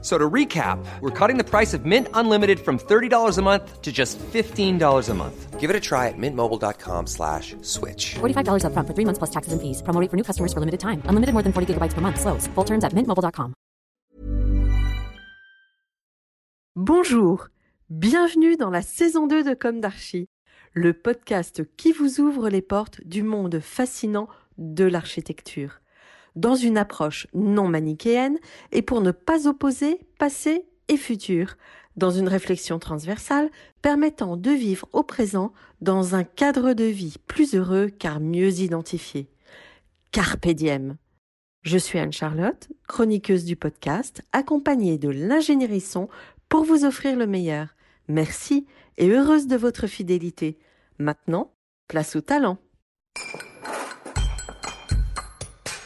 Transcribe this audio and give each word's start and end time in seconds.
So 0.00 0.16
to 0.16 0.30
recap, 0.30 0.78
we're 1.00 1.10
cutting 1.10 1.38
the 1.38 1.44
price 1.44 1.74
of 1.74 1.84
Mint 1.84 2.06
Unlimited 2.14 2.60
from 2.60 2.78
$30 2.78 3.36
a 3.36 3.42
month 3.42 3.82
to 3.82 3.90
just 3.90 4.16
$15 4.32 5.08
a 5.08 5.14
month. 5.14 5.58
Give 5.58 5.70
it 5.70 5.74
a 5.74 5.80
try 5.80 6.06
at 6.06 6.14
mintmobile.com 6.16 7.06
slash 7.08 7.56
switch. 7.62 8.14
$45 8.20 8.62
upfront 8.62 8.86
for 8.86 8.94
three 8.94 9.04
months 9.04 9.18
plus 9.18 9.30
taxes 9.30 9.52
and 9.52 9.60
fees. 9.60 9.82
Promo 9.82 10.00
rate 10.00 10.08
for 10.08 10.16
new 10.16 10.22
customers 10.22 10.52
for 10.52 10.60
limited 10.60 10.78
time. 10.78 11.02
Unlimited 11.08 11.32
more 11.34 11.42
than 11.42 11.52
40 11.52 11.74
gigabytes 11.74 11.94
per 11.94 12.00
month. 12.00 12.20
Slows. 12.20 12.46
Full 12.54 12.64
terms 12.64 12.84
at 12.84 12.92
mintmobile.com. 12.94 13.54
Bonjour. 16.76 17.48
Bienvenue 17.90 18.56
dans 18.56 18.70
la 18.70 18.82
saison 18.82 19.26
2 19.26 19.42
de 19.42 19.54
Comme 19.54 19.80
d'Archie, 19.80 20.28
le 20.74 20.92
podcast 20.92 21.64
qui 21.76 21.90
vous 21.90 22.20
ouvre 22.20 22.50
les 22.50 22.62
portes 22.62 23.00
du 23.04 23.22
monde 23.22 23.58
fascinant 23.60 24.28
de 24.58 24.84
l'architecture 24.84 25.80
dans 26.38 26.54
une 26.54 26.78
approche 26.78 27.26
non 27.34 27.68
manichéenne 27.68 28.38
et 28.72 28.82
pour 28.82 29.00
ne 29.00 29.10
pas 29.10 29.48
opposer 29.48 30.00
passé 30.18 30.66
et 30.88 30.96
futur, 30.96 31.56
dans 31.96 32.10
une 32.10 32.28
réflexion 32.28 32.78
transversale 32.78 33.50
permettant 33.82 34.36
de 34.36 34.50
vivre 34.50 34.88
au 34.92 35.02
présent 35.02 35.52
dans 35.80 36.14
un 36.14 36.24
cadre 36.24 36.72
de 36.72 36.84
vie 36.84 37.16
plus 37.26 37.54
heureux 37.54 37.88
car 37.88 38.20
mieux 38.20 38.60
identifié. 38.60 39.28
Carpe 40.12 40.48
diem. 40.48 40.96
Je 41.62 41.76
suis 41.76 41.98
Anne-Charlotte, 41.98 42.68
chroniqueuse 42.86 43.44
du 43.44 43.56
podcast, 43.56 44.22
accompagnée 44.32 44.96
de 44.96 45.08
l'ingénierie 45.08 45.80
son 45.80 46.08
pour 46.48 46.64
vous 46.64 46.84
offrir 46.84 47.16
le 47.16 47.26
meilleur. 47.26 47.74
Merci 48.06 48.66
et 48.96 49.10
heureuse 49.10 49.48
de 49.48 49.56
votre 49.56 49.86
fidélité. 49.86 50.56
Maintenant, 50.98 51.52
place 51.88 52.16
au 52.16 52.20
talent. 52.20 52.58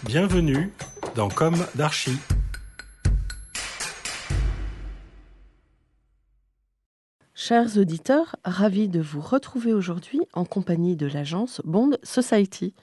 Bienvenue 0.04 0.72
dans 1.14 1.28
Comme 1.28 1.64
d'Archie. 1.76 2.18
Chers 7.34 7.78
auditeurs, 7.78 8.34
ravis 8.44 8.88
de 8.88 9.00
vous 9.00 9.20
retrouver 9.20 9.72
aujourd'hui 9.72 10.20
en 10.32 10.44
compagnie 10.44 10.96
de 10.96 11.06
l'agence 11.06 11.62
Bond 11.64 11.92
Society. 12.02 12.74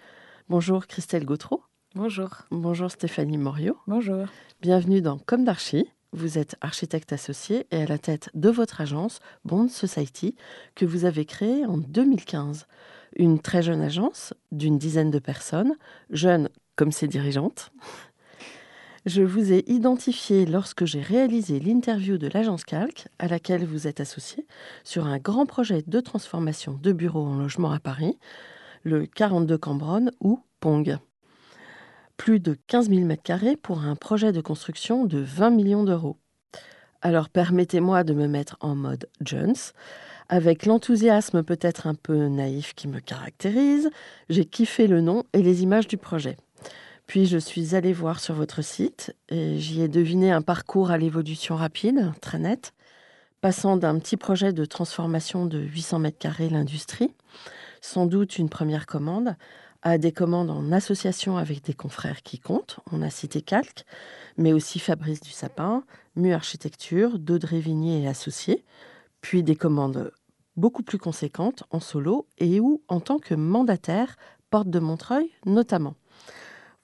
Bonjour 0.47 0.87
Christelle 0.87 1.25
Gautreau. 1.25 1.61
Bonjour. 1.93 2.29
Bonjour 2.51 2.89
Stéphanie 2.89 3.37
Morio. 3.37 3.75
Bonjour. 3.85 4.27
Bienvenue 4.61 5.01
dans 5.01 5.17
Comme 5.17 5.43
d'Archie. 5.43 5.91
Vous 6.13 6.37
êtes 6.37 6.55
architecte 6.61 7.11
associé 7.11 7.67
et 7.71 7.83
à 7.83 7.85
la 7.85 7.97
tête 7.97 8.29
de 8.33 8.49
votre 8.49 8.79
agence 8.79 9.19
Bond 9.43 9.67
Society 9.67 10.35
que 10.73 10.85
vous 10.85 11.03
avez 11.03 11.25
créée 11.25 11.65
en 11.65 11.77
2015. 11.77 12.65
Une 13.17 13.39
très 13.39 13.61
jeune 13.61 13.81
agence 13.81 14.33
d'une 14.53 14.77
dizaine 14.77 15.11
de 15.11 15.19
personnes, 15.19 15.75
jeunes 16.11 16.49
comme 16.79 16.93
ses 16.93 17.09
dirigeantes. 17.09 17.73
Je 19.05 19.21
vous 19.21 19.51
ai 19.51 19.65
identifié 19.67 20.45
lorsque 20.45 20.85
j'ai 20.85 21.01
réalisé 21.01 21.59
l'interview 21.59 22.17
de 22.17 22.29
l'agence 22.33 22.63
Calque, 22.63 23.09
à 23.19 23.27
laquelle 23.27 23.65
vous 23.65 23.85
êtes 23.85 23.99
associé, 23.99 24.47
sur 24.85 25.05
un 25.05 25.17
grand 25.17 25.45
projet 25.45 25.83
de 25.85 25.99
transformation 25.99 26.79
de 26.81 26.93
bureaux 26.93 27.25
en 27.25 27.35
logement 27.35 27.73
à 27.73 27.81
Paris, 27.81 28.17
le 28.83 29.05
42 29.07 29.57
Cambronne 29.57 30.11
ou 30.21 30.39
Pong. 30.61 30.97
Plus 32.15 32.39
de 32.39 32.55
15 32.67 32.89
000 32.89 33.01
m2 33.01 33.57
pour 33.57 33.81
un 33.81 33.97
projet 33.97 34.31
de 34.31 34.39
construction 34.39 35.03
de 35.03 35.19
20 35.19 35.49
millions 35.49 35.83
d'euros. 35.83 36.15
Alors 37.01 37.27
permettez-moi 37.27 38.05
de 38.05 38.13
me 38.13 38.27
mettre 38.29 38.55
en 38.61 38.75
mode 38.75 39.09
Jones. 39.19 39.55
Avec 40.29 40.65
l'enthousiasme 40.65 41.43
peut-être 41.43 41.87
un 41.87 41.95
peu 41.95 42.27
naïf 42.27 42.73
qui 42.73 42.87
me 42.87 43.01
caractérise, 43.01 43.89
j'ai 44.29 44.45
kiffé 44.45 44.87
le 44.87 45.01
nom 45.01 45.25
et 45.33 45.43
les 45.43 45.61
images 45.63 45.89
du 45.89 45.97
projet. 45.97 46.37
Puis 47.09 47.25
je 47.25 47.39
suis 47.39 47.73
allée 47.73 47.91
voir 47.91 48.19
sur 48.19 48.35
votre 48.35 48.61
site 48.61 49.15
et 49.29 49.57
j'y 49.57 49.81
ai 49.81 49.87
deviné 49.87 50.31
un 50.31 50.43
parcours 50.43 50.91
à 50.91 50.97
l'évolution 50.99 51.55
rapide, 51.55 52.11
très 52.21 52.37
net, 52.37 52.75
passant 53.41 53.77
d'un 53.77 53.97
petit 53.97 54.15
projet 54.15 54.53
de 54.53 54.63
transformation 54.63 55.47
de 55.47 55.57
800 55.57 55.97
mètres 55.97 56.19
carrés 56.19 56.49
l'industrie, 56.49 57.15
sans 57.81 58.05
doute 58.05 58.37
une 58.37 58.47
première 58.47 58.85
commande, 58.85 59.35
à 59.81 59.97
des 59.97 60.11
commandes 60.11 60.51
en 60.51 60.71
association 60.71 61.37
avec 61.37 61.63
des 61.63 61.73
confrères 61.73 62.21
qui 62.21 62.37
comptent. 62.37 62.79
On 62.91 63.01
a 63.01 63.09
cité 63.09 63.41
Calque, 63.41 63.85
mais 64.37 64.53
aussi 64.53 64.77
Fabrice 64.77 65.21
du 65.21 65.31
Sapin, 65.31 65.83
Mu 66.15 66.31
Architecture, 66.31 67.17
d'Audrey 67.17 67.59
Vignier 67.59 68.03
et 68.03 68.07
Associés, 68.07 68.63
puis 69.21 69.41
des 69.41 69.55
commandes 69.55 70.11
beaucoup 70.57 70.83
plus 70.83 70.99
conséquentes 70.99 71.63
en 71.71 71.79
solo 71.79 72.27
et 72.37 72.59
ou 72.59 72.83
en 72.87 72.99
tant 72.99 73.17
que 73.17 73.33
mandataire, 73.33 74.15
porte 74.51 74.69
de 74.69 74.77
Montreuil 74.77 75.31
notamment. 75.47 75.95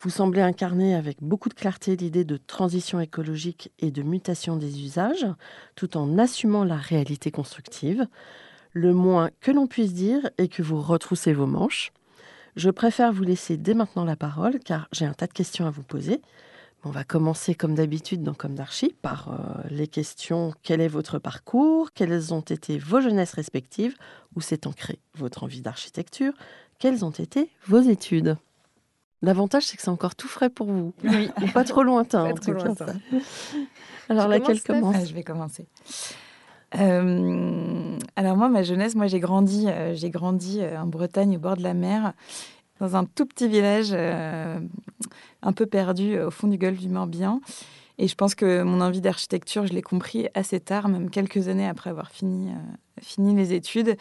Vous 0.05 0.11
semblez 0.11 0.41
incarner 0.41 0.93
avec 0.93 1.17
beaucoup 1.19 1.49
de 1.49 1.55
clarté 1.55 1.95
l'idée 1.95 2.25
de 2.25 2.37
transition 2.37 2.99
écologique 2.99 3.71
et 3.79 3.89
de 3.89 4.03
mutation 4.03 4.55
des 4.55 4.83
usages, 4.83 5.25
tout 5.73 5.97
en 5.97 6.19
assumant 6.19 6.63
la 6.63 6.75
réalité 6.75 7.31
constructive. 7.31 8.05
Le 8.73 8.93
moins 8.93 9.31
que 9.41 9.49
l'on 9.49 9.65
puisse 9.65 9.95
dire 9.95 10.29
est 10.37 10.47
que 10.47 10.61
vous 10.61 10.79
retroussez 10.79 11.33
vos 11.33 11.47
manches. 11.47 11.91
Je 12.55 12.69
préfère 12.69 13.11
vous 13.11 13.23
laisser 13.23 13.57
dès 13.57 13.73
maintenant 13.73 14.05
la 14.05 14.15
parole 14.15 14.59
car 14.59 14.87
j'ai 14.91 15.05
un 15.05 15.13
tas 15.13 15.25
de 15.25 15.33
questions 15.33 15.65
à 15.65 15.71
vous 15.71 15.81
poser. 15.81 16.21
On 16.83 16.91
va 16.91 17.03
commencer 17.03 17.55
comme 17.55 17.73
d'habitude 17.73 18.21
dans 18.21 18.35
Comme 18.35 18.53
d'Archie 18.53 18.93
par 19.01 19.29
euh, 19.31 19.67
les 19.71 19.87
questions 19.87 20.53
quel 20.61 20.81
est 20.81 20.87
votre 20.87 21.17
parcours? 21.17 21.93
Quelles 21.93 22.31
ont 22.31 22.41
été 22.41 22.77
vos 22.77 23.01
jeunesses 23.01 23.33
respectives? 23.33 23.95
Où 24.35 24.41
s'est 24.41 24.67
ancrée 24.67 24.99
votre 25.15 25.43
envie 25.43 25.61
d'architecture? 25.61 26.33
Quelles 26.77 27.03
ont 27.03 27.09
été 27.09 27.49
vos 27.65 27.81
études? 27.81 28.37
L'avantage, 29.25 29.63
c'est 29.63 29.75
que 29.77 29.81
c'est 29.83 29.89
encore 29.89 30.15
tout 30.15 30.27
frais 30.27 30.49
pour 30.49 30.67
vous. 30.67 30.93
Oui. 31.03 31.29
pas 31.53 31.63
trop 31.63 31.83
lointain. 31.83 32.23
Pas 32.25 32.31
en 32.31 32.33
trop 32.35 32.51
tout 32.53 32.57
cas. 32.57 32.63
lointain. 32.65 32.85
Alors, 34.09 34.25
Je 34.25 34.29
laquelle 34.29 34.61
commence, 34.61 34.81
commence? 34.81 34.95
Ah, 34.99 35.05
Je 35.05 35.13
vais 35.13 35.23
commencer. 35.23 35.67
Euh, 36.77 37.97
alors 38.15 38.37
moi, 38.37 38.49
ma 38.49 38.63
jeunesse, 38.63 38.95
moi 38.95 39.07
j'ai 39.07 39.19
grandi, 39.19 39.65
euh, 39.67 39.93
j'ai 39.95 40.09
grandi 40.09 40.59
euh, 40.61 40.77
en 40.79 40.87
Bretagne 40.87 41.37
au 41.37 41.39
bord 41.39 41.55
de 41.57 41.63
la 41.63 41.73
mer, 41.73 42.13
dans 42.79 42.95
un 42.95 43.05
tout 43.05 43.25
petit 43.25 43.47
village 43.47 43.89
euh, 43.91 44.59
un 45.41 45.53
peu 45.53 45.65
perdu 45.65 46.19
au 46.19 46.31
fond 46.31 46.47
du 46.47 46.57
golfe 46.57 46.79
du 46.79 46.89
Morbihan. 46.89 47.39
Et 47.97 48.07
je 48.09 48.15
pense 48.15 48.35
que 48.35 48.61
mon 48.63 48.81
envie 48.81 48.99
d'architecture, 48.99 49.65
je 49.65 49.73
l'ai 49.73 49.81
compris 49.81 50.27
assez 50.33 50.59
tard, 50.59 50.89
même 50.89 51.09
quelques 51.09 51.47
années 51.47 51.67
après 51.67 51.89
avoir 51.89 52.11
fini, 52.11 52.49
euh, 52.49 52.53
fini 53.01 53.33
les 53.33 53.53
études, 53.53 53.95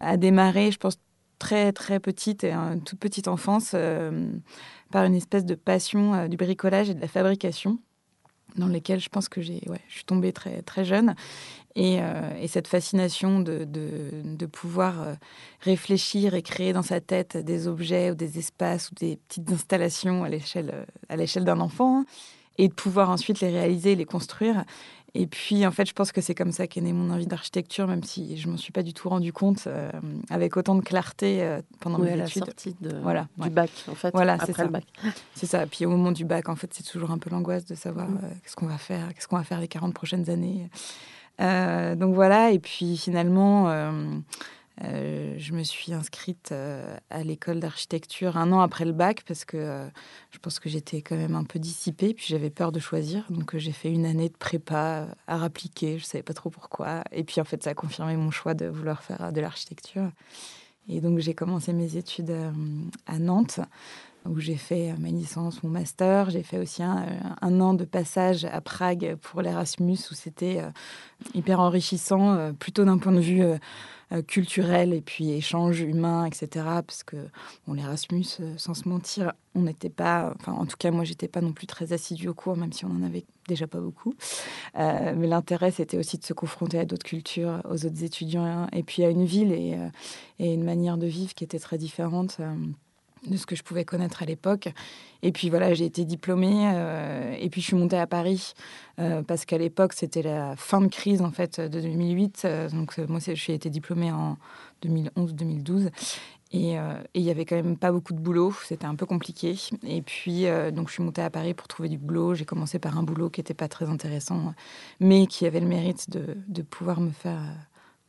a 0.00 0.16
démarré, 0.16 0.70
je 0.70 0.78
pense, 0.78 0.98
très 1.38 1.72
très 1.72 2.00
petite 2.00 2.44
et 2.44 2.52
une 2.52 2.82
toute 2.82 2.98
petite 2.98 3.28
enfance 3.28 3.72
euh, 3.74 4.30
par 4.90 5.04
une 5.04 5.14
espèce 5.14 5.44
de 5.44 5.54
passion 5.54 6.14
euh, 6.14 6.28
du 6.28 6.36
bricolage 6.36 6.90
et 6.90 6.94
de 6.94 7.00
la 7.00 7.08
fabrication 7.08 7.78
dans 8.56 8.68
lesquelles 8.68 9.00
je 9.00 9.10
pense 9.10 9.28
que 9.28 9.42
j'ai, 9.42 9.60
ouais, 9.66 9.80
je 9.88 9.96
suis 9.96 10.04
tombée 10.04 10.32
très 10.32 10.62
très 10.62 10.84
jeune 10.84 11.14
et, 11.74 11.98
euh, 12.00 12.30
et 12.40 12.48
cette 12.48 12.68
fascination 12.68 13.40
de, 13.40 13.64
de, 13.64 14.46
pouvoir 14.46 15.16
réfléchir 15.60 16.34
et 16.34 16.40
créer 16.40 16.72
dans 16.72 16.82
sa 16.82 17.00
tête 17.00 17.36
des 17.36 17.68
objets 17.68 18.10
ou 18.12 18.14
des 18.14 18.38
espaces 18.38 18.90
ou 18.90 18.94
des 18.94 19.18
petites 19.28 19.50
installations 19.50 20.24
à 20.24 20.30
l'échelle 20.30 20.86
à 21.10 21.16
l'échelle 21.16 21.44
d'un 21.44 21.60
enfant 21.60 22.00
hein, 22.00 22.06
et 22.58 22.68
de 22.68 22.72
pouvoir 22.72 23.10
ensuite 23.10 23.40
les 23.40 23.50
réaliser, 23.50 23.94
les 23.94 24.04
construire. 24.04 24.64
Et 25.18 25.26
puis, 25.26 25.66
en 25.66 25.70
fait, 25.70 25.86
je 25.88 25.92
pense 25.94 26.12
que 26.12 26.20
c'est 26.20 26.34
comme 26.34 26.52
ça 26.52 26.66
qu'est 26.66 26.80
née 26.80 26.92
mon 26.92 27.10
envie 27.12 27.26
d'architecture, 27.26 27.86
même 27.86 28.02
si 28.02 28.36
je 28.36 28.48
m'en 28.48 28.56
suis 28.56 28.72
pas 28.72 28.82
du 28.82 28.92
tout 28.92 29.08
rendu 29.08 29.32
compte 29.32 29.64
euh, 29.66 29.90
avec 30.30 30.56
autant 30.56 30.74
de 30.74 30.82
clarté 30.82 31.42
euh, 31.42 31.60
pendant 31.80 31.98
Oui, 31.98 32.06
mes 32.06 32.12
à 32.12 32.16
la 32.16 32.24
études. 32.26 32.44
sortie 32.44 32.76
de, 32.80 32.94
Voilà, 33.02 33.28
du 33.38 33.44
ouais. 33.44 33.50
bac, 33.50 33.70
en 33.90 33.94
fait. 33.94 34.10
Voilà, 34.12 34.36
c'est 34.36 34.42
après 34.50 34.52
ça. 34.54 34.64
le 34.64 34.70
bac. 34.70 34.84
C'est 35.34 35.46
ça. 35.46 35.66
Puis 35.66 35.86
au 35.86 35.90
moment 35.90 36.12
du 36.12 36.24
bac, 36.24 36.48
en 36.48 36.56
fait, 36.56 36.72
c'est 36.74 36.82
toujours 36.84 37.10
un 37.10 37.18
peu 37.18 37.30
l'angoisse 37.30 37.64
de 37.66 37.74
savoir 37.74 38.08
Mm. 38.08 38.18
euh, 38.24 38.28
qu'est-ce 38.42 38.56
qu'on 38.56 38.66
va 38.66 38.78
faire, 38.78 39.12
qu'est-ce 39.14 39.26
qu'on 39.28 39.36
va 39.38 39.44
faire 39.44 39.60
les 39.60 39.68
40 39.68 39.94
prochaines 39.94 40.28
années. 40.30 40.68
Donc 41.38 42.14
voilà. 42.14 42.50
Et 42.50 42.58
puis 42.58 42.96
finalement, 42.96 43.68
euh, 44.84 45.34
je 45.38 45.54
me 45.54 45.62
suis 45.62 45.94
inscrite 45.94 46.50
euh, 46.52 46.96
à 47.08 47.22
l'école 47.22 47.60
d'architecture 47.60 48.36
un 48.36 48.52
an 48.52 48.60
après 48.60 48.84
le 48.84 48.92
bac 48.92 49.22
parce 49.26 49.46
que 49.46 49.56
euh, 49.56 49.88
je 50.30 50.38
pense 50.38 50.58
que 50.58 50.68
j'étais 50.68 51.00
quand 51.00 51.16
même 51.16 51.34
un 51.34 51.44
peu 51.44 51.58
dissipée. 51.58 52.12
Puis 52.12 52.26
j'avais 52.28 52.50
peur 52.50 52.72
de 52.72 52.78
choisir. 52.78 53.24
Donc 53.30 53.56
j'ai 53.56 53.72
fait 53.72 53.90
une 53.90 54.04
année 54.04 54.28
de 54.28 54.36
prépa 54.36 55.08
à 55.26 55.44
appliquer. 55.44 55.98
Je 55.98 56.04
savais 56.04 56.22
pas 56.22 56.34
trop 56.34 56.50
pourquoi. 56.50 57.02
Et 57.12 57.24
puis 57.24 57.40
en 57.40 57.44
fait, 57.44 57.62
ça 57.62 57.70
a 57.70 57.74
confirmé 57.74 58.16
mon 58.16 58.30
choix 58.30 58.54
de 58.54 58.66
vouloir 58.66 59.02
faire 59.02 59.32
de 59.32 59.40
l'architecture. 59.40 60.10
Et 60.88 61.00
donc 61.00 61.18
j'ai 61.18 61.34
commencé 61.34 61.72
mes 61.72 61.96
études 61.96 62.34
à 63.06 63.18
Nantes 63.18 63.60
où 64.28 64.38
j'ai 64.40 64.56
fait 64.56 64.94
ma 64.98 65.08
licence, 65.08 65.62
mon 65.62 65.70
master. 65.70 66.30
J'ai 66.30 66.42
fait 66.42 66.58
aussi 66.58 66.82
un, 66.82 67.06
un, 67.40 67.60
an 67.60 67.74
de 67.74 67.84
passage 67.84 68.44
à 68.44 68.60
Prague 68.60 69.16
pour 69.22 69.42
l'Erasmus, 69.42 69.98
où 70.10 70.14
c'était 70.14 70.62
hyper 71.34 71.60
enrichissant, 71.60 72.52
plutôt 72.54 72.84
d'un 72.84 72.98
point 72.98 73.12
de 73.12 73.20
vue 73.20 73.42
euh, 74.12 74.22
culturel 74.22 74.92
et 74.92 75.00
puis 75.00 75.32
échange 75.32 75.80
humain, 75.80 76.26
etc. 76.26 76.48
Parce 76.64 77.02
que 77.02 77.16
l'Erasmus, 77.66 78.24
euh, 78.38 78.54
sans 78.56 78.74
se 78.74 78.88
mentir, 78.88 79.32
on 79.56 79.62
n'était 79.62 79.90
pas, 79.90 80.32
enfin 80.38 80.52
en 80.52 80.64
tout 80.64 80.76
cas 80.78 80.92
moi 80.92 81.02
j'étais 81.02 81.26
pas 81.26 81.40
non 81.40 81.52
plus 81.52 81.66
très 81.66 81.92
assidue 81.92 82.28
au 82.28 82.34
cours, 82.34 82.56
même 82.56 82.72
si 82.72 82.84
on 82.84 82.90
en 82.90 83.02
avait 83.02 83.24
déjà 83.48 83.66
pas 83.66 83.80
beaucoup. 83.80 84.14
Euh, 84.78 85.12
mais 85.16 85.26
l'intérêt 85.26 85.72
c'était 85.72 85.98
aussi 85.98 86.18
de 86.18 86.24
se 86.24 86.34
confronter 86.34 86.78
à 86.78 86.84
d'autres 86.84 87.04
cultures, 87.04 87.60
aux 87.68 87.84
autres 87.84 88.04
étudiants 88.04 88.68
et 88.72 88.84
puis 88.84 89.02
à 89.02 89.10
une 89.10 89.24
ville 89.24 89.50
et 89.50 89.74
une 90.38 90.62
manière 90.62 90.98
de 90.98 91.06
vivre 91.08 91.34
qui 91.34 91.42
était 91.42 91.58
très 91.58 91.76
différente 91.76 92.38
de 93.26 93.36
ce 93.36 93.46
que 93.46 93.56
je 93.56 93.62
pouvais 93.62 93.84
connaître 93.84 94.22
à 94.22 94.26
l'époque. 94.26 94.68
Et 95.22 95.32
puis 95.32 95.50
voilà, 95.50 95.74
j'ai 95.74 95.86
été 95.86 96.04
diplômée 96.04 96.70
euh, 96.74 97.34
et 97.38 97.48
puis 97.48 97.60
je 97.60 97.66
suis 97.66 97.76
montée 97.76 97.98
à 97.98 98.06
Paris 98.06 98.54
euh, 98.98 99.22
parce 99.22 99.44
qu'à 99.44 99.58
l'époque 99.58 99.92
c'était 99.92 100.22
la 100.22 100.56
fin 100.56 100.80
de 100.80 100.88
crise 100.88 101.22
en 101.22 101.30
fait 101.30 101.60
de 101.60 101.80
2008. 101.80 102.42
Euh, 102.44 102.70
donc 102.70 102.98
moi 103.08 103.20
suis 103.20 103.52
été 103.52 103.70
diplômée 103.70 104.12
en 104.12 104.36
2011-2012 104.84 105.90
et 106.52 106.76
il 107.14 107.22
y 107.22 107.30
avait 107.30 107.44
quand 107.44 107.56
même 107.56 107.76
pas 107.76 107.90
beaucoup 107.92 108.14
de 108.14 108.20
boulot, 108.20 108.54
c'était 108.64 108.86
un 108.86 108.94
peu 108.94 109.04
compliqué. 109.04 109.56
Et 109.82 110.00
puis 110.00 110.44
donc 110.72 110.88
je 110.88 110.94
suis 110.94 111.02
montée 111.02 111.20
à 111.20 111.28
Paris 111.28 111.52
pour 111.52 111.66
trouver 111.66 111.88
du 111.88 111.98
boulot. 111.98 112.34
J'ai 112.34 112.44
commencé 112.46 112.78
par 112.78 112.96
un 112.96 113.02
boulot 113.02 113.28
qui 113.28 113.40
n'était 113.40 113.52
pas 113.52 113.68
très 113.68 113.86
intéressant, 113.86 114.54
mais 115.00 115.26
qui 115.26 115.44
avait 115.44 115.60
le 115.60 115.66
mérite 115.66 116.08
de 116.08 116.62
pouvoir 116.62 117.00
me 117.00 117.10
faire 117.10 117.42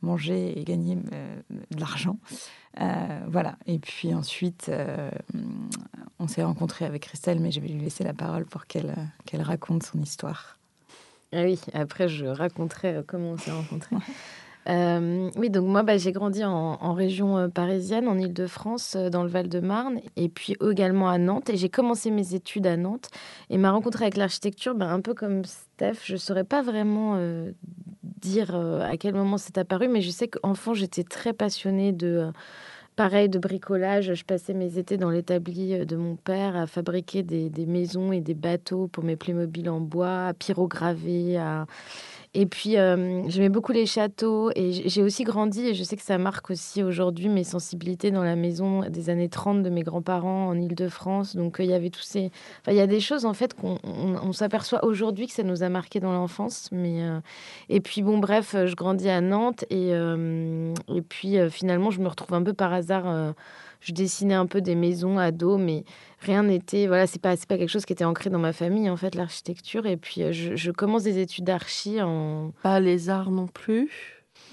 manger 0.02 0.58
et 0.58 0.64
gagner 0.64 0.96
de 0.96 1.80
l'argent. 1.80 2.18
Euh, 2.80 3.20
voilà. 3.28 3.56
Et 3.66 3.78
puis 3.78 4.14
ensuite, 4.14 4.68
euh, 4.68 5.10
on 6.18 6.28
s'est 6.28 6.44
rencontrés 6.44 6.84
avec 6.84 7.02
Christelle, 7.02 7.40
mais 7.40 7.50
je 7.50 7.60
vais 7.60 7.68
lui 7.68 7.80
laisser 7.80 8.04
la 8.04 8.14
parole 8.14 8.44
pour 8.44 8.66
qu'elle 8.66 8.94
qu'elle 9.26 9.42
raconte 9.42 9.82
son 9.82 10.00
histoire. 10.00 10.58
Ah 11.32 11.42
oui, 11.42 11.60
après 11.74 12.08
je 12.08 12.24
raconterai 12.24 12.96
euh, 12.96 13.02
comment 13.06 13.32
on 13.32 13.38
s'est 13.38 13.50
rencontrés. 13.50 13.96
oui, 15.36 15.50
donc 15.50 15.66
moi, 15.66 15.82
bah, 15.82 15.96
j'ai 15.96 16.12
grandi 16.12 16.44
en, 16.44 16.92
région 16.92 17.48
parisienne, 17.50 18.06
en 18.06 18.18
Ile-de-France, 18.18 18.96
dans 18.96 19.22
le 19.22 19.30
Val-de-Marne, 19.30 20.00
et 20.16 20.28
puis 20.28 20.56
également 20.60 21.08
à 21.08 21.16
Nantes. 21.16 21.48
Et 21.48 21.56
j'ai 21.56 21.70
commencé 21.70 22.10
mes 22.10 22.34
études 22.34 22.66
à 22.66 22.76
Nantes. 22.76 23.08
Et 23.48 23.56
ma 23.56 23.70
rencontre 23.70 24.02
avec 24.02 24.18
l'architecture, 24.18 24.74
bah, 24.74 24.90
un 24.90 25.00
peu 25.00 25.14
comme 25.14 25.44
Steph, 25.46 26.00
je 26.04 26.12
ne 26.12 26.18
saurais 26.18 26.44
pas 26.44 26.60
vraiment 26.60 27.16
dire 28.18 28.54
à 28.54 28.96
quel 28.96 29.14
moment 29.14 29.38
c'est 29.38 29.58
apparu, 29.58 29.88
mais 29.88 30.02
je 30.02 30.10
sais 30.10 30.28
qu'enfant, 30.28 30.74
j'étais 30.74 31.04
très 31.04 31.32
passionnée 31.32 31.92
de 31.92 32.30
Pareil, 32.98 33.28
de 33.28 33.38
bricolage, 33.38 34.12
je 34.12 34.24
passais 34.24 34.54
mes 34.54 34.76
étés 34.76 34.96
dans 34.96 35.10
l'établi 35.10 35.72
euh, 35.72 35.84
de 35.84 35.94
mon 35.94 36.16
père 36.16 36.56
à 36.56 36.66
fabriquer 36.66 37.22
des, 37.22 37.48
des, 37.48 37.64
maisons 37.64 38.10
et 38.10 38.20
des 38.20 38.34
bateaux 38.34 38.88
pour 38.88 39.04
mes 39.04 39.14
Playmobil 39.14 39.70
en 39.70 39.78
bois, 39.78 40.26
à 40.26 40.34
pyrograver, 40.34 41.36
à, 41.36 41.66
et 42.40 42.46
puis, 42.46 42.78
euh, 42.78 43.28
j'aimais 43.28 43.48
beaucoup 43.48 43.72
les 43.72 43.84
châteaux 43.84 44.52
et 44.54 44.70
j'ai 44.70 45.02
aussi 45.02 45.24
grandi 45.24 45.66
et 45.66 45.74
je 45.74 45.82
sais 45.82 45.96
que 45.96 46.04
ça 46.04 46.18
marque 46.18 46.50
aussi 46.50 46.84
aujourd'hui 46.84 47.28
mes 47.28 47.42
sensibilités 47.42 48.12
dans 48.12 48.22
la 48.22 48.36
maison 48.36 48.88
des 48.88 49.10
années 49.10 49.28
30 49.28 49.64
de 49.64 49.70
mes 49.70 49.82
grands-parents 49.82 50.46
en 50.46 50.56
Ile-de-France. 50.56 51.34
Donc, 51.34 51.58
euh, 51.58 51.64
il 51.64 51.70
y 51.70 51.72
avait 51.74 51.90
tous 51.90 52.02
ces. 52.02 52.30
Enfin, 52.60 52.70
il 52.70 52.76
y 52.76 52.80
a 52.80 52.86
des 52.86 53.00
choses 53.00 53.24
en 53.24 53.34
fait 53.34 53.54
qu'on 53.54 53.80
on, 53.82 54.32
s'aperçoit 54.32 54.84
aujourd'hui 54.84 55.26
que 55.26 55.32
ça 55.32 55.42
nous 55.42 55.64
a 55.64 55.68
marqué 55.68 55.98
dans 55.98 56.12
l'enfance. 56.12 56.68
Mais 56.70 57.02
euh, 57.02 57.18
Et 57.70 57.80
puis, 57.80 58.02
bon, 58.02 58.18
bref, 58.18 58.54
je 58.54 58.74
grandis 58.76 59.08
à 59.08 59.20
Nantes 59.20 59.64
et, 59.70 59.88
et 59.90 61.02
puis 61.02 61.38
finalement, 61.50 61.90
je 61.90 62.00
me 62.00 62.06
retrouve 62.06 62.34
un 62.34 62.44
peu 62.44 62.52
par 62.52 62.72
hasard 62.72 63.34
je 63.80 63.92
dessinais 63.92 64.34
un 64.34 64.46
peu 64.46 64.60
des 64.60 64.74
maisons 64.74 65.18
à 65.18 65.30
dos, 65.30 65.56
mais 65.56 65.84
rien 66.20 66.42
n'était. 66.42 66.86
Voilà, 66.86 67.06
c'est 67.06 67.20
pas, 67.20 67.36
pas 67.36 67.58
quelque 67.58 67.68
chose 67.68 67.84
qui 67.84 67.92
était 67.92 68.04
ancré 68.04 68.30
dans 68.30 68.38
ma 68.38 68.52
famille, 68.52 68.90
en 68.90 68.96
fait, 68.96 69.14
l'architecture. 69.14 69.86
Et 69.86 69.96
puis, 69.96 70.22
euh, 70.22 70.32
je, 70.32 70.70
commence 70.70 71.04
des 71.04 71.18
études 71.18 71.44
d'archi 71.44 72.00
en. 72.02 72.52
Pas 72.62 72.80
les 72.80 73.08
arts 73.08 73.30
non 73.30 73.46
plus 73.46 73.90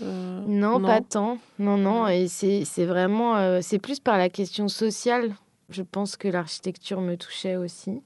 euh, 0.02 0.42
non, 0.46 0.82
pas 0.82 1.00
tant. 1.00 1.38
Non, 1.60 1.78
non. 1.78 2.08
Et 2.08 2.28
c'est 2.28 2.86
vraiment. 2.86 3.38
Euh, 3.38 3.60
c'est 3.62 3.80
plus 3.80 4.00
par 4.00 4.18
la 4.18 4.30
question 4.30 4.68
sociale. 4.68 5.36
Je 5.70 5.84
pense 5.84 6.18
que 6.18 6.28
l'architecture 6.28 7.02
me 7.02 7.16
touchait 7.16 7.56
aussi. 7.56 8.02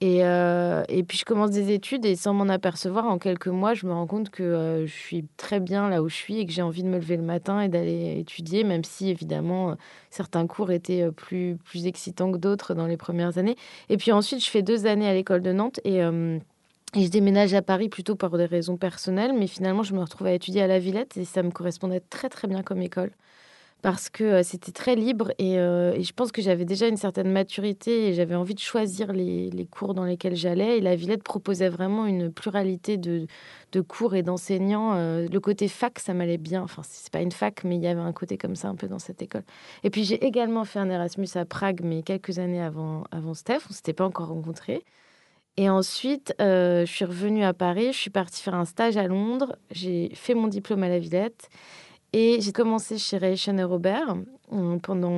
Et, 0.00 0.24
euh, 0.24 0.84
et, 0.88 1.02
puis 1.02 1.18
je 1.18 1.24
commence 1.24 1.50
des 1.50 1.72
études 1.72 2.04
et 2.06 2.14
sans 2.14 2.32
m'en 2.32 2.48
apercevoir, 2.48 3.06
en 3.06 3.18
quelques 3.18 3.48
mois, 3.48 3.74
je 3.74 3.84
me 3.84 3.92
rends 3.92 4.06
compte 4.06 4.30
que 4.30 4.44
euh, 4.44 4.86
je 4.86 4.92
suis 4.92 5.24
très 5.36 5.58
bien 5.58 5.88
là 5.88 6.02
où 6.04 6.08
je 6.08 6.14
suis 6.14 6.38
et 6.38 6.46
que 6.46 6.52
j'ai 6.52 6.62
envie 6.62 6.84
de 6.84 6.88
me 6.88 6.98
lever 6.98 7.16
le 7.16 7.24
matin 7.24 7.60
et 7.60 7.68
d'aller 7.68 8.16
étudier, 8.20 8.62
même 8.62 8.84
si 8.84 9.10
évidemment 9.10 9.76
certains 10.10 10.46
cours 10.46 10.70
étaient 10.70 11.10
plus, 11.10 11.56
plus 11.64 11.86
excitants 11.88 12.30
que 12.30 12.38
d'autres 12.38 12.74
dans 12.74 12.86
les 12.86 12.96
premières 12.96 13.38
années. 13.38 13.56
Et 13.88 13.96
puis 13.96 14.12
ensuite, 14.12 14.44
je 14.44 14.48
fais 14.48 14.62
deux 14.62 14.86
années 14.86 15.08
à 15.08 15.14
l'école 15.14 15.42
de 15.42 15.52
Nantes 15.52 15.80
et, 15.84 16.00
euh, 16.04 16.38
et 16.94 17.04
je 17.04 17.10
déménage 17.10 17.54
à 17.54 17.62
Paris 17.62 17.88
plutôt 17.88 18.14
pour 18.14 18.38
des 18.38 18.46
raisons 18.46 18.76
personnelles, 18.76 19.32
mais 19.36 19.48
finalement, 19.48 19.82
je 19.82 19.94
me 19.94 20.00
retrouve 20.00 20.28
à 20.28 20.32
étudier 20.32 20.62
à 20.62 20.68
la 20.68 20.78
Villette 20.78 21.16
et 21.16 21.24
ça 21.24 21.42
me 21.42 21.50
correspondait 21.50 22.00
très 22.00 22.28
très 22.28 22.46
bien 22.46 22.62
comme 22.62 22.82
école 22.82 23.10
parce 23.82 24.10
que 24.10 24.24
euh, 24.24 24.42
c'était 24.42 24.72
très 24.72 24.96
libre 24.96 25.32
euh, 25.40 25.92
et, 25.94 26.02
je 26.02 26.12
pense 26.12 26.32
que 26.32 26.42
j'avais 26.42 26.64
déjà 26.64 26.88
une 26.88 26.96
certaine 26.96 27.30
maturité 27.30 28.08
et 28.08 28.12
j'avais 28.14 28.34
envie 28.34 28.54
de 28.54 28.60
choisir 28.60 29.12
les, 29.12 29.68
cours 29.70 29.94
dans 29.94 30.04
lesquels 30.04 30.34
j'allais. 30.34 30.78
Et 30.78 30.80
la 30.80 30.96
Villette 30.96 31.22
proposait 31.22 31.68
vraiment 31.68 32.06
une 32.06 32.32
pluralité 32.32 32.96
de, 32.96 33.26
cours 33.86 34.16
et 34.16 34.22
d'enseignants. 34.22 34.94
Euh, 34.94 35.28
le 35.30 35.40
côté 35.40 35.68
fac, 35.68 35.98
ça 36.00 36.12
m'allait 36.12 36.38
bien. 36.38 36.62
Enfin, 36.62 36.82
c'est 36.84 37.12
pas 37.12 37.20
une 37.20 37.30
fac, 37.30 37.62
mais 37.64 37.76
il 37.76 37.82
y 37.82 37.86
avait 37.86 38.00
un 38.00 38.12
côté 38.12 38.36
comme 38.36 38.56
ça 38.56 38.68
un 38.68 38.74
peu 38.74 38.88
dans 38.88 38.98
cette 38.98 39.22
école. 39.22 39.44
Et 39.84 39.90
puis 39.90 40.02
j'ai 40.04 40.24
également 40.24 40.64
fait 40.64 40.80
un 40.80 40.90
Erasmus 40.90 41.28
à 41.36 41.44
Prague, 41.44 41.82
mais 41.84 42.02
quelques 42.02 42.40
années 42.40 42.62
avant, 42.62 43.04
avant 43.12 43.34
Steph. 43.34 43.60
On 43.70 43.72
s'était 43.72 43.92
pas 43.92 44.04
encore 44.04 44.28
rencontrés. 44.28 44.84
Et 45.56 45.68
ensuite, 45.68 46.34
je 46.38 46.84
suis 46.86 47.04
revenue 47.04 47.42
à 47.42 47.52
Paris. 47.52 47.92
Je 47.92 47.98
suis 47.98 48.10
partie 48.10 48.42
faire 48.42 48.54
un 48.54 48.64
stage 48.64 48.96
à 48.96 49.08
Londres. 49.08 49.56
J'ai 49.72 50.10
fait 50.14 50.34
mon 50.34 50.46
diplôme 50.46 50.84
à 50.84 50.88
la 50.88 51.00
Villette. 51.00 51.48
Et 52.12 52.40
j'ai 52.40 52.52
commencé 52.52 52.96
chez 52.96 53.18
Ration 53.18 53.58
et 53.58 53.64
Robert 53.64 54.16
euh, 54.52 54.78
pendant 54.78 55.12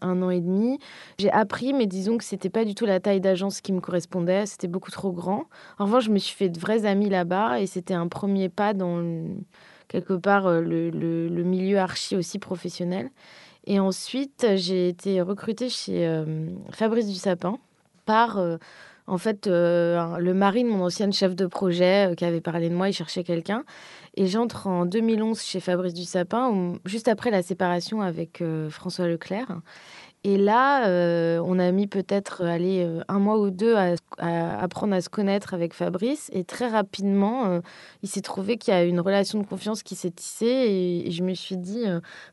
un 0.00 0.22
an 0.22 0.30
et 0.30 0.40
demi. 0.40 0.78
J'ai 1.18 1.30
appris, 1.30 1.72
mais 1.72 1.86
disons 1.86 2.18
que 2.18 2.24
c'était 2.24 2.50
pas 2.50 2.66
du 2.66 2.74
tout 2.74 2.84
la 2.84 3.00
taille 3.00 3.20
d'agence 3.20 3.62
qui 3.62 3.72
me 3.72 3.80
correspondait. 3.80 4.44
C'était 4.44 4.68
beaucoup 4.68 4.90
trop 4.90 5.10
grand. 5.10 5.44
En 5.78 5.86
revanche, 5.86 6.04
je 6.04 6.10
me 6.10 6.18
suis 6.18 6.36
fait 6.36 6.50
de 6.50 6.58
vrais 6.58 6.84
amis 6.84 7.08
là-bas 7.08 7.60
et 7.60 7.66
c'était 7.66 7.94
un 7.94 8.08
premier 8.08 8.50
pas 8.50 8.74
dans 8.74 9.02
quelque 9.88 10.12
part 10.12 10.46
euh, 10.46 10.60
le, 10.60 11.42
milieu 11.44 11.78
archi 11.78 12.14
aussi 12.14 12.38
professionnel. 12.38 13.10
Et 13.66 13.80
ensuite, 13.80 14.46
j'ai 14.56 14.88
été 14.88 15.22
recrutée 15.22 15.70
chez 15.70 16.06
euh, 16.06 16.48
Fabrice 16.70 17.06
Dussapin 17.06 17.56
par 18.04 18.38
en 19.06 19.18
fait, 19.18 19.46
le 19.46 20.32
mari 20.32 20.64
de 20.64 20.68
mon 20.68 20.84
ancienne 20.84 21.12
chef 21.12 21.34
de 21.36 21.46
projet 21.46 22.14
qui 22.16 22.24
avait 22.24 22.40
parlé 22.40 22.68
de 22.68 22.74
moi, 22.74 22.88
il 22.88 22.92
cherchait 22.92 23.24
quelqu'un. 23.24 23.64
Et 24.16 24.26
j'entre 24.28 24.68
en 24.68 24.86
2011 24.86 25.40
chez 25.42 25.58
Fabrice 25.58 25.92
Dussapin, 25.92 26.74
juste 26.84 27.08
après 27.08 27.30
la 27.30 27.42
séparation 27.42 28.00
avec 28.00 28.40
euh, 28.40 28.70
François 28.70 29.08
Leclerc. 29.08 29.60
Et 30.24 30.38
là, 30.38 30.88
euh, 30.88 31.38
on 31.44 31.58
a 31.58 31.70
mis 31.70 31.86
peut-être 31.86 32.42
euh, 32.42 33.02
un 33.08 33.18
mois 33.18 33.38
ou 33.38 33.50
deux 33.50 33.76
à, 33.76 33.94
apprendre 34.62 34.94
à 34.94 35.02
se 35.02 35.10
connaître 35.10 35.52
avec 35.52 35.74
Fabrice. 35.74 36.30
Et 36.32 36.44
très 36.44 36.68
rapidement, 36.68 37.60
il 38.02 38.08
s'est 38.08 38.22
trouvé 38.22 38.56
qu'il 38.56 38.72
y 38.72 38.76
a 38.76 38.84
une 38.84 39.00
relation 39.00 39.38
de 39.38 39.46
confiance 39.46 39.82
qui 39.82 39.94
s'est 39.94 40.10
tissée. 40.10 41.04
Et, 41.06 41.10
je 41.10 41.22
me 41.22 41.34
suis 41.34 41.58
dit, 41.58 41.84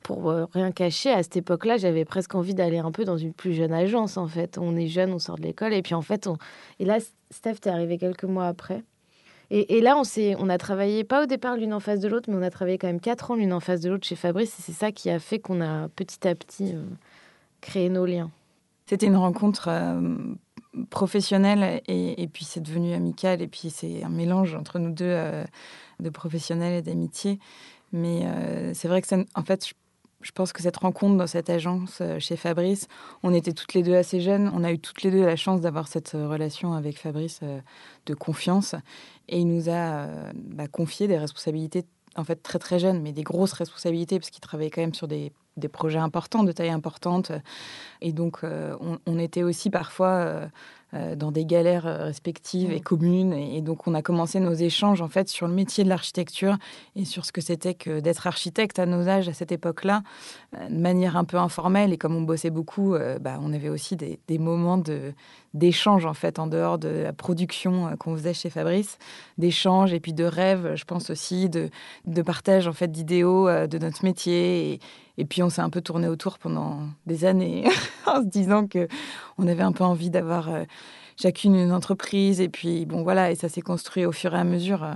pour 0.03 0.33
rien 0.53 0.71
cacher, 0.71 1.11
à 1.11 1.21
cette 1.21 1.37
époque-là, 1.37 1.77
j'avais 1.77 2.05
presque 2.05 2.33
envie 2.33 2.53
d'aller 2.53 2.77
un 2.77 2.91
peu 2.91 3.03
dans 3.03 3.17
une 3.17 3.33
plus 3.33 3.53
jeune 3.53 3.73
agence, 3.73 4.15
en 4.15 4.27
fait. 4.27 4.57
On 4.57 4.77
est 4.77 4.87
jeune, 4.87 5.11
on 5.11 5.19
sort 5.19 5.37
de 5.37 5.43
l'école. 5.43 5.73
Et 5.73 5.81
puis, 5.81 5.93
en 5.93 6.01
fait, 6.01 6.27
on... 6.27 6.37
et 6.79 6.85
là, 6.85 6.99
Steph, 7.29 7.55
t'es 7.55 7.69
arrivé 7.69 7.97
quelques 7.97 8.23
mois 8.23 8.47
après. 8.47 8.83
Et, 9.53 9.81
là, 9.81 9.97
on, 9.97 10.03
on 10.39 10.49
a 10.49 10.57
travaillé, 10.57 11.03
pas 11.03 11.23
au 11.23 11.25
départ 11.25 11.57
l'une 11.57 11.73
en 11.73 11.81
face 11.81 11.99
de 11.99 12.07
l'autre, 12.07 12.29
mais 12.29 12.37
on 12.37 12.41
a 12.41 12.49
travaillé 12.49 12.77
quand 12.77 12.87
même 12.87 13.01
quatre 13.01 13.31
ans 13.31 13.35
l'une 13.35 13.51
en 13.51 13.59
face 13.59 13.81
de 13.81 13.89
l'autre 13.89 14.07
chez 14.07 14.15
Fabrice. 14.15 14.57
Et 14.57 14.61
c'est 14.61 14.71
ça 14.71 14.93
qui 14.93 15.09
a 15.09 15.19
fait 15.19 15.39
qu'on 15.39 15.59
a 15.59 15.89
petit 15.89 16.25
à 16.25 16.33
petit 16.35 16.73
euh, 16.73 16.83
créé 17.61 17.89
nos 17.89 18.05
liens. 18.05 18.31
C'était 18.85 19.07
une 19.07 19.17
rencontre 19.17 19.69
euh, 19.69 20.17
professionnelle 20.89 21.81
et, 21.87 22.27
puis 22.27 22.45
c'est 22.45 22.61
devenu 22.61 22.93
amical. 22.93 23.41
Et 23.41 23.47
puis 23.47 23.69
c'est 23.69 24.03
un 24.03 24.09
mélange 24.09 24.55
entre 24.55 24.79
nous 24.79 24.91
deux 24.91 25.05
euh, 25.05 25.43
de 25.99 26.09
professionnels 26.09 26.73
et 26.73 26.81
d'amitié. 26.81 27.39
Mais 27.93 28.25
c'est 28.73 28.87
vrai 28.87 29.01
que, 29.01 29.25
en 29.35 29.43
fait, 29.43 29.73
je 30.21 30.31
pense 30.31 30.53
que 30.53 30.61
cette 30.61 30.77
rencontre 30.77 31.17
dans 31.17 31.27
cette 31.27 31.49
agence 31.49 31.99
euh, 32.01 32.19
chez 32.19 32.35
Fabrice, 32.35 32.87
on 33.23 33.33
était 33.33 33.53
toutes 33.53 33.73
les 33.73 33.83
deux 33.83 33.95
assez 33.95 34.21
jeunes. 34.21 34.51
On 34.53 34.63
a 34.63 34.71
eu 34.71 34.79
toutes 34.79 35.03
les 35.03 35.11
deux 35.11 35.25
la 35.25 35.35
chance 35.35 35.61
d'avoir 35.61 35.87
cette 35.87 36.15
euh, 36.15 36.27
relation 36.27 36.73
avec 36.73 36.97
Fabrice 36.97 37.39
euh, 37.43 37.59
de 38.05 38.13
confiance. 38.13 38.75
Et 39.27 39.39
il 39.39 39.47
nous 39.47 39.69
a 39.69 40.07
bah, 40.35 40.67
confié 40.67 41.07
des 41.07 41.17
responsabilités, 41.17 41.85
en 42.15 42.23
fait, 42.23 42.43
très 42.43 42.59
très 42.59 42.79
jeunes, 42.79 43.01
mais 43.01 43.13
des 43.13 43.23
grosses 43.23 43.53
responsabilités, 43.53 44.19
parce 44.19 44.29
qu'il 44.29 44.41
travaillait 44.41 44.71
quand 44.71 44.81
même 44.81 44.93
sur 44.93 45.07
des, 45.07 45.31
des, 45.57 45.67
projets 45.67 45.99
importants, 45.99 46.43
de 46.43 46.51
taille 46.51 46.69
importante. 46.69 47.31
Et 48.01 48.13
donc, 48.13 48.41
on, 48.43 49.19
était 49.19 49.43
aussi 49.43 49.69
parfois 49.69 50.07
euh, 50.07 50.47
dans 50.93 51.31
des 51.31 51.45
galères 51.45 51.83
respectives 51.83 52.71
et 52.71 52.81
communes. 52.81 53.33
Et, 53.33 53.61
donc, 53.61 53.87
on 53.87 53.93
a 53.93 54.01
commencé 54.01 54.39
nos 54.39 54.53
échanges 54.53 55.01
en 55.01 55.07
fait 55.07 55.29
sur 55.29 55.47
le 55.47 55.53
métier 55.53 55.83
de 55.83 55.89
l'architecture 55.89 56.57
et 56.95 57.05
sur 57.05 57.25
ce 57.25 57.31
que 57.31 57.41
c'était 57.41 57.73
que 57.73 57.99
d'être 57.99 58.27
architecte 58.27 58.77
à 58.77 58.85
nos 58.85 59.07
âges 59.07 59.29
à 59.29 59.33
cette 59.33 59.51
époque-là, 59.51 60.03
de 60.69 60.77
manière 60.77 61.15
un 61.15 61.23
peu 61.23 61.37
informelle. 61.37 61.93
Et 61.93 61.97
comme 61.97 62.15
on 62.15 62.21
bossait 62.21 62.49
beaucoup, 62.49 62.95
bah, 63.21 63.39
on 63.41 63.53
avait 63.53 63.69
aussi 63.69 63.95
des, 63.95 64.19
des 64.27 64.37
moments 64.37 64.77
de 64.77 65.13
d'échanges 65.53 66.05
en 66.05 66.13
fait 66.13 66.39
en 66.39 66.47
dehors 66.47 66.77
de 66.77 66.87
la 66.87 67.13
production 67.13 67.95
qu'on 67.97 68.15
faisait 68.15 68.33
chez 68.33 68.49
Fabrice, 68.49 68.97
d'échanges 69.37 69.93
et 69.93 69.99
puis 69.99 70.13
de 70.13 70.23
rêves, 70.23 70.75
je 70.75 70.85
pense 70.85 71.09
aussi 71.09 71.49
de, 71.49 71.69
de 72.05 72.21
partage 72.21 72.67
en 72.67 72.73
fait 72.73 72.89
d'idéaux 72.89 73.49
de 73.49 73.77
notre 73.77 74.05
métier 74.05 74.73
et, 74.73 74.79
et 75.17 75.25
puis 75.25 75.43
on 75.43 75.49
s'est 75.49 75.61
un 75.61 75.69
peu 75.69 75.81
tourné 75.81 76.07
autour 76.07 76.39
pendant 76.39 76.87
des 77.05 77.25
années 77.25 77.65
en 78.07 78.21
se 78.21 78.27
disant 78.27 78.67
que 78.67 78.87
on 79.41 79.47
avait 79.47 79.63
un 79.63 79.71
peu 79.71 79.83
envie 79.83 80.09
d'avoir 80.09 80.49
euh, 80.49 80.63
chacune 81.19 81.55
une 81.55 81.71
entreprise. 81.71 82.39
Et 82.39 82.49
puis 82.49 82.85
bon 82.85 83.03
voilà, 83.03 83.31
et 83.31 83.35
ça 83.35 83.49
s'est 83.49 83.61
construit 83.61 84.05
au 84.05 84.11
fur 84.11 84.33
et 84.33 84.37
à 84.37 84.43
mesure 84.43 84.83
euh, 84.83 84.93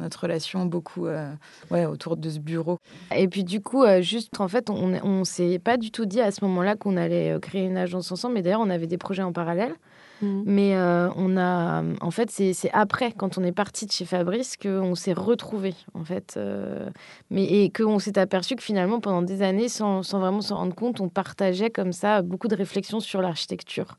notre 0.00 0.22
relation 0.22 0.66
beaucoup 0.66 1.06
euh, 1.06 1.32
ouais, 1.70 1.86
autour 1.86 2.16
de 2.16 2.28
ce 2.28 2.38
bureau. 2.38 2.78
Et 3.14 3.28
puis 3.28 3.44
du 3.44 3.60
coup, 3.60 3.84
juste 4.00 4.40
en 4.40 4.48
fait, 4.48 4.68
on, 4.70 4.94
on 5.02 5.24
s'est 5.24 5.58
pas 5.58 5.76
du 5.76 5.90
tout 5.90 6.04
dit 6.04 6.20
à 6.20 6.30
ce 6.30 6.44
moment-là 6.44 6.76
qu'on 6.76 6.96
allait 6.96 7.38
créer 7.40 7.64
une 7.64 7.78
agence 7.78 8.10
ensemble. 8.12 8.34
Mais 8.34 8.42
d'ailleurs, 8.42 8.60
on 8.60 8.70
avait 8.70 8.86
des 8.86 8.98
projets 8.98 9.22
en 9.22 9.32
parallèle. 9.32 9.74
Mmh. 10.22 10.42
Mais 10.46 10.76
euh, 10.76 11.10
on 11.16 11.36
a, 11.36 11.82
en 12.00 12.10
fait, 12.10 12.30
c'est 12.30 12.54
après, 12.72 13.12
quand 13.12 13.38
on 13.38 13.44
est 13.44 13.52
parti 13.52 13.86
de 13.86 13.92
chez 13.92 14.04
Fabrice, 14.04 14.56
qu'on 14.56 14.94
s'est 14.94 15.12
retrouvé 15.12 15.74
en 15.94 16.04
fait, 16.04 16.34
euh, 16.36 16.88
mais 17.30 17.44
et 17.44 17.70
qu'on 17.70 17.98
s'est 17.98 18.18
aperçu 18.18 18.56
que 18.56 18.62
finalement, 18.62 19.00
pendant 19.00 19.22
des 19.22 19.42
années, 19.42 19.68
sans, 19.68 20.02
sans 20.02 20.18
vraiment 20.20 20.40
s'en 20.40 20.56
rendre 20.56 20.74
compte, 20.74 21.00
on 21.00 21.08
partageait 21.08 21.70
comme 21.70 21.92
ça 21.92 22.22
beaucoup 22.22 22.48
de 22.48 22.56
réflexions 22.56 23.00
sur 23.00 23.20
l'architecture. 23.20 23.98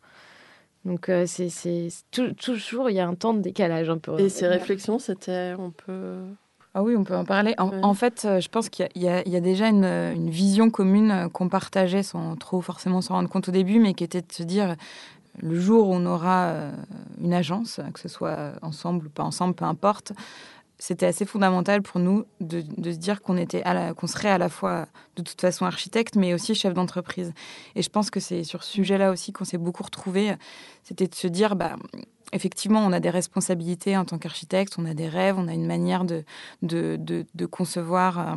Donc 0.86 1.10
euh, 1.10 1.26
c'est 1.28 1.90
toujours, 2.12 2.90
il 2.90 2.96
y 2.96 3.00
a 3.00 3.08
un 3.08 3.16
temps 3.16 3.34
de 3.34 3.42
décalage 3.42 3.90
un 3.90 3.98
peu. 3.98 4.20
Et 4.20 4.30
ces 4.30 4.48
réflexions, 4.48 5.00
c'était, 5.00 5.54
on 5.60 5.72
peut. 5.72 6.18
Ah 6.74 6.84
oui, 6.84 6.96
on 6.96 7.04
peut 7.04 7.16
en 7.16 7.26
parler. 7.26 7.56
En, 7.58 7.94
fait, 7.96 8.28
je 8.40 8.48
pense 8.50 8.70
qu'il 8.70 8.88
y, 8.94 9.06
y, 9.06 9.08
a 9.08 9.40
déjà 9.40 9.68
une, 9.68 9.84
une 9.84 10.30
vision 10.30 10.70
commune 10.70 11.28
qu'on 11.34 11.50
partageait 11.50 12.04
sans 12.04 12.36
trop 12.36 12.62
forcément 12.62 13.02
s'en 13.02 13.16
rendre 13.16 13.30
compte 13.30 13.50
au 13.50 13.52
début, 13.52 13.80
mais 13.80 13.96
qui 13.96 14.04
était 14.04 14.22
de 14.22 14.32
se 14.32 14.44
dire 14.44 14.76
le 15.38 15.60
jour 15.60 15.90
où 15.90 15.94
on 15.94 16.06
aura 16.06 16.48
euh, 16.48 16.72
une 17.22 17.34
agence, 17.34 17.80
que 17.94 18.00
ce 18.00 18.08
soit 18.08 18.54
ensemble 18.62 19.08
ou 19.08 19.10
pas 19.10 19.24
ensemble, 19.24 19.54
peu 19.54 19.66
importe, 19.66 20.14
c'était 20.80 21.08
assez 21.08 21.26
fondamental 21.26 21.82
pour 21.82 22.00
nous 22.00 22.26
de, 22.40 22.62
se 22.62 22.98
dire 22.98 23.22
qu'on 23.22 23.38
était 23.38 23.64
qu'on 23.96 24.08
serait 24.08 24.30
à 24.30 24.38
la 24.38 24.50
fois 24.50 24.88
de 25.16 25.24
toute 25.24 25.42
façon 25.42 25.66
architecte, 25.66 26.16
mais 26.16 26.34
aussi 26.34 26.54
chef 26.54 26.74
d'entreprise. 26.74 27.34
Et 27.76 27.82
je 27.82 27.90
pense 27.90 28.12
que 28.12 28.20
c'est 28.20 28.44
sur 28.44 28.64
ce 28.64 28.72
sujet-là 28.74 29.12
aussi 29.12 29.34
qu'on 29.34 29.46
s'est 29.46 29.58
beaucoup 29.58 29.84
retrouvés. 29.84 30.36
C'était 30.84 31.08
de 31.08 31.16
se 31.16 31.28
dire, 31.28 31.56
bah, 31.56 31.78
effectivement, 32.34 32.86
on 32.86 32.92
a 32.92 33.00
des 33.00 33.10
responsabilités 33.10 33.96
en 33.98 34.06
tant 34.06 34.18
qu'architecte, 34.18 34.76
on 34.78 34.86
a 34.86 34.94
des 34.94 35.08
rêves, 35.08 35.36
on 35.38 35.48
a 35.48 35.54
une 35.54 35.66
manière 35.66 36.04
de, 36.06 36.24
concevoir 37.50 38.20
euh, 38.20 38.36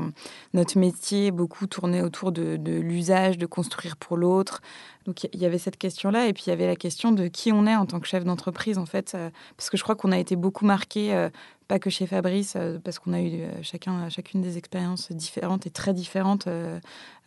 notre 0.54 0.78
métier, 0.78 1.30
beaucoup 1.30 1.66
tourné 1.66 2.02
autour 2.02 2.32
de, 2.32 2.56
l'usage, 2.64 3.38
de 3.38 3.46
construire 3.46 3.96
pour 3.96 4.16
l'autre. 4.16 4.62
Donc 5.06 5.24
il 5.32 5.40
y 5.40 5.46
avait 5.46 5.58
cette 5.58 5.76
question-là, 5.76 6.26
et 6.26 6.32
puis 6.32 6.44
il 6.46 6.50
y 6.50 6.52
avait 6.52 6.66
la 6.66 6.76
question 6.76 7.10
de 7.12 7.26
qui 7.28 7.52
on 7.52 7.66
est 7.66 7.76
en 7.76 7.86
tant 7.86 8.00
que 8.00 8.06
chef 8.06 8.24
d'entreprise, 8.24 8.78
en 8.78 8.86
fait, 8.86 9.12
euh, 9.14 9.30
parce 9.56 9.70
que 9.70 9.76
je 9.76 9.82
crois 9.82 9.96
qu'on 9.96 10.12
a 10.12 10.18
été 10.18 10.36
beaucoup 10.36 10.64
marqué, 10.64 11.14
euh, 11.14 11.30
pas 11.70 11.78
que 11.78 11.88
chez 11.88 12.08
Fabrice, 12.08 12.56
parce 12.82 12.98
qu'on 12.98 13.12
a 13.12 13.20
eu 13.22 13.44
chacun, 13.62 14.08
chacune 14.08 14.42
des 14.42 14.58
expériences 14.58 15.12
différentes 15.12 15.68
et 15.68 15.70
très 15.70 15.94
différentes 15.94 16.48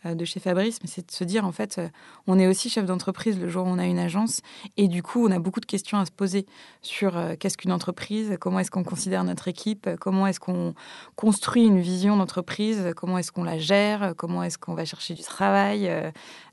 euh, 0.06 0.14
de 0.14 0.24
chez 0.24 0.40
Fabrice, 0.40 0.80
mais 0.82 0.88
c'est 0.88 1.06
de 1.06 1.12
se 1.12 1.24
dire 1.24 1.46
en 1.46 1.52
fait, 1.52 1.78
euh, 1.78 1.88
on 2.26 2.38
est 2.38 2.46
aussi 2.46 2.68
chef 2.68 2.84
d'entreprise 2.84 3.38
le 3.38 3.48
jour 3.48 3.66
où 3.66 3.68
on 3.68 3.78
a 3.78 3.86
une 3.86 3.98
agence, 3.98 4.42
et 4.76 4.86
du 4.86 5.02
coup, 5.02 5.26
on 5.26 5.30
a 5.30 5.38
beaucoup 5.38 5.60
de 5.60 5.66
questions 5.66 5.98
à 5.98 6.04
se 6.04 6.10
poser 6.10 6.46
sur 6.82 7.16
euh, 7.16 7.36
qu'est-ce 7.38 7.56
qu'une 7.56 7.72
entreprise, 7.72 8.36
comment 8.38 8.58
est-ce 8.58 8.70
qu'on 8.70 8.84
considère 8.84 9.24
notre 9.24 9.48
équipe, 9.48 9.88
comment 10.00 10.26
est-ce 10.26 10.40
qu'on 10.40 10.74
construit 11.16 11.64
une 11.64 11.80
vision 11.80 12.16
d'entreprise, 12.16 12.92
comment 12.96 13.16
est-ce 13.16 13.32
qu'on 13.32 13.44
la 13.44 13.58
gère, 13.58 14.14
comment 14.16 14.42
est-ce 14.42 14.58
qu'on 14.58 14.74
va 14.74 14.84
chercher 14.84 15.14
du 15.14 15.22
travail, 15.22 15.90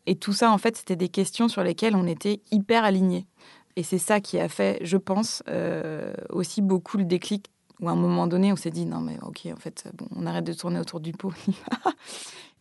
et 0.05 0.15
tout 0.15 0.33
ça, 0.33 0.51
en 0.51 0.57
fait, 0.57 0.77
c'était 0.77 0.95
des 0.95 1.09
questions 1.09 1.49
sur 1.49 1.63
lesquelles 1.63 1.95
on 1.95 2.07
était 2.07 2.41
hyper 2.51 2.83
alignés. 2.83 3.27
Et 3.75 3.83
c'est 3.83 3.97
ça 3.97 4.19
qui 4.19 4.39
a 4.39 4.47
fait, 4.49 4.79
je 4.81 4.97
pense, 4.97 5.43
aussi 6.29 6.61
beaucoup 6.61 6.97
le 6.97 7.05
déclic 7.05 7.47
où 7.81 7.89
à 7.89 7.91
un 7.91 7.95
moment 7.95 8.27
donné, 8.27 8.53
on 8.53 8.55
s'est 8.55 8.71
dit 8.71 8.85
non 8.85 9.01
mais 9.01 9.17
ok, 9.21 9.47
en 9.51 9.59
fait, 9.59 9.89
bon, 9.93 10.07
on 10.15 10.25
arrête 10.25 10.45
de 10.45 10.53
tourner 10.53 10.79
autour 10.79 10.99
du 10.99 11.11
pot. 11.13 11.33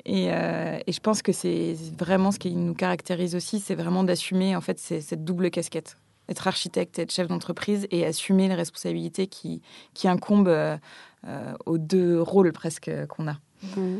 Euh, 0.08 0.78
et, 0.86 0.92
je 0.92 1.00
pense 1.00 1.20
que 1.20 1.30
c'est 1.30 1.76
vraiment 1.98 2.30
ce 2.30 2.38
qui 2.38 2.54
nous 2.54 2.72
caractérise 2.72 3.34
aussi, 3.34 3.60
c'est 3.60 3.74
vraiment 3.74 4.02
d'assumer 4.02 4.56
en 4.56 4.62
fait 4.62 4.78
cette 4.78 5.24
double 5.24 5.50
casquette, 5.50 5.98
être 6.28 6.48
architecte, 6.48 6.98
être 6.98 7.12
chef 7.12 7.28
d'entreprise 7.28 7.86
et 7.90 8.06
assumer 8.06 8.48
les 8.48 8.54
responsabilités 8.54 9.26
qui, 9.26 9.60
incombent 10.04 10.48
euh, 10.48 10.78
euh, 11.26 11.52
aux 11.66 11.76
deux 11.76 12.20
rôles 12.20 12.52
presque 12.52 12.90
qu'on 13.08 13.28
a. 13.28 13.36
Mmh. 13.76 13.98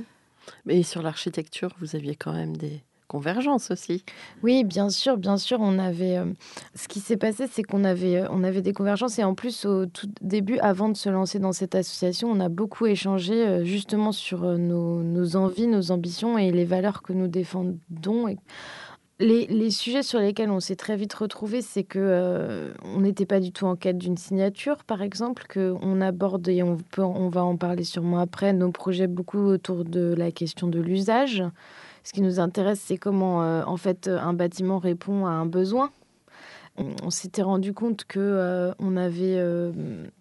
Mais 0.65 0.83
sur 0.83 1.03
l'architecture, 1.03 1.71
vous 1.81 1.95
aviez 1.95 2.17
quand 2.17 2.33
même 2.33 2.57
des, 2.57 2.83
convergence 3.11 3.73
aussi. 3.73 4.05
Oui, 4.45 4.63
bien 4.63 4.89
sûr, 4.89 5.17
bien 5.17 5.37
sûr. 5.37 5.59
On 5.61 5.79
avait. 5.81 6.19
Euh, 6.19 6.27
ce 6.77 6.87
qui 6.87 7.01
s'est 7.01 7.17
passé, 7.17 7.47
c'est 7.51 7.65
qu'on 7.65 7.83
avait, 7.83 8.19
euh, 8.19 8.29
on 8.31 8.45
avait 8.45 8.63
des 8.63 8.73
convergences 8.73 9.19
et 9.19 9.25
en 9.25 9.35
plus 9.35 9.67
au 9.67 9.87
tout 9.87 10.09
début, 10.21 10.59
avant 10.61 10.89
de 10.89 10.97
se 10.97 11.09
lancer 11.09 11.41
dans 11.41 11.53
cette 11.53 11.75
association, 11.75 12.31
on 12.31 12.39
a 12.39 12.49
beaucoup 12.49 12.87
échangé 12.87 13.35
euh, 13.35 13.65
justement 13.65 14.13
sur 14.13 14.43
nos, 14.43 15.37
envies, 15.37 15.67
nos 15.67 15.91
ambitions 15.91 16.39
et 16.39 16.53
les 16.53 16.65
valeurs 16.65 17.03
que 17.03 17.13
nous 17.13 17.27
défendons. 17.27 18.29
Et 18.29 18.39
les, 19.19 19.47
les, 19.49 19.71
sujets 19.71 20.05
sur 20.05 20.21
lesquels 20.21 20.51
on 20.51 20.61
s'est 20.61 20.77
très 20.77 20.97
vite 20.97 21.13
retrouvés, 21.13 21.63
c'est 21.63 21.85
que 21.85 22.73
on 22.85 23.01
n'était 23.01 23.27
pas 23.27 23.41
du 23.41 23.51
tout 23.51 23.67
en 23.67 23.75
quête 23.75 23.99
d'une 23.99 24.17
signature, 24.17 24.85
par 24.85 25.03
exemple, 25.03 25.47
que 25.49 25.75
on 25.83 26.01
aborde 26.01 26.49
et 26.49 26.63
on 26.63 26.77
peut, 26.77 27.03
on 27.03 27.29
va 27.29 27.43
en 27.43 27.57
parler 27.57 27.85
sûrement 27.85 28.21
après, 28.21 28.53
nos 28.53 28.71
projets 28.71 29.09
beaucoup 29.09 29.41
autour 29.41 29.85
de 29.85 30.15
la 30.17 30.31
question 30.31 30.69
de 30.69 30.81
l'usage. 30.81 31.43
Ce 32.11 32.15
qui 32.17 32.23
nous 32.23 32.41
intéresse, 32.41 32.81
c'est 32.85 32.97
comment 32.97 33.45
euh, 33.45 33.63
en 33.67 33.77
fait 33.77 34.09
un 34.09 34.33
bâtiment 34.33 34.81
répond 34.81 35.27
à 35.27 35.31
un 35.31 35.47
besoin. 35.47 35.93
On, 37.03 37.11
s'était 37.11 37.43
rendu 37.43 37.73
compte 37.75 38.05
que 38.05 38.19
euh, 38.21 38.73
on 38.79 38.97
avait 38.97 39.37
euh, 39.37 39.73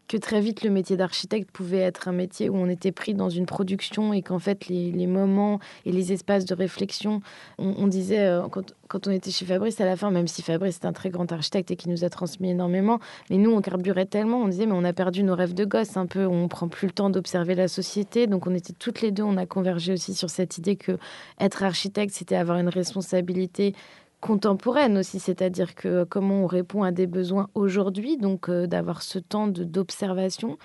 que 0.10 0.18
très 0.18 0.42
vite 0.42 0.64
le 0.64 0.72
métier 0.72 0.98
d'architecte 0.98 1.52
pouvait 1.52 1.80
être 1.80 2.08
un 2.08 2.12
métier 2.12 2.50
où 2.50 2.58
on 2.58 2.68
était 2.68 2.92
pris 2.92 3.14
dans 3.14 3.30
une 3.30 3.46
production 3.46 4.12
et 4.12 4.24
qu'en 4.24 4.40
fait 4.40 4.68
les, 4.68 5.08
moments 5.08 5.60
et 5.86 5.92
les 5.92 6.12
espaces 6.12 6.46
de 6.46 6.56
réflexion, 6.56 7.22
on, 7.60 7.88
disait 7.88 8.26
euh, 8.26 8.42
quand, 8.88 9.08
on 9.08 9.12
était 9.12 9.30
chez 9.30 9.46
Fabrice 9.46 9.80
à 9.80 9.86
la 9.86 9.96
fin, 9.96 10.10
même 10.10 10.28
si 10.28 10.42
Fabrice 10.42 10.80
est 10.82 10.86
un 10.86 10.94
très 10.94 11.12
grand 11.12 11.32
architecte 11.32 11.70
et 11.70 11.76
qui 11.76 11.90
nous 11.90 12.04
a 12.04 12.10
transmis 12.10 12.50
énormément, 12.50 13.00
mais 13.30 13.38
nous 13.38 13.52
on 13.52 13.62
carburait 13.62 14.08
tellement, 14.08 14.42
on 14.42 14.48
disait 14.48 14.66
mais 14.66 14.74
on 14.74 14.84
a 14.84 14.94
perdu 14.94 15.22
nos 15.22 15.36
rêves 15.36 15.54
de 15.54 15.64
gosse 15.64 15.96
un 15.96 16.08
peu, 16.08 16.26
on 16.26 16.48
prend 16.48 16.68
plus 16.68 16.88
le 16.88 16.94
temps 16.94 17.12
d'observer 17.12 17.54
la 17.54 17.68
société, 17.68 18.26
donc 18.26 18.48
on 18.48 18.56
était 18.56 18.74
toutes 18.74 19.02
les 19.02 19.12
deux, 19.12 19.24
on 19.24 19.38
a 19.38 19.46
convergé 19.46 19.94
aussi 19.94 20.16
sur 20.16 20.32
cette 20.32 20.58
idée 20.58 20.76
que 20.76 20.98
être 21.40 21.64
architecte 21.64 22.16
c'était 22.16 22.36
avoir 22.36 22.58
une 22.58 22.70
responsabilité 22.70 23.76
contemporaine 24.22 24.98
aussi, 24.98 25.20
c'est-à-dire 25.20 25.76
que 25.76 26.04
comment 26.04 26.44
on 26.44 26.48
répond 26.48 26.84
à 26.84 26.92
des 26.92 27.08
besoins 27.08 27.50
aujourd'hui, 27.56 28.18
donc 28.18 28.50
euh, 28.50 28.68
d'avoir 28.68 29.02
ce 29.02 29.20
temps 29.20 29.48
d'observation. 29.48 30.58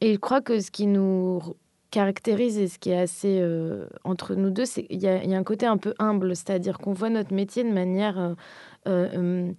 Et 0.00 0.14
je 0.14 0.18
crois 0.18 0.40
que 0.40 0.60
ce 0.60 0.70
qui 0.70 0.86
nous 0.86 1.40
caractérise 1.90 2.58
et 2.58 2.68
ce 2.68 2.78
qui 2.78 2.90
est 2.90 2.98
assez 2.98 3.38
euh, 3.40 3.86
entre 4.04 4.34
nous 4.34 4.50
deux, 4.50 4.64
c'est 4.64 4.84
qu'il 4.84 5.00
y, 5.00 5.06
a 5.06 5.38
un 5.38 5.44
côté 5.44 5.66
un 5.66 5.76
peu 5.76 5.94
humble, 5.98 6.34
c'est-à-dire 6.34 6.78
qu'on 6.78 6.92
voit 6.92 7.10
notre 7.10 7.34
métier 7.34 7.64
de 7.64 7.72
manière... 7.72 8.34
Euh, 8.88 9.52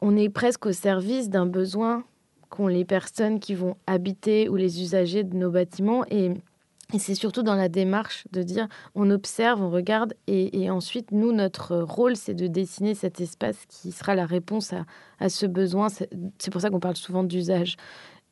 on 0.00 0.16
est 0.16 0.28
presque 0.28 0.66
au 0.66 0.72
service 0.72 1.28
d'un 1.28 1.46
besoin 1.46 2.04
qu'ont 2.50 2.66
les 2.66 2.84
personnes 2.84 3.40
qui 3.40 3.54
vont 3.54 3.76
habiter 3.86 4.48
ou 4.48 4.56
les 4.56 4.80
usagers 4.80 5.24
de 5.24 5.36
nos 5.36 5.50
bâtiments. 5.50 6.04
Et 6.10 6.32
et 6.94 6.98
c'est 6.98 7.14
surtout 7.14 7.42
dans 7.42 7.54
la 7.54 7.68
démarche 7.68 8.24
de 8.32 8.42
dire 8.42 8.66
on 8.94 9.10
observe, 9.10 9.60
on 9.60 9.70
regarde, 9.70 10.14
et, 10.26 10.70
ensuite, 10.70 11.12
nous, 11.12 11.32
notre 11.32 11.76
rôle, 11.76 12.16
c'est 12.16 12.32
de 12.32 12.46
dessiner 12.46 12.94
cet 12.94 13.20
espace 13.20 13.66
qui 13.68 13.92
sera 13.92 14.14
la 14.14 14.24
réponse 14.24 14.72
à, 15.20 15.28
ce 15.28 15.44
besoin. 15.44 15.88
C'est 15.90 16.50
pour 16.50 16.62
ça 16.62 16.70
qu'on 16.70 16.80
parle 16.80 16.96
souvent 16.96 17.24
d'usage. 17.24 17.76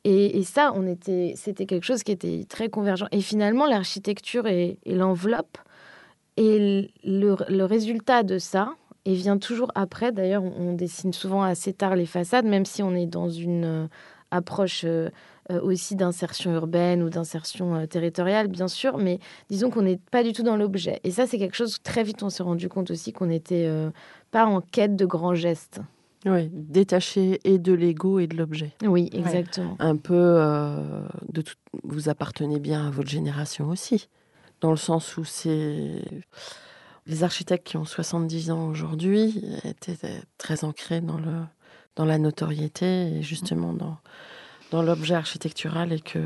Et, 0.05 0.43
ça, 0.43 0.73
on 0.75 0.87
était, 0.87 1.35
c'était 1.37 1.67
quelque 1.67 1.85
chose 1.85 2.03
qui 2.03 2.13
était 2.13 2.47
très 2.49 2.71
convergent. 2.71 3.09
Et 3.13 3.21
finalement, 3.21 3.67
l'architecture 3.67 4.47
et, 4.47 4.79
l'enveloppe, 4.87 5.59
et 6.39 6.91
le, 7.05 7.65
résultat 7.65 8.23
de 8.23 8.39
ça, 8.39 8.71
et 9.05 9.13
vient 9.15 9.37
toujours 9.37 9.71
après. 9.75 10.13
D'ailleurs, 10.13 10.43
on, 10.43 10.73
dessine 10.73 11.13
souvent 11.13 11.43
assez 11.43 11.75
tard 11.75 11.95
les 11.95 12.07
façades, 12.07 12.47
même 12.47 12.65
si 12.65 12.83
on 12.83 12.95
est 12.95 13.07
dans 13.07 13.29
une 13.29 13.65
euh, 13.65 13.87
approche... 14.31 14.85
Euh, 14.87 15.11
aussi 15.51 15.97
d'insertion 15.97 16.53
urbaine 16.53 17.03
ou 17.03 17.11
d'insertion 17.11 17.75
euh, 17.75 17.87
territoriale, 17.87 18.49
bien 18.49 18.69
sûr, 18.69 18.99
mais 18.99 19.19
disons 19.49 19.71
qu'on 19.71 19.83
n'est 19.83 20.01
pas 20.11 20.23
du 20.23 20.33
tout 20.33 20.43
dans 20.43 20.57
l'objet. 20.57 21.01
Et 21.05 21.11
ça, 21.11 21.27
c'est 21.27 21.39
quelque 21.39 21.57
chose, 21.57 21.79
très 21.83 22.03
vite, 22.03 22.23
on 22.23 22.31
s'est 22.31 22.43
rendu 22.43 22.69
compte 22.69 22.91
aussi 22.91 23.13
qu'on 23.13 23.27
n'était 23.27 23.67
euh, 23.67 23.91
pas 24.31 24.47
en 24.47 24.61
quête 24.61 24.97
de 24.97 25.07
grands 25.07 25.35
gestes. 25.35 25.81
Oui, 26.25 26.51
détaché 26.53 27.41
et 27.45 27.59
de 27.59 27.73
l'ego 27.73 28.19
et 28.19 28.27
de 28.27 28.37
l'objet. 28.37 28.73
Oui, 28.83 29.09
exactement. 29.13 29.77
Un 29.79 29.97
peu, 29.97 30.41
de 31.29 31.41
tout... 31.41 31.55
vous 31.85 32.09
appartenez 32.09 32.59
bien 32.59 32.89
à 32.89 32.91
votre 32.91 33.09
génération 33.09 33.69
aussi, 33.69 34.09
dans 34.61 34.71
le 34.71 34.77
sens 34.77 35.17
où 35.17 35.25
c'est... 35.25 36.03
Les 37.07 37.23
architectes 37.23 37.65
qui 37.65 37.77
ont 37.77 37.85
70 37.85 38.51
ans 38.51 38.67
aujourd'hui 38.67 39.41
étaient 39.63 39.97
très 40.39 40.65
ancrés 40.65 41.01
dans 41.01 41.19
le 41.19 41.45
dans 41.97 42.05
la 42.05 42.19
notoriété 42.19 43.17
et 43.17 43.23
justement 43.23 43.73
dans, 43.73 43.99
dans 44.71 44.83
l'objet 44.83 45.15
architectural 45.15 45.93
et 45.93 46.01
que 46.01 46.21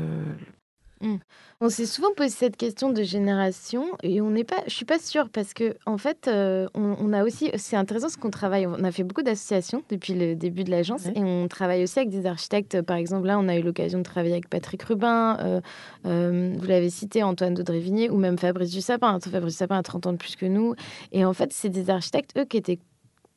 Mmh. 1.01 1.15
On 1.63 1.69
s'est 1.69 1.85
souvent 1.85 2.11
posé 2.15 2.29
cette 2.29 2.57
question 2.57 2.91
de 2.91 3.03
génération 3.03 3.85
et 4.01 4.19
on 4.21 4.31
n'est 4.31 4.43
pas, 4.43 4.63
je 4.67 4.73
suis 4.73 4.85
pas 4.85 4.97
sûre 4.97 5.29
parce 5.29 5.53
que 5.53 5.75
en 5.85 5.97
fait, 5.97 6.27
euh, 6.27 6.67
on, 6.73 7.13
a 7.13 7.23
aussi, 7.23 7.51
c'est 7.55 7.75
intéressant 7.75 8.09
ce 8.09 8.17
qu'on 8.17 8.31
travaille. 8.31 8.65
On 8.65 8.83
a 8.83 8.91
fait 8.91 9.03
beaucoup 9.03 9.21
d'associations 9.21 9.83
depuis 9.89 10.13
le 10.13 10.35
début 10.35 10.63
de 10.63 10.71
l'agence 10.71 11.05
et 11.05 11.23
on 11.23 11.47
travaille 11.47 11.83
aussi 11.83 11.99
avec 11.99 12.09
des 12.09 12.25
architectes. 12.25 12.81
Par 12.81 12.97
exemple, 12.97 13.27
là, 13.27 13.37
on 13.37 13.47
a 13.47 13.55
eu 13.57 13.61
l'occasion 13.61 13.99
de 13.99 14.03
travailler 14.03 14.33
avec 14.33 14.49
Patrick 14.49 14.81
Rubin. 14.83 15.37
Euh, 15.39 15.61
euh, 16.07 16.53
vous 16.57 16.67
l'avez 16.67 16.89
cité, 16.89 17.21
Antoine 17.21 17.53
de 17.53 18.09
ou 18.09 18.17
même 18.17 18.37
Fabrice 18.39 18.71
Dussapin. 18.71 19.19
Fabrice 19.19 19.53
Dussapin 19.53 19.77
a 19.77 19.83
30 19.83 20.07
ans 20.07 20.13
de 20.13 20.17
plus 20.17 20.35
que 20.35 20.47
nous. 20.47 20.75
Et 21.11 21.25
en 21.25 21.33
fait, 21.33 21.53
c'est 21.53 21.69
des 21.69 21.89
architectes 21.89 22.31
eux 22.37 22.45
qui 22.45 22.57
étaient 22.57 22.79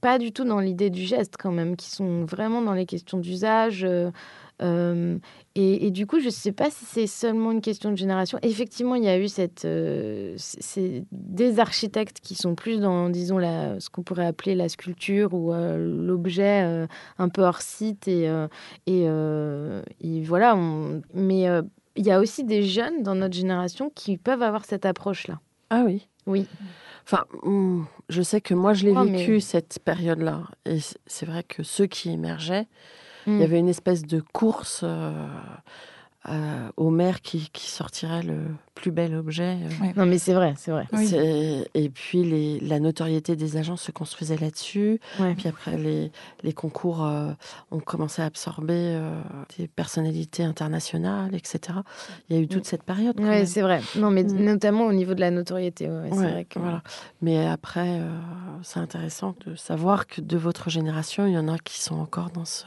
pas 0.00 0.18
du 0.18 0.32
tout 0.32 0.44
dans 0.44 0.61
l'idée 0.61 0.90
du 0.90 1.02
geste 1.02 1.37
quand 1.38 1.52
même, 1.52 1.76
qui 1.76 1.90
sont 1.90 2.25
vraiment 2.25 2.62
dans 2.62 2.75
les 2.75 2.84
questions 2.87 3.18
d'usage. 3.18 3.87
Euh, 4.62 5.18
et, 5.56 5.90
du 5.90 6.06
coup, 6.06 6.18
je 6.18 6.26
ne 6.26 6.30
sais 6.30 6.52
pas 6.52 6.70
si 6.70 6.84
c'est 6.84 7.06
seulement 7.06 7.52
une 7.52 7.61
question 7.61 7.90
de 7.90 7.96
génération. 7.96 8.38
Effectivement, 8.42 8.96
il 8.96 9.04
y 9.04 9.08
a 9.08 9.18
eu 9.18 9.28
cette, 9.28 9.64
euh, 9.64 10.37
des 11.12 11.61
architectes 11.61 12.18
qui 12.20 12.34
sont 12.34 12.54
plus 12.54 12.80
dans, 12.80 13.08
disons, 13.08 13.38
la, 13.38 13.78
ce 13.78 13.88
qu'on 13.88 14.02
pourrait 14.02 14.26
appeler 14.26 14.54
la 14.54 14.68
sculpture 14.68 15.32
ou 15.32 15.52
euh, 15.52 15.76
l'objet 15.76 16.87
un 17.18 17.28
peu 17.28 17.42
hors 17.42 17.62
site. 17.62 18.08
Et, 18.08 18.28
et, 18.87 20.23
voilà. 20.23 20.56
Mais 21.14 21.44
il 21.96 22.06
y 22.06 22.11
a 22.11 22.20
aussi 22.20 22.44
des 22.44 22.62
jeunes 22.62 23.02
dans 23.02 23.14
notre 23.14 23.34
génération 23.34 23.90
qui 23.94 24.16
peuvent 24.16 24.42
avoir 24.42 24.64
cette 24.64 24.87
approche-là. 24.87 25.40
Ah 25.70 25.82
oui 25.87 26.08
Oui. 26.26 26.46
Enfin, 27.06 27.25
hmm, 27.42 27.84
je 28.08 28.23
sais 28.23 28.40
que 28.40 28.54
moi, 28.54 28.73
je 28.73 28.87
l'ai 28.87 28.94
vécu 28.94 29.40
cette 29.40 29.78
période-là. 29.84 30.42
Et 30.66 30.78
c'est 31.06 31.26
vrai 31.26 31.42
que 31.42 31.62
ceux 31.62 31.87
qui 31.87 32.11
émergeaient, 32.11 32.66
il 33.26 33.35
y 33.35 33.37
mm. 33.37 33.43
avait 33.43 33.59
une 33.59 33.69
espèce 33.69 34.02
de 34.02 34.21
course 34.21 34.81
euh, 34.83 35.12
euh, 36.31 36.69
au 36.78 36.88
maire 36.88 37.21
qui, 37.21 37.50
qui, 37.52 37.69
sortirait 37.69 38.23
le 38.23 38.38
plus 38.75 38.90
bel 38.90 39.14
objet. 39.14 39.59
Euh. 39.62 39.87
Non, 39.95 40.07
mais 40.07 40.16
c'est 40.16 40.33
vrai, 40.33 40.54
c'est 40.57 40.71
vrai. 40.71 40.87
Et 41.75 41.90
puis 41.90 42.25
les, 42.25 42.61
la 42.61 42.81
notoriété 42.81 43.37
des 43.37 43.59
agents 43.59 43.76
se 43.76 43.93
construisait 43.93 44.38
là-dessus. 44.38 45.00
Puis 45.37 45.49
après, 45.49 45.76
les, 45.76 46.11
les 46.43 46.52
concours 46.54 47.07
ont 47.71 47.81
commencé 47.81 48.23
à 48.23 48.25
absorber 48.25 48.99
des 49.59 49.69
personnalités 49.69 50.45
internationales, 50.45 51.35
etc. 51.35 51.81
Il 52.31 52.37
y 52.37 52.38
a 52.38 52.43
eu 52.43 52.49
toute 52.49 52.64
cette 52.64 52.85
période. 52.85 53.21
Oui, 53.21 53.47
c'est 53.47 53.62
vrai. 53.62 53.83
Non, 53.97 54.11
mais 54.11 54.23
mm. 54.25 54.45
notamment 54.45 54.87
au 54.87 54.95
niveau 54.95 55.12
de 55.12 55.21
la 55.21 55.31
notoriété. 55.31 55.90
c'est 56.11 56.16
vrai 56.16 56.47
que... 56.49 56.59
voilà. 56.59 56.83
Mais 57.21 57.47
après, 57.47 58.00
c'est 58.62 58.81
intéressant 58.81 59.35
de 59.47 59.57
savoir 59.57 60.07
que 60.07 60.23
de 60.23 60.38
votre 60.38 60.71
génération, 60.71 61.26
il 61.26 61.35
y 61.35 61.38
en 61.38 61.49
a 61.49 61.59
qui 61.59 61.83
sont 61.83 61.97
encore 61.97 62.31
dans 62.31 62.47
ce 62.47 62.64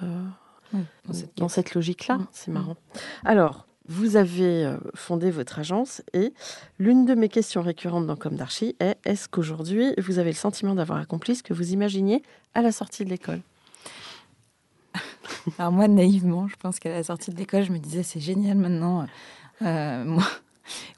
dans 1.38 1.48
cette, 1.48 1.74
logique-là. 1.74 2.18
Mm. 2.18 2.28
C'est 2.32 2.52
marrant. 2.52 2.76
Alors, 3.24 3.68
vous 3.88 4.18
avez 4.18 4.66
euh, 4.66 4.78
fondé 4.96 5.32
votre 5.32 5.60
agence 5.60 6.02
et 6.14 6.34
l'une 6.78 7.06
de 7.06 7.16
mes 7.16 7.30
questions 7.30 7.62
récurrentes 7.62 8.06
dans 8.06 8.18
Comme 8.18 8.36
d'Archie 8.36 8.76
est 8.80 8.98
est-ce 9.06 9.30
qu'aujourd'hui 9.30 9.94
vous 9.98 10.20
avez 10.20 10.32
le 10.32 10.36
sentiment 10.36 10.76
d'avoir 10.76 11.00
accompli 11.00 11.36
ce 11.36 11.44
que 11.44 11.54
vous 11.54 11.72
imaginiez 11.72 12.22
à 12.54 12.62
la 12.62 12.72
sortie 12.72 13.06
de 13.06 13.10
l'école? 13.10 13.42
Alors 15.58 15.72
moi, 15.72 15.88
naïvement, 15.88 16.48
je 16.48 16.56
pense 16.58 16.80
qu'à 16.80 16.90
la 16.90 17.04
sortie 17.04 17.32
de 17.32 17.38
l'école, 17.38 17.64
je 17.64 17.72
me 17.72 17.80
disais 17.80 18.04
c'est 18.04 18.20
génial 18.20 18.58
maintenant. 18.58 19.08
Euh, 19.62 20.04
moi, 20.06 20.26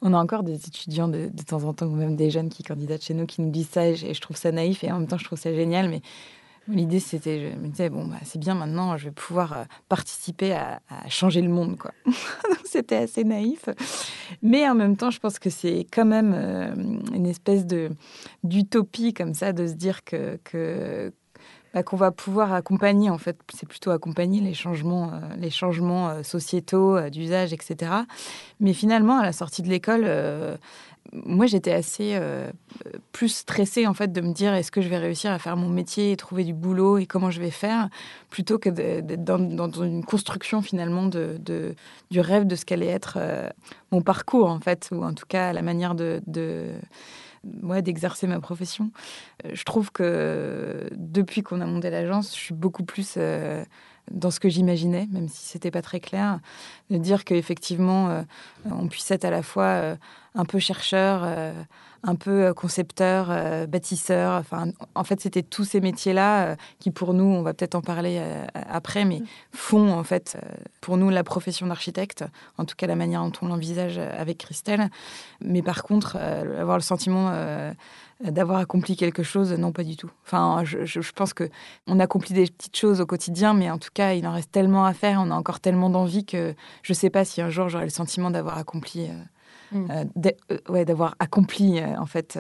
on 0.01 0.13
a 0.13 0.17
encore 0.17 0.41
des 0.41 0.55
étudiants 0.55 1.07
de, 1.07 1.29
de, 1.31 1.43
temps 1.43 1.63
en 1.65 1.73
temps, 1.73 1.85
ou 1.85 1.95
même 1.95 2.15
des 2.15 2.31
jeunes 2.31 2.49
qui 2.49 2.63
candidatent 2.63 3.03
chez 3.03 3.13
nous, 3.13 3.27
qui 3.27 3.41
nous 3.41 3.51
disent 3.51 3.69
ça, 3.69 3.85
et 3.85 3.95
je 3.95 4.19
trouve 4.19 4.35
ça 4.35 4.51
naïf, 4.51 4.83
et 4.83 4.91
en 4.91 4.97
même 4.99 5.07
temps, 5.07 5.19
je 5.19 5.25
trouve 5.25 5.39
ça 5.39 5.53
génial. 5.53 5.89
Mais 5.89 6.01
L'idée, 6.69 6.99
c'était, 6.99 7.51
je 7.51 7.57
me 7.57 7.67
disais, 7.67 7.89
bon, 7.89 8.05
bah, 8.05 8.17
c'est 8.23 8.37
bien 8.37 8.53
maintenant, 8.53 8.95
je 8.95 9.05
vais 9.05 9.11
pouvoir 9.11 9.53
euh, 9.53 9.63
participer 9.87 10.53
à, 10.53 10.79
changer 11.09 11.41
le 11.41 11.49
monde, 11.49 11.77
quoi. 11.77 11.91
c'était 12.65 12.97
assez 12.97 13.23
naïf. 13.23 13.69
Mais 14.43 14.69
en 14.69 14.75
même 14.75 14.95
temps, 14.95 15.09
je 15.09 15.19
pense 15.19 15.39
que 15.39 15.49
c'est 15.49 15.87
quand 15.91 16.05
même 16.05 16.33
euh, 16.35 16.75
une 17.13 17.25
espèce 17.25 17.65
de, 17.65 17.89
d'utopie, 18.43 19.15
comme 19.15 19.33
ça, 19.33 19.51
de 19.51 19.65
se 19.65 19.73
dire 19.73 20.03
que, 20.03 21.11
bah, 21.73 21.81
qu'on 21.81 21.97
va 21.97 22.11
pouvoir 22.11 22.53
accompagner, 22.53 23.09
en 23.09 23.17
fait, 23.17 23.39
c'est 23.51 23.67
plutôt 23.67 23.89
accompagner 23.89 24.39
les 24.39 24.53
changements, 24.53 25.11
euh, 25.13 25.19
les 25.37 25.49
changements 25.49 26.21
sociétaux, 26.21 27.09
d'usage, 27.09 27.51
etc. 27.51 27.91
Mais 28.59 28.73
finalement, 28.73 29.17
à 29.17 29.23
la 29.23 29.33
sortie 29.33 29.63
de 29.63 29.69
l'école, 29.69 30.07
moi, 31.13 31.47
j'étais 31.47 31.73
assez 31.73 32.19
plus 33.11 33.29
stressée 33.29 33.87
en 33.87 33.93
fait 33.93 34.11
de 34.11 34.21
me 34.21 34.33
dire 34.33 34.53
est-ce 34.53 34.71
que 34.71 34.81
je 34.81 34.89
vais 34.89 34.97
réussir 34.97 35.31
à 35.31 35.39
faire 35.39 35.57
mon 35.57 35.69
métier 35.69 36.11
et 36.11 36.17
trouver 36.17 36.43
du 36.43 36.53
boulot 36.53 36.97
et 36.97 37.05
comment 37.05 37.31
je 37.31 37.39
vais 37.39 37.51
faire, 37.51 37.89
plutôt 38.29 38.59
que 38.59 38.69
d'être 38.69 39.23
dans, 39.23 39.71
une 39.71 40.03
construction 40.03 40.61
finalement 40.61 41.05
de, 41.05 41.39
du 42.11 42.19
rêve 42.19 42.47
de 42.47 42.55
ce 42.55 42.65
qu'allait 42.65 42.87
être 42.87 43.17
euh, 43.19 43.49
mon 43.91 44.01
parcours 44.01 44.49
en 44.49 44.59
fait, 44.59 44.89
ou 44.91 45.03
en 45.03 45.13
tout 45.13 45.25
cas 45.27 45.53
la 45.53 45.61
manière 45.61 45.95
de, 45.95 46.21
de 46.27 46.73
d'exercer 47.43 48.27
ma 48.27 48.41
profession. 48.41 48.91
Euh, 49.45 49.51
je 49.53 49.63
trouve 49.63 49.93
que 49.93 50.89
depuis 50.97 51.41
qu'on 51.41 51.61
a 51.61 51.65
monté 51.65 51.89
l'agence, 51.89 52.35
je 52.35 52.39
suis 52.39 52.53
beaucoup 52.53 52.83
plus 52.83 53.17
dans 54.11 54.31
ce 54.31 54.39
que 54.39 54.49
j'imaginais, 54.49 55.07
même 55.11 55.27
si 55.27 55.45
c'était 55.45 55.71
pas 55.71 55.81
très 55.81 55.99
clair, 55.99 56.39
de 56.89 56.97
dire 56.97 57.25
qu'effectivement, 57.25 58.09
euh, 58.09 58.21
on 58.65 58.87
puisse 58.87 59.09
être 59.11 59.25
à 59.25 59.29
la 59.29 59.43
fois 59.43 59.63
euh, 59.63 59.95
un 60.39 60.45
peu 60.45 60.59
chercheur, 60.59 61.21
euh, 61.23 61.53
un 62.03 62.15
peu 62.15 62.53
concepteur, 62.53 63.27
bâtisseur. 63.67 64.39
Enfin, 64.39 64.71
en 64.95 65.03
fait, 65.03 65.19
c'était 65.19 65.43
tous 65.43 65.65
ces 65.65 65.81
métiers-là 65.81 66.55
qui, 66.79 66.91
pour 66.91 67.13
nous, 67.13 67.25
on 67.25 67.41
va 67.41 67.53
peut-être 67.53 67.75
en 67.75 67.81
parler 67.81 68.21
après, 68.53 69.03
mais 69.03 69.21
font 69.51 69.91
en 69.91 70.05
fait 70.05 70.37
pour 70.79 70.95
nous 70.95 71.09
la 71.09 71.25
profession 71.25 71.67
d'architecte, 71.67 72.23
en 72.57 72.63
tout 72.63 72.75
cas 72.77 72.87
la 72.87 72.95
manière 72.95 73.21
dont 73.21 73.33
on 73.41 73.47
l'envisage 73.47 73.97
avec 73.97 74.37
Christelle. 74.37 74.89
Mais 75.41 75.61
par 75.61 75.83
contre, 75.83 76.15
avoir 76.15 76.77
le 76.77 76.83
sentiment 76.83 77.33
d'avoir 78.23 78.59
accompli 78.59 78.95
quelque 78.95 79.23
chose, 79.23 79.53
non, 79.53 79.71
pas 79.71 79.83
du 79.83 79.95
tout. 79.95 80.11
Enfin, 80.25 80.63
je, 80.65 81.11
pense 81.11 81.33
que 81.33 81.49
on 81.87 81.99
accomplit 81.99 82.33
des 82.33 82.47
petites 82.47 82.75
choses 82.75 82.99
au 82.99 83.05
quotidien, 83.05 83.53
mais 83.53 83.71
en 83.71 83.77
tout 83.77 83.89
cas, 83.93 84.13
il 84.13 84.27
en 84.27 84.33
reste 84.33 84.51
tellement 84.51 84.85
à 84.85 84.93
faire, 84.93 85.21
on 85.23 85.31
a 85.31 85.35
encore 85.35 85.59
tellement 85.59 85.89
d'envie 85.89 86.25
que 86.25 86.53
je 86.83 86.91
ne 86.91 86.95
sais 86.95 87.09
pas 87.09 87.23
si 87.23 87.41
un 87.41 87.49
jour 87.49 87.69
j'aurai 87.69 87.85
le 87.85 87.89
sentiment 87.89 88.29
d'avoir 88.29 88.57
accompli. 88.57 89.05
Euh, 89.05 89.13
mm. 89.71 89.91
euh, 89.91 90.31
euh, 90.51 90.57
ouais, 90.69 90.85
d'avoir 90.85 91.15
accompli 91.19 91.81
en 91.83 92.05
fait 92.05 92.39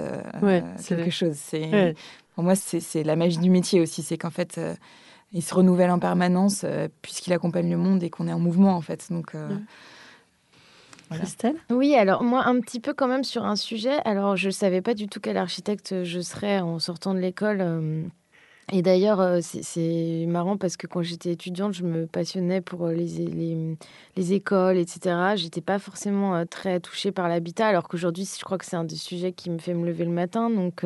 quelque 0.87 1.11
chose. 1.11 1.35
C'est 1.35 1.95
pour 2.35 2.43
moi 2.43 2.55
c'est 2.55 3.03
la 3.03 3.15
magie 3.15 3.39
du 3.39 3.49
métier 3.49 3.81
aussi, 3.81 4.03
c'est 4.03 4.17
qu'en 4.17 4.29
fait 4.29 4.59
il 5.31 5.43
se 5.43 5.53
renouvelle 5.53 5.91
en 5.91 5.99
permanence 5.99 6.65
puisqu'il 7.01 7.33
accompagne 7.33 7.69
le 7.69 7.77
monde 7.77 8.03
et 8.03 8.09
qu'on 8.09 8.27
est 8.27 8.33
en 8.33 8.39
mouvement 8.39 8.75
en 8.75 8.81
fait. 8.81 9.07
Donc 9.11 9.33
mm. 9.33 9.59
Christelle? 11.11 11.55
Oui, 11.71 11.95
alors 11.95 12.23
moi, 12.23 12.43
un 12.45 12.59
petit 12.59 12.79
peu 12.79 12.93
quand 12.93 13.07
même 13.07 13.23
sur 13.23 13.43
un 13.43 13.55
sujet. 13.55 13.97
Alors, 14.05 14.35
je 14.35 14.45
ne 14.47 14.51
savais 14.51 14.83
pas 14.83 14.93
du 14.93 15.07
tout 15.07 15.19
quel 15.19 15.37
architecte 15.37 16.03
je 16.03 16.19
serais 16.19 16.59
en 16.59 16.77
sortant 16.77 17.15
de 17.15 17.19
l'école. 17.19 18.11
Et 18.71 18.83
d'ailleurs, 18.83 19.39
c'est 19.41 20.25
marrant 20.27 20.55
parce 20.57 20.77
que 20.77 20.85
quand 20.85 21.01
j'étais 21.01 21.31
étudiante, 21.31 21.73
je 21.73 21.83
me 21.83 22.05
passionnais 22.05 22.61
pour 22.61 22.87
les, 22.87 23.07
les, 23.07 23.77
les 24.15 24.33
écoles, 24.33 24.77
etc. 24.77 25.15
J'étais 25.35 25.61
pas 25.61 25.79
forcément 25.79 26.45
très 26.45 26.79
touchée 26.79 27.11
par 27.11 27.27
l'habitat, 27.27 27.67
alors 27.67 27.87
qu'aujourd'hui, 27.87 28.29
je 28.37 28.43
crois 28.43 28.59
que 28.59 28.65
c'est 28.65 28.75
un 28.75 28.83
des 28.83 28.95
sujets 28.95 29.31
qui 29.31 29.49
me 29.49 29.57
fait 29.57 29.73
me 29.73 29.87
lever 29.87 30.05
le 30.05 30.11
matin. 30.11 30.51
Donc, 30.51 30.83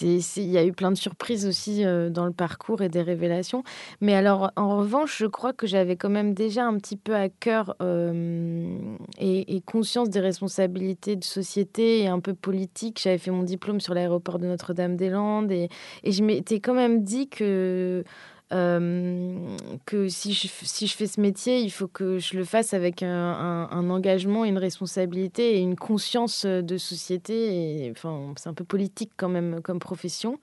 il 0.00 0.50
y 0.50 0.58
a 0.58 0.64
eu 0.64 0.72
plein 0.72 0.90
de 0.90 0.96
surprises 0.96 1.46
aussi 1.46 1.84
euh, 1.84 2.10
dans 2.10 2.26
le 2.26 2.32
parcours 2.32 2.82
et 2.82 2.88
des 2.88 3.02
révélations. 3.02 3.62
Mais 4.00 4.14
alors, 4.14 4.50
en 4.56 4.78
revanche, 4.78 5.18
je 5.18 5.26
crois 5.26 5.52
que 5.52 5.66
j'avais 5.66 5.96
quand 5.96 6.10
même 6.10 6.34
déjà 6.34 6.64
un 6.64 6.76
petit 6.78 6.96
peu 6.96 7.14
à 7.14 7.28
cœur 7.28 7.76
euh, 7.82 8.78
et, 9.18 9.60
conscience 9.66 10.10
des 10.10 10.20
responsabilités 10.20 11.16
de 11.16 11.24
société 11.24 12.00
et 12.00 12.08
un 12.08 12.20
peu 12.20 12.34
politique. 12.34 13.00
J'avais 13.02 13.18
fait 13.18 13.30
mon 13.30 13.42
diplôme 13.42 13.80
sur 13.80 13.94
l'aéroport 13.94 14.38
de 14.38 14.46
Notre-Dame-des-Landes 14.46 15.50
et, 15.52 15.68
et 16.02 16.12
je 16.12 16.22
m'étais 16.22 16.60
quand 16.60 16.74
même 16.74 17.02
dit 17.02 17.28
que 17.28 18.04
euh, 18.52 19.56
que 19.86 20.08
si 20.08 20.32
je, 20.32 20.48
si 20.48 20.86
je 20.86 20.94
fais 20.94 21.06
ce 21.06 21.20
métier, 21.20 21.60
il 21.60 21.70
faut 21.70 21.88
que 21.88 22.18
je 22.18 22.36
le 22.36 22.44
fasse 22.44 22.74
avec 22.74 23.02
un, 23.02 23.90
engagement, 23.90 24.44
une 24.44 24.58
responsabilité 24.58 25.56
et 25.56 25.60
une 25.60 25.76
conscience 25.76 26.44
de 26.44 26.76
société. 26.76 27.90
Enfin, 27.90 28.34
c'est 28.36 28.48
un 28.48 28.54
peu 28.54 28.64
politique 28.64 29.12
quand 29.16 29.28
même 29.28 29.60
comme 29.62 29.78
profession. 29.78 30.38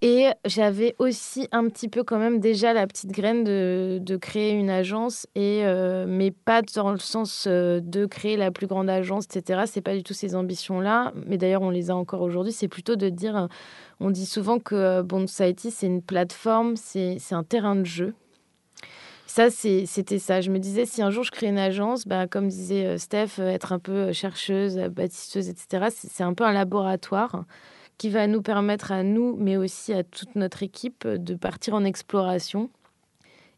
Et 0.00 0.28
j'avais 0.44 0.94
aussi 1.00 1.48
un 1.50 1.68
petit 1.68 1.88
peu 1.88 2.04
quand 2.04 2.18
même 2.18 2.38
déjà 2.38 2.72
la 2.72 2.86
petite 2.86 3.10
graine 3.10 3.42
de, 3.42 4.16
créer 4.20 4.52
une 4.52 4.70
agence, 4.70 5.26
et, 5.34 5.62
euh, 5.64 6.06
mais 6.06 6.30
pas 6.30 6.62
dans 6.62 6.92
le 6.92 6.98
sens 6.98 7.46
euh, 7.48 7.80
de 7.82 8.06
créer 8.06 8.36
la 8.36 8.52
plus 8.52 8.68
grande 8.68 8.88
agence, 8.88 9.24
etc. 9.24 9.62
C'est 9.66 9.80
pas 9.80 9.96
du 9.96 10.04
tout 10.04 10.14
ces 10.14 10.36
ambitions-là, 10.36 11.12
mais 11.26 11.36
d'ailleurs 11.36 11.62
on 11.62 11.70
les 11.70 11.90
a 11.90 11.96
encore 11.96 12.22
aujourd'hui. 12.22 12.52
C'est 12.52 12.68
plutôt 12.68 12.94
de 12.94 13.08
dire, 13.08 13.36
euh, 13.36 13.46
on 13.98 14.10
dit 14.10 14.26
souvent 14.26 14.60
que 14.60 15.02
Bond 15.02 15.26
Society 15.26 15.72
c'est 15.72 15.86
une 15.86 16.02
plateforme, 16.02 16.76
c'est 16.76 17.18
un 17.32 17.42
terrain 17.42 17.74
de 17.74 17.84
jeu. 17.84 18.14
Ça, 19.26 19.50
c'était 19.50 20.18
ça. 20.18 20.40
Je 20.40 20.50
me 20.50 20.58
disais, 20.58 20.86
si 20.86 21.02
un 21.02 21.10
jour 21.10 21.22
je 21.22 21.30
crée 21.30 21.48
une 21.48 21.58
agence, 21.58 22.06
bah, 22.06 22.26
comme 22.26 22.48
disait 22.48 22.96
Steph, 22.96 23.38
être 23.38 23.72
un 23.72 23.78
peu 23.78 24.12
chercheuse, 24.12 24.78
bâtisseuse, 24.90 25.48
etc., 25.50 25.88
c'est 25.90 26.22
un 26.22 26.32
peu 26.34 26.44
un 26.44 26.52
laboratoire 26.52 27.44
qui 27.98 28.08
va 28.10 28.26
nous 28.26 28.42
permettre 28.42 28.92
à 28.92 29.02
nous, 29.02 29.36
mais 29.38 29.56
aussi 29.56 29.92
à 29.92 30.04
toute 30.04 30.34
notre 30.36 30.62
équipe, 30.62 31.06
de 31.06 31.34
partir 31.34 31.74
en 31.74 31.84
exploration. 31.84 32.70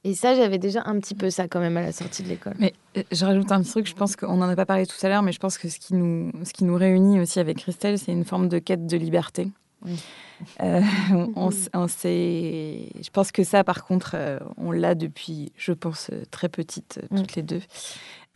Et 0.03 0.15
ça, 0.15 0.35
j'avais 0.35 0.59
déjà 0.59 0.83
un 0.87 0.99
petit 0.99 1.15
peu 1.15 1.29
ça 1.29 1.47
quand 1.47 1.61
même 1.61 1.77
à 1.77 1.83
la 1.83 1.93
sortie 1.93 2.23
de 2.23 2.29
l'école. 2.29 2.55
Mais 2.59 2.73
euh, 2.97 3.03
je 3.13 3.25
rajoute 3.25 3.53
un 3.53 3.61
petit 3.61 3.71
truc, 3.71 3.87
je 3.87 3.95
pense 3.95 4.17
qu'on 4.17 4.37
n'en 4.37 4.49
a 4.49 4.57
pas 4.57 4.65
parlé 4.65 4.87
tout 4.87 4.97
à 5.03 5.09
l'heure, 5.11 5.23
mais 5.23 5.33
je 5.33 5.39
pense 5.39 5.59
que 5.59 5.69
ce 5.69 5.79
qui 5.79 5.95
nous, 5.95 6.33
ce 6.43 6.55
qui 6.55 6.65
nous 6.65 6.75
réunit 6.75 7.21
aussi 7.21 7.39
avec 7.39 7.59
Christelle, 7.59 7.99
c'est 7.99 8.13
une 8.13 8.25
forme 8.25 8.49
de 8.49 8.59
quête 8.59 8.87
de 8.87 8.97
liberté. 8.97 9.49
Euh, 10.63 10.81
on, 11.15 11.51
on 11.75 11.87
je 11.87 13.11
pense 13.13 13.33
que 13.33 13.45
ça, 13.45 13.63
par 13.63 13.85
contre, 13.85 14.13
euh, 14.15 14.39
on 14.57 14.71
l'a 14.71 14.95
depuis, 14.95 15.53
je 15.57 15.73
pense, 15.73 16.11
très 16.31 16.49
petite, 16.49 17.01
toutes 17.15 17.35
les 17.35 17.43
deux. 17.43 17.61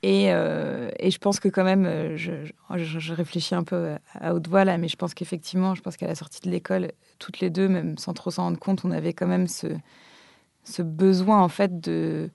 Et, 0.07 0.25
et, 0.27 1.11
je 1.11 1.19
pense 1.19 1.41
que 1.41 1.49
quand 1.49 1.65
même, 1.65 2.17
je, 2.17 2.33
je, 2.77 3.13
réfléchis 3.15 3.55
un 3.55 3.65
peu 3.65 3.95
à 4.13 4.35
haute 4.35 4.49
voix 4.49 4.67
là, 4.67 4.77
mais 4.77 4.89
je 4.89 4.97
pense 4.97 5.15
qu'effectivement, 5.15 5.75
je 5.75 5.81
pense 5.81 5.97
qu'à 5.97 6.07
la 6.07 6.15
sortie 6.15 6.43
de 6.43 6.51
l'école, 6.51 6.93
toutes 7.19 7.41
les 7.41 7.49
deux, 7.49 7.69
même 7.69 7.97
sans 7.97 8.13
trop 8.13 8.31
s'en 8.31 8.43
rendre 8.43 8.59
compte, 8.59 8.85
on 8.85 8.91
avait 8.91 9.15
quand 9.15 9.27
même 9.27 9.47
ce, 9.47 10.83
besoin 10.83 11.41
en 11.41 11.49
fait 11.49 11.81
de, 11.81 12.31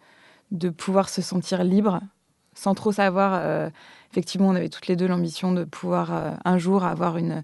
pouvoir 0.77 1.09
se 1.09 1.21
sentir 1.21 1.63
libre 1.63 2.01
sans 2.55 2.73
trop 2.73 2.91
savoir 2.91 3.35
euh, 3.35 3.69
effectivement, 4.11 4.49
on 4.49 4.55
avait 4.55 4.69
toutes 4.69 4.87
les 4.87 4.95
deux 4.95 5.07
l'ambition 5.07 5.51
de 5.51 5.63
pouvoir 5.63 6.13
euh, 6.13 6.31
un 6.43 6.57
jour 6.57 6.83
avoir 6.83 7.17
une, 7.17 7.43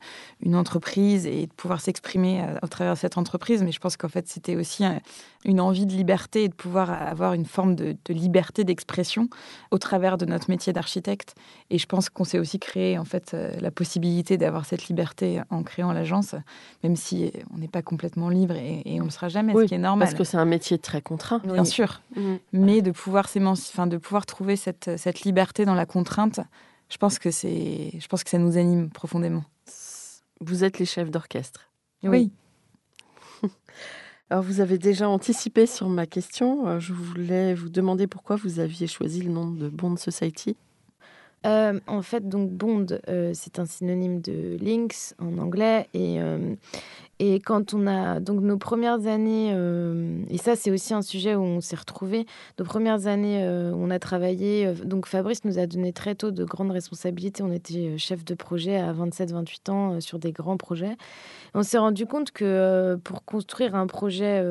entreprise 0.54 1.26
et 1.26 1.48
de 1.48 1.54
pouvoir 1.54 1.80
s'exprimer 1.80 2.42
à, 2.42 2.60
euh, 2.64 2.68
travers 2.68 2.98
cette 2.98 3.18
entreprise. 3.18 3.64
Mais 3.64 3.72
je 3.72 3.80
pense 3.80 3.98
qu'en 3.98 4.10
fait, 4.10 4.28
c'était 4.28 4.56
aussi 4.56 4.84
une 5.46 5.62
envie 5.62 5.86
de 5.86 5.94
liberté 5.94 6.44
et 6.44 6.50
de 6.50 6.54
pouvoir 6.54 6.92
avoir 6.92 7.34
une 7.34 7.46
forme 7.46 7.76
de, 7.76 7.96
liberté 8.10 8.64
d'expression 8.64 9.30
au 9.72 9.78
travers 9.78 10.18
de 10.18 10.26
notre 10.26 10.50
métier 10.50 10.74
d'architecte. 10.74 11.36
Et 11.70 11.78
je 11.78 11.86
pense 11.86 12.10
qu'on 12.10 12.24
s'est 12.24 12.40
aussi 12.40 12.60
créé 12.60 12.98
en 12.98 13.06
fait 13.06 13.34
euh, 13.34 13.52
la 13.62 13.72
possibilité 13.72 14.38
d'avoir 14.38 14.66
cette 14.66 14.88
liberté 14.88 15.42
en 15.50 15.64
créant 15.64 15.94
l'agence, 15.94 16.36
même 16.84 16.96
si 16.96 17.32
on 17.54 17.60
n'est 17.60 17.68
pas 17.68 17.82
complètement 17.82 18.30
libre 18.30 18.56
et, 18.56 18.82
on 18.96 19.00
ne 19.00 19.04
le 19.06 19.10
sera 19.12 19.30
jamais, 19.30 19.54
ce 19.54 19.66
qui 19.66 19.76
est 19.76 19.78
normal. 19.78 20.08
Parce 20.08 20.18
que 20.18 20.24
c'est 20.24 20.38
un 20.38 20.46
métier 20.46 20.80
très 20.80 21.02
contraint. 21.02 21.40
Bien 21.44 21.66
sûr. 21.66 22.02
Mmh. 22.16 22.36
Mais 22.54 22.82
de 22.82 22.92
pouvoir, 22.92 23.28
enfin, 23.36 23.88
de 23.88 23.98
pouvoir 23.98 24.26
trouver 24.26 24.56
cette, 24.56 24.98
cette 24.98 25.22
liberté 25.22 25.66
dans 25.66 25.76
la 25.76 25.86
contrainte, 25.86 26.40
je 26.90 26.98
pense 26.98 27.20
que 27.20 27.32
c'est, 27.32 27.92
je 28.00 28.08
pense 28.08 28.24
que 28.24 28.30
ça 28.30 28.38
nous 28.38 28.58
anime 28.58 28.90
profondément. 28.90 29.44
Vous 30.42 30.64
êtes 30.64 30.80
les 30.80 30.86
chefs 30.86 31.12
d'orchestre. 31.12 31.70
Oui. 32.04 32.32
Alors 34.32 34.44
vous 34.44 34.60
avez 34.60 34.80
déjà 34.80 35.08
anticipé 35.08 35.68
sur 35.68 35.88
ma 35.88 36.08
question. 36.08 36.68
Euh, 36.68 36.80
je 36.80 36.94
voulais 36.94 37.54
vous 37.54 37.70
demander 37.70 38.08
pourquoi 38.08 38.36
vous 38.36 38.60
aviez 38.60 38.88
choisi 38.88 39.22
le 39.22 39.30
nom 39.30 39.52
de 39.52 39.70
Bond 39.70 39.98
Society. 39.98 40.58
Euh, 41.46 41.80
en 41.86 42.02
fait, 42.02 42.28
donc 42.28 42.50
Bond, 42.52 42.88
euh, 43.08 43.32
c'est 43.34 43.60
un 43.60 43.66
synonyme 43.66 44.20
de 44.22 44.58
Lynx 44.62 45.16
en 45.20 45.38
anglais. 45.38 45.88
Et, 45.94 46.20
et 47.20 47.40
quand 47.40 47.74
on 47.74 47.88
a 47.88 48.20
donc 48.20 48.42
nos 48.42 48.58
premières 48.58 49.08
années, 49.08 49.52
euh, 49.54 50.22
et 50.30 50.38
ça 50.38 50.58
c'est 50.58 50.70
aussi 50.70 50.94
un 50.94 51.02
sujet 51.02 51.34
où 51.34 51.44
on 51.44 51.62
s'est 51.62 51.78
retrouvés, 51.78 52.26
nos 52.60 52.66
premières 52.66 53.08
années, 53.08 53.42
euh, 53.42 53.72
on 53.74 53.90
a 53.90 54.00
travaillé, 54.00 54.68
euh, 54.68 54.74
donc 54.74 55.06
Fabrice 55.06 55.46
nous 55.46 55.58
a 55.58 55.66
donné 55.66 55.94
très 55.94 56.16
tôt 56.16 56.32
de 56.32 56.44
grandes 56.44 56.72
responsabilités. 56.72 57.42
On 57.42 57.54
était 57.54 57.98
chef 57.98 58.26
de 58.26 58.36
projet 58.36 58.76
à 58.76 58.92
27-28 58.92 59.72
ans 59.72 60.02
sur 60.02 60.20
des 60.20 60.34
grands 60.34 60.58
projets. 60.58 60.98
on 61.54 61.64
s'est 61.64 61.78
rendu 61.78 62.06
compte 62.06 62.32
que 62.32 63.00
pour 63.06 63.24
construire 63.24 63.76
un 63.76 63.88
projet 63.88 64.44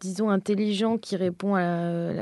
disons, 0.00 0.30
intelligent 0.30 0.98
qui 0.98 1.16
répond 1.16 1.54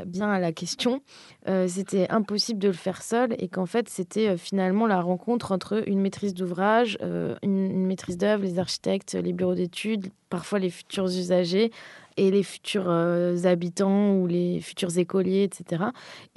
bien 0.06 0.30
à 0.30 0.38
la 0.38 0.52
question, 0.52 1.00
euh, 1.46 1.68
c'était 1.68 2.08
impossible 2.08 2.58
de 2.58 2.68
le 2.68 2.74
faire 2.74 3.02
seul 3.02 3.34
et 3.38 3.48
qu'en 3.48 3.66
fait, 3.66 3.88
c'était 3.88 4.28
euh, 4.28 4.36
finalement 4.36 4.86
la 4.86 5.00
rencontre 5.00 5.52
entre 5.52 5.86
une 5.86 6.00
maîtrise 6.00 6.32
d'ouvrage, 6.32 6.96
euh, 7.02 7.36
une, 7.42 7.84
maîtrise 7.86 8.16
d'œuvre, 8.16 8.44
les 8.44 8.58
architectes, 8.58 9.14
les 9.14 9.32
bureaux 9.32 9.54
d'études, 9.54 10.06
parfois 10.30 10.58
les 10.58 10.70
futurs 10.70 11.04
usagers 11.04 11.70
et 12.16 12.30
les 12.30 12.44
futurs 12.44 12.88
habitants 12.88 14.14
ou 14.14 14.28
les 14.28 14.60
futurs 14.60 14.96
écoliers, 14.98 15.42
etc. 15.42 15.86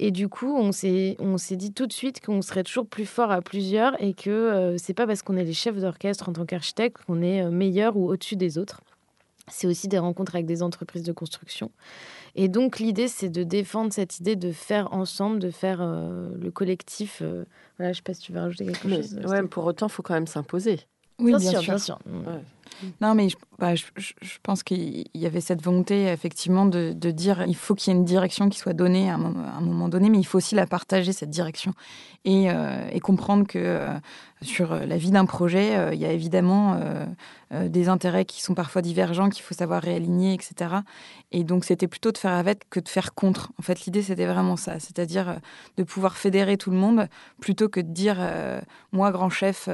Et 0.00 0.10
du 0.10 0.28
coup, 0.28 0.52
on 0.56 0.72
s'est, 0.72 1.16
dit 1.52 1.72
tout 1.72 1.86
de 1.86 1.92
suite 1.92 2.20
qu'on 2.20 2.42
serait 2.42 2.64
toujours 2.64 2.86
plus 2.86 3.06
fort 3.06 3.30
à 3.30 3.42
plusieurs 3.42 4.00
et 4.02 4.12
que 4.12 4.74
c'est 4.76 4.92
pas 4.92 5.06
parce 5.06 5.22
qu'on 5.22 5.36
est 5.36 5.44
les 5.44 5.52
chefs 5.52 5.78
d'orchestre 5.78 6.28
en 6.28 6.32
tant 6.32 6.46
qu'architecte 6.46 7.04
qu'on 7.06 7.22
est 7.22 7.48
meilleur 7.48 7.96
ou 7.96 8.10
au-dessus 8.10 8.34
des 8.34 8.58
autres. 8.58 8.80
C'est 9.50 9.66
aussi 9.66 9.88
des 9.88 9.98
rencontres 9.98 10.34
avec 10.34 10.46
des 10.46 10.62
entreprises 10.62 11.02
de 11.02 11.12
construction. 11.12 11.70
Et 12.34 12.48
donc 12.48 12.78
l'idée, 12.78 13.08
c'est 13.08 13.28
de 13.28 13.42
défendre 13.42 13.92
cette 13.92 14.20
idée 14.20 14.36
de 14.36 14.52
faire 14.52 14.92
ensemble, 14.92 15.38
de 15.38 15.50
faire 15.50 15.78
euh, 15.80 16.30
le 16.40 16.50
collectif. 16.50 17.20
Euh, 17.22 17.44
voilà, 17.78 17.92
je 17.92 18.00
ne 18.00 18.02
sais 18.02 18.02
pas 18.02 18.14
si 18.14 18.20
tu 18.20 18.32
veux 18.32 18.40
rajouter 18.40 18.66
quelque 18.66 18.88
chose. 18.88 19.18
Ouais, 19.26 19.42
pour 19.42 19.64
autant, 19.64 19.86
il 19.86 19.92
faut 19.92 20.02
quand 20.02 20.14
même 20.14 20.26
s'imposer. 20.26 20.80
Oui, 21.18 21.34
bien, 21.36 21.50
sûr. 21.50 21.60
Bien 21.62 21.78
sûr. 21.78 21.98
Non, 23.00 23.14
mais 23.14 23.28
je, 23.28 23.36
bah, 23.58 23.74
pense 24.42 24.62
qu'il 24.62 25.08
y 25.14 25.26
avait 25.26 25.40
cette 25.40 25.62
volonté, 25.62 26.06
effectivement, 26.06 26.64
de, 26.64 26.92
dire 26.92 27.44
il 27.46 27.56
faut 27.56 27.74
qu'il 27.74 27.92
y 27.92 27.96
ait 27.96 27.98
une 27.98 28.04
direction 28.04 28.48
qui 28.48 28.58
soit 28.58 28.72
donnée 28.72 29.10
à 29.10 29.14
un, 29.14 29.60
moment 29.60 29.88
donné, 29.88 30.10
mais 30.10 30.18
il 30.18 30.24
faut 30.24 30.38
aussi 30.38 30.54
la 30.54 30.66
partager, 30.66 31.12
cette 31.12 31.30
direction. 31.30 31.74
Et, 32.24 32.50
euh, 32.50 32.98
comprendre 33.00 33.46
que 33.46 33.58
euh, 33.58 33.88
sur 34.42 34.74
la 34.74 34.98
vie 34.98 35.10
d'un 35.10 35.24
projet, 35.24 35.76
euh, 35.76 35.94
il 35.94 36.00
y 36.00 36.04
a 36.04 36.12
évidemment 36.12 36.78
des 37.50 37.88
intérêts 37.88 38.26
qui 38.26 38.42
sont 38.42 38.52
parfois 38.52 38.82
divergents, 38.82 39.30
qu'il 39.30 39.42
faut 39.42 39.54
savoir 39.54 39.80
réaligner, 39.80 40.34
etc. 40.34 40.82
Et 41.32 41.44
donc, 41.44 41.64
c'était 41.64 41.88
plutôt 41.88 42.12
de 42.12 42.18
faire 42.18 42.34
avec 42.34 42.68
que 42.68 42.78
de 42.78 42.88
faire 42.88 43.14
contre. 43.14 43.52
En 43.58 43.62
fait, 43.62 43.86
l'idée, 43.86 44.02
c'était 44.02 44.26
vraiment 44.26 44.56
ça, 44.56 44.78
c'est-à-dire 44.78 45.38
de 45.78 45.82
pouvoir 45.82 46.18
fédérer 46.18 46.58
tout 46.58 46.70
le 46.70 46.76
monde 46.76 47.08
plutôt 47.40 47.70
que 47.70 47.80
de 47.80 47.90
dire 47.90 48.18
moi, 48.92 49.10
grand 49.12 49.30
chef, 49.30 49.70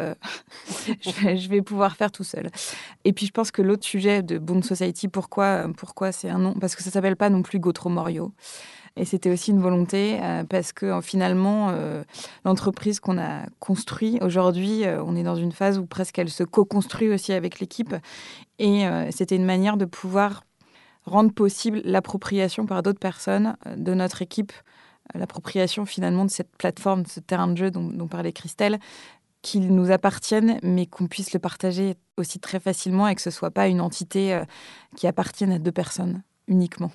je 1.03 1.49
vais 1.49 1.62
pouvoir 1.62 1.97
faire 1.97 2.12
tout 2.12 2.23
seul. 2.23 2.49
Et 3.05 3.12
puis 3.12 3.27
je 3.27 3.33
pense 3.33 3.51
que 3.51 3.62
l'autre 3.62 3.85
sujet 3.85 4.23
de 4.23 4.38
Bond 4.38 4.62
Society, 4.62 5.09
pourquoi, 5.09 5.67
pourquoi 5.77 6.12
c'est 6.12 6.31
un 6.31 6.38
nom? 6.38 6.55
Parce 6.55 6.75
que 6.75 6.83
ça 6.83 6.90
s'appelle 6.90 7.17
pas 7.17 7.31
non 7.31 7.43
plus 7.43 7.59
Gautreau 7.59 7.90
Morio. 7.90 8.33
Et 8.97 9.05
c'était 9.05 9.31
aussi 9.31 9.51
une 9.51 9.61
volonté 9.61 10.21
euh, 10.23 10.45
parce 10.45 10.73
que 10.73 10.87
euh, 10.87 11.01
finalement, 11.01 11.71
euh, 11.71 12.05
l'entreprise 12.45 13.01
qu'on 13.01 13.19
a 13.19 13.47
construite 13.59 14.23
aujourd'hui, 14.23 14.85
on 14.87 15.17
est 15.17 15.25
dans 15.25 15.35
une 15.35 15.53
phase 15.53 15.79
où 15.79 15.87
presque 15.87 16.19
elle 16.19 16.31
se 16.31 16.45
co-construit 16.45 17.11
aussi 17.11 17.33
avec 17.33 17.59
l'équipe. 17.59 17.95
Et 18.59 18.85
c'était 19.11 19.35
une 19.35 19.45
manière 19.45 19.77
de 19.77 19.85
pouvoir 19.85 20.45
rendre 21.07 21.33
possible 21.33 21.81
l'appropriation 21.85 22.67
par 22.67 22.83
d'autres 22.83 23.01
personnes 23.01 23.57
de 23.77 23.95
notre 23.95 24.23
équipe 24.23 24.53
l'appropriation 25.14 25.85
finalement 25.85 26.25
de 26.25 26.31
cette 26.31 26.57
plateforme, 26.57 27.03
de 27.03 27.09
ce 27.09 27.21
terrain 27.21 27.49
de 27.49 27.57
jeu 27.57 27.71
dont 27.71 28.09
parlait 28.09 28.33
Christelle, 28.33 28.79
qu'il 29.45 29.75
nous 29.75 29.91
appartienne, 29.91 30.59
mais 30.63 30.87
qu'on 30.87 31.07
puisse 31.07 31.35
le 31.35 31.39
partager 31.39 31.97
aussi 32.17 32.41
très 32.41 32.59
facilement 32.59 33.07
et 33.07 33.15
que 33.15 33.21
ce 33.21 33.31
soit 33.31 33.51
pas 33.51 33.69
une 33.69 33.83
entité 33.83 34.35
euh, 34.35 34.45
qui 34.97 35.07
appartienne 35.07 35.53
à 35.53 35.59
deux 35.59 35.71
personnes 35.71 36.23
uniquement. 36.49 36.91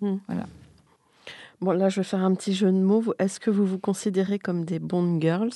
Hmm. 0.00 0.16
Voilà. 0.26 0.46
Bon, 1.60 1.70
là, 1.70 1.88
je 1.88 2.00
vais 2.00 2.04
faire 2.04 2.24
un 2.24 2.34
petit 2.34 2.52
jeu 2.52 2.72
de 2.72 2.78
mots. 2.78 3.14
Est-ce 3.20 3.38
que 3.38 3.48
vous 3.48 3.64
vous 3.64 3.78
considérez 3.78 4.40
comme 4.40 4.64
des 4.64 4.80
Bond 4.80 5.20
Girls? 5.20 5.52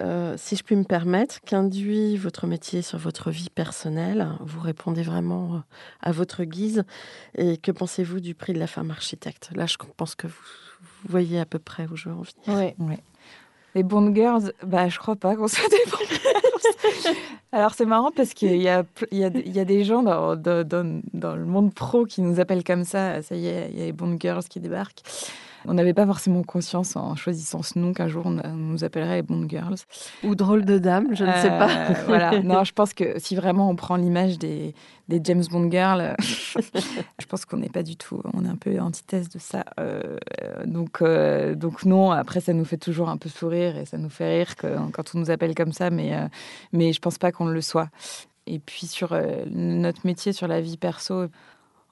Euh, 0.00 0.36
Si 0.38 0.54
je 0.54 0.62
puis 0.62 0.76
me 0.76 0.84
permettre, 0.84 1.40
qu'induit 1.40 2.16
votre 2.16 2.46
métier 2.46 2.80
sur 2.80 2.98
votre 2.98 3.32
vie 3.32 3.50
personnelle? 3.50 4.28
Vous 4.38 4.60
répondez 4.60 5.02
vraiment 5.02 5.56
euh, 5.56 5.58
à 6.02 6.12
votre 6.12 6.44
guise. 6.44 6.84
Et 7.36 7.56
que 7.56 7.72
pensez-vous 7.72 8.20
du 8.20 8.36
prix 8.36 8.52
de 8.52 8.60
la 8.60 8.68
femme 8.68 8.92
architecte? 8.92 9.50
Là, 9.56 9.66
je 9.66 9.76
pense 9.96 10.14
que 10.14 10.28
vous, 10.28 11.08
voyez 11.08 11.40
à 11.40 11.46
peu 11.46 11.58
près 11.58 11.88
où 11.88 11.96
je 11.96 12.08
veux 12.08 12.14
en 12.14 12.22
venir. 12.22 12.74
Oui, 12.78 12.86
oui. 12.86 12.96
Les 13.76 13.82
Bond 13.82 14.14
Girls, 14.14 14.52
bah, 14.64 14.88
je 14.88 14.98
crois 14.98 15.16
pas 15.16 15.36
qu'on 15.36 15.48
soit 15.48 15.68
des 15.68 15.90
Bond 15.90 15.98
Girls. 16.08 17.14
Alors, 17.52 17.74
c'est 17.74 17.84
marrant 17.84 18.10
parce 18.10 18.32
qu'il 18.32 18.56
y 18.56 18.68
a, 18.68 18.84
y, 19.12 19.22
a, 19.22 19.28
y 19.28 19.58
a 19.60 19.64
des 19.66 19.84
gens 19.84 20.02
dans, 20.02 20.34
dans, 20.34 21.02
dans, 21.12 21.36
le 21.36 21.44
monde 21.44 21.74
pro 21.74 22.06
qui 22.06 22.22
nous 22.22 22.40
appellent 22.40 22.64
comme 22.64 22.84
ça. 22.84 23.20
Ça 23.22 23.36
y 23.36 23.46
est, 23.46 23.68
il 23.70 23.78
y 23.78 23.82
a 23.82 23.84
les 23.84 23.92
Bond 23.92 24.16
Girls 24.18 24.44
qui 24.44 24.60
débarquent. 24.60 25.02
On 25.68 25.74
n'avait 25.74 25.94
pas 25.94 26.06
forcément 26.06 26.42
conscience 26.42 26.96
en 26.96 27.16
choisissant 27.16 27.62
ce 27.62 27.78
nom 27.78 27.92
qu'un 27.92 28.08
jour 28.08 28.26
on, 28.26 28.30
nous 28.56 28.84
appellerait 28.84 29.22
Bond 29.22 29.46
Girls. 29.48 29.78
Ou 30.24 30.34
drôle 30.34 30.64
de 30.64 30.78
dame, 30.78 31.14
je 31.14 31.24
ne 31.24 31.32
sais 31.32 31.48
pas. 31.48 31.70
Euh, 31.70 31.94
voilà. 32.06 32.40
Non, 32.42 32.64
je 32.64 32.72
pense 32.72 32.92
que 32.92 33.18
si 33.18 33.34
vraiment 33.34 33.68
on 33.70 33.76
prend 33.76 33.96
l'image 33.96 34.38
des, 34.38 34.74
des 35.08 35.20
James 35.24 35.42
Bond 35.50 35.70
Girls, 35.70 36.14
je 36.18 37.26
pense 37.26 37.44
qu'on 37.44 37.56
n'est 37.56 37.68
pas 37.68 37.82
du 37.82 37.96
tout. 37.96 38.22
On 38.34 38.44
est 38.44 38.48
un 38.48 38.56
peu 38.56 38.78
antithèse 38.78 39.28
de 39.28 39.38
ça. 39.38 39.64
Euh, 39.80 40.16
donc, 40.64 41.02
euh, 41.02 41.54
donc 41.54 41.84
non. 41.84 42.12
Après, 42.12 42.40
ça 42.40 42.52
nous 42.52 42.64
fait 42.64 42.76
toujours 42.76 43.08
un 43.08 43.16
peu 43.16 43.28
sourire 43.28 43.76
et 43.76 43.86
ça 43.86 43.98
nous 43.98 44.10
fait 44.10 44.38
rire 44.38 44.54
quand 44.56 45.14
on 45.14 45.18
nous 45.18 45.30
appelle 45.30 45.54
comme 45.54 45.72
ça, 45.72 45.90
mais 45.90 46.12
mais 46.72 46.92
je 46.92 47.00
pense 47.00 47.18
pas 47.18 47.32
qu'on 47.32 47.46
le 47.46 47.60
soit. 47.60 47.88
Et 48.46 48.60
puis 48.60 48.86
sur 48.86 49.18
notre 49.50 50.06
métier, 50.06 50.32
sur 50.32 50.46
la 50.46 50.60
vie 50.60 50.76
perso, 50.76 51.26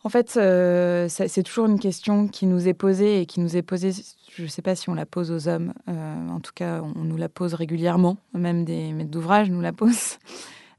en 0.04 0.10
fait, 0.10 0.36
euh, 0.36 1.08
c'est 1.08 1.42
toujours 1.42 1.64
une 1.64 1.80
question 1.80 2.28
qui 2.28 2.44
nous 2.44 2.68
est 2.68 2.74
posée 2.74 3.22
et 3.22 3.26
qui 3.26 3.40
nous 3.40 3.56
est 3.56 3.62
posée, 3.62 3.90
je 4.36 4.42
ne 4.42 4.48
sais 4.48 4.60
pas 4.60 4.74
si 4.74 4.90
on 4.90 4.94
la 4.94 5.06
pose 5.06 5.30
aux 5.30 5.48
hommes, 5.48 5.72
euh, 5.88 6.28
en 6.28 6.40
tout 6.40 6.52
cas 6.54 6.82
on 6.82 7.04
nous 7.04 7.16
la 7.16 7.30
pose 7.30 7.54
régulièrement, 7.54 8.18
même 8.34 8.66
des 8.66 8.92
maîtres 8.92 9.10
d'ouvrage 9.10 9.50
nous 9.50 9.62
la 9.62 9.72
posent. 9.72 10.18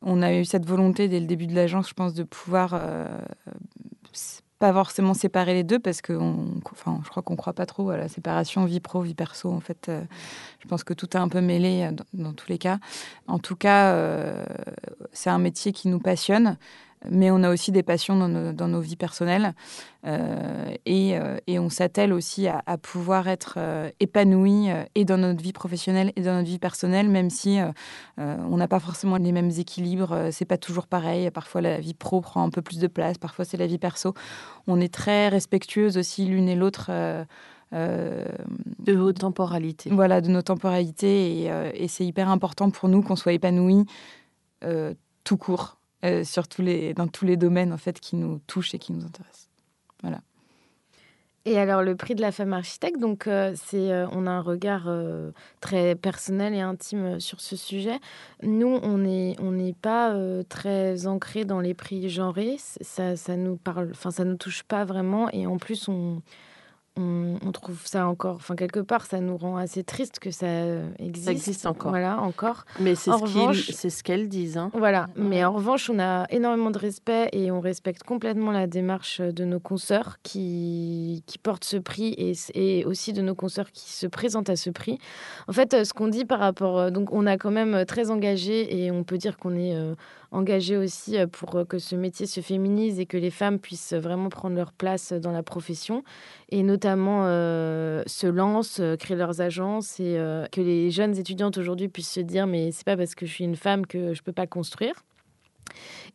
On 0.08 0.22
a 0.22 0.36
eu 0.36 0.46
cette 0.46 0.68
volonté 0.68 1.08
dès 1.08 1.20
le 1.20 1.26
début 1.26 1.48
de 1.48 1.56
l'agence, 1.56 1.90
je 1.90 1.96
pense, 1.96 2.14
de 2.14 2.22
pouvoir 2.22 2.76
euh, 2.80 3.08
pas 4.60 4.72
forcément 4.72 5.16
séparer 5.16 5.56
les 5.56 5.64
deux 5.64 5.80
parce 5.80 6.02
que 6.02 6.14
enfin, 6.72 7.02
je 7.04 7.10
crois 7.10 7.24
qu'on 7.24 7.34
ne 7.34 7.38
croit 7.38 7.54
pas 7.54 7.66
trop 7.66 7.90
à 7.90 7.98
la 7.98 8.08
séparation 8.08 8.66
vie 8.66 8.82
pro, 8.82 9.02
vie 9.02 9.16
perso. 9.16 9.52
En 9.52 9.62
fait, 9.62 9.90
euh, 9.90 10.04
je 10.60 10.68
pense 10.68 10.84
que 10.84 10.94
tout 10.94 11.10
est 11.18 11.20
un 11.20 11.30
peu 11.30 11.42
mêlé 11.42 11.90
dans, 12.14 12.34
tous 12.34 12.50
les 12.50 12.60
cas. 12.60 12.78
En 13.26 13.40
tout 13.40 13.56
cas, 13.56 13.98
c'est 15.12 15.32
un 15.32 15.40
métier 15.40 15.72
qui 15.72 15.88
nous 15.88 16.00
passionne 16.00 16.58
mais 17.10 17.32
on 17.32 17.44
a 17.44 17.52
aussi 17.52 17.72
des 17.72 17.84
passions 17.84 18.16
dans 18.18 18.68
nos, 18.68 18.80
vies 18.80 18.96
personnelles 18.96 19.54
euh, 20.06 20.74
euh, 20.88 21.38
et, 21.48 21.60
on 21.60 21.70
s'attelle 21.70 22.14
aussi 22.14 22.48
à, 22.48 22.78
pouvoir 22.78 23.28
être 23.28 23.56
euh, 23.58 23.90
épanoui 24.00 24.68
et 24.96 25.06
dans 25.06 25.18
notre 25.18 25.42
vie 25.42 25.54
professionnelle 25.54 26.12
et 26.16 26.22
dans 26.22 26.34
notre 26.34 26.48
vie 26.48 26.60
personnelle, 26.60 27.10
même 27.10 27.30
si 27.30 27.60
on 28.18 28.58
n'a 28.58 28.68
pas 28.68 28.80
forcément 28.80 29.18
les 29.18 29.32
mêmes 29.32 29.52
équilibres. 29.58 30.30
c'est 30.32 30.46
pas 30.46 30.58
toujours 30.58 30.88
pareil. 30.88 31.30
Parfois 31.32 31.62
la 31.62 31.80
vie 31.80 31.94
pro 31.94 32.22
prend 32.22 32.44
un 32.44 32.50
peu 32.50 32.62
plus 32.62 32.80
de 32.80 32.88
place, 32.88 33.18
parfois 33.18 33.46
c'est 33.46 33.58
la 33.58 33.68
vie 33.68 33.78
perso. 33.78 34.14
On 34.68 34.80
est 34.80 34.94
très 34.94 35.30
respectueuses 35.30 35.98
aussi 35.98 36.26
l'une 36.26 36.50
et 36.50 36.56
l'autre. 36.56 36.92
de 37.72 38.94
vos 38.94 39.14
temporalités. 39.14 39.90
Voilà, 39.92 40.22
de 40.22 40.30
nos 40.30 40.42
temporalités. 40.42 41.44
Et, 41.44 41.52
et 41.74 41.88
c'est 41.88 42.06
hyper 42.06 42.30
important 42.30 42.70
pour 42.70 42.90
nous 42.90 43.02
qu'on 43.02 43.16
soit 43.16 43.34
épanoui 43.34 43.86
tout 45.24 45.38
court. 45.38 45.75
Euh, 46.06 46.24
sur 46.24 46.48
tous 46.48 46.62
les, 46.62 46.94
dans 46.94 47.08
tous 47.08 47.26
les 47.26 47.38
domaines 47.38 47.74
en 47.74 47.78
fait 47.78 48.00
qui 48.00 48.16
nous 48.16 48.40
touchent 48.48 48.76
et 48.76 48.80
qui 48.80 48.94
nous 48.94 49.04
intéressent. 49.04 49.50
Voilà. 50.02 50.20
Et 51.46 51.60
alors 51.60 51.82
le 51.82 51.96
prix 51.96 52.16
de 52.16 52.22
la 52.22 52.32
femme 52.32 52.54
architecte, 52.54 53.00
donc 53.00 53.28
euh, 53.28 53.54
c'est, 53.56 53.92
euh, 53.92 54.08
on 54.12 54.28
a 54.28 54.32
un 54.32 54.42
regard 54.42 54.90
très 55.62 55.96
personnel 55.96 56.54
et 56.54 56.62
intime 56.62 57.20
sur 57.20 57.40
ce 57.42 57.56
sujet. 57.56 58.00
Nous, 58.44 58.80
on 58.84 58.98
n'est 59.00 59.36
on 59.40 59.52
n'est 59.52 59.74
pas 59.74 60.16
très 60.50 61.08
ancré 61.08 61.46
dans 61.46 61.60
les 61.60 61.74
prix 61.74 62.10
genrés. 62.10 62.58
Ça, 62.60 63.16
ça 63.16 63.36
nous 63.36 63.58
parle, 63.58 63.90
enfin 63.92 64.12
ça 64.12 64.26
nous 64.26 64.38
touche 64.38 64.64
pas 64.64 64.86
vraiment. 64.86 65.30
Et 65.32 65.48
en 65.48 65.58
plus, 65.58 65.88
on 65.88 66.22
on, 66.98 67.52
trouve 67.52 67.86
ça 67.86 68.08
encore, 68.08 68.36
enfin 68.36 68.56
quelque 68.56 68.80
part, 68.80 69.06
ça 69.06 69.20
nous 69.20 69.38
rend 69.38 69.58
assez 69.58 69.84
triste 69.84 70.20
que 70.20 70.32
ça 70.32 70.48
existe. 71.00 71.26
Ça 71.26 71.32
existe 71.32 71.66
encore. 71.66 71.92
Voilà, 71.92 72.20
encore. 72.20 72.66
Mais 72.80 72.96
c'est 72.96 73.12
ce 73.12 74.04
qu'elles 74.04 74.30
disent. 74.30 74.58
Hein. 74.58 74.72
Voilà. 74.74 75.08
Mais 75.16 75.44
en 75.44 75.54
revanche, 75.54 75.90
on 75.90 76.00
a 76.00 76.26
énormément 76.30 76.72
de 76.72 76.80
respect 76.80 77.30
et 77.34 77.52
on 77.52 77.60
respecte 77.60 78.04
complètement 78.04 78.52
la 78.52 78.68
démarche 78.68 79.20
de 79.22 79.46
nos 79.46 79.60
consoeurs 79.60 80.18
qui, 80.24 81.24
qui 81.28 81.38
portent 81.38 81.66
ce 81.66 81.78
prix 81.78 82.14
et, 82.18 82.34
et 82.54 82.86
aussi 82.86 83.14
de 83.14 83.22
nos 83.22 83.36
consoeurs 83.36 83.72
qui 83.72 83.92
se 83.92 84.08
présentent 84.08 84.50
à 84.50 84.56
ce 84.56 84.70
prix. 84.70 84.98
En 85.48 85.54
fait, 85.54 85.86
ce 85.86 85.94
qu'on 85.94 86.08
dit 86.08 86.26
par 86.26 86.40
rapport, 86.40 86.92
donc 86.92 87.12
on 87.12 87.26
a 87.26 87.38
quand 87.38 87.52
même 87.52 87.86
très 87.86 88.10
engagé 88.10 88.84
et 88.84 88.92
on 88.92 89.04
peut 89.04 89.18
dire 89.18 89.38
qu'on 89.38 89.56
est 89.56 89.76
euh, 89.76 89.96
engagé 90.36 90.78
aussi 90.78 91.18
pour 91.32 91.68
que 91.68 91.80
ce 91.80 91.96
métier 91.96 92.26
se 92.26 92.42
féminise 92.42 93.00
et 93.00 93.06
que 93.06 93.18
les 93.18 93.32
femmes 93.32 93.60
puissent 93.60 93.94
vraiment 93.94 94.30
prendre 94.30 94.56
leur 94.56 94.72
place 94.72 95.14
dans 95.14 95.32
la 95.32 95.44
profession 95.44 96.04
et 96.50 96.64
notamment 96.64 97.24
euh, 97.26 98.04
se 98.06 98.28
lancent, 98.28 98.80
euh, 98.80 98.96
créent 98.96 99.16
leurs 99.16 99.42
agences 99.42 100.00
et 100.00 100.18
euh, 100.18 100.46
que 100.52 100.62
les 100.62 100.92
jeunes 100.92 101.18
étudiantes 101.18 101.58
aujourd'hui 101.58 101.88
puissent 101.88 102.12
se 102.12 102.20
dire 102.20 102.48
mais 102.48 102.72
c'est 102.72 102.86
pas 102.86 102.98
parce 102.98 103.16
que 103.16 103.26
je 103.26 103.32
suis 103.32 103.44
une 103.44 103.56
femme 103.56 103.86
que 103.86 104.14
je 104.14 104.22
peux 104.22 104.34
pas 104.34 104.48
construire. 104.48 104.96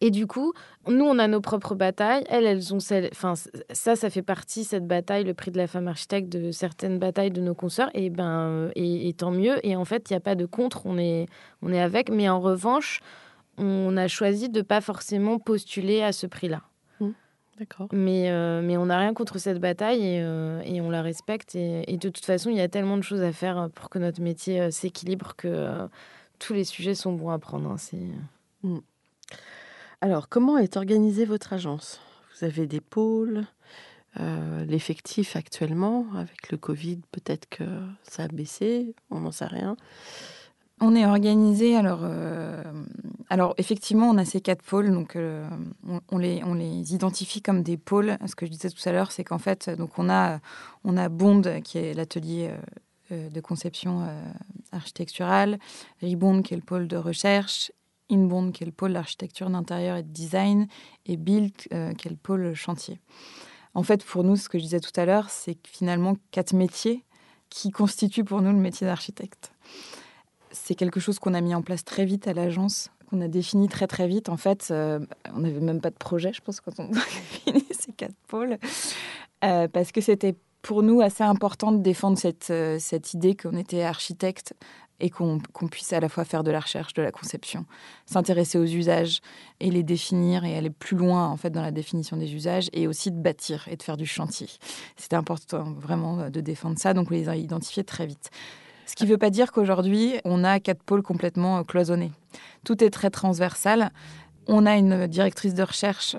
Et 0.01 0.11
du 0.11 0.27
coup, 0.27 0.53
nous, 0.89 1.05
on 1.05 1.19
a 1.19 1.27
nos 1.27 1.41
propres 1.41 1.75
batailles. 1.75 2.25
Elles, 2.31 2.47
elles 2.47 2.73
ont 2.73 2.81
celle. 2.81 3.11
Enfin, 3.13 3.35
ça, 3.71 3.97
ça 3.97 4.09
fait 4.09 4.23
partie, 4.23 4.65
cette 4.65 4.87
bataille, 4.87 5.25
le 5.25 5.35
prix 5.35 5.51
de 5.51 5.59
la 5.59 5.67
femme 5.67 5.89
architecte, 5.89 6.29
de 6.31 6.53
certaines 6.53 6.99
batailles 6.99 7.33
de 7.33 7.41
nos 7.41 7.55
consoeurs. 7.55 7.91
Et 7.93 8.09
ben, 8.09 8.71
et, 8.77 9.13
tant 9.13 9.33
mieux. 9.33 9.65
Et 9.67 9.77
en 9.77 9.85
fait, 9.85 10.09
il 10.09 10.13
n'y 10.13 10.17
a 10.17 10.21
pas 10.21 10.37
de 10.37 10.47
contre. 10.47 10.87
On 10.87 10.97
est, 10.97 11.27
on 11.63 11.73
est 11.73 11.81
avec. 11.81 12.11
Mais 12.11 12.29
en 12.29 12.41
revanche, 12.41 13.01
on 13.61 13.97
a 13.97 14.09
choisi 14.09 14.49
de 14.49 14.63
pas 14.63 14.81
forcément 14.81 15.39
postuler 15.39 16.03
à 16.03 16.13
ce 16.13 16.27
prix-là. 16.27 16.63
Mais, 17.93 18.31
euh, 18.31 18.63
mais 18.63 18.77
on 18.77 18.87
n'a 18.87 18.99
rien 18.99 19.15
contre 19.15 19.39
cette 19.39 19.59
bataille 19.59 20.01
et, 20.01 20.23
euh, 20.23 20.63
et 20.65 20.81
on 20.81 20.91
la 20.91 21.03
respecte. 21.03 21.55
Et, 21.55 21.97
de 21.97 22.09
toute 22.09 22.25
façon, 22.25 22.51
il 22.51 22.57
y 22.57 22.61
a 22.61 22.69
tellement 22.69 22.97
de 22.97 23.03
choses 23.03 23.23
à 23.23 23.33
faire 23.33 23.69
pour 23.75 23.91
que 23.91 23.99
notre 23.99 24.21
métier 24.21 24.61
euh, 24.61 24.71
s'équilibre 24.71 25.35
que 25.37 25.89
tous 26.39 26.55
les 26.55 26.65
sujets 26.65 26.95
sont 26.95 27.13
bons 27.13 27.31
à 27.31 27.39
prendre. 27.39 27.71
Hein, 27.71 27.77
c'est... 27.77 28.09
Mm. 28.63 28.79
Alors, 30.01 30.29
comment 30.29 30.57
est 30.57 30.77
organisée 30.77 31.27
votre 31.27 31.53
agence? 31.53 32.01
Vous 32.35 32.47
avez 32.47 32.67
des 32.67 32.81
pôles 32.81 33.45
L'effectif 34.67 35.37
actuellement, 35.37 36.05
avec 36.17 36.51
le 36.51 36.59
Covid, 36.59 36.99
peut-être 37.13 37.49
que 37.49 37.65
ça 38.03 38.25
a 38.25 38.29
baissé, 38.29 38.97
on 39.11 39.21
n'en 39.21 39.31
sait 39.31 39.47
rien. 39.47 39.77
On 40.83 40.95
est 40.95 41.05
organisé, 41.05 41.77
alors, 41.77 42.01
euh, 42.05 42.63
alors 43.29 43.55
effectivement, 43.59 44.09
on 44.09 44.17
a 44.17 44.25
ces 44.25 44.41
quatre 44.41 44.63
pôles, 44.63 44.91
donc 44.91 45.15
euh, 45.15 45.47
on, 46.11 46.17
les, 46.17 46.43
on 46.43 46.55
les 46.55 46.95
identifie 46.95 47.43
comme 47.43 47.63
des 47.63 47.77
pôles. 47.77 48.17
Ce 48.27 48.35
que 48.35 48.47
je 48.47 48.51
disais 48.51 48.71
tout 48.71 48.89
à 48.89 48.93
l'heure, 48.93 49.13
c'est 49.13 49.23
qu'en 49.23 49.39
fait, 49.39 49.69
donc 49.69 49.99
on 49.99 50.09
a, 50.09 50.41
on 50.85 50.97
a 50.97 51.11
Bond, 51.11 51.61
qui 51.63 51.77
est 51.77 51.93
l'atelier 51.93 52.51
euh, 53.13 53.29
de 53.29 53.41
conception 53.41 54.09
architecturale, 54.73 55.59
Ribond, 56.01 56.41
qui 56.41 56.55
est 56.55 56.57
le 56.57 56.63
pôle 56.63 56.89
de 56.89 56.97
recherche, 56.97 57.73
Inbond, 58.11 58.51
qui 58.51 58.63
est 58.63 58.67
le 58.67 58.73
pôle 58.73 58.95
d'architecture 58.95 59.51
d'intérieur 59.51 59.99
et 59.99 60.03
de 60.03 60.09
design, 60.09 60.67
et 61.05 61.19
Build, 61.19 61.53
qui 61.55 61.69
est 61.71 62.11
le 62.11 62.17
pôle 62.17 62.55
chantier. 62.55 63.01
En 63.75 63.83
fait, 63.83 64.03
pour 64.05 64.25
nous, 64.25 64.37
ce 64.37 64.49
que 64.49 64.59
je 64.59 64.65
disais 64.65 64.81
tout 64.81 64.99
à 64.99 65.05
l'heure, 65.05 65.29
c'est 65.29 65.59
finalement 65.67 66.17
quatre 66.31 66.55
métiers 66.55 67.05
qui 67.51 67.71
constituent 67.71 68.25
pour 68.25 68.43
nous 68.43 68.53
le 68.53 68.59
métier 68.59 68.87
d'architecte 68.87 69.53
c'est 70.53 70.75
quelque 70.75 71.01
chose 71.01 71.19
qu'on 71.19 71.35
a 71.35 71.41
mis 71.41 71.55
en 71.55 71.63
place 71.63 71.85
très 71.85 72.05
vite 72.05 72.29
à 72.29 72.33
l'agence, 72.33 72.91
qu'on 73.09 73.21
a 73.21 73.29
défini 73.29 73.69
très 73.69 73.87
très 73.87 74.07
vite. 74.07 74.29
En 74.29 74.37
fait, 74.37 74.69
euh, 74.71 75.01
on 75.35 75.41
n'avait 75.41 75.61
même 75.61 75.81
pas 75.81 75.91
de 75.91 75.97
projet, 75.97 76.33
je 76.33 76.41
pense, 76.41 76.61
quand 76.61 76.79
on 76.79 76.85
a 76.93 77.05
défini 77.45 77.65
ces 77.71 77.93
quatre 77.93 78.15
pôles, 78.29 78.59
euh, 79.45 79.69
parce 79.69 79.93
que 79.93 80.01
c'était 80.01 80.35
pour 80.63 80.83
nous 80.83 81.01
assez 81.01 81.25
important 81.25 81.73
de 81.73 81.79
défendre 81.79 82.19
cette, 82.19 82.51
euh, 82.51 82.77
cette 82.79 83.15
idée 83.15 83.35
qu'on 83.35 83.57
était 83.57 83.83
architecte 83.83 84.55
et 85.03 85.09
qu'on 85.09 85.41
puisse 85.71 85.95
à 85.95 86.01
la 86.01 86.11
fois 86.11 86.27
faire 86.27 86.45
de 86.45 86.51
la 86.51 86.61
recherche, 86.61 86.93
de 86.93 87.01
la 87.01 87.11
conception, 87.11 87.65
s'intéresser 88.05 88.59
aux 88.59 88.67
usages 88.67 89.21
et 89.59 89.71
les 89.71 89.83
définir 89.83 90.45
et 90.45 90.55
aller 90.55 90.69
plus 90.69 90.95
loin 90.95 91.27
en 91.27 91.39
fait 91.39 91.49
dans 91.49 91.63
la 91.63 91.71
définition 91.71 92.19
des 92.19 92.35
usages 92.35 92.69
et 92.75 92.87
aussi 92.87 93.11
de 93.11 93.17
bâtir 93.17 93.67
et 93.71 93.77
de 93.77 93.83
faire 93.83 93.97
du 93.97 94.05
chantier. 94.05 94.49
C'était 94.97 95.17
important 95.17 95.73
vraiment 95.73 96.29
de 96.29 96.41
défendre 96.43 96.79
ça, 96.79 96.93
donc 96.93 97.11
on 97.11 97.15
les 97.15 97.31
a 97.31 97.37
identifiés 97.37 97.83
très 97.83 98.05
vite. 98.05 98.31
Ce 98.91 98.97
qui 98.97 99.05
ne 99.05 99.11
veut 99.11 99.19
pas 99.19 99.31
dire 99.31 99.53
qu'aujourd'hui, 99.53 100.17
on 100.25 100.43
a 100.43 100.59
quatre 100.59 100.83
pôles 100.83 101.03
complètement 101.03 101.59
euh, 101.59 101.63
cloisonnés. 101.63 102.11
Tout 102.65 102.83
est 102.83 102.91
très 102.91 103.09
transversal. 103.09 103.93
On 104.49 104.67
a 104.67 104.77
une 104.77 105.07
directrice 105.07 105.55
de 105.55 105.63
recherche 105.63 106.17
euh, 106.17 106.19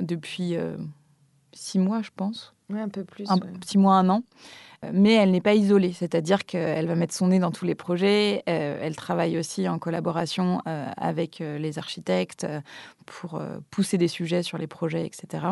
depuis 0.00 0.56
euh, 0.56 0.76
six 1.52 1.78
mois, 1.78 2.02
je 2.02 2.10
pense. 2.16 2.52
Oui, 2.68 2.80
un 2.80 2.88
peu 2.88 3.04
plus. 3.04 3.26
Six 3.64 3.78
mois, 3.78 3.94
un 3.94 4.08
an 4.08 4.24
mais 4.92 5.14
elle 5.14 5.30
n'est 5.30 5.40
pas 5.40 5.54
isolée, 5.54 5.92
c'est-à-dire 5.92 6.44
qu'elle 6.44 6.86
va 6.86 6.94
mettre 6.94 7.14
son 7.14 7.28
nez 7.28 7.38
dans 7.38 7.50
tous 7.50 7.64
les 7.64 7.74
projets. 7.74 8.42
Euh, 8.48 8.78
elle 8.80 8.96
travaille 8.96 9.38
aussi 9.38 9.68
en 9.68 9.78
collaboration 9.78 10.60
euh, 10.66 10.86
avec 10.96 11.40
euh, 11.40 11.58
les 11.58 11.78
architectes 11.78 12.46
pour 13.06 13.40
pousser 13.70 13.98
des 13.98 14.08
sujets 14.08 14.42
sur 14.42 14.56
les 14.56 14.66
projets, 14.66 15.04
etc. 15.04 15.44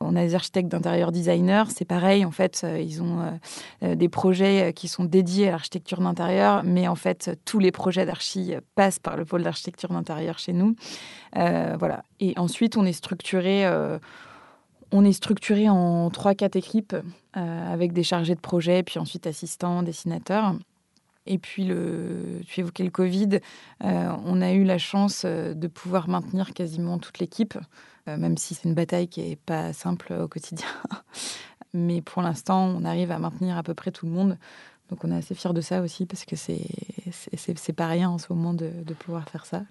On 0.00 0.16
a 0.16 0.22
des 0.22 0.34
architectes 0.34 0.70
d'intérieur 0.70 1.12
designers, 1.12 1.64
c'est 1.68 1.84
pareil, 1.84 2.24
en 2.24 2.30
fait, 2.30 2.64
ils 2.80 3.02
ont 3.02 3.38
des 3.82 4.08
projets 4.08 4.72
qui 4.72 4.88
sont 4.88 5.04
dédiés 5.04 5.48
à 5.48 5.50
l'architecture 5.50 6.00
d'intérieur, 6.00 6.62
mais 6.64 6.88
en 6.88 6.94
fait, 6.94 7.38
tous 7.44 7.58
les 7.58 7.70
projets 7.70 8.06
d'archi 8.06 8.54
passent 8.76 8.98
par 8.98 9.18
le 9.18 9.26
pôle 9.26 9.42
d'architecture 9.42 9.90
d'intérieur 9.90 10.38
chez 10.38 10.54
nous. 10.54 10.74
voilà. 11.34 12.02
Et 12.18 12.32
ensuite, 12.38 12.78
on 12.78 12.86
est 12.86 12.94
structuré 12.94 13.70
on 14.92 15.04
est 15.04 15.12
structuré 15.12 15.68
en 15.68 16.10
trois, 16.10 16.34
quatre 16.34 16.56
équipes 16.56 16.96
euh, 17.36 17.72
avec 17.72 17.92
des 17.92 18.02
chargés 18.02 18.34
de 18.34 18.40
projet, 18.40 18.82
puis 18.82 18.98
ensuite 18.98 19.26
assistants, 19.26 19.82
dessinateurs. 19.82 20.54
Et 21.26 21.38
puis, 21.38 21.64
le, 21.64 22.40
tu 22.46 22.60
évoquais 22.60 22.84
le 22.84 22.90
Covid, 22.90 23.40
euh, 23.84 24.12
on 24.24 24.40
a 24.40 24.52
eu 24.52 24.62
la 24.62 24.78
chance 24.78 25.22
euh, 25.24 25.54
de 25.54 25.66
pouvoir 25.66 26.08
maintenir 26.08 26.54
quasiment 26.54 26.98
toute 26.98 27.18
l'équipe, 27.18 27.58
même 28.06 28.38
si 28.38 28.54
c'est 28.54 28.68
une 28.68 28.74
bataille 28.74 29.08
qui 29.08 29.20
n'est 29.20 29.34
pas 29.34 29.72
simple 29.72 30.12
au 30.12 30.28
quotidien. 30.28 30.68
Mais 31.74 32.00
pour 32.02 32.22
l'instant, 32.22 32.64
on 32.64 32.84
arrive 32.84 33.10
à 33.10 33.18
maintenir 33.18 33.58
à 33.58 33.64
peu 33.64 33.74
près 33.74 33.90
tout 33.90 34.06
le 34.06 34.12
monde. 34.12 34.38
Donc 34.88 35.04
on 35.04 35.10
est 35.10 35.16
assez 35.16 35.34
fiers 35.34 35.52
de 35.52 35.60
ça 35.60 35.82
aussi, 35.82 36.06
parce 36.06 36.24
que 36.24 36.36
c'est, 36.36 37.72
pas 37.74 37.88
rien 37.88 38.08
en 38.08 38.18
ce 38.18 38.32
moment 38.32 38.54
de, 38.54 38.70
de 38.84 38.94
pouvoir 38.94 39.28
faire 39.28 39.44
ça. 39.44 39.62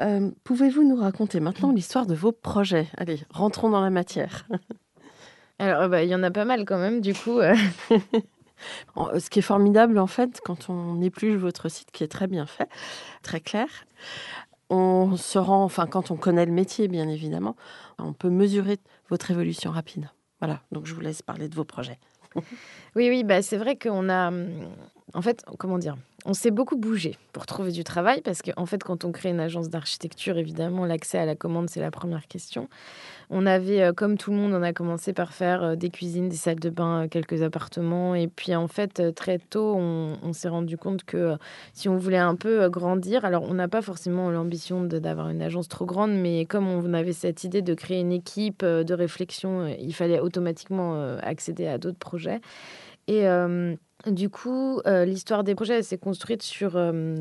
Euh, 0.00 0.30
pouvez-vous 0.44 0.84
nous 0.84 0.96
raconter 0.96 1.40
maintenant 1.40 1.72
l'histoire 1.72 2.06
de 2.06 2.14
vos 2.14 2.32
projets? 2.32 2.88
Allez, 2.96 3.20
rentrons 3.30 3.68
dans 3.68 3.80
la 3.80 3.90
matière. 3.90 4.46
Alors, 5.58 5.88
bah, 5.88 6.02
il 6.02 6.08
y 6.08 6.14
en 6.14 6.22
a 6.22 6.30
pas 6.30 6.46
mal 6.46 6.64
quand 6.64 6.78
même, 6.78 7.00
du 7.00 7.12
coup. 7.12 7.38
Euh. 7.38 7.54
Ce 9.18 9.30
qui 9.30 9.38
est 9.38 9.42
formidable, 9.42 9.98
en 9.98 10.06
fait, 10.06 10.40
quand 10.44 10.70
on 10.70 11.00
épluche 11.00 11.36
votre 11.36 11.68
site, 11.68 11.90
qui 11.90 12.04
est 12.04 12.08
très 12.08 12.26
bien 12.26 12.46
fait, 12.46 12.68
très 13.22 13.40
clair, 13.40 13.68
on 14.70 15.16
se 15.16 15.38
rend, 15.38 15.64
enfin, 15.64 15.86
quand 15.86 16.10
on 16.10 16.16
connaît 16.16 16.46
le 16.46 16.52
métier, 16.52 16.88
bien 16.88 17.08
évidemment, 17.08 17.56
on 17.98 18.12
peut 18.12 18.30
mesurer 18.30 18.78
votre 19.08 19.30
évolution 19.30 19.70
rapide. 19.70 20.10
Voilà, 20.40 20.62
donc 20.72 20.86
je 20.86 20.94
vous 20.94 21.00
laisse 21.00 21.22
parler 21.22 21.48
de 21.48 21.54
vos 21.54 21.64
projets. 21.64 21.98
Oui, 22.96 23.08
oui, 23.08 23.24
bah, 23.24 23.42
c'est 23.42 23.56
vrai 23.56 23.76
qu'on 23.76 24.08
a. 24.08 24.32
En 25.14 25.22
fait, 25.22 25.44
comment 25.58 25.78
dire 25.78 25.96
On 26.24 26.34
s'est 26.34 26.50
beaucoup 26.50 26.76
bougé 26.76 27.16
pour 27.32 27.46
trouver 27.46 27.72
du 27.72 27.84
travail 27.84 28.20
parce 28.20 28.42
qu'en 28.42 28.52
en 28.62 28.66
fait, 28.66 28.82
quand 28.82 29.04
on 29.04 29.12
crée 29.12 29.30
une 29.30 29.40
agence 29.40 29.68
d'architecture, 29.68 30.38
évidemment, 30.38 30.84
l'accès 30.86 31.18
à 31.18 31.26
la 31.26 31.34
commande, 31.34 31.68
c'est 31.68 31.80
la 31.80 31.90
première 31.90 32.28
question. 32.28 32.68
On 33.32 33.46
avait, 33.46 33.82
euh, 33.82 33.92
comme 33.92 34.18
tout 34.18 34.32
le 34.32 34.36
monde, 34.36 34.52
on 34.54 34.62
a 34.62 34.72
commencé 34.72 35.12
par 35.12 35.32
faire 35.32 35.62
euh, 35.62 35.76
des 35.76 35.90
cuisines, 35.90 36.28
des 36.28 36.36
salles 36.36 36.58
de 36.58 36.68
bain, 36.68 37.04
euh, 37.04 37.08
quelques 37.08 37.42
appartements. 37.42 38.16
Et 38.16 38.26
puis, 38.26 38.54
en 38.56 38.66
fait, 38.66 39.14
très 39.14 39.38
tôt, 39.38 39.76
on, 39.76 40.32
s'est 40.32 40.48
rendu 40.48 40.76
compte 40.76 41.04
que 41.04 41.36
si 41.72 41.88
on 41.88 41.96
voulait 41.96 42.16
un 42.16 42.34
peu 42.34 42.68
grandir, 42.68 43.24
alors 43.24 43.42
on 43.42 43.54
n'a 43.54 43.68
pas 43.68 43.82
forcément 43.82 44.30
l'ambition 44.30 44.82
d'avoir 44.84 45.28
une 45.28 45.42
agence 45.42 45.68
trop 45.68 45.86
grande, 45.86 46.12
mais 46.12 46.44
comme 46.44 46.68
on 46.68 46.94
avait 46.94 47.12
cette 47.12 47.44
idée 47.44 47.62
de 47.62 47.74
créer 47.74 48.00
une 48.00 48.12
équipe 48.12 48.64
de 48.64 48.94
réflexion, 48.94 49.66
il 49.66 49.92
fallait 49.92 50.20
automatiquement 50.20 51.18
accéder 51.20 51.66
à 51.66 51.78
d'autres 51.78 51.98
projets. 51.98 52.40
Et 53.08 53.26
du 54.06 54.30
coup, 54.30 54.80
euh, 54.86 55.04
l'histoire 55.04 55.44
des 55.44 55.54
projets 55.54 55.82
s'est 55.82 55.98
construite 55.98 56.42
sur 56.42 56.76
euh, 56.76 57.16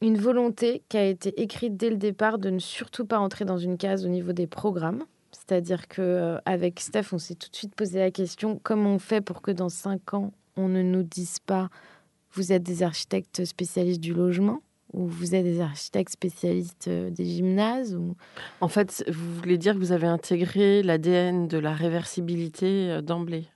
une 0.00 0.16
volonté 0.16 0.82
qui 0.88 0.96
a 0.96 1.04
été 1.04 1.40
écrite 1.40 1.76
dès 1.76 1.90
le 1.90 1.96
départ 1.96 2.38
de 2.38 2.50
ne 2.50 2.58
surtout 2.58 3.04
pas 3.04 3.18
entrer 3.18 3.44
dans 3.44 3.58
une 3.58 3.76
case 3.76 4.06
au 4.06 4.08
niveau 4.08 4.32
des 4.32 4.46
programmes. 4.46 5.04
C'est-à-dire 5.32 5.86
que 5.86 6.00
euh, 6.00 6.38
avec 6.46 6.80
Steph, 6.80 7.12
on 7.12 7.18
s'est 7.18 7.34
tout 7.34 7.50
de 7.50 7.56
suite 7.56 7.74
posé 7.74 7.98
la 7.98 8.10
question 8.10 8.58
comment 8.62 8.94
on 8.94 8.98
fait 8.98 9.20
pour 9.20 9.42
que 9.42 9.50
dans 9.50 9.68
cinq 9.68 10.14
ans, 10.14 10.32
on 10.56 10.68
ne 10.68 10.82
nous 10.82 11.02
dise 11.02 11.38
pas 11.40 11.68
vous 12.32 12.52
êtes 12.52 12.62
des 12.62 12.82
architectes 12.82 13.44
spécialistes 13.44 14.00
du 14.00 14.14
logement 14.14 14.60
ou 14.92 15.06
vous 15.06 15.34
êtes 15.34 15.44
des 15.44 15.60
architectes 15.60 16.12
spécialistes 16.12 16.88
des 16.88 17.24
gymnases. 17.24 17.98
En 18.60 18.68
fait, 18.68 19.04
vous 19.08 19.34
voulez 19.34 19.58
dire 19.58 19.74
que 19.74 19.78
vous 19.78 19.92
avez 19.92 20.06
intégré 20.06 20.82
l'ADN 20.82 21.48
de 21.48 21.58
la 21.58 21.72
réversibilité 21.72 23.00
d'emblée? 23.02 23.48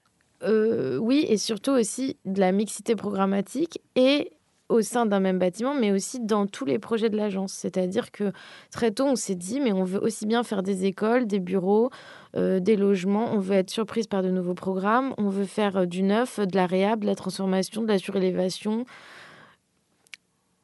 Euh, 0.45 0.97
oui, 0.99 1.25
et 1.29 1.37
surtout 1.37 1.73
aussi 1.73 2.17
de 2.25 2.41
la 2.41 2.53
mixité 2.53 2.97
programmatique 2.97 3.81
et 3.97 4.31
au 4.69 4.81
sein 4.81 5.07
d'un 5.07 5.21
même 5.21 5.39
bâtiment, 5.39 5.75
mais 5.75 5.93
aussi 5.93 6.19
dans 6.19 6.47
tous 6.47 6.65
les 6.65 6.79
projets 6.79 7.11
de 7.11 7.17
l'agence. 7.17 7.53
C'est-à-dire 7.53 8.11
que 8.11 8.33
très 8.71 8.91
tôt, 8.91 9.05
on 9.05 9.17
s'est 9.17 9.35
dit, 9.35 9.61
mais 9.61 9.73
on 9.73 9.85
veut 9.85 10.03
aussi 10.03 10.27
bien 10.27 10.43
faire 10.43 10.63
des 10.63 10.87
écoles, 10.87 11.27
des 11.27 11.41
bureaux, 11.41 11.91
euh, 12.37 12.59
des 12.59 12.77
logements, 12.77 13.33
on 13.33 13.39
veut 13.39 13.57
être 13.57 13.71
surprise 13.71 14.07
par 14.07 14.23
de 14.23 14.31
nouveaux 14.31 14.55
programmes, 14.55 15.15
on 15.19 15.29
veut 15.29 15.45
faire 15.45 15.77
euh, 15.77 15.87
du 15.87 16.03
neuf, 16.03 16.41
de 16.41 16.57
la 16.57 16.67
réhab, 16.67 17.01
de 17.01 17.07
la 17.07 17.15
transformation, 17.15 17.83
de 17.83 17.89
la 17.89 17.99
surélévation. 17.99 18.87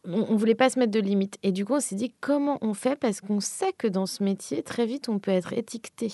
On 0.04 0.32
ne 0.32 0.38
voulait 0.38 0.54
pas 0.54 0.70
se 0.70 0.78
mettre 0.78 0.92
de 0.92 1.00
limites. 1.00 1.36
Et 1.42 1.52
du 1.52 1.66
coup, 1.66 1.74
on 1.74 1.80
s'est 1.80 1.96
dit, 1.96 2.14
comment 2.20 2.56
on 2.62 2.72
fait? 2.72 2.96
Parce 2.96 3.20
qu'on 3.20 3.40
sait 3.40 3.74
que 3.76 3.86
dans 3.86 4.06
ce 4.06 4.22
métier, 4.22 4.62
très 4.62 4.86
vite, 4.86 5.10
on 5.10 5.18
peut 5.18 5.32
être 5.32 5.52
étiqueté. 5.52 6.10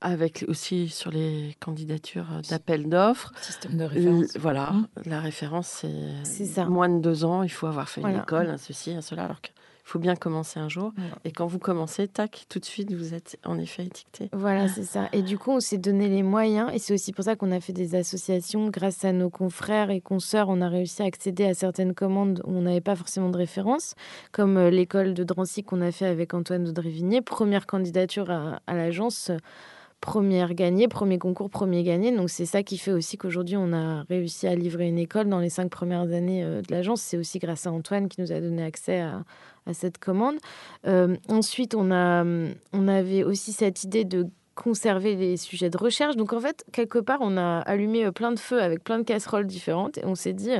Avec 0.00 0.44
aussi 0.46 0.88
sur 0.88 1.10
les 1.10 1.56
candidatures 1.58 2.26
d'appel 2.48 2.88
d'offres. 2.88 3.32
Système 3.40 3.76
de 3.76 3.84
référence. 3.84 4.36
voilà, 4.38 4.70
mmh. 4.70 4.86
la 5.06 5.20
référence, 5.20 5.84
c'est 6.24 6.64
moins 6.66 6.88
de 6.88 7.00
deux 7.00 7.24
ans, 7.24 7.42
il 7.42 7.48
faut 7.48 7.66
avoir 7.66 7.88
fait 7.88 8.02
une 8.02 8.18
école, 8.18 8.48
un 8.48 8.58
ceci, 8.58 8.92
un 8.92 9.00
cela, 9.00 9.24
alors 9.24 9.40
faut 9.88 9.98
bien 9.98 10.16
commencer 10.16 10.60
un 10.60 10.68
jour. 10.68 10.92
Et 11.24 11.32
quand 11.32 11.46
vous 11.46 11.58
commencez, 11.58 12.08
tac, 12.08 12.44
tout 12.48 12.58
de 12.58 12.64
suite, 12.64 12.92
vous 12.92 13.14
êtes 13.14 13.38
en 13.44 13.58
effet 13.58 13.86
étiqueté. 13.86 14.28
Voilà, 14.32 14.68
c'est 14.68 14.84
ça. 14.84 15.08
Et 15.12 15.22
du 15.22 15.38
coup, 15.38 15.50
on 15.50 15.60
s'est 15.60 15.78
donné 15.78 16.08
les 16.08 16.22
moyens, 16.22 16.70
et 16.74 16.78
c'est 16.78 16.92
aussi 16.92 17.12
pour 17.12 17.24
ça 17.24 17.36
qu'on 17.36 17.50
a 17.52 17.60
fait 17.60 17.72
des 17.72 17.94
associations. 17.94 18.68
Grâce 18.68 19.04
à 19.04 19.12
nos 19.12 19.30
confrères 19.30 19.90
et 19.90 20.00
consoeurs, 20.00 20.48
on 20.50 20.60
a 20.60 20.68
réussi 20.68 21.02
à 21.02 21.06
accéder 21.06 21.44
à 21.44 21.54
certaines 21.54 21.94
commandes 21.94 22.42
où 22.46 22.52
on 22.52 22.62
n'avait 22.62 22.82
pas 22.82 22.96
forcément 22.96 23.30
de 23.30 23.38
référence, 23.38 23.94
comme 24.30 24.58
euh, 24.58 24.70
l'école 24.70 25.14
de 25.14 25.24
Drancy 25.24 25.64
qu'on 25.64 25.80
a 25.80 25.90
fait 25.90 26.06
avec 26.06 26.34
Antoine 26.34 26.68
Audrivigné, 26.68 27.22
première 27.22 27.66
candidature 27.66 28.30
à, 28.30 28.60
à 28.66 28.74
l'agence 28.74 29.30
première 30.00 30.54
gagnée, 30.54 30.88
premier 30.88 31.18
concours, 31.18 31.50
premier 31.50 31.82
gagné. 31.82 32.14
Donc 32.14 32.30
c'est 32.30 32.46
ça 32.46 32.62
qui 32.62 32.78
fait 32.78 32.92
aussi 32.92 33.16
qu'aujourd'hui 33.16 33.56
on 33.56 33.72
a 33.72 34.02
réussi 34.04 34.46
à 34.46 34.54
livrer 34.54 34.86
une 34.86 34.98
école 34.98 35.28
dans 35.28 35.40
les 35.40 35.50
cinq 35.50 35.70
premières 35.70 36.12
années 36.12 36.44
euh, 36.44 36.62
de 36.62 36.72
l'agence. 36.72 37.00
C'est 37.00 37.18
aussi 37.18 37.38
grâce 37.38 37.66
à 37.66 37.72
Antoine 37.72 38.08
qui 38.08 38.20
nous 38.20 38.32
a 38.32 38.40
donné 38.40 38.62
accès 38.62 39.00
à, 39.00 39.24
cette 39.72 39.98
commande. 39.98 40.36
Euh, 40.86 41.14
ensuite, 41.28 41.74
on, 41.74 41.90
a, 41.90 42.24
on 42.72 42.88
avait 42.88 43.22
aussi 43.22 43.52
cette 43.52 43.84
idée 43.84 44.06
de 44.06 44.26
conserver 44.54 45.14
les 45.14 45.36
sujets 45.36 45.68
de 45.68 45.76
recherche. 45.76 46.16
Donc 46.16 46.32
en 46.32 46.40
fait, 46.40 46.64
quelque 46.72 46.98
part, 46.98 47.18
on 47.20 47.36
a 47.36 47.58
allumé 47.58 48.06
euh, 48.06 48.10
plein 48.10 48.32
de 48.32 48.38
feux 48.38 48.62
avec 48.62 48.82
plein 48.82 48.98
de 48.98 49.04
casseroles 49.04 49.46
différentes 49.46 49.98
et 49.98 50.06
on 50.06 50.14
s'est 50.14 50.32
dit, 50.32 50.52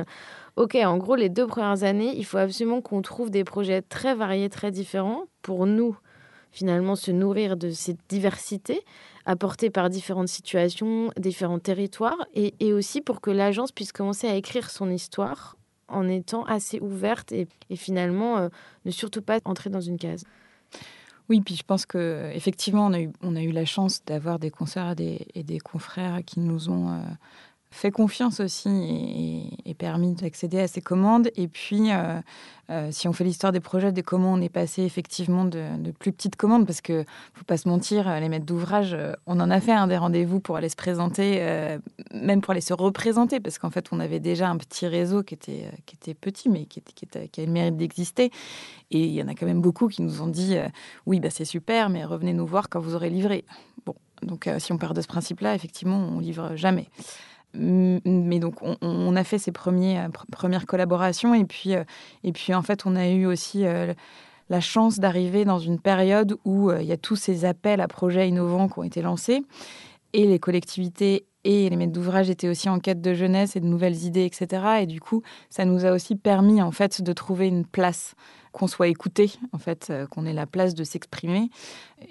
OK, 0.57 0.75
en 0.75 0.97
gros, 0.97 1.15
les 1.15 1.29
deux 1.29 1.47
premières 1.47 1.83
années, 1.83 2.13
il 2.15 2.23
faut 2.23 2.37
absolument 2.37 2.81
qu'on 2.81 3.01
trouve 3.01 3.31
des 3.31 3.43
projets 3.43 3.81
très 3.81 4.13
variés, 4.13 4.49
très 4.49 4.69
différents 4.69 5.23
pour 5.41 5.65
nous 5.65 5.97
finalement 6.51 6.95
se 6.95 7.11
nourrir 7.11 7.57
de 7.57 7.71
cette 7.71 7.99
diversité 8.09 8.83
apportée 9.25 9.69
par 9.69 9.89
différentes 9.89 10.27
situations, 10.27 11.11
différents 11.17 11.59
territoires, 11.59 12.25
et, 12.33 12.73
aussi 12.73 13.01
pour 13.01 13.21
que 13.21 13.29
l'agence 13.29 13.71
puisse 13.71 13.91
commencer 13.91 14.27
à 14.27 14.35
écrire 14.35 14.69
son 14.69 14.89
histoire 14.89 15.55
en 15.87 16.07
étant 16.07 16.43
assez 16.45 16.79
ouverte 16.79 17.31
et, 17.31 17.47
finalement 17.75 18.37
euh, 18.37 18.49
ne 18.85 18.91
surtout 18.91 19.21
pas 19.21 19.39
entrer 19.45 19.69
dans 19.69 19.81
une 19.81 19.97
case. 19.97 20.23
Oui, 21.29 21.41
puis 21.41 21.55
je 21.55 21.63
pense 21.63 21.85
que 21.85 22.31
effectivement 22.33 22.87
on 22.87 22.93
a 22.93 23.01
eu, 23.01 23.11
on 23.21 23.35
a 23.35 23.41
eu 23.41 23.51
la 23.51 23.65
chance 23.65 24.03
d'avoir 24.03 24.39
des 24.39 24.49
concerts 24.49 24.95
et 24.97 25.43
des, 25.43 25.59
confrères 25.59 26.21
qui 26.25 26.39
nous 26.39 26.69
ont 26.69 26.89
euh, 26.89 27.01
fait 27.71 27.91
confiance 27.91 28.39
aussi 28.39 29.47
et, 29.65 29.73
permis 29.75 30.13
d'accéder 30.13 30.59
à 30.59 30.67
ces 30.67 30.81
commandes. 30.81 31.29
Et 31.35 31.47
puis, 31.47 31.91
euh, 31.91 32.19
euh, 32.69 32.89
si 32.91 33.07
on 33.07 33.13
fait 33.13 33.23
l'histoire 33.23 33.53
des 33.53 33.59
projets, 33.61 33.91
des 33.91 34.03
commandes, 34.03 34.39
on 34.39 34.41
est 34.41 34.49
passé 34.49 34.83
effectivement 34.83 35.45
de, 35.45 35.91
plus 35.97 36.11
petites 36.11 36.35
commandes 36.35 36.65
parce 36.65 36.81
que, 36.81 37.05
faut 37.33 37.45
pas 37.45 37.57
se 37.57 37.69
mentir, 37.69 38.19
les 38.19 38.27
maîtres 38.27 38.45
d'ouvrage, 38.45 38.93
euh, 38.93 39.13
on 39.25 39.39
en 39.39 39.49
a 39.49 39.61
fait 39.61 39.71
un 39.71 39.87
des 39.87 39.97
rendez-vous 39.97 40.39
pour 40.39 40.57
aller 40.57 40.67
se 40.67 40.75
présenter, 40.75 41.39
même 42.13 42.41
pour 42.41 42.51
aller 42.51 42.61
se 42.61 42.73
représenter, 42.73 43.39
parce 43.39 43.57
qu'en 43.57 43.69
fait, 43.69 43.87
on 43.91 43.99
avait 43.99 44.19
déjà 44.19 44.49
un 44.49 44.57
petit 44.57 44.87
réseau 44.87 45.23
qui 45.23 45.35
était, 45.35 45.71
qui 45.85 45.95
était 45.95 46.13
petit, 46.13 46.49
mais 46.49 46.65
qui, 46.65 46.81
qui 46.81 47.41
a 47.41 47.45
le 47.45 47.51
mérite 47.51 47.77
d'exister. 47.77 48.31
Et 48.91 49.05
il 49.05 49.13
y 49.13 49.23
en 49.23 49.27
a 49.27 49.35
quand 49.35 49.45
même 49.45 49.61
beaucoup 49.61 49.87
qui 49.87 50.01
nous 50.01 50.21
ont 50.21 50.27
dit 50.27 50.57
oui, 51.05 51.19
bah, 51.19 51.29
c'est 51.29 51.45
super, 51.45 51.89
mais 51.89 52.03
revenez 52.03 52.33
nous 52.33 52.47
voir 52.47 52.69
quand 52.69 52.79
vous 52.79 52.95
aurez 52.95 53.09
livré. 53.09 53.45
Bon, 53.85 53.95
donc 54.23 54.49
si 54.57 54.73
on 54.73 54.77
part 54.77 54.93
de 54.93 55.01
ce 55.01 55.07
principe-là, 55.07 55.55
effectivement, 55.55 55.97
on 55.97 56.19
livre 56.19 56.55
jamais. 56.55 56.89
Mais 57.53 58.39
donc, 58.39 58.57
on, 58.61 59.15
a 59.15 59.23
fait 59.23 59.39
ces 59.39 59.51
euh, 59.51 60.07
premières 60.31 60.65
collaborations. 60.65 61.33
Et 61.33 61.45
puis, 61.45 61.75
euh, 61.75 61.83
et 62.23 62.31
puis, 62.31 62.53
en 62.53 62.61
fait, 62.61 62.85
on 62.85 62.95
a 62.95 63.09
eu 63.09 63.25
aussi 63.25 63.65
euh, 63.65 63.93
la 64.49 64.61
chance 64.61 64.99
d'arriver 64.99 65.45
dans 65.45 65.59
une 65.59 65.79
période 65.79 66.37
où 66.45 66.71
il 66.71 66.85
y 66.85 66.91
a 66.91 66.97
tous 66.97 67.15
ces 67.15 67.45
appels 67.45 67.81
à 67.81 67.87
projets 67.87 68.27
innovants 68.27 68.67
qui 68.67 68.79
ont 68.79 68.83
été 68.83 69.01
lancés. 69.01 69.41
Et 70.13 70.25
les 70.25 70.39
collectivités 70.39 71.25
et 71.43 71.69
les 71.69 71.75
maîtres 71.75 71.93
d'ouvrage 71.93 72.29
étaient 72.29 72.49
aussi 72.49 72.67
en 72.67 72.79
quête 72.79 73.01
de 73.01 73.13
jeunesse 73.13 73.55
et 73.55 73.59
de 73.59 73.65
nouvelles 73.65 74.03
idées, 74.03 74.25
etc. 74.25 74.81
Et 74.81 74.85
du 74.85 74.99
coup, 74.99 75.23
ça 75.49 75.65
nous 75.65 75.85
a 75.85 75.91
aussi 75.91 76.15
permis, 76.15 76.61
en 76.61 76.71
fait, 76.71 77.01
de 77.01 77.13
trouver 77.13 77.47
une 77.47 77.65
place 77.65 78.15
qu'on 78.51 78.67
soit 78.67 78.87
écouté, 78.87 79.31
en 79.53 79.59
fait, 79.59 79.93
qu'on 80.09 80.25
ait 80.25 80.33
la 80.33 80.47
place 80.47 80.73
de 80.73 80.83
s'exprimer. 80.83 81.49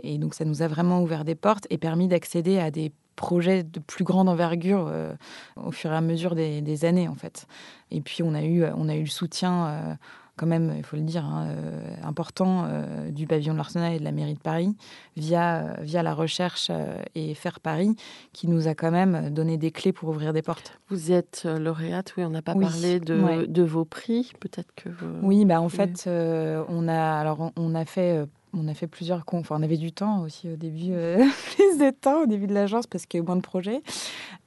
Et 0.02 0.18
donc, 0.18 0.34
ça 0.34 0.44
nous 0.44 0.62
a 0.62 0.68
vraiment 0.68 1.02
ouvert 1.02 1.24
des 1.24 1.34
portes 1.34 1.66
et 1.70 1.78
permis 1.78 2.08
d'accéder 2.08 2.58
à 2.58 2.70
des 2.70 2.92
projets 3.18 3.64
de 3.64 3.80
plus 3.80 4.04
grande 4.04 4.28
envergure 4.28 4.86
euh, 4.88 5.12
au 5.56 5.72
fur 5.72 5.92
et 5.92 5.96
à 5.96 6.00
mesure 6.00 6.36
des, 6.36 6.84
années 6.84 7.08
en 7.08 7.16
fait. 7.16 7.46
Et 7.90 8.00
puis 8.00 8.22
on 8.22 8.32
a 8.32 8.42
eu, 8.42 8.64
on 8.76 8.88
a 8.88 8.94
eu 8.94 9.02
le 9.02 9.06
soutien 9.08 9.66
euh, 9.66 9.94
quand 10.36 10.46
même, 10.46 10.72
il 10.76 10.84
faut 10.84 10.96
le 10.96 11.02
dire, 11.02 11.24
hein, 11.24 11.48
euh, 11.48 11.94
important 12.04 12.68
du 13.10 13.26
pavillon 13.26 13.54
de 13.54 13.58
l'Arsenal 13.58 13.94
et 13.94 13.98
de 13.98 14.04
la 14.04 14.12
mairie 14.12 14.34
de 14.34 14.38
Paris 14.38 14.76
via, 15.16 15.74
via 15.80 16.04
la 16.04 16.14
recherche 16.14 16.70
et 17.16 17.34
Faire 17.34 17.58
Paris 17.58 17.96
qui 18.32 18.46
nous 18.46 18.68
a 18.68 18.76
quand 18.76 18.92
même 18.92 19.30
donné 19.30 19.56
des 19.56 19.72
clés 19.72 19.92
pour 19.92 20.10
ouvrir 20.10 20.32
des 20.32 20.42
portes. 20.42 20.78
Vous 20.90 21.10
êtes 21.10 21.44
lauréate, 21.44 22.14
oui, 22.16 22.24
on 22.24 22.30
n'a 22.30 22.42
pas 22.42 22.54
parlé 22.54 23.00
de, 23.00 23.46
de, 23.46 23.62
vos 23.64 23.84
prix, 23.84 24.30
peut-être 24.38 24.72
que 24.76 24.90
Oui, 25.22 25.44
bah 25.44 25.60
en 25.60 25.68
fait, 25.68 26.04
on 26.06 26.86
a 26.86 27.18
alors 27.18 27.50
on 27.56 27.74
a 27.74 27.84
fait 27.84 28.24
on 28.54 28.68
a 28.68 28.74
fait 28.74 28.86
plusieurs 28.86 29.22
enfin, 29.32 29.56
on 29.58 29.62
avait 29.62 29.76
du 29.76 29.92
temps 29.92 30.22
aussi 30.22 30.48
au 30.48 30.56
début, 30.56 30.92
euh, 30.92 31.24
plus 31.54 31.78
de 31.78 31.90
temps 31.90 32.22
au 32.22 32.26
début 32.26 32.46
de 32.46 32.54
l'agence 32.54 32.86
parce 32.86 33.06
qu'il 33.06 33.18
y 33.18 33.20
a 33.20 33.24
eu 33.24 33.26
moins 33.26 33.36
de 33.36 33.42
projets. 33.42 33.82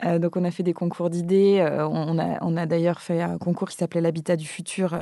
Euh, 0.04 0.20
donc 0.20 0.36
on 0.36 0.44
a 0.44 0.52
fait 0.52 0.64
des 0.64 0.74
concours 0.74 1.10
d'idées. 1.10 1.60
Euh, 1.60 1.88
on 1.88 2.18
a, 2.18 2.66
d'ailleurs 2.66 3.02
fait 3.02 3.22
un 3.22 3.38
concours 3.38 3.70
qui 3.70 3.78
s'appelait 3.78 4.02
l'habitat 4.02 4.36
du 4.36 4.46
futur 4.46 5.00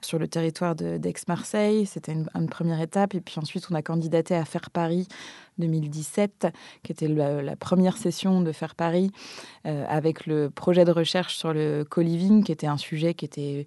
sur 0.00 0.18
le 0.18 0.28
territoire 0.28 0.74
d'Aix-Marseille. 0.74 1.86
C'était 1.86 2.12
une, 2.12 2.48
première 2.48 2.80
étape. 2.80 3.14
Et 3.14 3.20
puis 3.20 3.36
ensuite 3.38 3.66
on 3.70 3.74
a 3.74 3.82
candidaté 3.82 4.34
à 4.34 4.44
Faire 4.44 4.70
Paris 4.70 5.08
2017, 5.58 6.48
qui 6.82 6.92
était 6.92 7.08
la, 7.08 7.42
la 7.42 7.56
première 7.56 7.96
session 7.96 8.40
de 8.40 8.52
Faire 8.52 8.74
Paris 8.74 9.10
avec 9.64 10.26
le 10.26 10.50
projet 10.50 10.84
de 10.84 10.92
recherche 10.92 11.36
sur 11.36 11.52
le 11.52 11.84
co-living, 11.88 12.44
qui 12.44 12.52
était 12.52 12.66
un 12.66 12.76
sujet 12.76 13.14
qui 13.14 13.24
était 13.24 13.66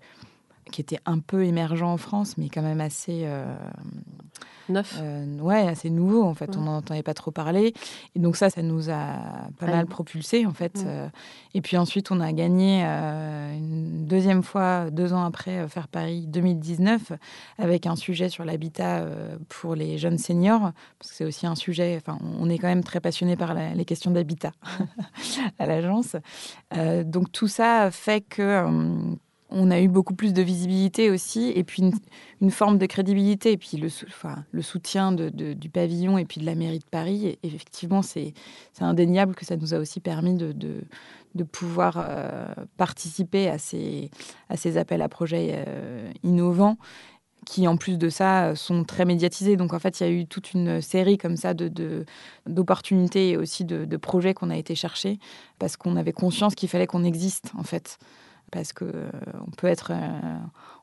qui 0.71 0.81
était 0.81 0.99
un 1.05 1.19
peu 1.19 1.43
émergent 1.45 1.83
en 1.83 1.97
France, 1.97 2.37
mais 2.37 2.49
quand 2.49 2.61
même 2.61 2.81
assez 2.81 3.25
neuf. 4.69 4.97
Euh, 5.01 5.37
ouais, 5.39 5.67
assez 5.67 5.89
nouveau 5.89 6.23
en 6.23 6.33
fait. 6.33 6.55
On 6.55 6.61
n'en 6.61 6.77
entendait 6.77 7.03
pas 7.03 7.13
trop 7.13 7.31
parler. 7.31 7.73
Et 8.15 8.19
donc 8.19 8.35
ça, 8.35 8.49
ça 8.49 8.61
nous 8.61 8.89
a 8.89 9.49
pas 9.57 9.67
mal 9.67 9.85
propulsé 9.85 10.45
en 10.45 10.53
fait. 10.53 10.83
Euh, 10.85 11.07
et 11.53 11.61
puis 11.61 11.77
ensuite, 11.77 12.11
on 12.11 12.19
a 12.19 12.31
gagné 12.31 12.83
euh, 12.85 13.55
une 13.55 14.05
deuxième 14.05 14.43
fois, 14.43 14.89
deux 14.91 15.13
ans 15.13 15.23
après, 15.23 15.67
Faire 15.67 15.87
Paris 15.87 16.25
2019, 16.27 17.13
avec 17.57 17.85
un 17.85 17.95
sujet 17.95 18.29
sur 18.29 18.45
l'habitat 18.45 19.05
pour 19.49 19.75
les 19.75 19.97
jeunes 19.97 20.17
seniors, 20.17 20.71
parce 20.99 21.11
que 21.11 21.17
c'est 21.17 21.25
aussi 21.25 21.47
un 21.47 21.55
sujet. 21.55 21.99
Enfin, 22.01 22.17
on 22.39 22.49
est 22.49 22.57
quand 22.57 22.67
même 22.67 22.83
très 22.83 22.99
passionné 22.99 23.35
par 23.35 23.53
les 23.53 23.85
questions 23.85 24.11
d'habitat 24.11 24.51
à 25.59 25.65
l'agence. 25.65 26.15
donc 27.05 27.31
tout 27.31 27.47
ça 27.47 27.89
fait 27.91 28.21
que 28.21 29.17
on 29.51 29.71
a 29.71 29.79
eu 29.79 29.87
beaucoup 29.87 30.13
plus 30.13 30.33
de 30.33 30.41
visibilité 30.41 31.09
aussi, 31.09 31.51
et 31.55 31.63
puis 31.63 31.83
une, 32.41 32.51
forme 32.51 32.77
de 32.77 32.85
crédibilité, 32.85 33.53
et 33.53 33.57
puis 33.57 33.77
le, 33.77 34.61
soutien 34.61 35.11
du 35.11 35.69
pavillon 35.69 36.17
et 36.17 36.25
puis 36.25 36.39
de 36.39 36.45
la 36.45 36.55
mairie 36.55 36.79
de 36.79 36.85
Paris. 36.89 37.37
Effectivement, 37.43 38.01
c'est 38.01 38.33
indéniable 38.79 39.35
que 39.35 39.45
ça 39.45 39.57
nous 39.57 39.73
a 39.73 39.79
aussi 39.79 39.99
permis 39.99 40.35
de, 40.35 41.43
pouvoir 41.51 41.97
euh, 41.97 42.53
participer 42.77 43.49
à 43.49 43.57
ces, 43.57 44.09
appels 44.77 45.01
à 45.01 45.09
projets 45.09 45.63
euh, 45.67 46.11
innovants 46.23 46.77
qui 47.45 47.67
en 47.67 47.77
plus 47.77 47.97
de 47.97 48.09
ça 48.09 48.53
sont 48.55 48.83
très 48.83 49.05
médiatisés. 49.05 49.55
Donc 49.55 49.73
en 49.73 49.79
fait, 49.79 49.99
il 49.99 50.03
y 50.03 50.05
a 50.05 50.11
eu 50.11 50.27
toute 50.27 50.53
une 50.53 50.81
série 50.81 51.17
comme 51.17 51.37
ça 51.37 51.53
d'opportunités 52.45 53.29
et 53.31 53.37
aussi 53.37 53.65
de, 53.65 53.85
de 53.85 53.97
projets 53.97 54.35
qu'on 54.35 54.51
a 54.51 54.57
été 54.57 54.75
chercher 54.75 55.17
parce 55.57 55.75
qu'on 55.75 55.95
avait 55.95 56.11
conscience 56.11 56.53
qu'il 56.53 56.69
fallait 56.69 56.85
qu'on 56.85 57.03
existe 57.03 57.51
en 57.57 57.63
fait 57.63 57.97
parce 58.51 58.73
que 58.73 58.85
euh, 58.85 59.09
on 59.47 59.51
peut 59.51 59.67
être, 59.67 59.91
euh, 59.91 60.37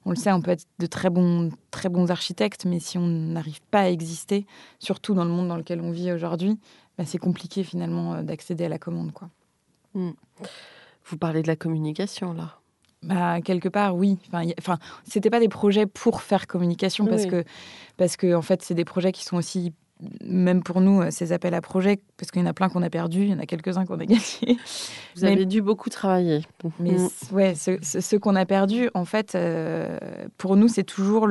on 0.04 0.10
le 0.10 0.16
sait, 0.16 0.32
on 0.32 0.40
peut 0.40 0.50
être 0.50 0.66
de 0.78 0.86
très 0.86 1.10
bons, 1.10 1.50
très 1.70 1.88
bons 1.88 2.10
architectes, 2.10 2.64
mais 2.64 2.80
si 2.80 2.98
on 2.98 3.06
n'arrive 3.06 3.60
pas 3.70 3.80
à 3.80 3.88
exister, 3.88 4.46
surtout 4.78 5.14
dans 5.14 5.24
le 5.24 5.30
monde 5.30 5.48
dans 5.48 5.56
lequel 5.56 5.80
on 5.80 5.90
vit 5.90 6.12
aujourd'hui, 6.12 6.58
bah, 6.98 7.04
c'est 7.06 7.18
compliqué 7.18 7.64
finalement 7.64 8.14
euh, 8.14 8.22
d'accéder 8.22 8.64
à 8.64 8.68
la 8.68 8.78
commande, 8.78 9.12
quoi. 9.12 9.28
Hmm. 9.94 10.12
Vous 11.04 11.16
parlez 11.16 11.42
de 11.42 11.46
la 11.46 11.56
communication 11.56 12.32
là. 12.34 12.58
Bah, 13.02 13.40
quelque 13.40 13.68
part, 13.68 13.94
oui. 13.94 14.18
Enfin, 14.28 14.42
y... 14.42 14.54
enfin, 14.58 14.78
c'était 15.04 15.30
pas 15.30 15.40
des 15.40 15.48
projets 15.48 15.86
pour 15.86 16.22
faire 16.22 16.46
communication 16.46 17.06
parce 17.06 17.26
que 17.26 17.44
parce 17.96 18.16
que 18.16 18.34
en 18.34 18.42
fait, 18.42 18.62
c'est 18.62 18.74
des 18.74 18.84
projets 18.84 19.12
qui 19.12 19.24
sont 19.24 19.36
aussi 19.36 19.72
même 20.22 20.62
pour 20.62 20.80
nous, 20.80 21.00
euh, 21.00 21.10
ces 21.10 21.32
appels 21.32 21.54
à 21.54 21.60
projets, 21.60 22.00
parce 22.16 22.30
qu'il 22.30 22.42
y 22.42 22.44
en 22.44 22.48
a 22.48 22.52
plein 22.52 22.68
qu'on 22.68 22.82
a 22.82 22.90
perdus, 22.90 23.22
il 23.22 23.28
y 23.30 23.34
en 23.34 23.38
a 23.38 23.46
quelques-uns 23.46 23.86
qu'on 23.86 23.98
a 23.98 24.04
gagnés. 24.06 24.58
Vous 25.14 25.24
avez 25.24 25.46
dû 25.46 25.62
beaucoup 25.62 25.88
travailler. 25.88 26.42
Mais 26.78 26.92
mm. 26.92 27.08
ouais, 27.32 27.54
ceux, 27.54 28.18
qu'on 28.18 28.36
a 28.36 28.44
perdus, 28.44 28.90
en 28.94 29.04
fait, 29.04 29.34
euh, 29.34 29.98
pour 30.36 30.56
nous, 30.56 30.68
c'est 30.68 30.84
toujours 30.84 31.28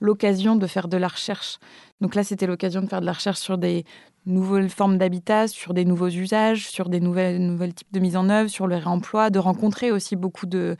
l'occasion 0.00 0.56
de 0.56 0.66
faire 0.66 0.88
de 0.88 0.96
la 0.96 1.08
recherche. 1.08 1.58
Donc 2.00 2.14
là, 2.14 2.24
c'était 2.24 2.46
l'occasion 2.46 2.80
de 2.80 2.86
faire 2.86 3.00
de 3.00 3.06
la 3.06 3.12
recherche 3.12 3.38
sur 3.38 3.58
des 3.58 3.84
nouvelles 4.26 4.68
formes 4.68 4.98
d'habitat, 4.98 5.48
sur 5.48 5.74
des 5.74 5.84
nouveaux 5.84 6.08
usages, 6.08 6.68
sur 6.68 6.88
des 6.88 7.00
nouvelles, 7.00 7.74
types 7.74 7.92
de 7.92 8.00
mise 8.00 8.16
en 8.16 8.28
œuvre, 8.28 8.48
sur 8.48 8.66
le 8.66 8.76
réemploi, 8.76 9.30
de 9.30 9.38
rencontrer 9.38 9.90
aussi 9.90 10.16
beaucoup 10.16 10.46
de, 10.46 10.76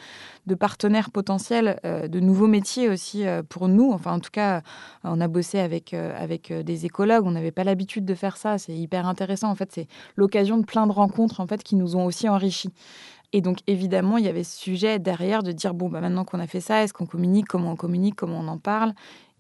partenaires 0.59 1.11
potentiels, 1.11 1.80
euh, 1.84 2.09
de 2.09 2.20
nouveaux 2.20 2.49
métiers 2.49 2.88
aussi 2.88 3.26
euh, 3.26 3.43
pour 3.49 3.68
nous. 3.68 3.93
Enfin, 3.93 4.14
en 4.14 4.20
tout 4.20 4.30
cas, 4.30 4.62
on 5.05 5.20
a 5.20 5.28
bossé 5.28 5.59
avec, 5.59 5.95
euh, 5.95 6.12
avec 6.16 6.53
des 6.53 6.86
écologues, 6.86 7.24
on 7.24 7.30
n'avait 7.30 7.53
pas 7.53 7.64
l'habitude 7.64 8.05
de 8.05 8.14
faire 8.14 8.36
ça, 8.36 8.59
c'est 8.59 8.74
hyper 8.74 9.07
intéressant. 9.07 9.49
En 9.49 9.55
fait, 9.55 9.70
c'est 9.72 9.86
l'occasion 10.16 10.59
de 10.59 10.64
plein 10.64 10.86
de 10.86 10.93
rencontres 10.93 11.41
en 11.41 11.47
fait, 11.47 11.62
qui 11.62 11.76
nous 11.76 11.97
ont 11.97 12.05
aussi 12.05 12.28
enrichis. 12.28 12.72
Et 13.32 13.41
donc, 13.41 13.59
évidemment, 13.66 14.18
il 14.18 14.24
y 14.24 14.28
avait 14.28 14.45
ce 14.45 14.59
sujet 14.59 14.99
derrière 14.99 15.43
de 15.43 15.53
dire, 15.53 15.72
bon, 15.72 15.88
bah, 15.88 16.01
maintenant 16.01 16.24
qu'on 16.24 16.41
a 16.41 16.47
fait 16.47 16.61
ça, 16.61 16.82
est-ce 16.82 16.93
qu'on 16.93 17.07
communique, 17.07 17.47
comment 17.47 17.72
on 17.72 17.76
communique, 17.76 18.16
comment 18.16 18.41
on 18.41 18.49
en 18.49 18.59
parle? 18.59 18.93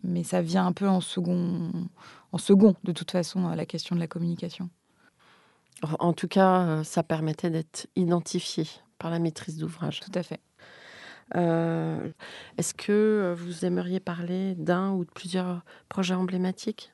Mais 0.04 0.22
ça 0.22 0.40
vient 0.40 0.64
un 0.64 0.72
peu 0.72 0.88
en 0.88 1.00
second, 1.00 1.70
en 2.32 2.38
second 2.38 2.74
de 2.84 2.92
toute 2.92 3.10
façon, 3.10 3.48
la 3.48 3.66
question 3.66 3.94
de 3.94 4.00
la 4.00 4.06
communication. 4.06 4.70
En 5.98 6.12
tout 6.12 6.28
cas, 6.28 6.62
euh, 6.66 6.84
ça 6.84 7.02
permettait 7.02 7.50
d'être 7.50 7.88
identifié 7.96 8.66
par 8.98 9.10
la 9.10 9.18
maîtrise 9.18 9.56
d'ouvrage. 9.56 10.00
Tout 10.00 10.12
à 10.14 10.22
fait. 10.22 10.40
Euh, 11.36 12.10
est-ce 12.58 12.74
que 12.74 13.34
vous 13.36 13.64
aimeriez 13.64 14.00
parler 14.00 14.54
d'un 14.56 14.90
ou 14.90 15.04
de 15.04 15.10
plusieurs 15.10 15.62
projets 15.88 16.14
emblématiques? 16.14 16.92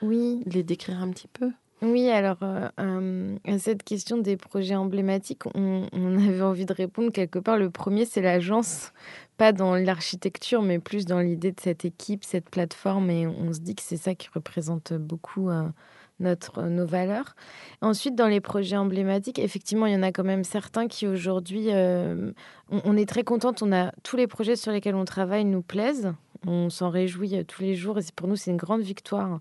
Oui. 0.00 0.42
Les 0.46 0.62
décrire 0.62 1.02
un 1.02 1.10
petit 1.10 1.28
peu? 1.28 1.52
Oui, 1.82 2.08
alors 2.10 2.38
euh, 2.42 3.36
à 3.44 3.58
cette 3.58 3.82
question 3.82 4.16
des 4.16 4.36
projets 4.36 4.76
emblématiques, 4.76 5.42
on, 5.56 5.88
avait 5.92 6.42
envie 6.42 6.64
de 6.64 6.72
répondre 6.72 7.10
quelque 7.10 7.40
part. 7.40 7.58
Le 7.58 7.70
premier, 7.70 8.04
c'est 8.04 8.20
l'agence, 8.20 8.92
pas 9.36 9.52
dans 9.52 9.74
l'architecture, 9.74 10.62
mais 10.62 10.78
plus 10.78 11.06
dans 11.06 11.18
l'idée 11.18 11.50
de 11.50 11.60
cette 11.60 11.84
équipe, 11.84 12.22
cette 12.22 12.48
plateforme. 12.48 13.10
Et 13.10 13.26
on 13.26 13.52
se 13.52 13.58
dit 13.58 13.74
que 13.74 13.82
c'est 13.82 13.96
ça 13.96 14.14
qui 14.14 14.28
représente 14.32 14.92
beaucoup 14.92 15.50
euh, 15.50 15.64
notre, 16.20 16.62
nos 16.62 16.86
valeurs. 16.86 17.34
Ensuite, 17.80 18.14
dans 18.14 18.28
les 18.28 18.40
projets 18.40 18.76
emblématiques, 18.76 19.40
effectivement, 19.40 19.86
il 19.86 19.94
y 19.94 19.96
en 19.96 20.04
a 20.04 20.12
quand 20.12 20.22
même 20.22 20.44
certains 20.44 20.86
qui 20.86 21.08
aujourd'hui, 21.08 21.72
euh, 21.72 22.30
on, 22.70 22.96
est 22.96 23.08
très 23.08 23.24
contente. 23.24 23.60
On 23.60 23.72
a 23.72 23.90
tous 24.04 24.16
les 24.16 24.28
projets 24.28 24.54
sur 24.54 24.70
lesquels 24.70 24.94
on 24.94 25.04
travaille 25.04 25.44
nous 25.44 25.62
plaisent. 25.62 26.12
On 26.46 26.70
s'en 26.70 26.90
réjouit 26.90 27.44
tous 27.44 27.62
les 27.62 27.74
jours 27.74 27.98
et 27.98 28.02
pour 28.14 28.28
nous, 28.28 28.36
c'est 28.36 28.52
une 28.52 28.56
grande 28.56 28.82
victoire. 28.82 29.40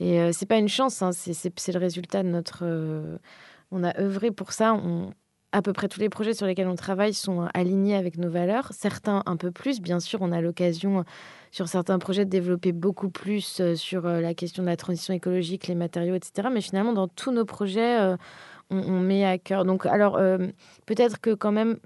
Et 0.00 0.20
euh, 0.20 0.30
c'est 0.32 0.46
pas 0.46 0.58
une 0.58 0.68
chance, 0.68 1.02
hein, 1.02 1.10
c'est 1.12 1.72
le 1.72 1.78
résultat 1.78 2.22
de 2.22 2.28
notre. 2.28 2.60
Euh, 2.62 3.18
on 3.70 3.84
a 3.84 3.98
œuvré 4.00 4.30
pour 4.30 4.52
ça. 4.52 4.76
À 5.52 5.62
peu 5.62 5.72
près 5.72 5.86
tous 5.86 6.00
les 6.00 6.08
projets 6.08 6.34
sur 6.34 6.46
lesquels 6.46 6.66
on 6.66 6.74
travaille 6.74 7.14
sont 7.14 7.48
alignés 7.54 7.94
avec 7.94 8.18
nos 8.18 8.28
valeurs. 8.28 8.72
Certains 8.72 9.22
un 9.26 9.36
peu 9.36 9.52
plus. 9.52 9.80
Bien 9.80 10.00
sûr, 10.00 10.20
on 10.20 10.32
a 10.32 10.40
l'occasion 10.40 11.04
sur 11.52 11.68
certains 11.68 12.00
projets 12.00 12.24
de 12.24 12.30
développer 12.30 12.72
beaucoup 12.72 13.08
plus 13.08 13.60
euh, 13.60 13.76
sur 13.76 14.02
la 14.02 14.34
question 14.34 14.64
de 14.64 14.68
la 14.68 14.76
transition 14.76 15.14
écologique, 15.14 15.68
les 15.68 15.76
matériaux, 15.76 16.16
etc. 16.16 16.48
Mais 16.52 16.60
finalement, 16.60 16.92
dans 16.92 17.06
tous 17.06 17.30
nos 17.30 17.44
projets, 17.44 18.16
on, 18.70 18.98
met 19.00 19.24
à 19.24 19.38
cœur. 19.38 19.64
Donc, 19.64 19.86
alors, 19.86 20.18
peut-être 20.86 21.20
que 21.20 21.34
quand 21.34 21.52
même, 21.52 21.78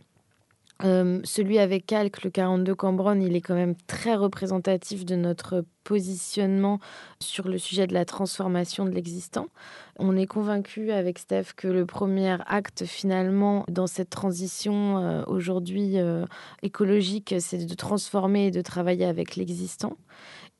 euh, 0.84 1.20
celui 1.24 1.58
avec 1.58 1.86
Calque, 1.86 2.22
le 2.22 2.30
42 2.30 2.74
Cambronne, 2.74 3.20
il 3.22 3.34
est 3.34 3.40
quand 3.40 3.56
même 3.56 3.74
très 3.88 4.14
représentatif 4.14 5.04
de 5.04 5.16
notre 5.16 5.64
positionnement 5.82 6.78
sur 7.18 7.48
le 7.48 7.58
sujet 7.58 7.86
de 7.88 7.94
la 7.94 8.04
transformation 8.04 8.84
de 8.84 8.90
l'existant. 8.90 9.48
On 9.96 10.16
est 10.16 10.26
convaincu 10.26 10.92
avec 10.92 11.18
Steph 11.18 11.54
que 11.56 11.66
le 11.66 11.84
premier 11.84 12.36
acte 12.46 12.84
finalement 12.84 13.64
dans 13.68 13.88
cette 13.88 14.10
transition 14.10 14.98
euh, 14.98 15.24
aujourd'hui 15.26 15.98
euh, 15.98 16.24
écologique, 16.62 17.34
c'est 17.40 17.66
de 17.66 17.74
transformer 17.74 18.46
et 18.46 18.50
de 18.52 18.62
travailler 18.62 19.06
avec 19.06 19.34
l'existant. 19.34 19.96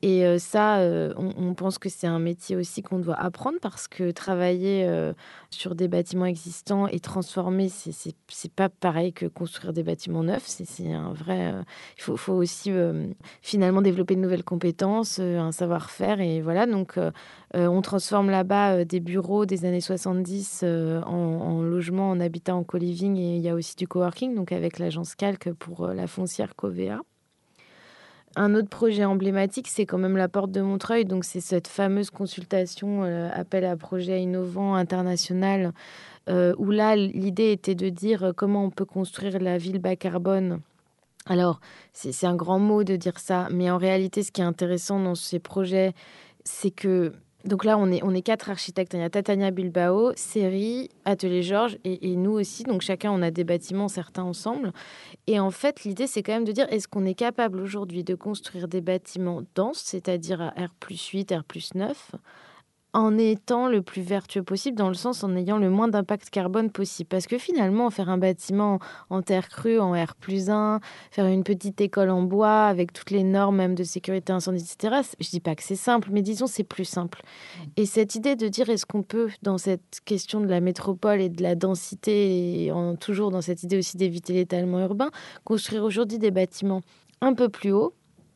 Et 0.00 0.38
ça, 0.38 0.78
on, 1.16 1.54
pense 1.54 1.78
que 1.78 1.88
c'est 1.88 2.06
un 2.06 2.20
métier 2.20 2.54
aussi 2.54 2.82
qu'on 2.82 3.00
doit 3.00 3.16
apprendre 3.16 3.58
parce 3.60 3.88
que 3.88 4.12
travailler 4.12 4.88
sur 5.50 5.74
des 5.74 5.88
bâtiments 5.88 6.24
existants 6.24 6.86
et 6.86 7.00
transformer, 7.00 7.68
c'est 7.68 8.52
pas 8.52 8.68
pareil 8.68 9.12
que 9.12 9.26
construire 9.26 9.72
des 9.72 9.82
bâtiments 9.82 10.22
neufs. 10.22 10.46
C'est 10.46 10.92
un 10.92 11.12
vrai. 11.12 11.52
il 11.96 12.02
faut, 12.02 12.16
faut 12.16 12.34
aussi 12.34 12.70
finalement 13.42 13.82
développer 13.82 14.14
de 14.14 14.20
nouvelles 14.20 14.44
compétences, 14.44 15.18
un 15.18 15.50
savoir-faire. 15.50 16.20
Et 16.20 16.42
voilà, 16.42 16.66
donc 16.66 16.96
on 17.54 17.82
transforme 17.82 18.30
là-bas 18.30 18.84
des 18.84 19.00
bureaux 19.00 19.46
des 19.46 19.64
années 19.64 19.80
70 19.80 20.62
en, 20.62 21.08
en 21.08 21.60
logement, 21.62 22.10
en 22.10 22.20
habitat, 22.20 22.54
en 22.54 22.62
co-living. 22.62 23.16
Et 23.16 23.36
il 23.36 23.42
y 23.42 23.48
a 23.48 23.54
aussi 23.54 23.74
du 23.74 23.88
coworking, 23.88 24.36
donc 24.36 24.52
avec 24.52 24.78
l'agence 24.78 25.16
Calque 25.16 25.52
pour 25.54 25.88
la 25.88 26.06
foncière 26.06 26.54
Covea. 26.54 27.00
Un 28.36 28.54
autre 28.54 28.68
projet 28.68 29.04
emblématique, 29.04 29.68
c'est 29.68 29.86
quand 29.86 29.98
même 29.98 30.16
la 30.16 30.28
Porte 30.28 30.50
de 30.50 30.60
Montreuil. 30.60 31.04
Donc, 31.04 31.24
c'est 31.24 31.40
cette 31.40 31.66
fameuse 31.66 32.10
consultation, 32.10 33.04
euh, 33.04 33.28
appel 33.32 33.64
à 33.64 33.76
projet 33.76 34.22
innovant 34.22 34.74
international, 34.74 35.72
euh, 36.28 36.54
où 36.58 36.70
là, 36.70 36.94
l'idée 36.94 37.52
était 37.52 37.74
de 37.74 37.88
dire 37.88 38.24
euh, 38.24 38.32
comment 38.32 38.64
on 38.64 38.70
peut 38.70 38.84
construire 38.84 39.38
la 39.40 39.58
ville 39.58 39.78
bas 39.78 39.96
carbone. 39.96 40.60
Alors, 41.26 41.60
c'est 41.92 42.26
un 42.26 42.36
grand 42.36 42.58
mot 42.58 42.84
de 42.84 42.96
dire 42.96 43.18
ça, 43.18 43.48
mais 43.50 43.70
en 43.70 43.78
réalité, 43.78 44.22
ce 44.22 44.32
qui 44.32 44.40
est 44.40 44.44
intéressant 44.44 44.98
dans 44.98 45.14
ces 45.14 45.38
projets, 45.38 45.92
c'est 46.44 46.70
que 46.70 47.12
donc 47.48 47.64
là, 47.64 47.78
on 47.78 47.90
est, 47.90 48.22
quatre 48.22 48.50
architectes. 48.50 48.94
Il 48.94 49.00
y 49.00 49.02
a 49.02 49.10
Tatania 49.10 49.50
Bilbao, 49.50 50.12
Seri, 50.14 50.90
Atelier 51.04 51.42
Georges 51.42 51.78
et, 51.84 52.14
nous 52.14 52.32
aussi. 52.32 52.62
Donc 52.62 52.82
chacun, 52.82 53.10
on 53.10 53.22
a 53.22 53.30
des 53.30 53.44
bâtiments, 53.44 53.88
certains 53.88 54.22
ensemble. 54.22 54.72
Et 55.26 55.40
en 55.40 55.50
fait, 55.50 55.84
l'idée, 55.84 56.06
c'est 56.06 56.22
quand 56.22 56.32
même 56.32 56.44
de 56.44 56.52
dire, 56.52 56.66
est-ce 56.70 56.86
qu'on 56.86 57.04
est 57.04 57.14
capable 57.14 57.60
aujourd'hui 57.60 58.04
de 58.04 58.14
construire 58.14 58.68
des 58.68 58.80
bâtiments 58.80 59.42
denses, 59.54 59.82
c'est-à-dire 59.84 60.40
à 60.40 60.48
R 60.50 60.74
plus 60.78 61.08
8, 61.08 61.32
R 61.32 61.44
plus 61.44 61.74
9, 61.74 62.12
en 62.94 63.18
étant 63.18 63.68
le 63.68 63.82
plus 63.82 64.02
vertueux 64.02 64.42
possible, 64.42 64.76
dans 64.76 64.88
le 64.88 64.94
sens 64.94 65.22
en 65.22 65.36
ayant 65.36 65.58
le 65.58 65.68
moins 65.68 65.88
d'impact 65.88 66.30
carbone 66.30 66.70
possible. 66.70 67.08
Parce 67.08 67.26
que 67.26 67.36
finalement, 67.36 67.90
faire 67.90 68.08
un 68.08 68.18
bâtiment 68.18 68.78
en 69.10 69.22
terre 69.22 69.48
crue, 69.48 69.78
en 69.78 69.92
R 69.92 70.14
plus 70.14 70.48
1, 70.48 70.80
faire 71.10 71.26
une 71.26 71.44
petite 71.44 71.80
école 71.80 72.10
en 72.10 72.22
bois 72.22 72.64
avec 72.64 72.92
toutes 72.92 73.10
les 73.10 73.24
normes 73.24 73.56
même 73.56 73.74
de 73.74 73.84
sécurité 73.84 74.32
incendie, 74.32 74.62
etc., 74.62 75.02
je 75.20 75.28
dis 75.28 75.40
pas 75.40 75.54
que 75.54 75.62
c'est 75.62 75.76
simple, 75.76 76.08
mais 76.12 76.22
disons 76.22 76.46
c'est 76.46 76.64
plus 76.64 76.84
simple. 76.84 77.22
Et 77.76 77.86
cette 77.86 78.14
idée 78.14 78.36
de 78.36 78.48
dire 78.48 78.70
est-ce 78.70 78.86
qu'on 78.86 79.02
peut, 79.02 79.28
dans 79.42 79.58
cette 79.58 80.00
question 80.04 80.40
de 80.40 80.46
la 80.46 80.60
métropole 80.60 81.20
et 81.20 81.28
de 81.28 81.42
la 81.42 81.54
densité, 81.54 82.66
et 82.66 82.72
toujours 83.00 83.30
dans 83.30 83.42
cette 83.42 83.62
idée 83.62 83.78
aussi 83.78 83.96
d'éviter 83.96 84.32
l'étalement 84.32 84.80
urbain, 84.80 85.10
construire 85.44 85.84
aujourd'hui 85.84 86.18
des 86.18 86.30
bâtiments 86.30 86.82
un 87.20 87.34
peu 87.34 87.48
plus 87.48 87.72
haut, 87.72 87.94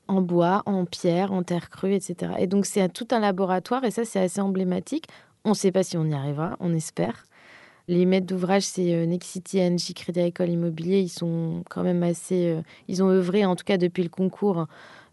en 0.08 0.20
bois, 0.20 0.62
en 0.66 0.84
pierre, 0.84 1.32
en 1.32 1.42
terre 1.42 1.70
crue, 1.70 1.94
etc. 1.94 2.32
Et 2.38 2.46
donc 2.46 2.66
c'est 2.66 2.88
tout 2.92 3.08
un 3.10 3.20
laboratoire 3.20 3.84
et 3.84 3.90
ça 3.90 4.04
c'est 4.04 4.20
assez 4.20 4.40
emblématique. 4.40 5.06
On 5.44 5.50
ne 5.50 5.54
sait 5.54 5.72
pas 5.72 5.82
si 5.82 5.96
on 5.96 6.04
y 6.04 6.14
arrivera, 6.14 6.56
on 6.60 6.72
espère. 6.74 7.24
Les 7.88 8.06
maîtres 8.06 8.26
d'ouvrage, 8.26 8.62
c'est 8.62 8.94
euh, 8.94 9.06
Nexity, 9.06 9.58
NJ, 9.58 9.92
Crédit 9.94 10.20
Agricole 10.20 10.50
Immobilier. 10.50 11.00
Ils 11.00 11.08
sont 11.08 11.64
quand 11.68 11.82
même 11.82 12.02
assez. 12.04 12.46
Euh, 12.46 12.62
ils 12.86 13.02
ont 13.02 13.08
œuvré, 13.08 13.44
en 13.44 13.56
tout 13.56 13.64
cas 13.64 13.76
depuis 13.76 14.04
le 14.04 14.08
concours, 14.08 14.66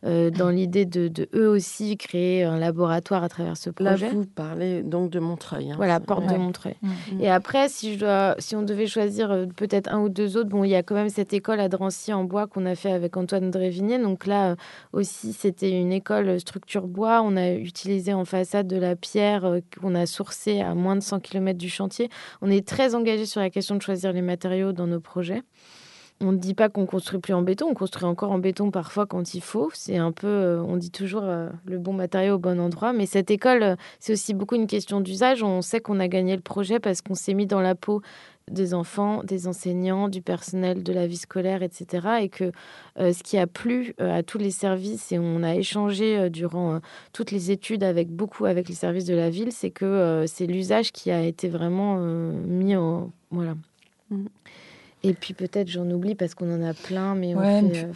euh, 0.05 0.29
dans 0.29 0.49
l'idée 0.49 0.85
de, 0.85 1.27
eux 1.35 1.49
aussi 1.49 1.97
créer 1.97 2.43
un 2.43 2.57
laboratoire 2.57 3.21
à 3.21 3.27
travers 3.27 3.57
ce 3.57 3.69
projet. 3.69 4.07
Là, 4.07 4.13
vous 4.13 4.25
parlez 4.25 4.81
donc 4.81 5.09
de 5.09 5.19
Montreuil. 5.19 5.71
Hein. 5.71 5.75
voilà, 5.75 5.99
porte 5.99 6.25
de 6.25 6.37
Montreuil. 6.37 6.75
Mm. 6.81 7.21
Et 7.21 7.29
après, 7.29 7.67
si, 7.67 7.95
je 7.95 7.99
dois, 7.99 8.35
si 8.39 8.55
on 8.55 8.61
devait 8.61 8.87
choisir 8.87 9.31
euh, 9.31 9.45
peut-être 9.45 9.91
un 9.93 9.99
ou 9.99 10.07
deux 10.07 10.37
autres, 10.37 10.49
bon, 10.49 10.63
il 10.63 10.69
y 10.69 10.75
a 10.75 10.83
quand 10.83 10.95
même 10.95 11.09
cette 11.09 11.33
école 11.33 11.59
à 11.59 11.67
Drancy 11.67 12.13
en 12.13 12.23
bois 12.23 12.47
qu'on 12.47 12.65
a 12.65 12.75
fait 12.75 12.91
avec 12.91 13.17
Antoine 13.17 13.51
Drévigné. 13.51 13.99
Donc 13.99 14.25
là 14.25 14.51
euh, 14.51 14.55
aussi, 14.93 15.33
c'était 15.33 15.71
une 15.71 15.91
école 15.91 16.39
structure 16.39 16.87
bois. 16.87 17.21
On 17.21 17.35
a 17.35 17.51
utilisé 17.51 18.13
en 18.13 18.23
façade 18.23 18.67
de 18.67 18.77
la 18.77 18.95
pierre 18.95 19.57
qu'on 19.81 19.95
a 19.95 20.05
sourcée 20.05 20.61
à 20.61 20.75
moins 20.75 20.95
de 20.95 21.01
100 21.01 21.19
km 21.19 21.57
du 21.57 21.69
chantier. 21.69 22.09
On 22.41 22.49
est 22.49 22.65
très 22.65 22.95
engagé 22.95 23.25
sur 23.25 23.41
la 23.41 23.49
question 23.49 23.75
de 23.75 23.81
choisir 23.81 24.13
les 24.13 24.21
matériaux 24.21 24.71
dans 24.71 24.87
nos 24.87 25.01
projets 25.01 25.43
on 26.21 26.33
ne 26.33 26.37
dit 26.37 26.53
pas 26.53 26.67
qu'on 26.69 26.85
construit 26.85 27.19
plus 27.19 27.33
en 27.33 27.41
béton, 27.41 27.67
on 27.69 27.73
construit 27.73 28.05
encore 28.05 28.31
en 28.31 28.39
béton 28.39 28.71
parfois 28.71 29.05
quand 29.05 29.33
il 29.33 29.41
faut. 29.41 29.69
C'est 29.73 29.97
un 29.97 30.11
peu, 30.11 30.27
euh, 30.27 30.61
on 30.61 30.75
dit 30.75 30.91
toujours 30.91 31.23
euh, 31.23 31.49
le 31.65 31.77
bon 31.77 31.93
matériau 31.93 32.35
au 32.35 32.37
bon 32.39 32.59
endroit. 32.59 32.91
Mais 32.91 33.05
cette 33.05 33.31
école, 33.31 33.63
euh, 33.63 33.75
c'est 33.99 34.13
aussi 34.13 34.33
beaucoup 34.33 34.55
une 34.55 34.67
question 34.67 34.99
d'usage. 34.99 35.43
On 35.43 35.61
sait 35.61 35.79
qu'on 35.79 35.99
a 35.99 36.07
gagné 36.07 36.35
le 36.35 36.41
projet 36.41 36.79
parce 36.79 37.01
qu'on 37.01 37.15
s'est 37.15 37.33
mis 37.33 37.45
dans 37.45 37.61
la 37.61 37.73
peau 37.73 38.01
des 38.51 38.73
enfants, 38.73 39.23
des 39.23 39.47
enseignants, 39.47 40.09
du 40.09 40.21
personnel 40.21 40.83
de 40.83 40.91
la 40.91 41.07
vie 41.07 41.17
scolaire, 41.17 41.61
etc. 41.61 42.07
Et 42.21 42.29
que 42.29 42.51
ce 42.97 43.21
qui 43.21 43.37
a 43.37 43.45
plu 43.45 43.93
à 43.99 44.23
tous 44.23 44.39
les 44.39 44.49
services, 44.49 45.11
et 45.11 45.19
on 45.19 45.43
a 45.43 45.53
échangé 45.53 46.31
durant 46.31 46.79
toutes 47.13 47.29
les 47.29 47.51
études 47.51 47.83
avec 47.83 48.09
beaucoup 48.09 48.45
avec 48.45 48.67
les 48.67 48.73
services 48.73 49.05
de 49.05 49.13
la 49.13 49.29
ville, 49.29 49.51
c'est 49.51 49.69
que 49.69 50.25
c'est 50.25 50.47
l'usage 50.47 50.91
qui 50.91 51.11
a 51.11 51.21
été 51.21 51.47
vraiment 51.47 51.99
mis 51.99 52.75
en... 52.75 53.11
Voilà. 53.29 53.53
Mmh. 54.09 54.25
Et 55.03 55.13
puis 55.13 55.33
peut-être 55.33 55.69
j'en 55.69 55.89
oublie 55.89 56.15
parce 56.15 56.33
qu'on 56.35 56.53
en 56.53 56.63
a 56.63 56.73
plein, 56.73 57.15
mais 57.15 57.35
on 57.35 57.39
fait, 57.41 57.85
euh, 57.85 57.93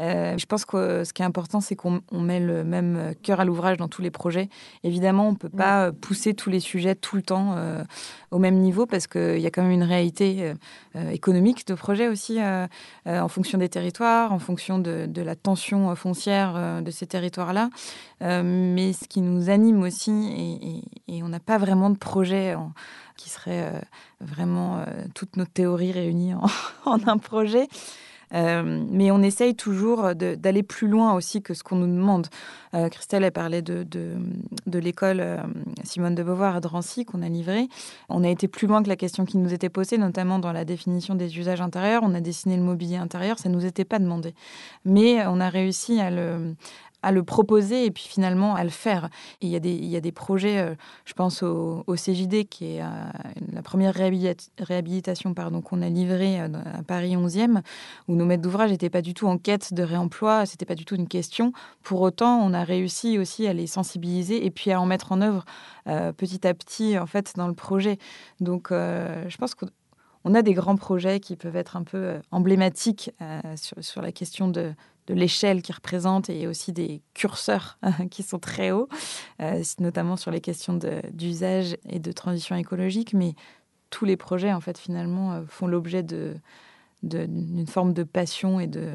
euh, 0.00 0.36
je 0.36 0.46
pense 0.46 0.64
que 0.64 1.04
ce 1.04 1.12
qui 1.12 1.22
est 1.22 1.24
important, 1.24 1.60
c'est 1.60 1.76
qu'on 1.76 2.00
met 2.12 2.40
le 2.40 2.64
même 2.64 3.14
cœur 3.22 3.40
à 3.40 3.44
l'ouvrage 3.44 3.76
dans 3.76 3.88
tous 3.88 4.02
les 4.02 4.10
projets. 4.10 4.48
Évidemment, 4.82 5.28
on 5.28 5.32
ne 5.32 5.36
peut 5.36 5.48
pas 5.48 5.92
pousser 5.92 6.34
tous 6.34 6.50
les 6.50 6.60
sujets 6.60 6.94
tout 6.94 7.16
le 7.16 7.22
temps 7.22 7.54
euh, 7.56 7.82
au 8.30 8.38
même 8.38 8.56
niveau 8.56 8.86
parce 8.86 9.06
qu'il 9.06 9.38
y 9.38 9.46
a 9.46 9.50
quand 9.50 9.62
même 9.62 9.72
une 9.72 9.82
réalité 9.82 10.52
économique 11.10 11.66
de 11.66 11.74
projet 11.74 12.08
aussi 12.08 12.38
en 13.06 13.28
fonction 13.28 13.58
des 13.58 13.68
territoires, 13.68 14.32
en 14.32 14.38
fonction 14.38 14.78
de, 14.78 15.08
la 15.22 15.36
tension 15.36 15.94
foncière 15.94 16.82
de 16.82 16.90
ces 16.90 17.06
territoires-là. 17.06 17.70
mais 18.20 18.92
ce 18.92 19.06
qui 19.08 19.20
nous 19.20 19.50
anime 19.50 19.82
aussi, 19.82 20.82
et, 21.08 21.22
on 21.22 21.28
n'a 21.28 21.40
pas 21.40 21.58
vraiment 21.58 21.90
de 21.90 21.96
projet 21.96 22.56
qui 23.16 23.28
serait 23.30 23.70
vraiment 24.20 24.84
toutes 25.14 25.36
nos 25.36 25.46
théories 25.46 25.92
réunies 25.92 26.34
en 26.34 26.98
un 27.06 27.18
projet. 27.18 27.68
Euh, 28.34 28.84
mais 28.90 29.10
on 29.10 29.22
essaye 29.22 29.54
toujours 29.54 30.14
d'aller 30.14 30.62
plus 30.62 30.88
loin 30.88 31.14
aussi 31.14 31.42
que 31.42 31.54
ce 31.54 31.62
qu'on 31.62 31.76
nous 31.76 31.86
demande. 31.86 32.26
Euh, 32.74 32.88
Christelle 32.88 33.24
a 33.24 33.30
parlé 33.30 33.62
de, 33.62 33.84
de, 33.84 34.78
l'école 34.78 35.20
euh, 35.20 35.38
Simone 35.84 36.14
de 36.14 36.22
Beauvoir 36.22 36.56
à 36.56 36.60
Drancy 36.60 37.04
qu'on 37.04 37.22
a 37.22 37.28
livrée. 37.28 37.68
On 38.08 38.24
a 38.24 38.28
été 38.28 38.48
plus 38.48 38.66
loin 38.66 38.82
que 38.82 38.88
la 38.88 38.96
question 38.96 39.24
qui 39.24 39.38
nous 39.38 39.54
était 39.54 39.68
posée, 39.68 39.98
notamment 39.98 40.38
dans 40.38 40.52
la 40.52 40.64
définition 40.64 41.14
des 41.14 41.38
usages 41.38 41.60
intérieurs. 41.60 42.02
On 42.04 42.14
a 42.14 42.20
dessiné 42.20 42.56
le 42.56 42.62
mobilier 42.62 42.96
intérieur, 42.96 43.38
ça 43.38 43.48
ne 43.48 43.54
nous 43.54 43.64
était 43.64 43.84
pas 43.84 43.98
demandé. 43.98 44.34
Mais 44.84 45.24
on 45.26 45.40
a 45.40 45.48
réussi 45.48 46.00
à 46.00 46.10
le, 46.10 46.54
à 47.04 47.12
le 47.12 47.22
proposer 47.22 47.84
et 47.84 47.90
puis 47.90 48.04
finalement 48.08 48.54
à 48.54 48.64
le 48.64 48.70
faire. 48.70 49.10
il 49.42 49.50
y 49.50 49.56
a 49.56 49.60
des, 49.60 49.74
y 49.74 49.94
a 49.94 50.00
des 50.00 50.10
projets, 50.10 50.58
euh, 50.58 50.74
je 51.04 51.12
pense 51.12 51.42
au, 51.42 51.84
CJD, 51.86 52.46
qui 52.48 52.76
est 52.76 52.82
euh, 52.82 52.86
la 53.52 53.62
première 53.62 53.94
réhabilitation 53.94 55.34
pardon, 55.34 55.60
qu'on 55.60 55.82
a 55.82 55.88
livrée 55.88 56.40
euh, 56.40 56.48
à 56.78 56.82
Paris 56.82 57.14
11e, 57.14 57.60
où 58.08 58.16
nos 58.16 58.24
maîtres 58.24 58.42
d'ouvrage 58.42 58.70
n'étaient 58.70 58.90
pas 58.90 59.02
du 59.02 59.12
tout 59.12 59.26
en 59.26 59.36
quête 59.36 59.74
de 59.74 59.82
réemploi, 59.82 60.46
c'était 60.46 60.64
pas 60.64 60.74
du 60.74 60.86
tout 60.86 60.94
une 60.94 61.06
question. 61.06 61.52
Pour 61.82 62.00
autant, 62.00 62.38
on 62.38 62.54
a 62.54 62.64
réussi 62.64 63.18
aussi 63.18 63.46
à 63.46 63.52
les 63.52 63.66
sensibiliser 63.66 64.46
et 64.46 64.50
puis 64.50 64.72
à 64.72 64.80
en 64.80 64.86
mettre 64.86 65.12
en 65.12 65.20
œuvre 65.20 65.44
petit 66.16 66.46
à 66.46 66.54
petit 66.54 66.98
en 66.98 67.06
fait 67.06 67.34
dans 67.36 67.46
le 67.46 67.54
projet. 67.54 67.98
Donc 68.40 68.68
je 68.70 69.36
pense 69.36 69.54
qu'on 69.54 70.34
a 70.34 70.40
des 70.40 70.54
grands 70.54 70.76
projets 70.76 71.20
qui 71.20 71.36
peuvent 71.36 71.56
être 71.56 71.76
un 71.76 71.82
peu 71.82 72.14
emblématiques 72.30 73.10
sur, 73.56 73.84
sur, 73.84 74.00
la 74.00 74.12
question 74.12 74.48
de, 74.48 74.72
de 75.06 75.14
l'échelle 75.14 75.62
qu'ils 75.62 75.74
représentent 75.74 76.30
et 76.30 76.46
aussi 76.46 76.72
des 76.72 77.02
curseurs 77.12 77.78
qui 78.10 78.22
sont 78.22 78.38
très 78.38 78.70
hauts, 78.70 78.88
euh, 79.42 79.62
notamment 79.78 80.16
sur 80.16 80.30
les 80.30 80.40
questions 80.40 80.78
d'usage 81.12 81.76
et 81.88 81.98
de 81.98 82.12
transition 82.12 82.56
écologique. 82.56 83.12
Mais 83.12 83.34
tous 83.90 84.04
les 84.04 84.16
projets, 84.16 84.52
en 84.52 84.60
fait, 84.60 84.78
finalement, 84.78 85.32
euh, 85.32 85.42
font 85.46 85.66
l'objet 85.66 86.02
d'une 86.02 86.40
de, 87.02 87.70
forme 87.70 87.92
de 87.92 88.02
passion 88.02 88.60
et 88.60 88.66
de, 88.66 88.92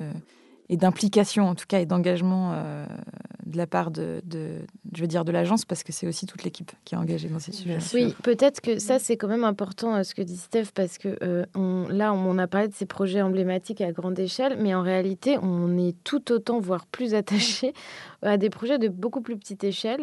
et 0.70 0.78
d'implication 0.78 1.48
en 1.48 1.56
tout 1.56 1.66
cas 1.68 1.80
et 1.80 1.86
d'engagement 1.86 2.52
euh, 2.54 2.86
de 3.46 3.58
la 3.58 3.66
part 3.66 3.90
de, 3.90 4.22
je 4.94 5.02
veux 5.02 5.08
dire 5.08 5.26
de 5.26 5.32
l'agence 5.32 5.66
parce 5.66 5.84
que 5.84 5.92
c'est 5.92 6.08
aussi 6.08 6.28
toute 6.28 6.44
l'équipe 6.44 6.72
qui 6.86 6.94
est 6.94 6.98
engagée 6.98 7.28
dans 7.28 7.40
ces 7.40 7.52
sujets. 7.52 7.80
Oui, 7.94 8.16
peut-être 8.24 8.62
que 8.62 8.78
ça 8.78 9.00
c'est 9.00 9.18
quand 9.18 9.28
même 9.28 9.44
important 9.44 9.96
euh, 9.96 10.04
ce 10.04 10.14
que 10.14 10.22
dit 10.22 10.38
Steph 10.38 10.68
parce 10.76 10.98
que 11.00 11.18
euh, 11.24 11.46
on, 11.56 11.88
là 11.90 12.14
on 12.14 12.38
a 12.38 12.48
parlé 12.48 12.68
de 12.68 12.76
ces 12.76 12.86
projets 12.86 13.22
emblématiques 13.22 13.82
à 13.82 13.92
grande 13.92 14.20
échelle, 14.20 14.58
mais 14.62 14.76
en 14.76 14.84
réalité 14.84 15.38
on 15.42 15.78
est 15.78 15.96
tout 16.04 16.32
autant 16.32 16.60
voire 16.60 16.86
plus 16.86 17.16
attaché 17.16 17.74
à 18.22 18.38
des 18.38 18.50
projets 18.50 18.78
de 18.78 18.88
beaucoup 18.88 19.22
plus 19.22 19.38
petite 19.38 19.64
échelle. 19.64 20.02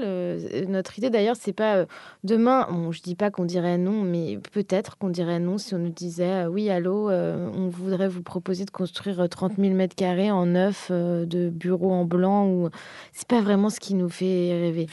notre 0.68 0.98
idée 0.98 1.10
d'ailleurs 1.10 1.36
c'est 1.38 1.52
pas 1.52 1.86
demain, 2.24 2.66
bon, 2.70 2.92
je 2.92 3.02
dis 3.02 3.14
pas 3.14 3.30
qu'on 3.30 3.44
dirait 3.44 3.78
non, 3.78 4.02
mais 4.02 4.38
peut-être 4.52 4.96
qu'on 4.98 5.10
dirait 5.10 5.38
non 5.38 5.58
si 5.58 5.74
on 5.74 5.78
nous 5.78 5.90
disait 5.90 6.46
oui 6.46 6.70
allô, 6.70 7.10
on 7.10 7.68
voudrait 7.68 8.08
vous 8.08 8.22
proposer 8.22 8.64
de 8.64 8.70
construire 8.70 9.28
30 9.28 9.56
000 9.58 9.74
mètres 9.74 9.94
carrés 9.94 10.30
en 10.30 10.46
neuf, 10.46 10.88
euh, 10.90 11.26
de 11.26 11.48
bureaux 11.48 11.92
en 11.92 12.04
blanc. 12.04 12.48
Ou... 12.48 12.70
C'est 13.12 13.28
pas 13.28 13.40
vraiment 13.40 13.70
ce 13.70 13.80
qui 13.80 13.94
nous 13.94 14.08
fait 14.08 14.58
rêver. 14.58 14.86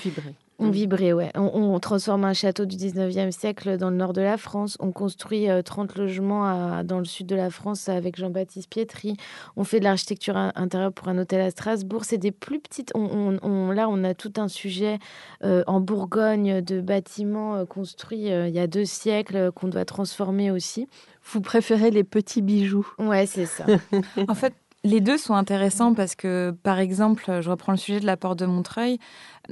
On 0.64 0.72
vibrait, 0.72 1.14
ouais. 1.14 1.32
On, 1.36 1.80
transforme 1.80 2.24
un 2.24 2.34
château 2.34 2.66
du 2.66 2.78
19e 2.78 3.32
siècle 3.32 3.78
dans 3.78 3.90
le 3.90 3.98
nord 3.98 4.14
de 4.14 4.22
la 4.22 4.38
France. 4.38 4.78
On 4.80 4.92
construit 4.92 5.48
30 5.64 5.92
euh, 5.92 6.02
logements 6.04 6.84
dans 6.84 7.00
le 7.00 7.06
sud 7.06 7.28
de 7.28 7.36
la 7.36 7.50
France 7.50 7.90
avec 7.90 8.18
Jean-Baptiste 8.18 8.70
Pietri. 8.70 9.18
On 9.58 9.64
fait 9.64 9.80
de 9.80 9.84
l'architecture 9.84 10.38
intérieure 10.38 10.94
pour 10.94 11.08
un 11.10 11.18
hôtel 11.18 11.42
à 11.42 11.52
Strasbourg. 11.52 12.06
C'est 12.06 12.18
des 12.18 12.32
plus 12.32 12.60
petites. 12.60 12.92
On, 12.96 13.72
là, 13.72 13.90
on 13.90 14.04
a 14.04 14.14
tout 14.14 14.34
un 14.38 14.48
sujet 14.48 15.00
euh, 15.44 15.64
en 15.68 15.80
Bourgogne 15.80 16.62
de 16.62 16.82
bâtiments 16.82 17.66
construits 17.66 18.28
il 18.28 18.54
y 18.54 18.60
a 18.60 18.68
deux 18.68 18.86
siècles 18.86 19.52
qu'on 19.52 19.68
doit 19.68 19.86
transformer 19.86 20.52
aussi. 20.52 20.88
Vous 21.26 21.42
préférez 21.42 21.90
les 21.90 22.04
petits 22.04 22.42
bijoux 22.42 22.88
Ouais, 23.00 23.26
c'est 23.26 23.46
ça. 23.46 23.66
en 24.28 24.36
fait, 24.36 24.54
les 24.84 25.00
deux 25.00 25.18
sont 25.18 25.34
intéressants 25.34 25.94
parce 25.94 26.16
que, 26.16 26.54
par 26.64 26.80
exemple, 26.80 27.42
je 27.42 27.50
reprends 27.50 27.72
le 27.72 27.78
sujet 27.78 28.00
de 28.00 28.06
la 28.06 28.18
porte 28.18 28.40
de 28.40 28.46
Montreuil. 28.46 29.00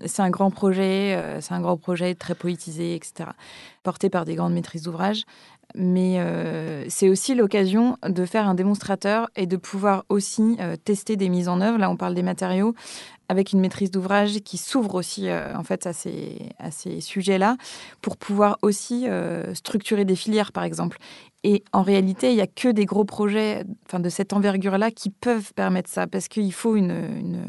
C'est 0.06 0.22
un 0.22 0.30
grand 0.30 0.52
projet, 0.52 1.16
euh, 1.16 1.40
c'est 1.40 1.54
un 1.54 1.62
grand 1.62 1.78
projet 1.78 2.16
très 2.16 2.36
poétisé, 2.36 2.96
etc. 2.96 3.30
Porté 3.84 4.10
par 4.10 4.26
des 4.26 4.36
grandes 4.36 4.54
maîtrises 4.54 4.84
d'ouvrage. 4.84 5.24
Mais 5.74 6.20
euh, 6.20 6.84
c'est 6.90 7.08
aussi 7.08 7.34
l'occasion 7.34 7.98
de 8.06 8.26
faire 8.26 8.48
un 8.48 8.56
démonstrateur 8.56 9.30
et 9.38 9.46
de 9.46 9.56
pouvoir 9.56 10.04
aussi 10.10 10.58
euh, 10.60 10.76
tester 10.76 11.16
des 11.16 11.30
mises 11.30 11.48
en 11.48 11.62
œuvre. 11.62 11.78
Là, 11.78 11.90
on 11.90 11.96
parle 11.96 12.14
des 12.14 12.24
matériaux 12.24 12.76
avec 13.32 13.54
une 13.54 13.62
maîtrise 13.62 13.92
d'ouvrage 13.92 14.40
qui 14.42 14.58
s'ouvre 14.58 14.96
aussi 14.96 15.28
en 15.32 15.64
fait 15.64 15.88
à 15.88 15.94
ces, 15.94 16.50
à 16.60 16.70
ces 16.70 17.00
sujets-là 17.00 17.56
pour 18.02 18.18
pouvoir 18.18 18.58
aussi 18.62 19.08
structurer 19.54 20.06
des 20.06 20.18
filières 20.18 20.52
par 20.52 20.64
exemple 20.64 20.98
et 21.44 21.64
en 21.74 21.82
réalité, 21.82 22.32
il 22.32 22.36
n'y 22.36 22.42
a 22.42 22.48
que 22.48 22.70
des 22.70 22.86
gros 22.86 23.06
projets 23.06 23.64
enfin, 23.88 24.00
de 24.00 24.10
cette 24.10 24.34
envergure-là 24.34 24.92
qui 24.92 25.10
peuvent 25.10 25.54
permettre 25.54 25.90
ça, 25.90 26.06
parce 26.06 26.28
qu'il 26.28 26.54
faut 26.54 26.76
une, 26.76 27.48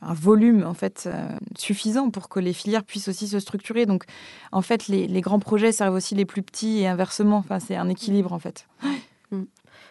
un 0.00 0.14
volume 0.14 0.64
en 0.64 0.74
fait 0.74 1.04
euh, 1.06 1.28
suffisant 1.58 2.10
pour 2.10 2.28
que 2.28 2.38
les 2.38 2.52
filières 2.52 2.84
puissent 2.84 3.08
aussi 3.08 3.26
se 3.26 3.40
structurer. 3.40 3.86
Donc, 3.86 4.04
en 4.52 4.62
fait, 4.62 4.86
les, 4.86 5.20
grands 5.20 5.40
projets 5.40 5.72
servent 5.72 5.94
aussi 5.94 6.14
les 6.14 6.24
plus 6.24 6.42
petits 6.42 6.80
et 6.80 6.86
inversement. 6.86 7.44
C'est 7.60 7.76
un 7.76 7.88
équilibre 7.88 8.32
en 8.32 8.38
fait. 8.38 8.66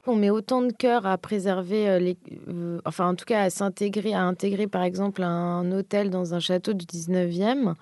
On 0.08 0.16
met 0.16 0.32
autant 0.32 0.64
de 0.64 0.72
cœur 0.72 1.06
à 1.06 1.18
préserver 1.18 1.88
euh, 1.88 2.00
les, 2.00 2.18
euh, 2.48 2.80
enfin 2.86 3.10
en 3.10 3.16
tout 3.16 3.26
cas 3.26 3.44
à 3.44 3.50
s'intégrer, 3.52 4.14
à 4.14 4.24
intégrer 4.24 4.68
par 4.68 4.82
exemple 4.82 5.22
un 5.22 5.72
hôtel 5.72 6.10
dans 6.10 6.34
un 6.34 6.40
château 6.40 6.74
du 6.74 6.86
19e 6.86 7.76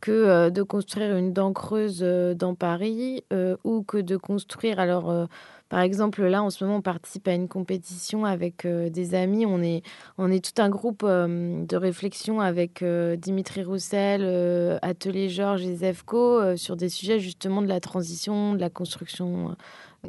que 0.00 0.12
euh, 0.12 0.50
de 0.50 0.62
construire 0.62 1.16
une 1.16 1.32
dent 1.32 1.52
creuse 1.52 2.00
dans 2.00 2.54
Paris 2.54 3.24
ou 3.64 3.82
que 3.82 3.98
de 3.98 4.16
construire, 4.16 4.78
alors 4.78 5.28
Par 5.68 5.80
exemple, 5.80 6.24
là, 6.24 6.42
en 6.42 6.50
ce 6.50 6.64
moment, 6.64 6.76
on 6.76 6.82
participe 6.82 7.26
à 7.28 7.34
une 7.34 7.48
compétition 7.48 8.24
avec 8.24 8.66
des 8.66 9.14
amis. 9.14 9.46
On 9.46 9.62
est, 9.62 9.82
tout 10.16 10.62
un 10.62 10.68
groupe 10.68 11.04
de 11.04 11.76
réflexion 11.76 12.40
avec 12.40 12.84
Dimitri 12.84 13.64
Roussel, 13.64 14.78
Atelier 14.82 15.28
Georges 15.28 15.64
et 15.66 15.74
Zevco 15.76 16.56
sur 16.56 16.76
des 16.76 16.88
sujets 16.88 17.18
justement 17.18 17.62
de 17.62 17.68
la 17.68 17.80
transition, 17.80 18.54
de 18.54 18.60
la 18.60 18.70
construction 18.70 19.56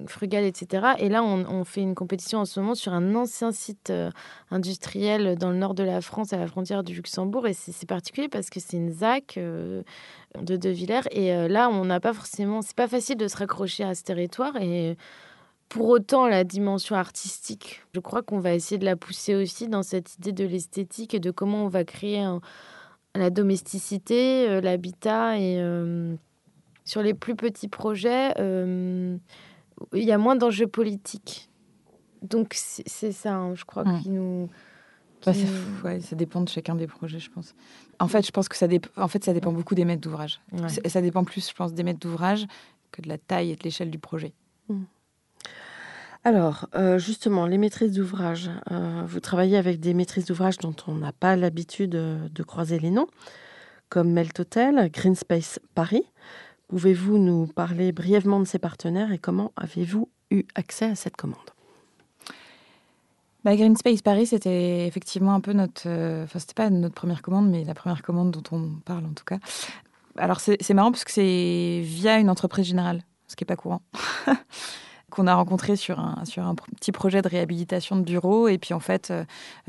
frugale, 0.05 0.43
etc. 0.43 0.93
Et 0.99 1.09
là, 1.09 1.23
on, 1.23 1.63
fait 1.63 1.81
une 1.81 1.95
compétition 1.95 2.39
en 2.39 2.45
ce 2.45 2.59
moment 2.59 2.75
sur 2.75 2.93
un 2.93 3.15
ancien 3.15 3.51
site 3.51 3.89
euh, 3.89 4.11
industriel 4.51 5.37
dans 5.37 5.49
le 5.49 5.57
nord 5.57 5.73
de 5.73 5.83
la 5.83 6.01
France, 6.01 6.33
à 6.33 6.37
la 6.37 6.47
frontière 6.47 6.83
du 6.83 6.93
Luxembourg. 6.93 7.47
Et 7.47 7.53
c'est 7.53 7.87
particulier 7.87 8.29
parce 8.29 8.49
que 8.49 8.59
c'est 8.59 8.77
une 8.77 8.91
ZAC 8.91 9.37
euh, 9.37 9.81
de 10.39 10.55
De 10.55 10.69
Villers. 10.69 11.07
Et 11.11 11.33
euh, 11.33 11.47
là, 11.47 11.69
on 11.69 11.85
n'a 11.85 11.99
pas 11.99 12.13
forcément. 12.13 12.61
C'est 12.61 12.75
pas 12.75 12.87
facile 12.87 13.17
de 13.17 13.27
se 13.27 13.37
raccrocher 13.37 13.83
à 13.83 13.95
ce 13.95 14.03
territoire. 14.03 14.55
Et 14.57 14.97
pour 15.69 15.87
autant, 15.89 16.27
la 16.27 16.43
dimension 16.43 16.95
artistique, 16.95 17.81
je 17.93 17.99
crois 17.99 18.21
qu'on 18.23 18.39
va 18.39 18.53
essayer 18.53 18.77
de 18.77 18.85
la 18.85 18.95
pousser 18.95 19.35
aussi 19.35 19.67
dans 19.67 19.83
cette 19.83 20.15
idée 20.15 20.31
de 20.31 20.45
l'esthétique 20.45 21.13
et 21.13 21.19
de 21.19 21.31
comment 21.31 21.65
on 21.65 21.67
va 21.67 21.83
créer 21.83 22.25
la 23.15 23.29
domesticité, 23.29 24.61
l'habitat 24.61 25.37
et. 25.39 25.61
sur 26.85 27.01
les 27.01 27.13
plus 27.13 27.35
petits 27.35 27.67
projets, 27.67 28.33
il 28.37 30.03
y 30.03 30.11
a 30.11 30.17
moins 30.17 30.35
d'enjeux 30.35 30.67
politiques. 30.67 31.49
Donc 32.21 32.53
c'est 32.53 33.11
ça, 33.11 33.35
hein, 33.35 33.55
je 33.55 33.65
crois, 33.65 33.83
qui 34.01 34.09
nous... 34.09 34.49
Bah, 35.25 35.99
ça 35.99 36.15
dépend 36.15 36.41
de 36.41 36.49
chacun 36.49 36.75
des 36.75 36.87
projets, 36.87 37.19
je 37.19 37.29
pense. 37.31 37.55
En 37.99 38.07
fait, 38.07 38.25
je 38.25 38.31
pense 38.31 38.47
que 38.47 38.55
ça, 38.55 38.67
en 38.95 39.07
fait, 39.07 39.23
ça 39.23 39.33
dépend 39.33 39.51
beaucoup 39.51 39.75
des 39.75 39.83
maîtres 39.83 40.01
d'ouvrage. 40.01 40.39
Et 40.83 40.89
ça 40.89 41.01
dépend 41.01 41.23
plus, 41.23 41.49
je 41.49 41.53
pense, 41.53 41.73
des 41.73 41.83
maîtres 41.83 41.99
d'ouvrage 41.99 42.47
que 42.91 43.01
de 43.01 43.09
la 43.09 43.17
taille 43.17 43.51
et 43.51 43.55
de 43.55 43.63
l'échelle 43.63 43.91
du 43.91 43.99
projet. 43.99 44.33
Hmm. 44.69 44.83
Alors, 46.27 46.67
euh, 46.75 46.99
justement, 46.99 47.45
les 47.45 47.57
maîtrises 47.57 47.93
d'ouvrage. 47.93 48.49
Euh, 48.69 49.03
vous 49.07 49.21
travaillez 49.21 49.55
avec 49.55 49.79
des 49.79 49.93
maîtrises 49.93 50.25
d'ouvrage 50.25 50.57
dont 50.57 50.75
on 50.85 50.95
n'a 50.95 51.13
pas 51.13 51.37
l'habitude 51.37 51.91
de, 51.91 52.17
de, 52.29 52.43
croiser 52.43 52.79
les 52.79 52.89
noms, 52.89 53.07
comme 53.87 54.11
Melt 54.11 54.37
Hotel, 54.37 54.91
Green 54.91 55.15
Space 55.15 55.61
Paris. 55.73 56.03
Pouvez-vous 56.67 57.17
nous 57.17 57.47
parler 57.47 57.93
brièvement 57.93 58.41
de 58.41 58.43
ces 58.43 58.59
partenaires 58.59 59.13
et 59.13 59.19
comment 59.19 59.53
avez-vous 59.55 60.09
eu 60.29 60.43
accès 60.55 60.87
à 60.87 60.95
cette 60.95 61.15
commande? 61.15 61.37
Bah, 63.45 63.55
Green 63.55 63.77
Space 63.77 64.01
Paris, 64.01 64.25
c'était 64.25 64.85
effectivement 64.85 65.33
un 65.33 65.39
peu 65.39 65.53
notre. 65.53 65.83
Euh, 65.85 66.25
enfin, 66.25 66.39
c'était 66.39 66.55
pas 66.55 66.69
notre 66.69 66.95
première 66.95 67.21
commande, 67.21 67.49
mais 67.49 67.63
la 67.63 67.73
première 67.73 68.01
commande 68.01 68.31
dont 68.31 68.43
on 68.57 68.81
parle 68.83 69.05
en 69.05 69.13
tout 69.13 69.23
cas. 69.23 69.39
Alors, 70.17 70.41
c'est 70.41 70.73
marrant 70.73 70.91
parce 70.91 71.05
que 71.05 71.11
c'est 71.11 71.79
via 71.85 72.19
une 72.19 72.29
entreprise 72.29 72.65
générale, 72.65 73.03
ce 73.29 73.37
qui 73.37 73.45
n'est 73.45 73.47
pas 73.47 73.55
courant. 73.55 73.81
qu'on 75.17 75.25
a 75.25 75.33
rencontré 75.33 75.75
sur 75.75 75.99
un, 75.99 76.23
sur 76.25 76.45
un 76.45 76.53
petit 76.53 76.91
projet 76.91 77.23
de 77.23 77.27
réhabilitation 77.27 77.95
de 77.95 78.03
bureaux. 78.03 78.47
Et 78.47 78.59
puis, 78.59 78.75
en 78.75 78.79
fait, 78.79 79.09
euh, 79.09 79.25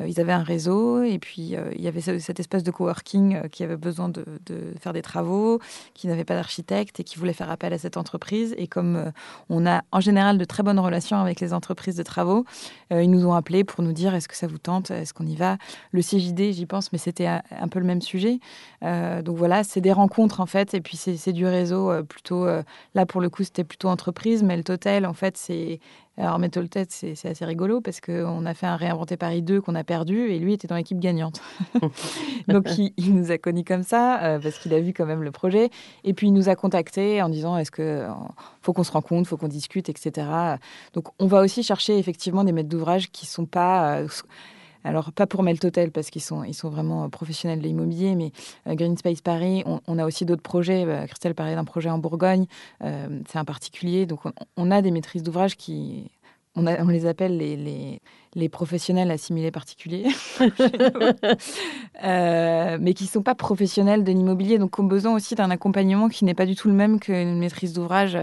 ils 0.06 0.20
avaient 0.20 0.34
un 0.34 0.42
réseau. 0.42 1.02
Et 1.02 1.18
puis, 1.18 1.56
euh, 1.56 1.70
il 1.74 1.80
y 1.80 1.88
avait 1.88 2.02
cette 2.02 2.38
espèce 2.38 2.62
de 2.62 2.70
coworking 2.70 3.36
euh, 3.36 3.48
qui 3.48 3.64
avait 3.64 3.78
besoin 3.78 4.10
de, 4.10 4.26
de, 4.44 4.74
faire 4.78 4.92
des 4.92 5.00
travaux, 5.00 5.58
qui 5.94 6.06
n'avait 6.06 6.24
pas 6.24 6.34
d'architecte 6.34 7.00
et 7.00 7.04
qui 7.04 7.18
voulait 7.18 7.32
faire 7.32 7.50
appel 7.50 7.72
à 7.72 7.78
cette 7.78 7.96
entreprise. 7.96 8.54
Et 8.58 8.66
comme 8.66 9.10
on 9.48 9.66
a 9.66 9.82
en 9.90 10.00
général 10.00 10.36
de 10.36 10.44
très 10.44 10.62
bonnes 10.62 10.78
relations 10.78 11.16
avec 11.16 11.40
les 11.40 11.54
entreprises 11.54 11.96
de 11.96 12.02
travaux, 12.02 12.44
ils 12.90 13.10
nous 13.10 13.26
ont 13.26 13.32
appelés 13.32 13.64
pour 13.64 13.82
nous 13.82 13.92
dire 13.92 14.14
est-ce 14.14 14.28
que 14.28 14.36
ça 14.36 14.46
vous 14.46 14.58
tente? 14.58 14.90
Est-ce 14.90 15.14
qu'on 15.14 15.26
y 15.26 15.36
va? 15.36 15.56
Le 15.92 16.02
CJD, 16.02 16.52
j'y 16.52 16.66
pense, 16.66 16.92
mais 16.92 16.98
c'était 16.98 17.26
un, 17.26 17.68
peu 17.70 17.78
le 17.78 17.86
même 17.86 18.02
sujet. 18.02 18.38
donc 18.82 19.36
voilà, 19.36 19.64
c'est 19.64 19.80
des 19.80 19.92
rencontres, 19.92 20.40
en 20.40 20.46
fait. 20.46 20.74
Et 20.74 20.80
puis, 20.80 20.96
c'est 20.96 21.32
du 21.32 21.46
réseau 21.46 21.90
plutôt. 22.04 22.46
là, 22.94 23.06
pour 23.06 23.20
le 23.20 23.30
coup, 23.30 23.44
c'était 23.44 23.64
plutôt 23.64 23.88
entreprise, 23.88 24.42
mais 24.42 24.56
le 24.56 24.64
total, 24.64 25.06
en 25.06 25.14
fait, 25.14 25.37
c'est 25.38 25.80
alors 26.18 26.40
Metal 26.40 26.68
Tête, 26.68 26.90
c'est 26.90 27.26
assez 27.26 27.44
rigolo 27.44 27.80
parce 27.80 28.00
qu'on 28.00 28.44
a 28.44 28.52
fait 28.52 28.66
un 28.66 28.74
réinventé 28.74 29.16
Paris 29.16 29.40
2 29.40 29.60
qu'on 29.60 29.76
a 29.76 29.84
perdu 29.84 30.30
et 30.30 30.40
lui 30.40 30.52
était 30.52 30.66
dans 30.66 30.74
l'équipe 30.74 30.98
gagnante. 30.98 31.40
Donc 32.48 32.66
il, 32.76 33.14
nous 33.14 33.30
a 33.30 33.38
connus 33.38 33.62
comme 33.62 33.84
ça 33.84 34.20
euh, 34.22 34.38
parce 34.40 34.58
qu'il 34.58 34.74
a 34.74 34.80
vu 34.80 34.92
quand 34.92 35.06
même 35.06 35.22
le 35.22 35.30
projet 35.30 35.70
et 36.02 36.14
puis 36.14 36.26
il 36.26 36.32
nous 36.32 36.48
a 36.48 36.56
contactés 36.56 37.22
en 37.22 37.28
disant 37.28 37.56
est-ce 37.56 37.70
que 37.70 37.82
euh, 37.82 38.08
faut 38.62 38.72
qu'on 38.72 38.82
se 38.82 38.90
rencontre, 38.90 39.28
faut 39.28 39.36
qu'on 39.36 39.48
discute, 39.48 39.88
etc. 39.88 40.26
Donc 40.92 41.08
on 41.20 41.26
va 41.26 41.40
aussi 41.40 41.62
chercher 41.62 41.98
effectivement 41.98 42.42
des 42.42 42.52
maîtres 42.52 42.68
d'ouvrage 42.68 43.10
qui 43.12 43.24
sont 43.26 43.46
pas 43.46 43.98
euh, 43.98 44.08
alors, 44.84 45.12
pas 45.12 45.26
pour 45.26 45.42
Meltotel, 45.42 45.90
parce 45.90 46.10
qu'ils 46.10 46.22
sont, 46.22 46.44
ils 46.44 46.54
sont 46.54 46.70
vraiment 46.70 47.04
euh, 47.04 47.08
professionnels 47.08 47.58
de 47.60 47.64
l'immobilier, 47.64 48.14
mais 48.14 48.32
euh, 48.66 48.74
Green 48.74 48.96
Space 48.96 49.20
Paris, 49.20 49.64
on, 49.66 49.98
a 49.98 50.06
aussi 50.06 50.24
d'autres 50.24 50.42
projets. 50.42 50.86
Bah, 50.86 51.06
Christelle 51.06 51.34
parlait 51.34 51.54
d'un 51.54 51.64
projet 51.64 51.90
en 51.90 51.98
Bourgogne, 51.98 52.46
euh, 52.82 53.20
c'est 53.28 53.38
un 53.38 53.44
particulier. 53.44 54.06
Donc, 54.06 54.20
on, 54.56 54.70
a 54.70 54.82
des 54.82 54.90
maîtrises 54.90 55.22
d'ouvrage 55.22 55.56
qui. 55.56 56.10
On, 56.56 56.88
les 56.88 57.06
appelle 57.06 57.36
les, 57.36 57.56
les, 57.56 58.00
les, 58.34 58.48
professionnels 58.48 59.12
assimilés 59.12 59.52
particuliers, 59.52 60.06
mais 62.02 62.94
qui 62.94 63.04
ne 63.04 63.08
sont 63.08 63.22
pas 63.22 63.36
professionnels 63.36 64.02
de 64.02 64.10
l'immobilier, 64.10 64.58
donc 64.58 64.76
ont 64.80 64.84
besoin 64.84 65.14
aussi 65.14 65.36
d'un 65.36 65.52
accompagnement 65.52 66.08
qui 66.08 66.24
n'est 66.24 66.34
pas 66.34 66.46
du 66.46 66.56
tout 66.56 66.66
le 66.66 66.74
même 66.74 66.98
qu'une 66.98 67.38
maîtrise 67.38 67.74
d'ouvrage 67.74 68.18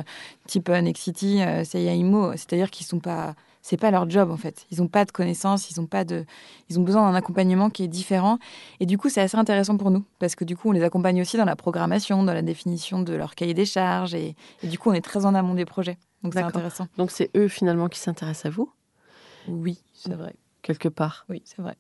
type 0.47 0.67
Nexity, 0.67 1.39
CIA 1.63 1.93
Imo, 1.93 2.33
c'est-à-dire 2.33 2.71
qu'ils 2.71 2.83
ne 2.83 2.89
sont 2.89 2.99
pas 2.99 3.35
c'est 3.65 3.77
pas 3.77 3.89
leur 3.89 4.07
job 4.07 4.29
en 4.29 4.37
fait. 4.37 4.67
Ils 4.69 4.79
n'ont 4.79 4.87
pas 4.87 5.05
de 5.05 5.11
connaissances, 5.11 5.71
ils 5.71 5.81
ont 5.81 5.87
pas 5.87 6.05
de, 6.05 6.23
ils 6.69 6.77
ont 6.77 6.83
besoin 6.83 7.09
d'un 7.09 7.17
accompagnement 7.17 7.71
qui 7.71 7.83
est 7.83 7.87
différent. 7.87 8.37
Et 8.79 8.85
du 8.85 8.99
coup, 8.99 9.09
c'est 9.09 9.21
assez 9.21 9.37
intéressant 9.37 9.75
pour 9.75 9.89
nous 9.89 10.05
parce 10.19 10.35
que 10.35 10.45
du 10.45 10.55
coup, 10.55 10.69
on 10.69 10.71
les 10.71 10.83
accompagne 10.83 11.19
aussi 11.19 11.35
dans 11.35 11.45
la 11.45 11.55
programmation, 11.55 12.21
dans 12.21 12.33
la 12.35 12.43
définition 12.43 13.01
de 13.01 13.13
leur 13.13 13.33
cahier 13.33 13.55
des 13.55 13.65
charges 13.65 14.13
et, 14.13 14.35
du 14.61 14.77
coup, 14.77 14.91
on 14.91 14.93
est 14.93 15.01
très 15.01 15.25
en 15.25 15.33
amont 15.33 15.55
des 15.55 15.65
projets. 15.65 15.97
Donc 16.21 16.35
c'est 16.35 16.43
intéressant. 16.43 16.87
Donc 16.97 17.09
c'est 17.09 17.31
eux 17.35 17.47
finalement 17.47 17.89
qui 17.89 17.97
s'intéressent 17.97 18.45
à 18.45 18.49
vous? 18.51 18.71
Oui, 19.47 19.81
c'est 19.95 20.13
vrai. 20.13 20.35
Quelque 20.61 20.87
part. 20.87 21.25
Oui, 21.27 21.41
c'est 21.43 21.63
vrai. 21.63 21.75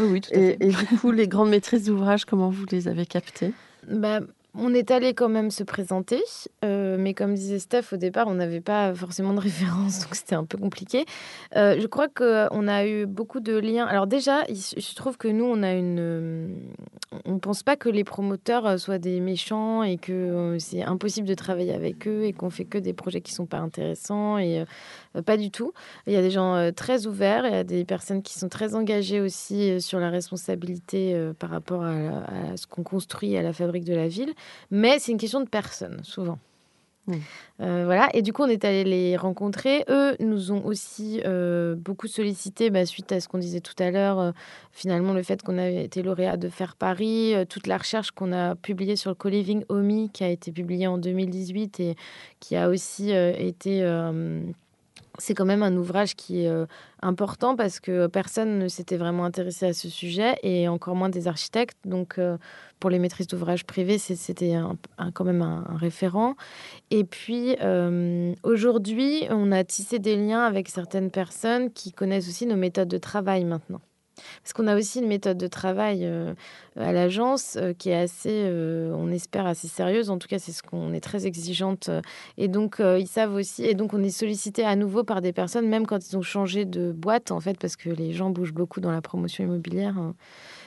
Oui, 0.00 0.06
oui, 0.06 0.20
tout 0.22 0.30
à 0.32 0.34
fait. 0.34 0.56
Et 0.60 0.68
du 0.70 0.98
coup, 0.98 1.12
les 1.12 1.28
grandes 1.28 1.50
maîtrises 1.50 1.84
d'ouvrage, 1.84 2.24
comment 2.24 2.50
vous 2.50 2.64
les 2.72 2.88
avez 2.88 3.06
captées? 3.06 3.52
Bah, 3.88 4.18
on 4.54 4.74
est 4.74 4.90
allé 4.90 5.14
quand 5.14 5.28
même 5.28 5.50
se 5.50 5.62
présenter, 5.62 6.22
euh, 6.64 6.96
mais 6.98 7.14
comme 7.14 7.34
disait 7.34 7.58
Steph, 7.58 7.92
au 7.92 7.96
départ, 7.96 8.26
on 8.26 8.34
n'avait 8.34 8.60
pas 8.60 8.94
forcément 8.94 9.32
de 9.32 9.40
référence, 9.40 10.00
donc 10.00 10.14
c'était 10.14 10.34
un 10.34 10.44
peu 10.44 10.58
compliqué. 10.58 11.04
Euh, 11.56 11.78
je 11.80 11.86
crois 11.86 12.08
qu'on 12.08 12.68
a 12.68 12.86
eu 12.86 13.06
beaucoup 13.06 13.40
de 13.40 13.56
liens. 13.56 13.86
Alors 13.86 14.06
déjà, 14.06 14.44
se 14.54 14.94
trouve 14.94 15.16
que 15.16 15.28
nous, 15.28 15.44
on 15.44 15.62
a 15.62 15.72
une... 15.72 16.70
On 17.24 17.34
ne 17.34 17.38
pense 17.38 17.62
pas 17.62 17.76
que 17.76 17.88
les 17.88 18.04
promoteurs 18.04 18.78
soient 18.78 18.98
des 18.98 19.20
méchants 19.20 19.82
et 19.82 19.98
que 19.98 20.12
euh, 20.12 20.58
c'est 20.58 20.82
impossible 20.82 21.26
de 21.26 21.34
travailler 21.34 21.74
avec 21.74 22.06
eux 22.06 22.24
et 22.24 22.32
qu'on 22.32 22.50
fait 22.50 22.64
que 22.64 22.78
des 22.78 22.92
projets 22.92 23.20
qui 23.20 23.32
sont 23.32 23.46
pas 23.46 23.58
intéressants 23.58 24.38
et 24.38 24.64
pas 25.26 25.36
du 25.36 25.50
tout. 25.50 25.72
Il 26.06 26.12
y 26.12 26.16
a 26.16 26.22
des 26.22 26.30
gens 26.30 26.70
très 26.72 27.06
ouverts, 27.06 27.46
il 27.46 27.52
y 27.52 27.56
a 27.56 27.64
des 27.64 27.84
personnes 27.84 28.22
qui 28.22 28.38
sont 28.38 28.48
très 28.48 28.74
engagées 28.74 29.20
aussi 29.20 29.80
sur 29.80 29.98
la 30.00 30.10
responsabilité 30.10 31.30
par 31.38 31.50
rapport 31.50 31.82
à, 31.82 31.92
à 31.92 32.56
ce 32.56 32.66
qu'on 32.66 32.82
construit 32.82 33.36
à 33.36 33.42
la 33.42 33.52
fabrique 33.52 33.84
de 33.84 33.94
la 33.94 34.08
ville. 34.08 34.32
Mais 34.70 34.98
c'est 34.98 35.12
une 35.12 35.18
question 35.18 35.40
de 35.40 35.48
personne, 35.48 36.00
souvent. 36.04 36.38
Euh, 37.60 37.84
voilà, 37.84 38.08
et 38.14 38.22
du 38.22 38.32
coup, 38.32 38.42
on 38.42 38.48
est 38.48 38.64
allé 38.64 38.84
les 38.84 39.16
rencontrer. 39.16 39.84
Eux 39.88 40.16
nous 40.20 40.52
ont 40.52 40.64
aussi 40.64 41.20
euh, 41.26 41.74
beaucoup 41.74 42.06
sollicité 42.06 42.70
bah, 42.70 42.86
suite 42.86 43.12
à 43.12 43.20
ce 43.20 43.28
qu'on 43.28 43.38
disait 43.38 43.60
tout 43.60 43.74
à 43.78 43.90
l'heure. 43.90 44.18
Euh, 44.18 44.32
finalement, 44.72 45.12
le 45.12 45.22
fait 45.22 45.42
qu'on 45.42 45.58
a 45.58 45.68
été 45.68 46.02
lauréat 46.02 46.36
de 46.36 46.48
Faire 46.48 46.76
Paris, 46.76 47.34
toute 47.48 47.66
la 47.66 47.78
recherche 47.78 48.12
qu'on 48.12 48.32
a 48.32 48.54
publiée 48.54 48.96
sur 48.96 49.10
le 49.10 49.14
co-living 49.14 49.64
OMI, 49.68 50.10
qui 50.10 50.24
a 50.24 50.28
été 50.28 50.52
publiée 50.52 50.86
en 50.86 50.98
2018 50.98 51.80
et 51.80 51.96
qui 52.38 52.56
a 52.56 52.68
aussi 52.68 53.10
été 53.10 53.82
c'est 55.18 55.34
quand 55.34 55.44
même 55.44 55.62
un 55.62 55.76
ouvrage 55.76 56.14
qui 56.14 56.44
est 56.44 56.48
euh, 56.48 56.66
important 57.02 57.56
parce 57.56 57.80
que 57.80 58.06
personne 58.06 58.58
ne 58.58 58.68
s'était 58.68 58.96
vraiment 58.96 59.24
intéressé 59.24 59.66
à 59.66 59.72
ce 59.72 59.88
sujet 59.88 60.36
et 60.42 60.68
encore 60.68 60.94
moins 60.94 61.08
des 61.08 61.28
architectes. 61.28 61.78
Donc, 61.84 62.18
euh, 62.18 62.36
pour 62.78 62.90
les 62.90 62.98
maîtrises 62.98 63.26
d'ouvrage 63.26 63.66
privées, 63.66 63.98
c'était 63.98 64.54
quand 65.12 65.24
même 65.24 65.42
un, 65.42 65.76
référent. 65.76 66.34
Et 66.90 67.04
puis, 67.04 67.56
euh, 67.60 68.34
aujourd'hui, 68.42 69.24
on 69.28 69.52
a 69.52 69.64
tissé 69.64 69.98
des 69.98 70.16
liens 70.16 70.44
avec 70.44 70.68
certaines 70.68 71.10
personnes 71.10 71.70
qui 71.72 71.92
connaissent 71.92 72.28
aussi 72.28 72.46
nos 72.46 72.56
méthodes 72.56 72.88
de 72.88 72.98
travail 72.98 73.44
maintenant. 73.44 73.80
Parce 74.42 74.52
qu'on 74.52 74.66
a 74.66 74.76
aussi 74.76 75.00
une 75.00 75.06
méthode 75.06 75.38
de 75.38 75.46
travail 75.46 76.00
euh, 76.04 76.34
à 76.76 76.92
l'agence 76.92 77.56
euh, 77.56 77.72
qui 77.72 77.90
est 77.90 77.96
assez, 77.96 78.30
euh, 78.32 78.92
on 78.94 79.10
espère, 79.10 79.46
assez 79.46 79.68
sérieuse. 79.68 80.10
En 80.10 80.18
tout 80.18 80.28
cas, 80.28 80.38
c'est 80.38 80.52
ce 80.52 80.62
qu'on 80.62 80.92
est 80.92 81.00
très 81.00 81.26
exigeante. 81.26 81.90
Et 82.38 82.48
donc, 82.48 82.80
ils 82.80 83.06
savent 83.06 83.34
aussi. 83.34 83.64
Et 83.64 83.74
donc, 83.74 83.94
on 83.94 84.02
est 84.02 84.10
sollicité 84.10 84.64
à 84.64 84.76
nouveau 84.76 85.04
par 85.04 85.20
des 85.20 85.32
personnes, 85.32 85.68
même 85.68 85.86
quand 85.86 86.08
ils 86.08 86.16
ont 86.16 86.22
changé 86.22 86.64
de 86.64 86.92
boîte, 86.92 87.30
en 87.30 87.40
fait, 87.40 87.58
parce 87.58 87.76
que 87.76 87.90
les 87.90 88.12
gens 88.12 88.30
bougent 88.30 88.54
beaucoup 88.54 88.80
dans 88.80 88.92
la 88.92 89.02
promotion 89.02 89.44
immobilière. 89.44 89.98
Hein. 89.98 90.14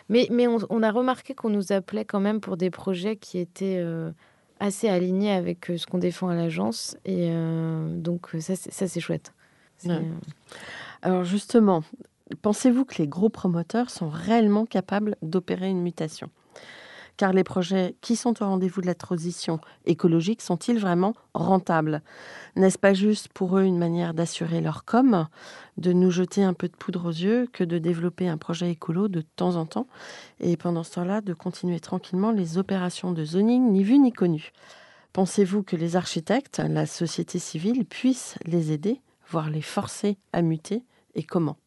Mais, 0.09 0.27
mais 0.31 0.47
on, 0.47 0.83
a 0.83 0.91
remarqué 0.91 1.33
qu'on 1.33 1.49
nous 1.49 1.71
appelait 1.71 2.03
quand 2.05 2.19
même 2.19 2.41
pour 2.41 2.57
des 2.57 2.69
projets 2.69 3.15
qui 3.15 3.39
étaient 3.39 3.81
assez 4.59 4.89
alignés 4.89 5.31
avec 5.31 5.71
ce 5.77 5.85
qu'on 5.85 5.97
défend 5.97 6.27
à 6.27 6.35
l'agence. 6.35 6.97
Et 7.05 7.31
donc, 7.95 8.27
ça, 8.39 8.55
c'est 8.55 8.99
chouette. 8.99 9.31
Alors 11.01 11.23
justement, 11.23 11.83
Pensez-vous 12.41 12.85
que 12.85 12.95
les 12.97 13.07
gros 13.07 13.29
promoteurs 13.29 13.89
sont 13.89 14.09
réellement 14.09 14.65
capables 14.65 15.15
d'opérer 15.21 15.69
une 15.69 15.81
mutation? 15.81 16.29
Car 17.15 17.31
les 17.31 17.43
projets 17.43 17.95
qui 18.01 18.15
sont 18.15 18.41
au 18.41 18.47
rendez-vous 18.47 18.81
de 18.81 18.87
la 18.87 18.95
transition 18.95 19.59
écologique 19.85 20.41
sont-ils 20.41 20.79
vraiment 20.79 21.13
rentables? 21.35 22.01
N'est-ce 22.55 22.79
pas 22.79 22.95
juste 22.95 23.29
pour 23.29 23.57
eux 23.57 23.63
une 23.63 23.77
manière 23.77 24.15
d'assurer 24.15 24.61
leur 24.61 24.83
com, 24.83 25.27
de 25.77 25.93
nous 25.93 26.09
jeter 26.09 26.43
un 26.43 26.53
peu 26.53 26.67
de 26.67 26.75
poudre 26.75 27.05
aux 27.05 27.11
yeux 27.11 27.47
que 27.53 27.63
de 27.63 27.77
développer 27.77 28.27
un 28.27 28.37
projet 28.37 28.71
écolo 28.71 29.09
de 29.09 29.21
temps 29.21 29.57
en 29.57 29.67
temps? 29.67 29.87
Et 30.39 30.57
pendant 30.57 30.83
ce 30.83 30.93
temps-là 30.93 31.21
de 31.21 31.33
continuer 31.33 31.79
tranquillement 31.79 32.31
les 32.31 32.57
opérations 32.57 33.11
de 33.11 33.23
zoning 33.23 33.71
ni 33.71 33.83
vues 33.83 33.99
ni 33.99 34.11
connues 34.11 34.51
Pensez-vous 35.11 35.61
que 35.61 35.75
les 35.75 35.95
architectes, 35.95 36.59
la 36.67 36.87
société 36.87 37.37
civile, 37.37 37.85
puissent 37.85 38.35
les 38.45 38.71
aider, 38.71 38.99
voire 39.29 39.51
les 39.51 39.61
forcer 39.61 40.17
à 40.31 40.41
muter? 40.41 40.83
Et 41.13 41.21
comment? 41.21 41.57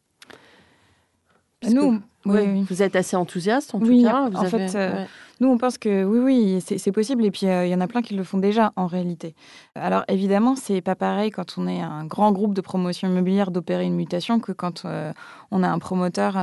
Nous, 1.63 2.01
oui, 2.25 2.65
Vous 2.69 2.83
êtes 2.83 2.95
assez 2.95 3.15
enthousiaste 3.15 3.73
en 3.73 3.79
tout 3.79 4.03
cas. 4.03 4.29
en 4.33 4.43
fait, 4.45 4.75
euh, 4.75 5.05
nous 5.39 5.47
on 5.47 5.57
pense 5.57 5.77
que 5.77 6.03
oui, 6.03 6.19
oui, 6.19 6.61
c'est 6.61 6.91
possible. 6.91 7.25
Et 7.25 7.31
puis 7.31 7.47
euh, 7.47 7.65
il 7.65 7.69
y 7.71 7.75
en 7.75 7.81
a 7.81 7.87
plein 7.87 8.01
qui 8.01 8.15
le 8.15 8.23
font 8.23 8.37
déjà 8.37 8.73
en 8.75 8.85
réalité. 8.85 9.33
Alors 9.75 10.03
évidemment, 10.07 10.55
c'est 10.55 10.81
pas 10.81 10.95
pareil 10.95 11.31
quand 11.31 11.55
on 11.57 11.67
est 11.67 11.81
un 11.81 12.05
grand 12.05 12.31
groupe 12.31 12.53
de 12.53 12.61
promotion 12.61 13.07
immobilière 13.07 13.51
d'opérer 13.51 13.85
une 13.85 13.95
mutation 13.95 14.39
que 14.39 14.51
quand 14.51 14.85
euh, 14.85 15.13
on 15.51 15.63
a 15.63 15.69
un 15.69 15.79
promoteur 15.79 16.37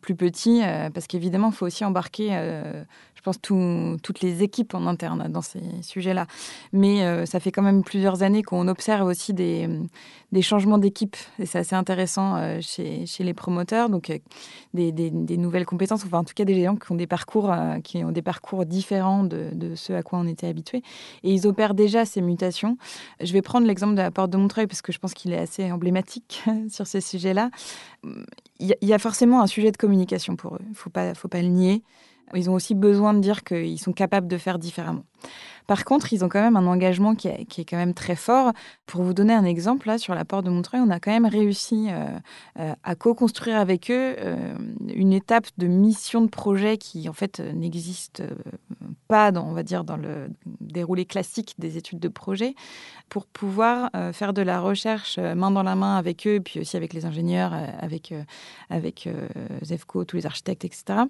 plus 0.00 0.14
petit, 0.14 0.62
parce 0.94 1.06
qu'évidemment, 1.06 1.48
il 1.48 1.54
faut 1.54 1.66
aussi 1.66 1.84
embarquer 1.84 2.30
je 3.22 3.30
pense, 3.30 3.40
toutes 4.02 4.20
les 4.20 4.42
équipes 4.42 4.74
en 4.74 4.88
interne 4.88 5.28
dans 5.30 5.42
ces 5.42 5.60
sujets-là. 5.82 6.26
Mais 6.72 7.04
euh, 7.04 7.24
ça 7.24 7.38
fait 7.38 7.52
quand 7.52 7.62
même 7.62 7.84
plusieurs 7.84 8.24
années 8.24 8.42
qu'on 8.42 8.66
observe 8.66 9.06
aussi 9.06 9.32
des, 9.32 9.68
changements 10.40 10.78
d'équipe. 10.78 11.16
Et 11.38 11.46
c'est 11.46 11.60
assez 11.60 11.76
intéressant 11.76 12.34
euh, 12.36 12.58
chez, 12.60 13.06
les 13.20 13.32
promoteurs. 13.32 13.90
Donc, 13.90 14.10
euh, 14.10 14.18
des, 14.74 15.36
nouvelles 15.36 15.66
compétences, 15.66 16.04
enfin, 16.04 16.18
en 16.18 16.24
tout 16.24 16.34
cas, 16.34 16.44
des 16.44 16.64
gens 16.64 16.74
qui 16.74 16.90
ont 16.90 16.96
des 16.96 17.06
parcours, 17.06 17.54
qui 17.84 18.02
ont 18.02 18.10
des 18.10 18.22
parcours 18.22 18.66
différents 18.66 19.22
de, 19.22 19.74
ceux 19.76 19.94
à 19.94 20.02
quoi 20.02 20.18
on 20.18 20.26
était 20.26 20.48
habitués. 20.48 20.82
Et 21.22 21.32
ils 21.32 21.46
opèrent 21.46 21.74
déjà 21.74 22.04
ces 22.04 22.22
mutations. 22.22 22.76
Je 23.20 23.32
vais 23.32 23.42
prendre 23.42 23.68
l'exemple 23.68 23.94
de 23.94 24.02
la 24.02 24.10
porte 24.10 24.30
de 24.30 24.36
Montreuil 24.36 24.66
parce 24.66 24.82
que 24.82 24.90
je 24.90 24.98
pense 24.98 25.14
qu'il 25.14 25.32
est 25.32 25.38
assez 25.38 25.70
emblématique 25.70 26.42
sur 26.68 26.88
ces 26.88 27.00
sujets-là. 27.00 27.50
Il 28.58 28.74
y, 28.82 28.92
a 28.92 28.98
forcément 28.98 29.42
un 29.42 29.46
sujet 29.46 29.70
de 29.70 29.76
communication 29.76 30.34
pour 30.34 30.56
eux. 30.56 30.62
Il 30.64 30.70
ne 30.70 30.74
faut 31.14 31.28
pas 31.28 31.40
le 31.40 31.48
nier. 31.48 31.84
Ils 32.34 32.50
ont 32.50 32.54
aussi 32.54 32.74
besoin 32.74 33.14
de 33.14 33.20
dire 33.20 33.44
qu'ils 33.44 33.78
sont 33.78 33.92
capables 33.92 34.28
de 34.28 34.38
faire 34.38 34.58
différemment. 34.58 35.04
Par 35.66 35.84
contre, 35.84 36.12
ils 36.12 36.24
ont 36.24 36.28
quand 36.28 36.42
même 36.42 36.56
un 36.56 36.66
engagement 36.66 37.14
qui 37.14 37.28
est, 37.28 37.64
quand 37.64 37.76
même 37.76 37.94
très 37.94 38.16
fort. 38.16 38.52
Pour 38.86 39.02
vous 39.02 39.14
donner 39.14 39.32
un 39.32 39.44
exemple, 39.44 39.86
là, 39.86 39.98
sur 39.98 40.14
la 40.14 40.24
porte 40.24 40.44
de 40.44 40.50
Montreuil, 40.50 40.80
on 40.80 40.90
a 40.90 41.00
quand 41.00 41.12
même 41.12 41.26
réussi 41.26 41.88
euh, 41.90 42.06
euh, 42.58 42.74
à 42.82 42.94
co-construire 42.94 43.56
avec 43.56 43.90
eux 43.90 44.16
euh, 44.18 44.54
une 44.92 45.12
étape 45.12 45.46
de 45.58 45.66
mission 45.66 46.20
de 46.20 46.28
projet 46.28 46.78
qui, 46.78 47.08
en 47.08 47.12
fait, 47.12 47.40
n'existe 47.54 48.22
pas, 49.08 49.30
dans, 49.30 49.46
on 49.46 49.52
va 49.52 49.62
dire, 49.62 49.84
dans 49.84 49.96
le 49.96 50.28
déroulé 50.60 51.04
classique 51.04 51.54
des 51.58 51.76
études 51.76 52.00
de 52.00 52.08
projet, 52.08 52.54
pour 53.08 53.26
pouvoir 53.26 53.90
faire 54.12 54.32
de 54.32 54.42
la 54.42 54.60
recherche 54.60 55.18
main 55.18 55.50
dans 55.50 55.62
la 55.62 55.74
main 55.74 55.96
avec 55.96 56.26
eux, 56.26 56.40
puis 56.40 56.60
aussi 56.60 56.76
avec 56.76 56.94
les 56.94 57.04
ingénieurs, 57.04 57.52
avec, 57.78 58.14
avec 58.70 59.08
ZEFCO, 59.62 60.04
tous 60.04 60.16
les 60.16 60.26
architectes, 60.26 60.64
etc., 60.64 61.02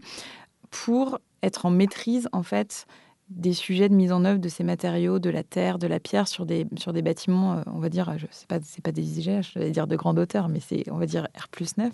pour 0.73 1.21
être 1.43 1.67
en 1.67 1.71
maîtrise, 1.71 2.29
en 2.33 2.43
fait, 2.43 2.87
des 3.29 3.53
sujets 3.53 3.89
de 3.89 3.95
mise 3.95 4.11
en 4.11 4.25
œuvre 4.25 4.41
de 4.41 4.49
ces 4.49 4.65
matériaux, 4.65 5.19
de 5.19 5.31
la 5.31 5.45
terre, 5.45 5.79
de 5.79 5.87
la 5.87 6.01
pierre 6.01 6.27
sur 6.27 6.45
des, 6.47 6.67
sur 6.77 6.93
des 6.93 7.03
bâtiments, 7.03 7.55
euh, 7.55 7.63
on 7.67 7.79
va 7.79 7.89
dire, 7.89 8.13
je 8.19 8.27
sais 8.31 8.47
pas, 8.47 8.59
c'est 8.63 8.83
pas 8.83 8.91
des 8.91 9.21
IGH, 9.21 9.53
je 9.55 9.59
vais 9.59 9.71
dire 9.71 9.87
de 9.87 9.97
grande 9.97 10.19
hauteur, 10.19 10.49
mais 10.49 10.61
c'est, 10.61 10.91
on 10.91 10.97
va 10.97 11.07
dire, 11.07 11.29
R 11.39 11.49
plus 11.49 11.77
9. 11.77 11.93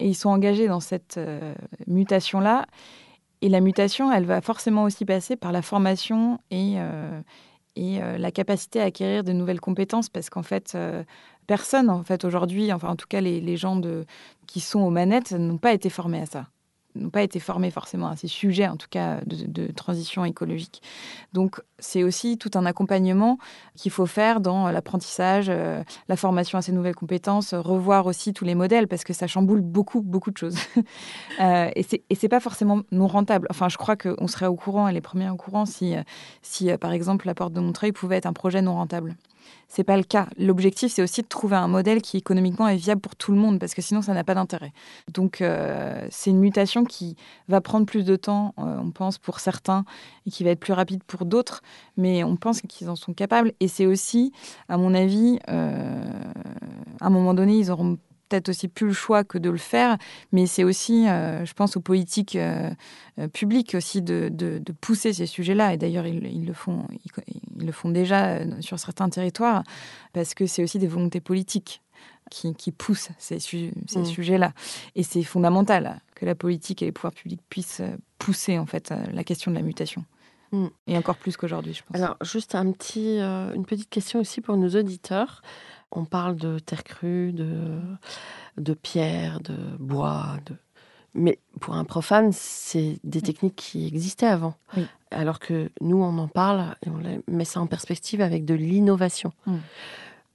Et 0.00 0.08
ils 0.08 0.14
sont 0.14 0.28
engagés 0.28 0.66
dans 0.66 0.80
cette 0.80 1.16
euh, 1.18 1.54
mutation-là. 1.86 2.66
Et 3.42 3.48
la 3.48 3.60
mutation, 3.60 4.12
elle 4.12 4.24
va 4.24 4.40
forcément 4.40 4.84
aussi 4.84 5.04
passer 5.04 5.36
par 5.36 5.52
la 5.52 5.62
formation 5.62 6.40
et, 6.50 6.74
euh, 6.78 7.20
et 7.76 7.98
la 7.98 8.30
capacité 8.30 8.80
à 8.80 8.84
acquérir 8.84 9.22
de 9.22 9.32
nouvelles 9.32 9.60
compétences, 9.60 10.08
parce 10.08 10.30
qu'en 10.30 10.42
fait, 10.44 10.78
personne, 11.46 11.90
en 11.90 12.04
fait, 12.04 12.24
aujourd'hui, 12.24 12.72
enfin, 12.72 12.88
en 12.88 12.96
tout 12.96 13.08
cas, 13.08 13.20
les, 13.20 13.42
les 13.42 13.56
gens 13.58 13.76
de, 13.76 14.06
qui 14.46 14.60
sont 14.60 14.80
aux 14.80 14.90
manettes 14.90 15.32
n'ont 15.32 15.58
pas 15.58 15.74
été 15.74 15.90
formés 15.90 16.20
à 16.20 16.26
ça 16.26 16.46
n'ont 16.94 17.10
pas 17.10 17.22
été 17.22 17.40
formés 17.40 17.70
forcément 17.70 18.08
à 18.08 18.16
ces 18.16 18.28
sujets, 18.28 18.68
en 18.68 18.76
tout 18.76 18.86
cas 18.88 19.20
de, 19.26 19.66
transition 19.72 20.24
écologique. 20.24 20.82
Donc 21.32 21.60
c'est 21.78 22.02
aussi 22.02 22.38
tout 22.38 22.50
un 22.54 22.64
accompagnement 22.66 23.38
qu'il 23.76 23.90
faut 23.90 24.06
faire 24.06 24.40
dans 24.40 24.70
l'apprentissage, 24.70 25.46
euh, 25.48 25.82
la 26.08 26.16
formation 26.16 26.58
à 26.58 26.62
ces 26.62 26.72
nouvelles 26.72 26.94
compétences, 26.94 27.54
revoir 27.54 28.06
aussi 28.06 28.32
tous 28.32 28.44
les 28.44 28.54
modèles 28.54 28.88
parce 28.88 29.04
que 29.04 29.12
ça 29.12 29.26
chamboule 29.26 29.60
beaucoup, 29.60 30.00
beaucoup 30.00 30.30
de 30.30 30.38
choses. 30.38 30.56
euh, 31.40 31.70
et 31.74 32.14
c'est 32.14 32.28
pas 32.28 32.40
forcément 32.40 32.82
non 32.92 33.06
rentable. 33.06 33.46
Enfin, 33.50 33.68
je 33.68 33.76
crois 33.76 33.96
qu'on 33.96 34.26
serait 34.26 34.46
au 34.46 34.56
courant, 34.56 34.88
et 34.88 34.92
les 34.92 35.00
premiers 35.00 35.30
au 35.30 35.36
courant, 35.36 35.66
si, 35.66 35.94
si 36.42 36.70
euh, 36.70 36.78
par 36.78 36.92
exemple 36.92 37.26
la 37.26 37.34
porte 37.34 37.52
de 37.52 37.60
Montreuil 37.60 37.92
pouvait 37.92 38.16
être 38.16 38.26
un 38.26 38.32
projet 38.32 38.62
non 38.62 38.74
rentable. 38.74 39.16
C'est 39.68 39.84
pas 39.84 39.96
le 39.96 40.02
cas. 40.02 40.28
L'objectif, 40.38 40.92
c'est 40.92 41.02
aussi 41.02 41.22
de 41.22 41.26
trouver 41.26 41.56
un 41.56 41.68
modèle 41.68 42.00
qui 42.00 42.16
économiquement 42.16 42.68
est 42.68 42.76
viable 42.76 43.00
pour 43.00 43.16
tout 43.16 43.32
le 43.32 43.38
monde, 43.38 43.58
parce 43.58 43.74
que 43.74 43.82
sinon, 43.82 44.02
ça 44.02 44.14
n'a 44.14 44.24
pas 44.24 44.34
d'intérêt. 44.34 44.72
Donc, 45.12 45.40
euh, 45.40 46.06
c'est 46.10 46.30
une 46.30 46.38
mutation 46.38 46.84
qui 46.84 47.16
va 47.48 47.60
prendre 47.60 47.86
plus 47.86 48.04
de 48.04 48.16
temps, 48.16 48.54
euh, 48.58 48.78
on 48.80 48.90
pense, 48.90 49.18
pour 49.18 49.40
certains, 49.40 49.84
et 50.26 50.30
qui 50.30 50.44
va 50.44 50.50
être 50.50 50.60
plus 50.60 50.72
rapide 50.72 51.02
pour 51.04 51.24
d'autres, 51.24 51.62
mais 51.96 52.24
on 52.24 52.36
pense 52.36 52.60
qu'ils 52.60 52.88
en 52.88 52.96
sont 52.96 53.14
capables. 53.14 53.52
Et 53.60 53.68
c'est 53.68 53.86
aussi, 53.86 54.32
à 54.68 54.76
mon 54.76 54.94
avis, 54.94 55.38
euh, 55.48 56.04
à 57.00 57.06
un 57.06 57.10
moment 57.10 57.34
donné, 57.34 57.58
ils 57.58 57.70
auront 57.70 57.98
peut-être 58.28 58.48
aussi 58.48 58.68
plus 58.68 58.88
le 58.88 58.92
choix 58.92 59.24
que 59.24 59.38
de 59.38 59.50
le 59.50 59.58
faire, 59.58 59.98
mais 60.32 60.46
c'est 60.46 60.64
aussi, 60.64 61.08
euh, 61.08 61.44
je 61.44 61.52
pense, 61.54 61.76
aux 61.76 61.80
politiques 61.80 62.36
euh, 62.36 62.70
euh, 63.18 63.28
publiques 63.28 63.74
aussi 63.74 64.02
de, 64.02 64.28
de, 64.30 64.60
pousser 64.80 65.12
ces 65.12 65.26
sujets-là. 65.26 65.74
Et 65.74 65.76
d'ailleurs, 65.76 66.06
ils, 66.06 66.46
le 66.46 66.52
font, 66.52 66.86
ils, 67.04 67.66
le 67.66 67.72
font 67.72 67.90
déjà 67.90 68.40
sur 68.60 68.78
certains 68.78 69.08
territoires, 69.08 69.62
parce 70.12 70.34
que 70.34 70.46
c'est 70.46 70.62
aussi 70.62 70.78
des 70.78 70.86
volontés 70.86 71.20
politiques 71.20 71.82
qui, 72.30 72.54
qui 72.54 72.72
poussent 72.72 73.10
ces, 73.18 73.38
ces 73.38 73.72
mmh. 73.96 74.04
sujets-là. 74.04 74.52
Et 74.94 75.02
c'est 75.02 75.22
fondamental 75.22 76.00
que 76.14 76.24
la 76.24 76.34
politique 76.34 76.82
et 76.82 76.86
les 76.86 76.92
pouvoirs 76.92 77.12
publics 77.12 77.42
puissent 77.48 77.82
pousser 78.18 78.58
en 78.58 78.66
fait 78.66 78.92
la 79.12 79.24
question 79.24 79.50
de 79.50 79.56
la 79.56 79.62
mutation. 79.62 80.04
Mmh. 80.52 80.66
Et 80.86 80.96
encore 80.96 81.16
plus 81.16 81.36
qu'aujourd'hui, 81.36 81.74
je 81.74 81.82
pense. 81.82 81.96
Alors, 81.96 82.16
juste 82.22 82.54
un 82.54 82.70
petit, 82.72 83.18
une 83.18 83.64
petite 83.66 83.90
question 83.90 84.20
aussi 84.20 84.40
pour 84.40 84.56
nos 84.56 84.70
auditeurs 84.70 85.42
on 85.94 86.04
parle 86.04 86.36
de 86.36 86.58
terre 86.58 86.84
crue, 86.84 87.32
de, 87.32 87.80
de 88.58 88.74
pierre, 88.74 89.40
de 89.40 89.56
bois, 89.78 90.36
de... 90.46 90.54
mais 91.14 91.38
pour 91.60 91.74
un 91.74 91.84
profane, 91.84 92.32
c'est 92.32 92.98
des 93.04 93.22
techniques 93.22 93.56
qui 93.56 93.86
existaient 93.86 94.26
avant. 94.26 94.54
Alors 95.10 95.38
que 95.38 95.70
nous, 95.80 96.02
on 96.02 96.18
en 96.18 96.28
parle 96.28 96.74
et 96.84 96.90
on 96.90 97.00
met 97.32 97.44
ça 97.44 97.60
en 97.60 97.66
perspective 97.66 98.20
avec 98.20 98.44
de 98.44 98.54
l'innovation. 98.54 99.32
Mm. 99.46 99.56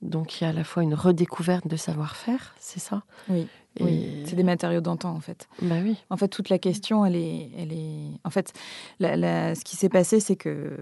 Donc 0.02 0.40
il 0.40 0.44
y 0.44 0.48
a 0.48 0.50
à 0.50 0.54
la 0.54 0.64
fois 0.64 0.84
une 0.84 0.94
redécouverte 0.94 1.68
de 1.68 1.76
savoir-faire, 1.76 2.56
c'est 2.60 2.80
ça? 2.80 3.04
Oui. 3.30 3.48
Oui, 3.80 4.24
c'est 4.26 4.36
des 4.36 4.44
matériaux 4.44 4.82
d'antan 4.82 5.12
en 5.12 5.20
fait. 5.20 5.48
Bah 5.62 5.76
oui. 5.82 5.96
En 6.10 6.18
fait, 6.18 6.28
toute 6.28 6.50
la 6.50 6.58
question, 6.58 7.06
elle 7.06 7.16
est, 7.16 7.50
elle 7.58 7.72
est. 7.72 8.20
En 8.24 8.30
fait, 8.30 8.52
ce 9.00 9.64
qui 9.64 9.78
s'est 9.78 9.90
passé, 9.90 10.20
c'est 10.20 10.36
que 10.36 10.78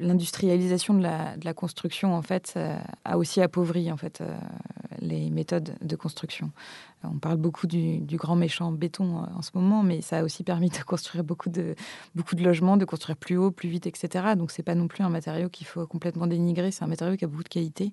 l'industrialisation 0.00 0.94
de 0.94 1.02
la, 1.02 1.36
de 1.36 1.44
la, 1.44 1.54
construction, 1.54 2.14
en 2.14 2.22
fait, 2.22 2.54
euh, 2.56 2.76
a 3.04 3.18
aussi 3.18 3.40
appauvri 3.40 3.92
en 3.92 3.96
fait 3.96 4.20
euh, 4.20 4.36
les 5.00 5.30
méthodes 5.30 5.74
de 5.80 5.96
construction. 5.96 6.50
On 7.02 7.18
parle 7.18 7.38
beaucoup 7.38 7.66
du, 7.66 8.02
grand 8.16 8.36
méchant 8.36 8.72
béton 8.72 9.18
euh, 9.18 9.26
en 9.36 9.42
ce 9.42 9.50
moment, 9.54 9.82
mais 9.82 10.00
ça 10.00 10.18
a 10.18 10.22
aussi 10.22 10.42
permis 10.42 10.68
de 10.68 10.78
construire 10.78 11.24
beaucoup 11.24 11.48
de, 11.48 11.74
beaucoup 12.14 12.34
de 12.34 12.42
logements, 12.42 12.76
de 12.76 12.84
construire 12.84 13.16
plus 13.16 13.36
haut, 13.36 13.50
plus 13.50 13.68
vite, 13.68 13.86
etc. 13.86 14.34
Donc, 14.36 14.50
c'est 14.50 14.62
pas 14.62 14.74
non 14.74 14.88
plus 14.88 15.04
un 15.04 15.08
matériau 15.08 15.48
qu'il 15.48 15.66
faut 15.66 15.86
complètement 15.86 16.26
dénigrer. 16.26 16.70
C'est 16.70 16.84
un 16.84 16.88
matériau 16.88 17.16
qui 17.16 17.24
a 17.24 17.28
beaucoup 17.28 17.44
de 17.44 17.48
qualité. 17.48 17.92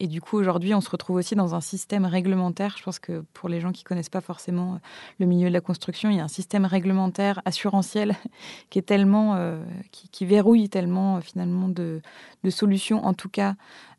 Et 0.00 0.08
du 0.08 0.20
coup, 0.20 0.36
aujourd'hui, 0.38 0.74
on 0.74 0.80
se 0.80 0.90
retrouve 0.90 1.16
aussi 1.16 1.34
dans 1.34 1.54
un 1.54 1.60
système 1.60 2.04
réglementaire. 2.04 2.76
Je 2.78 2.82
pense 2.82 2.98
que 2.98 3.24
pour 3.32 3.48
les 3.48 3.60
gens 3.60 3.72
qui 3.72 3.84
connaissent 3.84 4.08
pas 4.08 4.20
forcément 4.20 4.74
euh, 4.74 4.78
le 5.20 5.26
milieu 5.26 5.48
de 5.48 5.52
la 5.52 5.60
construction, 5.60 6.10
il 6.10 6.16
y 6.16 6.20
a 6.20 6.24
un 6.24 6.28
système 6.28 6.64
réglementaire 6.64 7.40
assurantiel 7.44 8.16
qui 8.70 8.78
est 8.78 8.82
tellement, 8.82 9.36
euh, 9.36 9.62
qui, 9.90 10.26
verrouille 10.26 10.68
tellement 10.68 11.20
finalement 11.20 11.68
de, 11.68 12.00
solutions, 12.48 13.04
en 13.04 13.14
tout 13.14 13.28
cas 13.28 13.54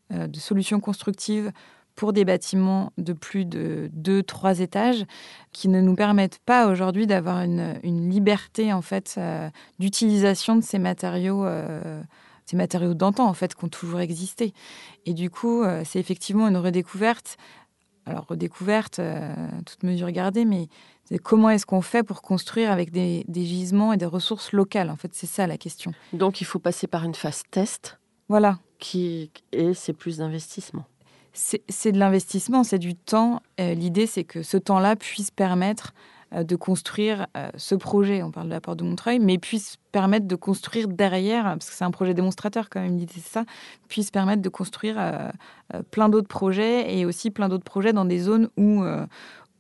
de 0.10 0.39
solutions 0.39 0.80
constructives 0.80 1.52
pour 1.96 2.14
des 2.14 2.26
bâtiments 2.26 2.91
de 2.98 3.14
plus 3.14 3.46
de 3.46 3.89
2-3 3.96 4.62
étages 4.62 5.06
qui 5.52 5.68
ne 5.68 5.82
nous 5.82 5.96
permettent 5.96 6.39
pas 6.46 6.68
aujourd'hui 6.68 7.08
d'avoir 7.08 7.41
une, 7.41 8.10
liberté 8.10 8.74
en 8.74 8.82
fait 8.82 9.16
euh, 9.18 9.50
d'utilisation 9.80 10.56
de 10.56 10.62
ces 10.62 10.80
matériaux 10.80 11.46
euh, 11.46 12.02
ces 12.46 12.56
matériaux 12.56 12.94
d'antan 12.94 13.28
en 13.28 13.34
fait 13.34 13.56
qui 13.56 13.66
ont 13.66 13.70
toujours 13.70 14.00
existé. 14.00 14.54
Et 15.06 15.14
du 15.14 15.30
coup 15.30 15.64
euh, 15.64 15.84
c'est 15.86 16.00
effectivement 16.00 16.48
une 16.48 16.58
redécouverte. 16.58 17.38
Alors 18.06 18.26
redécouverte 18.28 19.00
toute 19.66 19.84
mesure 19.84 20.12
gardée 20.12 20.44
mais 20.44 20.68
comment 21.24 21.50
est-ce 21.50 21.66
qu'on 21.66 21.82
fait 21.82 22.04
pour 22.04 22.22
construire 22.22 22.70
avec 22.70 22.91
des, 22.91 23.24
des, 23.30 23.46
gisements 23.46 23.94
et 23.94 23.98
des 23.98 24.06
ressources 24.06 24.52
locales 24.52 24.89
en 24.89 24.98
fait 24.98 25.12
c'est 25.14 25.26
ça 25.26 25.48
la 25.48 25.58
question. 25.58 25.94
Donc 26.12 26.41
il 26.41 26.44
faut 26.44 26.60
passer 26.60 26.88
par 26.88 27.06
une 27.06 27.16
phase 27.16 27.44
test. 27.50 27.98
Voilà. 28.28 28.60
Qui 28.80 29.32
et 29.52 29.74
c'est 29.74 29.94
plus 29.94 30.18
d'investissement. 30.18 30.86
C'est 31.34 31.91
de 31.91 31.98
l'investissement, 31.98 32.64
c'est 32.64 32.78
du 32.78 32.94
temps. 32.94 33.41
Euh, 33.60 33.74
l'idée, 33.74 34.06
c'est 34.06 34.24
que 34.24 34.44
ce 34.44 34.56
temps-là 34.58 34.96
puisse 34.96 35.32
permettre 35.32 35.94
de 36.34 36.55
construire 36.55 37.27
ce 37.55 37.75
projet, 37.75 38.23
on 38.23 38.31
parle 38.31 38.47
de 38.47 38.53
la 38.53 38.61
porte 38.61 38.79
de 38.79 38.84
Montreuil, 38.84 39.19
mais 39.19 39.38
puisse 39.38 39.77
permettre 39.91 40.27
de 40.27 40.36
construire 40.36 40.88
derrière, 40.88 41.43
parce 41.43 41.69
que 41.69 41.75
c'est 41.75 41.84
un 41.84 41.91
projet 41.91 42.13
démonstrateur 42.13 42.69
quand 42.69 42.81
même, 42.81 42.99
c'est 43.07 43.19
ça, 43.21 43.45
puisse 43.88 44.11
permettre 44.11 44.41
de 44.41 44.49
construire 44.49 44.97
plein 45.91 46.09
d'autres 46.09 46.27
projets 46.27 46.97
et 46.97 47.05
aussi 47.05 47.29
plein 47.31 47.49
d'autres 47.49 47.63
projets 47.63 47.93
dans 47.93 48.05
des 48.05 48.19
zones 48.19 48.49
où, 48.57 48.84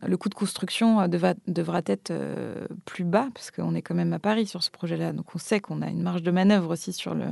le 0.07 0.17
coût 0.17 0.29
de 0.29 0.35
construction 0.35 1.01
euh, 1.01 1.07
devra, 1.07 1.81
être 1.85 2.11
euh, 2.11 2.65
plus 2.85 3.03
bas, 3.03 3.27
parce 3.33 3.51
qu'on 3.51 3.75
est 3.75 3.81
quand 3.81 3.95
même 3.95 4.13
à 4.13 4.19
Paris 4.19 4.45
sur 4.45 4.63
ce 4.63 4.71
projet-là. 4.71 5.13
Donc 5.13 5.35
on 5.35 5.37
sait 5.37 5.59
qu'on 5.59 5.81
a 5.81 5.87
une 5.87 6.01
marge 6.01 6.23
de 6.23 6.31
manœuvre 6.31 6.71
aussi 6.71 6.93
sur 6.93 7.13
le, 7.13 7.25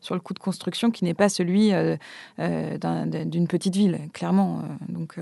sur 0.00 0.14
le 0.14 0.20
coût 0.20 0.34
de 0.34 0.38
construction 0.38 0.90
qui 0.90 1.04
n'est 1.04 1.14
pas 1.14 1.28
celui 1.28 1.72
euh, 1.72 1.96
d'une 2.38 3.48
petite 3.48 3.76
ville, 3.76 3.98
clairement. 4.12 4.62
Donc. 4.88 5.18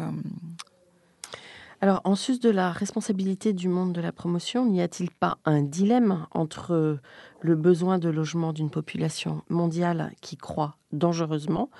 Alors, 1.83 2.01
en 2.05 2.15
sus 2.15 2.41
de 2.41 2.49
la 2.49 2.73
responsabilité 2.73 3.53
du 3.53 3.69
monde 3.69 3.93
de 3.93 4.01
la 4.01 4.13
promotion, 4.13 4.65
n'y 4.65 4.81
a-t-il 4.81 5.11
pas 5.11 5.39
un 5.45 5.63
dilemme 5.63 6.27
entre 6.31 6.99
le 7.41 7.55
besoin 7.55 7.99
de 7.99 8.09
logement 8.09 8.53
d'une 8.53 8.71
population 8.71 9.43
mondiale 9.51 10.13
qui 10.23 10.37
croît 10.37 10.77
dangereusement 10.93 11.71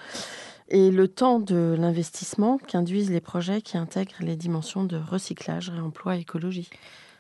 et 0.69 0.91
le 0.91 1.09
temps 1.09 1.39
de 1.39 1.77
l'investissement 1.79 2.59
qu'induisent 2.59 3.11
les 3.11 3.21
projets 3.21 3.63
qui 3.63 3.79
intègrent 3.79 4.17
les 4.21 4.37
dimensions 4.37 4.85
de 4.85 4.97
recyclage, 4.97 5.71
réemploi, 5.71 6.17
écologie? 6.17 6.69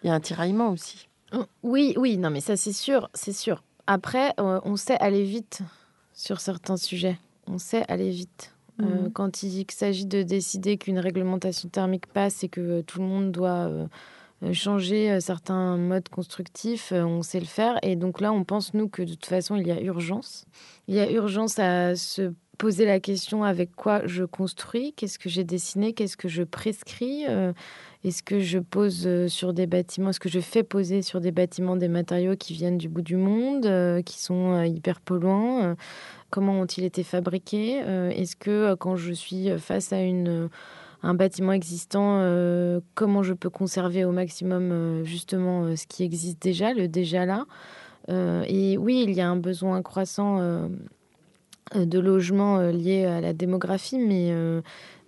Il 0.02 0.08
y 0.08 0.10
a 0.10 0.14
un 0.14 0.20
tiraillement 0.20 0.70
aussi. 0.70 1.08
Oh, 1.32 1.44
oui, 1.62 1.94
oui, 1.96 2.18
non, 2.18 2.30
mais 2.30 2.40
ça 2.40 2.56
c'est 2.56 2.72
sûr, 2.72 3.08
c'est 3.14 3.32
sûr. 3.32 3.62
Après, 3.86 4.34
euh, 4.38 4.60
on 4.64 4.76
sait 4.76 4.98
aller 4.98 5.22
vite 5.22 5.62
sur 6.12 6.40
certains 6.40 6.76
sujets. 6.76 7.18
On 7.46 7.58
sait 7.58 7.84
aller 7.88 8.10
vite. 8.10 8.55
Euh, 8.80 9.02
mhm. 9.02 9.12
quand 9.12 9.42
il 9.42 9.64
s'agit 9.70 10.06
de 10.06 10.22
décider 10.22 10.76
qu'une 10.76 10.98
réglementation 10.98 11.68
thermique 11.68 12.06
passe 12.06 12.44
et 12.44 12.48
que 12.48 12.82
tout 12.82 13.00
le 13.00 13.06
monde 13.06 13.32
doit 13.32 13.68
euh, 13.68 13.86
changer 14.52 15.18
certains 15.20 15.76
modes 15.76 16.08
constructifs, 16.08 16.92
on 16.92 17.22
sait 17.22 17.40
le 17.40 17.46
faire. 17.46 17.78
Et 17.82 17.96
donc 17.96 18.20
là, 18.20 18.32
on 18.32 18.44
pense, 18.44 18.74
nous, 18.74 18.88
que 18.88 19.02
de 19.02 19.12
toute 19.12 19.26
façon, 19.26 19.56
il 19.56 19.66
y 19.66 19.72
a 19.72 19.80
urgence. 19.80 20.44
Il 20.88 20.94
y 20.94 21.00
a 21.00 21.10
urgence 21.10 21.58
à 21.58 21.96
se 21.96 22.32
poser 22.56 22.84
la 22.84 23.00
question 23.00 23.44
avec 23.44 23.74
quoi 23.74 24.06
je 24.06 24.24
construis, 24.24 24.92
qu'est-ce 24.94 25.18
que 25.18 25.28
j'ai 25.28 25.44
dessiné, 25.44 25.92
qu'est-ce 25.92 26.16
que 26.16 26.28
je 26.28 26.42
prescris, 26.42 27.24
euh, 27.28 27.52
est-ce 28.04 28.22
que 28.22 28.40
je 28.40 28.58
pose 28.58 29.06
euh, 29.06 29.28
sur 29.28 29.52
des 29.52 29.66
bâtiments, 29.66 30.10
est-ce 30.10 30.20
que 30.20 30.28
je 30.28 30.40
fais 30.40 30.62
poser 30.62 31.02
sur 31.02 31.20
des 31.20 31.32
bâtiments 31.32 31.76
des 31.76 31.88
matériaux 31.88 32.36
qui 32.36 32.54
viennent 32.54 32.78
du 32.78 32.88
bout 32.88 33.02
du 33.02 33.16
monde, 33.16 33.66
euh, 33.66 34.02
qui 34.02 34.18
sont 34.18 34.62
hyper 34.62 35.00
polluants, 35.00 35.76
comment 36.36 36.60
ont-ils 36.60 36.84
été 36.84 37.02
fabriqués, 37.02 37.78
est-ce 38.14 38.36
que 38.36 38.74
quand 38.74 38.96
je 38.96 39.12
suis 39.12 39.48
face 39.58 39.92
à 39.92 40.00
une 40.00 40.48
un 41.02 41.14
bâtiment 41.14 41.52
existant, 41.52 42.20
comment 42.94 43.22
je 43.22 43.32
peux 43.32 43.50
conserver 43.50 44.04
au 44.04 44.12
maximum 44.12 45.02
justement 45.04 45.74
ce 45.76 45.86
qui 45.86 46.04
existe 46.04 46.42
déjà, 46.42 46.74
le 46.74 46.88
déjà 46.88 47.24
là. 47.24 47.46
et 48.08 48.76
oui, 48.78 49.04
il 49.06 49.14
y 49.14 49.20
a 49.20 49.28
un 49.28 49.36
besoin 49.36 49.82
croissant 49.82 50.40
euh, 51.74 51.84
de 51.84 51.98
logements 51.98 52.58
euh, 52.58 52.70
liés 52.70 53.06
à 53.06 53.20
la 53.20 53.32
démographie, 53.32 53.98
mais 53.98 54.28
euh, 54.30 54.60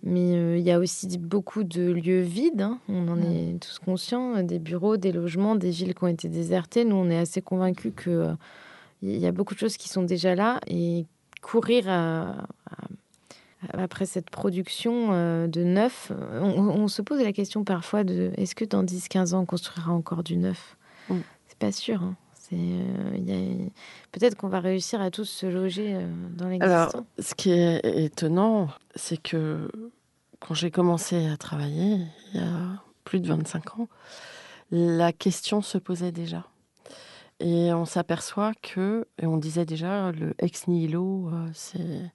mais 0.02 0.58
il 0.58 0.64
y 0.64 0.70
a 0.70 0.78
aussi 0.78 1.18
beaucoup 1.18 1.64
de 1.64 1.90
lieux 1.90 2.20
vides. 2.20 2.62
Hein. 2.62 2.78
On 2.88 3.08
en 3.08 3.20
est 3.20 3.60
tous 3.60 3.80
conscients, 3.80 4.44
des 4.44 4.60
bureaux, 4.60 4.96
des 4.96 5.10
logements, 5.10 5.56
des 5.56 5.70
villes 5.70 5.92
qui 5.92 6.04
ont 6.04 6.08
été 6.08 6.28
désertées. 6.28 6.84
Nous, 6.84 6.94
on 6.94 7.10
est 7.10 7.18
assez 7.18 7.42
convaincus 7.42 7.92
que 7.96 8.28
il 9.02 9.18
y 9.18 9.26
a 9.26 9.32
beaucoup 9.32 9.54
de 9.54 9.58
choses 9.58 9.76
qui 9.76 9.88
sont 9.88 10.04
déjà 10.04 10.36
là 10.36 10.60
et 10.68 11.04
courir 11.40 11.84
après 13.72 14.06
cette 14.06 14.30
production 14.30 15.08
de 15.46 15.64
neuf, 15.64 16.12
on, 16.40 16.88
se 16.88 17.02
pose 17.02 17.20
la 17.22 17.32
question 17.32 17.64
parfois 17.64 18.04
de 18.04 18.32
est-ce 18.36 18.54
que 18.54 18.64
dans 18.64 18.84
10-15 18.84 19.34
ans 19.34 19.40
on 19.40 19.46
construira 19.46 19.92
encore 19.92 20.22
du 20.22 20.36
neuf? 20.36 20.76
Mm. 21.08 21.18
C'est 21.48 21.58
pas 21.58 21.72
sûr. 21.72 22.02
Hein. 22.02 22.16
Euh, 22.52 23.68
peut-être 24.12 24.36
qu'on 24.36 24.48
va 24.48 24.60
réussir 24.60 25.00
à 25.00 25.10
tous 25.10 25.24
se 25.24 25.46
loger 25.46 25.94
euh, 25.94 26.08
dans 26.34 26.48
l'existant. 26.48 26.74
Alors, 26.74 27.04
ce 27.18 27.34
qui 27.34 27.50
est 27.50 27.80
étonnant, 27.84 28.68
c'est 28.94 29.20
que 29.20 29.70
quand 30.40 30.54
j'ai 30.54 30.70
commencé 30.70 31.26
à 31.26 31.36
travailler, 31.36 31.98
il 32.32 32.40
y 32.40 32.42
a 32.42 32.82
plus 33.04 33.20
de 33.20 33.28
25 33.28 33.78
ans, 33.78 33.88
la 34.70 35.12
question 35.12 35.62
se 35.62 35.78
posait 35.78 36.12
déjà. 36.12 36.44
Et 37.40 37.72
on 37.72 37.84
s'aperçoit 37.84 38.52
que, 38.62 39.06
et 39.20 39.26
on 39.26 39.36
disait 39.36 39.64
déjà, 39.64 40.12
le 40.12 40.34
ex 40.38 40.66
nihilo, 40.66 41.30
euh, 41.32 41.48
c'est 41.52 42.12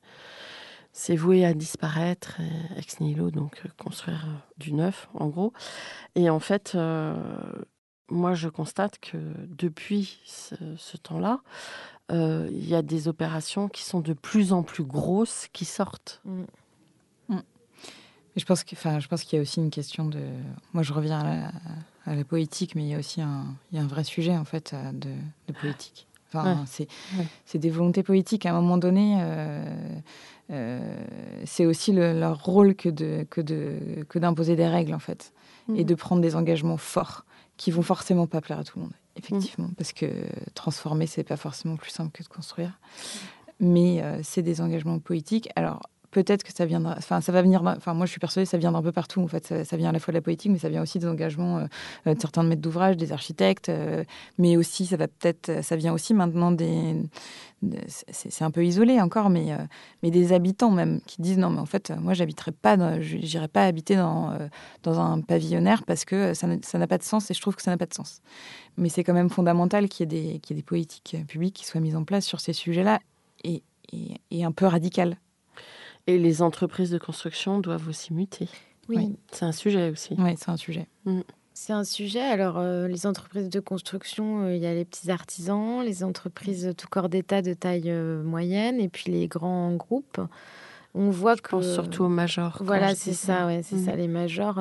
c'est 0.95 1.15
voué 1.15 1.43
à 1.43 1.55
disparaître, 1.55 2.39
ex 2.77 2.99
nihilo, 2.99 3.31
donc 3.31 3.63
construire 3.77 4.27
du 4.57 4.73
neuf, 4.73 5.09
en 5.15 5.27
gros. 5.27 5.51
Et 6.13 6.29
en 6.29 6.39
fait, 6.39 6.77
moi, 8.09 8.33
je 8.33 8.47
constate 8.49 8.99
que 8.99 9.17
depuis 9.47 10.19
ce, 10.25 10.97
temps-là, 10.97 11.41
euh, 12.11 12.47
il 12.51 12.67
y 12.67 12.75
a 12.75 12.81
des 12.81 13.07
opérations 13.07 13.69
qui 13.69 13.83
sont 13.83 14.01
de 14.01 14.13
plus 14.13 14.53
en 14.53 14.63
plus 14.63 14.83
grosses 14.83 15.47
qui 15.53 15.65
sortent. 15.65 16.21
Mm. 16.25 16.43
Je 18.35 18.45
pense 18.45 18.63
qu'il 18.63 18.77
y 19.37 19.39
a 19.39 19.41
aussi 19.41 19.59
une 19.59 19.69
question 19.69 20.05
de. 20.05 20.19
Moi, 20.73 20.83
je 20.83 20.93
reviens 20.93 21.51
à 22.05 22.15
la, 22.15 22.23
poétique, 22.23 22.75
mais 22.75 22.83
il 22.83 22.89
y 22.89 22.95
a 22.95 22.99
aussi 22.99 23.21
un, 23.21 23.45
il 23.71 23.77
y 23.77 23.81
a 23.81 23.83
un 23.83 23.87
vrai 23.87 24.03
sujet 24.03 24.35
en 24.35 24.45
fait 24.45 24.75
de, 24.93 25.09
de 25.47 25.53
poétique. 25.53 26.07
Enfin, 26.33 26.65
c'est 27.45 27.57
des 27.57 27.69
volontés 27.69 28.03
poétiques. 28.03 28.45
À 28.45 28.51
un 28.51 28.59
moment 28.59 28.77
donné, 28.77 29.17
euh, 29.21 29.63
euh, 30.51 31.05
c'est 31.45 31.65
aussi 31.65 31.91
leur 31.91 32.43
rôle 32.43 32.75
que 32.75 32.89
de 32.89 33.25
que 33.29 33.41
de 33.41 34.05
que 34.09 34.19
d'imposer 34.19 34.55
des 34.55 34.67
règles 34.67 34.93
en 34.93 34.99
fait 34.99 35.33
et 35.75 35.83
mm. 35.83 35.87
de 35.87 35.95
prendre 35.95 36.21
des 36.21 36.35
engagements 36.35 36.77
forts 36.77 37.25
qui 37.57 37.71
vont 37.71 37.83
forcément 37.83 38.27
pas 38.27 38.41
plaire 38.41 38.59
à 38.59 38.63
tout 38.63 38.79
le 38.79 38.85
monde, 38.85 38.93
effectivement, 39.15 39.67
mm. 39.67 39.75
parce 39.75 39.93
que 39.93 40.07
transformer, 40.55 41.07
c'est 41.07 41.23
pas 41.23 41.37
forcément 41.37 41.75
plus 41.75 41.91
simple 41.91 42.11
que 42.11 42.23
de 42.23 42.27
construire. 42.27 42.79
Mais 43.59 44.01
euh, 44.01 44.19
c'est 44.23 44.41
des 44.41 44.59
engagements 44.59 44.99
politiques. 44.99 45.49
Alors, 45.55 45.83
peut-être 46.13 46.43
que 46.43 46.53
ça 46.53 46.65
viendra, 46.65 46.95
enfin, 46.97 47.19
ça 47.19 47.31
va 47.31 47.41
venir, 47.41 47.61
enfin, 47.65 47.93
moi 47.93 48.05
je 48.05 48.11
suis 48.11 48.19
persuadée 48.19 48.45
que 48.45 48.51
ça 48.51 48.57
vient 48.57 48.71
d'un 48.71 48.81
peu 48.81 48.91
partout, 48.91 49.21
en 49.21 49.27
fait. 49.27 49.65
Ça, 49.65 49.77
vient 49.77 49.89
à 49.89 49.91
la 49.91 49.99
fois 49.99 50.11
de 50.11 50.17
la 50.17 50.21
politique, 50.21 50.51
mais 50.51 50.59
ça 50.59 50.69
vient 50.69 50.81
aussi 50.81 50.99
des 50.99 51.07
engagements 51.07 51.57
euh, 51.57 51.65
euh, 52.07 52.13
de 52.15 52.21
certains 52.21 52.43
maîtres 52.43 52.61
d'ouvrage, 52.61 52.95
des 52.95 53.11
architectes, 53.11 53.71
mais 54.37 54.55
aussi, 54.55 54.85
ça 54.85 54.95
va 54.95 55.07
peut-être, 55.07 55.63
ça 55.63 55.75
vient 55.75 55.93
aussi 55.93 56.13
maintenant 56.13 56.51
des, 56.51 56.95
c'est 58.09 58.43
un 58.43 58.51
peu 58.51 58.65
isolé 58.65 58.99
encore, 59.01 59.29
mais, 59.29 59.51
euh, 59.51 59.57
mais 60.01 60.11
des 60.11 60.33
habitants 60.33 60.71
même 60.71 61.01
qui 61.05 61.21
disent 61.21 61.37
non, 61.37 61.49
mais 61.49 61.59
en 61.59 61.65
fait, 61.65 61.91
moi, 61.99 62.13
j'habiterai 62.13 62.51
pas, 62.51 62.99
j'irai 62.99 63.47
pas 63.47 63.65
habiter 63.65 63.95
dans, 63.95 64.31
euh, 64.31 64.47
dans 64.83 64.99
un 64.99 65.21
pavillonnaire 65.21 65.83
parce 65.83 66.05
que 66.05 66.33
ça 66.33 66.47
n'a 66.47 66.87
pas 66.87 66.97
de 66.97 67.03
sens 67.03 67.29
et 67.31 67.33
je 67.33 67.41
trouve 67.41 67.55
que 67.55 67.61
ça 67.61 67.71
n'a 67.71 67.77
pas 67.77 67.85
de 67.85 67.93
sens. 67.93 68.21
Mais 68.77 68.89
c'est 68.89 69.03
quand 69.03 69.13
même 69.13 69.29
fondamental 69.29 69.87
qu'il 69.89 70.11
y, 70.11 70.15
ait 70.15 70.39
des, 70.39 70.55
des 70.55 70.63
politiques 70.63 71.17
publiques 71.27 71.55
qui 71.55 71.65
soient 71.65 71.81
mises 71.81 71.95
en 71.95 72.03
place 72.03 72.25
sur 72.25 72.39
ces 72.39 72.53
sujets-là 72.53 72.99
et, 73.43 73.63
et, 74.31 74.43
un 74.43 74.51
peu 74.51 74.65
radicales. 74.65 75.17
Et 76.07 76.17
les 76.17 76.41
entreprises 76.41 76.91
de 76.91 76.97
construction 76.97 77.59
doivent 77.59 77.87
aussi 77.87 78.13
muter. 78.13 78.49
Oui. 78.89 79.15
C'est 79.31 79.45
un 79.45 79.51
sujet 79.51 79.89
aussi. 79.89 80.15
Oui, 80.17 80.35
c'est 80.37 80.49
un 80.49 80.57
sujet. 80.57 80.87
Mm. 81.05 81.21
C'est 81.53 81.73
un 81.73 81.83
sujet. 81.83 82.21
Alors, 82.21 82.57
euh, 82.57 82.87
les 82.87 83.05
entreprises 83.05 83.49
de 83.49 83.59
construction, 83.59 84.45
euh, 84.45 84.55
il 84.55 84.61
y 84.61 84.65
a 84.65 84.73
les 84.73 84.85
petits 84.85 85.11
artisans, 85.11 85.83
les 85.83 86.03
entreprises 86.03 86.73
tout 86.75 86.87
corps 86.89 87.09
d'État 87.09 87.43
de 87.43 87.53
taille 87.53 87.91
euh, 87.91 88.23
moyenne, 88.23 88.79
et 88.79 88.89
puis 88.89 89.11
les 89.11 89.27
grands 89.27 89.73
groupes. 89.75 90.19
On 90.95 91.09
voit 91.09 91.35
que. 91.35 91.61
surtout 91.61 92.03
aux 92.03 92.09
majors. 92.09 92.57
Voilà, 92.61 92.95
c'est 92.95 93.13
ça, 93.13 93.45
ouais, 93.45 93.61
c'est 93.63 93.77
ça, 93.77 93.91
mhm. 93.91 93.97
les 93.97 94.07
majors. 94.07 94.59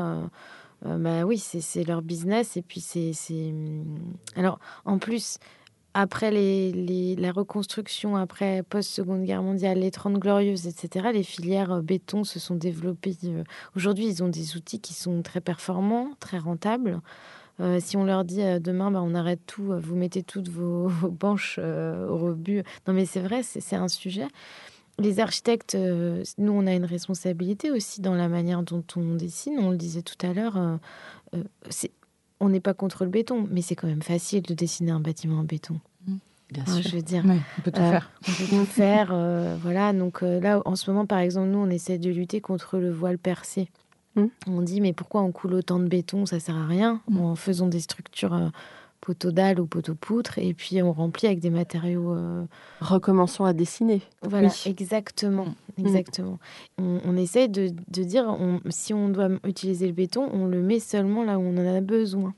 bah 0.83 1.25
oui, 1.25 1.39
c'est 1.39 1.85
leur 1.85 2.03
business. 2.03 2.57
Et 2.57 2.63
puis, 2.63 2.81
c'est. 2.81 3.13
Alors, 4.37 4.59
en 4.85 4.99
plus, 4.99 5.39
après 5.95 6.31
la 6.31 7.33
reconstruction, 7.33 8.17
après 8.17 8.63
post-seconde 8.63 9.25
guerre 9.25 9.43
mondiale, 9.43 9.79
les 9.79 9.91
Trente 9.91 10.15
Glorieuses, 10.15 10.67
etc., 10.67 11.09
les 11.13 11.23
filières 11.23 11.73
euh, 11.73 11.83
béton 11.83 12.25
se 12.25 12.39
sont 12.39 12.55
développées. 12.55 13.17
Euh, 13.25 13.45
aujourd'hui, 13.77 14.07
ils 14.07 14.23
ont 14.23 14.29
des 14.29 14.57
outils 14.57 14.81
qui 14.81 14.95
sont 14.95 15.23
très 15.23 15.41
performants, 15.41 16.11
très 16.19 16.39
rentables. 16.39 17.01
Euh, 17.61 17.79
si 17.81 17.97
on 17.99 18.05
leur 18.05 18.25
dit 18.25 18.41
demain, 18.61 18.91
bah, 18.91 19.03
on 19.03 19.15
arrête 19.15 19.41
tout, 19.47 19.75
vous 19.79 19.95
mettez 19.95 20.23
toutes 20.23 20.49
vos, 20.49 20.89
vos 20.89 21.11
banches 21.11 21.59
au 21.59 22.17
rebut. 22.17 22.63
Non, 22.87 22.95
mais 22.95 23.05
c'est 23.05 23.21
vrai, 23.21 23.43
c'est 23.43 23.77
un 23.77 23.89
sujet. 23.89 24.27
Les 24.99 25.21
architectes, 25.21 25.75
nous, 25.75 26.53
on 26.53 26.67
a 26.67 26.75
une 26.75 26.85
responsabilité 26.85 27.71
aussi 27.71 28.01
dans 28.03 28.15
la 28.15 28.29
manière 28.29 28.63
dont 28.63 28.85
on 28.97 29.15
dessine. 29.15 29.59
On 29.59 29.71
le 29.71 29.77
disait 29.77 30.03
tout 30.03 30.27
à 30.27 30.33
l'heure. 30.33 30.79
c'est 31.71 31.91
on 32.43 32.49
n'est 32.49 32.61
pas 32.61 32.75
contre 32.75 33.05
le 33.05 33.11
béton, 33.11 33.47
mais 33.51 33.63
c'est 33.63 33.77
quand 33.77 33.87
même 33.87 34.03
facile 34.03 34.43
de 34.43 34.53
dessiner 34.53 34.91
un 34.91 35.01
bâtiment 35.01 35.39
en 35.39 35.45
béton. 35.45 35.79
Mmh. 36.07 36.17
Bien 36.51 36.67
sûr. 36.67 36.83
Je 36.83 36.97
veux 36.97 37.03
dire, 37.03 37.23
on 37.25 37.63
peut 37.63 37.71
tout 37.71 37.81
euh, 37.81 37.91
faire. 37.91 38.11
On 38.29 38.33
peut 38.33 38.47
tout 38.49 38.65
faire. 38.67 39.11
Euh, 39.13 39.57
voilà. 39.63 39.93
Donc 39.93 40.23
euh, 40.23 40.41
là, 40.41 40.61
en 40.65 40.75
ce 40.75 40.91
moment, 40.91 41.07
par 41.07 41.21
exemple, 41.21 41.49
nous, 41.49 41.61
on 41.61 41.71
essaie 41.71 41.99
de 41.99 42.11
lutter 42.11 42.41
contre 42.41 42.79
le 42.79 42.91
voile 42.91 43.17
percé. 43.17 43.69
Mmh. 44.17 44.25
On 44.49 44.61
dit, 44.61 44.81
mais 44.81 44.93
pourquoi 44.93 45.23
on 45.23 45.31
coule 45.31 45.55
autant 45.55 45.79
de 45.79 45.87
béton? 45.87 46.27
Ça 46.27 46.41
sert 46.41 46.57
à 46.57 46.67
rien. 46.67 47.01
Mmh. 47.09 47.21
En 47.21 47.37
faisant 47.37 47.69
des 47.69 47.81
structures 47.81 48.51
poteau 49.03 49.33
dalle 49.33 49.61
ou 49.61 49.67
poteau 49.67 49.95
poutre, 49.95 50.39
et 50.39 50.55
puis 50.55 50.81
on 50.81 50.93
remplit 50.93 51.27
avec 51.27 51.41
des 51.41 51.51
matériaux. 51.51 52.17
Recommençons 52.81 53.45
à 53.45 53.53
dessiner. 53.53 54.01
Voilà, 54.23 54.49
exactement, 54.65 55.49
exactement. 55.77 56.39
On, 56.79 57.01
on, 57.05 57.17
essaie 57.17 57.49
de, 57.49 57.71
de 57.89 58.03
dire, 58.05 58.35
si 58.71 58.95
on 58.95 59.11
doit 59.11 59.29
utiliser 59.45 59.87
le 59.87 59.93
béton, 59.93 60.31
on 60.33 60.47
le 60.47 60.63
met 60.63 60.79
seulement 60.79 61.25
là 61.25 61.39
où 61.39 61.43
on 61.43 61.59
en 61.59 61.75
a 61.75 61.81
besoin. 61.81 62.33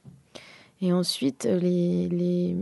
Et 0.80 0.92
ensuite, 0.92 1.44
les, 1.44 2.08
les... 2.08 2.56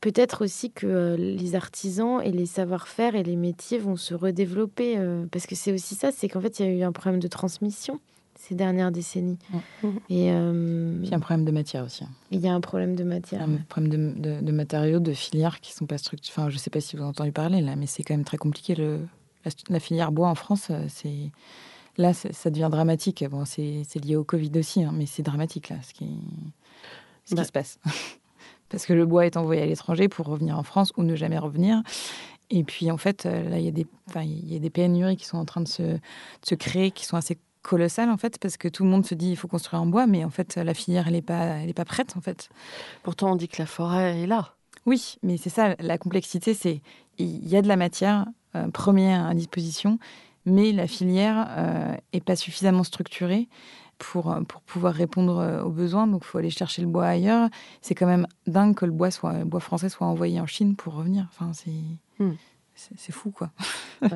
peut-être 0.00 0.44
aussi 0.44 0.70
que 0.70 1.16
les 1.18 1.54
artisans 1.54 2.20
et 2.22 2.30
les 2.30 2.46
savoir-faire 2.46 3.14
et 3.14 3.22
les 3.22 3.36
métiers 3.36 3.78
vont 3.78 3.96
se 3.96 4.14
redévelopper. 4.14 4.98
parce 5.32 5.46
que 5.46 5.54
c'est 5.54 5.72
aussi 5.72 5.94
ça, 5.94 6.12
c'est 6.12 6.28
qu'en 6.28 6.40
fait, 6.40 6.60
il 6.60 6.66
y 6.66 6.68
a 6.68 6.72
eu 6.72 6.82
un 6.82 6.92
problème 6.92 7.20
de 7.20 7.28
transmission 7.28 7.98
ces 8.48 8.54
dernières 8.54 8.90
décennies. 8.90 9.38
Mm. 9.82 9.88
Et 10.08 10.32
euh, 10.32 11.00
il 11.02 11.08
y 11.08 11.12
a 11.12 11.16
un 11.16 11.20
problème 11.20 11.44
de 11.44 11.52
matière 11.52 11.84
aussi. 11.84 12.04
Hein. 12.04 12.10
Il 12.30 12.40
y 12.40 12.48
a 12.48 12.54
un 12.54 12.60
problème 12.60 12.94
de 12.94 13.04
matière. 13.04 13.42
Un 13.42 13.56
problème 13.68 14.14
de, 14.20 14.52
matériaux, 14.52 15.00
de 15.00 15.12
filières 15.12 15.60
qui 15.60 15.72
sont 15.72 15.86
pas 15.86 15.98
structurées. 15.98 16.32
Enfin, 16.34 16.50
je 16.50 16.54
ne 16.54 16.58
sais 16.58 16.70
pas 16.70 16.80
si 16.80 16.96
vous 16.96 17.02
avez 17.02 17.10
entendu 17.10 17.32
parler 17.32 17.60
là, 17.60 17.76
mais 17.76 17.86
c'est 17.86 18.02
quand 18.02 18.14
même 18.14 18.24
très 18.24 18.38
compliqué. 18.38 18.74
Le, 18.74 19.00
la, 19.68 19.80
filière 19.80 20.12
bois 20.12 20.28
en 20.28 20.34
France, 20.34 20.68
euh, 20.70 20.84
c'est 20.88 21.30
là, 21.98 22.14
ça 22.14 22.50
devient 22.50 22.68
dramatique. 22.70 23.24
Bon, 23.30 23.44
c'est 23.44 23.84
lié 24.02 24.16
au 24.16 24.24
Covid 24.24 24.52
aussi, 24.56 24.82
hein, 24.82 24.92
mais 24.94 25.06
c'est 25.06 25.22
dramatique 25.22 25.68
là, 25.68 25.76
ce 25.82 25.92
qui, 25.92 26.08
ce 27.24 27.30
qui 27.30 27.34
bah. 27.36 27.44
se 27.44 27.52
passe. 27.52 27.78
Parce 28.70 28.84
que 28.84 28.92
le 28.92 29.06
bois 29.06 29.24
est 29.24 29.36
envoyé 29.36 29.62
à 29.62 29.66
l'étranger 29.66 30.08
pour 30.08 30.26
revenir 30.26 30.58
en 30.58 30.62
France 30.62 30.92
ou 30.96 31.02
ne 31.02 31.16
jamais 31.16 31.38
revenir. 31.38 31.82
Et 32.50 32.64
puis, 32.64 32.90
en 32.90 32.96
fait, 32.96 33.26
euh, 33.26 33.48
là, 33.48 33.58
il 33.58 33.64
y, 33.64 33.68
a 33.68 33.72
des, 33.72 33.86
il 34.22 34.52
y 34.52 34.56
a 34.56 34.58
des 34.58 34.70
pénuries 34.70 35.16
qui 35.16 35.26
sont 35.26 35.36
en 35.36 35.44
train 35.44 35.60
de 35.60 35.68
se, 35.68 35.82
de 35.82 36.00
se 36.44 36.54
créer, 36.54 36.90
qui 36.90 37.04
sont 37.04 37.16
assez 37.16 37.38
colossal 37.62 38.10
en 38.10 38.16
fait 38.16 38.38
parce 38.38 38.56
que 38.56 38.68
tout 38.68 38.84
le 38.84 38.90
monde 38.90 39.06
se 39.06 39.14
dit 39.14 39.30
il 39.30 39.36
faut 39.36 39.48
construire 39.48 39.82
en 39.82 39.86
bois 39.86 40.06
mais 40.06 40.24
en 40.24 40.30
fait 40.30 40.56
la 40.56 40.74
filière 40.74 41.08
elle 41.08 41.16
est 41.16 41.22
pas 41.22 41.58
elle 41.58 41.68
est 41.68 41.74
pas 41.74 41.84
prête 41.84 42.16
en 42.16 42.20
fait. 42.20 42.48
Pourtant 43.02 43.32
on 43.32 43.36
dit 43.36 43.48
que 43.48 43.60
la 43.60 43.66
forêt 43.66 44.20
est 44.20 44.26
là. 44.26 44.54
Oui, 44.86 45.16
mais 45.22 45.36
c'est 45.36 45.50
ça 45.50 45.74
la 45.78 45.98
complexité 45.98 46.54
c'est 46.54 46.80
il 47.18 47.48
y 47.48 47.56
a 47.56 47.62
de 47.62 47.68
la 47.68 47.76
matière 47.76 48.26
euh, 48.54 48.68
première 48.68 49.26
à 49.26 49.34
disposition 49.34 49.98
mais 50.46 50.72
la 50.72 50.86
filière 50.86 51.46
euh, 51.50 51.94
est 52.12 52.24
pas 52.24 52.36
suffisamment 52.36 52.84
structurée 52.84 53.48
pour, 53.98 54.34
pour 54.46 54.60
pouvoir 54.62 54.94
répondre 54.94 55.38
euh, 55.38 55.62
aux 55.62 55.70
besoins. 55.70 56.06
Donc, 56.06 56.22
il 56.24 56.26
faut 56.26 56.38
aller 56.38 56.50
chercher 56.50 56.82
le 56.82 56.88
bois 56.88 57.06
ailleurs. 57.06 57.48
C'est 57.82 57.94
quand 57.94 58.06
même 58.06 58.26
dingue 58.46 58.74
que 58.74 58.86
le 58.86 58.92
bois, 58.92 59.10
soit, 59.10 59.38
le 59.38 59.44
bois 59.44 59.60
français 59.60 59.88
soit 59.88 60.06
envoyé 60.06 60.40
en 60.40 60.46
Chine 60.46 60.76
pour 60.76 60.94
revenir. 60.94 61.26
Enfin, 61.30 61.52
c'est 61.52 62.24
hmm. 62.24 62.34
c'est 62.74 63.12
fou, 63.12 63.30
quoi. 63.30 63.50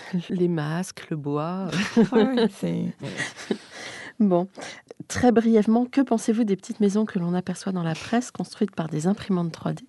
les 0.28 0.48
masques, 0.48 1.08
le 1.10 1.16
bois. 1.16 1.68
bon, 4.20 4.48
très 5.08 5.32
brièvement, 5.32 5.86
que 5.86 6.00
pensez-vous 6.00 6.44
des 6.44 6.56
petites 6.56 6.80
maisons 6.80 7.04
que 7.04 7.18
l'on 7.18 7.34
aperçoit 7.34 7.72
dans 7.72 7.82
la 7.82 7.94
presse, 7.94 8.30
construites 8.30 8.74
par 8.74 8.88
des 8.88 9.06
imprimantes 9.06 9.56
3D 9.56 9.80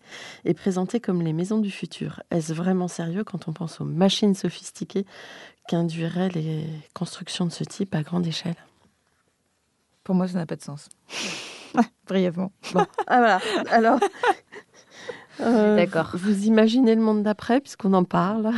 et 0.46 0.54
présentées 0.54 1.00
comme 1.00 1.22
les 1.22 1.34
maisons 1.34 1.60
du 1.60 1.72
futur? 1.72 2.22
Est-ce 2.32 2.54
vraiment 2.54 2.88
sérieux 2.88 3.24
quand 3.24 3.48
on 3.48 3.54
pense 3.54 3.82
aux 3.82 3.86
machines 3.86 4.36
sophistiquées 4.36 5.06
qu'induiraient 5.68 6.30
les 6.30 6.66
constructions 6.94 7.46
de 7.46 7.52
ce 7.52 7.64
type 7.64 7.96
à 7.96 8.04
grande 8.04 8.28
échelle? 8.28 8.56
Pour 10.04 10.16
moi, 10.16 10.28
ça 10.28 10.38
n'a 10.38 10.46
pas 10.46 10.58
de 10.58 10.62
sens. 10.62 10.90
brièvement. 12.08 12.52
Bon. 12.74 12.86
Ah 13.08 13.20
voilà. 13.20 13.40
Alors. 13.72 14.00
Euh, 15.40 15.76
D'accord. 15.76 16.12
Vous 16.14 16.46
imaginez 16.46 16.94
le 16.94 17.02
monde 17.02 17.24
d'après, 17.24 17.60
puisqu'on 17.60 17.94
en 17.94 18.04
parle 18.04 18.52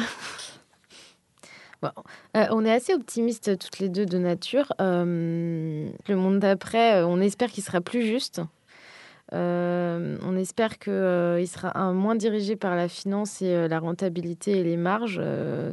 euh, 2.36 2.46
on 2.52 2.66
est 2.66 2.72
assez 2.72 2.94
optimistes 2.94 3.58
toutes 3.58 3.80
les 3.80 3.90
deux 3.90 4.06
de 4.06 4.18
nature. 4.18 4.72
Euh, 4.82 5.90
le 6.08 6.16
monde 6.16 6.40
d'après, 6.40 6.96
euh, 6.96 7.08
on 7.08 7.20
espère 7.22 7.52
qu'il 7.52 7.64
sera 7.64 7.82
plus 7.82 8.04
juste. 8.04 8.42
on 9.32 10.38
espère 10.38 10.78
qu'il 10.80 11.48
sera 11.48 11.94
moins 11.94 12.16
dirigé 12.16 12.56
par 12.56 12.76
la 12.76 12.88
finance 12.88 13.42
et 13.42 13.68
la 13.68 13.80
rentabilité 13.80 14.60
et 14.60 14.64
les 14.64 14.78
marges. 14.78 15.22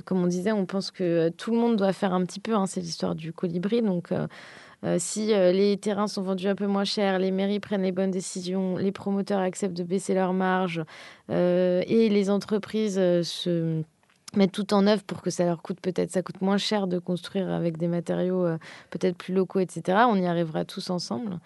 comme 0.05 0.23
on 0.23 0.27
disait, 0.27 0.53
on 0.53 0.67
pense 0.67 0.91
que 0.91 1.29
tout 1.31 1.53
le 1.53 1.59
monde 1.59 1.77
doit 1.77 1.93
faire 1.93 2.15
un 2.15 2.25
petit 2.25 2.41
peu. 2.41 2.55
Hein, 2.55 2.67
c'est 2.67 2.81
l'histoire 2.81 3.15
du 3.15 3.33
colibri. 3.33 3.83
Donc, 3.83 4.09
si 4.99 5.27
les 5.27 5.77
terrains 5.77 6.09
sont 6.09 6.23
vendus 6.23 6.49
un 6.49 6.55
peu 6.55 6.67
moins 6.67 6.85
cher, 6.85 7.19
les 7.19 7.31
mairies 7.31 7.61
prennent 7.61 7.83
les 7.83 7.93
bonnes 7.93 8.11
décisions, 8.11 8.77
les 8.77 8.91
promoteurs 8.91 9.41
acceptent 9.41 9.77
de 9.77 9.85
baisser 9.85 10.15
leurs 10.15 10.33
marges 10.33 10.83
et 11.29 12.09
les 12.09 12.31
entreprises 12.31 12.95
se 12.95 13.85
mettre 14.37 14.53
tout 14.53 14.75
en 14.75 14.87
œuvre 14.87 15.03
pour 15.03 15.23
que 15.23 15.31
ça 15.31 15.45
leur 15.45 15.63
coûte 15.63 15.81
peut-être, 15.81 16.11
ça 16.11 16.23
coûte 16.23 16.41
moins 16.41 16.59
cher 16.59 16.87
de 16.87 16.99
construire 16.99 17.51
avec 17.51 17.77
des 17.77 17.89
matériaux 17.89 18.45
euh, 18.47 18.59
peut-être 18.91 19.17
plus 19.17 19.35
locaux, 19.35 19.61
etc. 19.61 20.05
On 20.09 20.17
y 20.17 20.27
arrivera 20.27 20.65
tous 20.65 20.91
ensemble. 20.91 21.39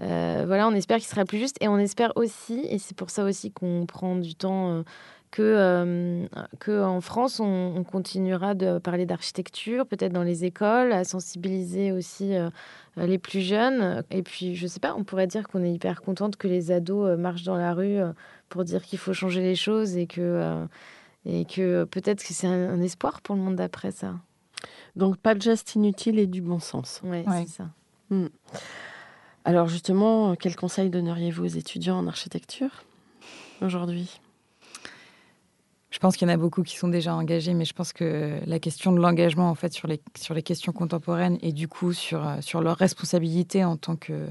Euh, 0.00 0.44
voilà, 0.46 0.66
on 0.68 0.72
espère 0.72 0.98
qu'il 0.98 1.06
sera 1.06 1.24
plus 1.24 1.38
juste 1.38 1.56
et 1.60 1.68
on 1.68 1.78
espère 1.78 2.12
aussi, 2.16 2.66
et 2.68 2.78
c'est 2.78 2.96
pour 2.96 3.10
ça 3.10 3.24
aussi 3.24 3.52
qu'on 3.52 3.86
prend 3.86 4.16
du 4.16 4.34
temps, 4.34 4.70
euh, 4.70 4.82
que, 5.30 6.28
que 6.60 6.82
en 6.82 7.00
France, 7.00 7.40
on, 7.40 7.82
continuera 7.82 8.54
de 8.54 8.78
parler 8.78 9.04
d'architecture, 9.04 9.84
peut-être 9.84 10.12
dans 10.12 10.22
les 10.22 10.44
écoles, 10.44 10.92
à 10.92 11.02
sensibiliser 11.02 11.90
aussi 11.90 12.34
les 12.96 13.18
plus 13.18 13.40
jeunes. 13.40 14.04
Et 14.12 14.22
puis, 14.22 14.54
je 14.54 14.68
sais 14.68 14.78
pas, 14.78 14.94
on 14.96 15.02
pourrait 15.02 15.26
dire 15.26 15.48
qu'on 15.48 15.64
est 15.64 15.72
hyper 15.72 16.02
contente 16.02 16.36
que 16.36 16.46
les 16.46 16.70
ados 16.70 17.18
marchent 17.18 17.42
dans 17.42 17.56
la 17.56 17.74
rue 17.74 17.98
pour 18.48 18.62
dire 18.62 18.84
qu'il 18.84 19.00
faut 19.00 19.12
changer 19.12 19.40
les 19.40 19.56
choses 19.56 19.96
et 19.96 20.06
que 20.06 20.68
et 21.26 21.44
que 21.44 21.84
peut-être 21.84 22.22
que 22.22 22.32
c'est 22.32 22.46
un, 22.46 22.80
espoir 22.80 23.20
pour 23.20 23.34
le 23.34 23.42
monde 23.42 23.56
d'après 23.56 23.90
ça. 23.90 24.14
Donc 24.96 25.16
pas 25.16 25.34
de 25.34 25.42
geste 25.42 25.74
inutile 25.74 26.18
et 26.18 26.26
du 26.26 26.40
bon 26.40 26.60
sens. 26.60 27.00
Oui, 27.04 27.24
c'est 27.28 27.48
ça. 27.48 27.70
Hmm. 28.10 28.28
Alors 29.44 29.68
justement, 29.68 30.34
quel 30.36 30.56
conseil 30.56 30.90
donneriez-vous 30.90 31.44
aux 31.44 31.58
étudiants 31.58 31.98
en 31.98 32.06
architecture 32.06 32.84
aujourd'hui? 33.60 34.20
Je 35.90 36.00
pense 36.00 36.16
qu'il 36.16 36.26
y 36.26 36.30
en 36.30 36.34
a 36.34 36.36
beaucoup 36.36 36.64
qui 36.64 36.76
sont 36.76 36.88
déjà 36.88 37.14
engagés, 37.14 37.54
mais 37.54 37.64
je 37.64 37.72
pense 37.72 37.92
que 37.92 38.40
la 38.46 38.58
question 38.58 38.90
de 38.90 38.98
l'engagement 38.98 39.48
en 39.48 39.54
fait 39.54 39.72
sur 39.72 39.86
les, 39.86 40.00
sur 40.16 40.34
les 40.34 40.42
questions 40.42 40.72
contemporaines 40.72 41.38
et 41.40 41.52
du 41.52 41.68
coup 41.68 41.92
sur, 41.92 42.36
sur 42.40 42.62
leur 42.62 42.76
responsabilité 42.76 43.64
en 43.64 43.76
tant 43.76 43.94
que, 43.94 44.26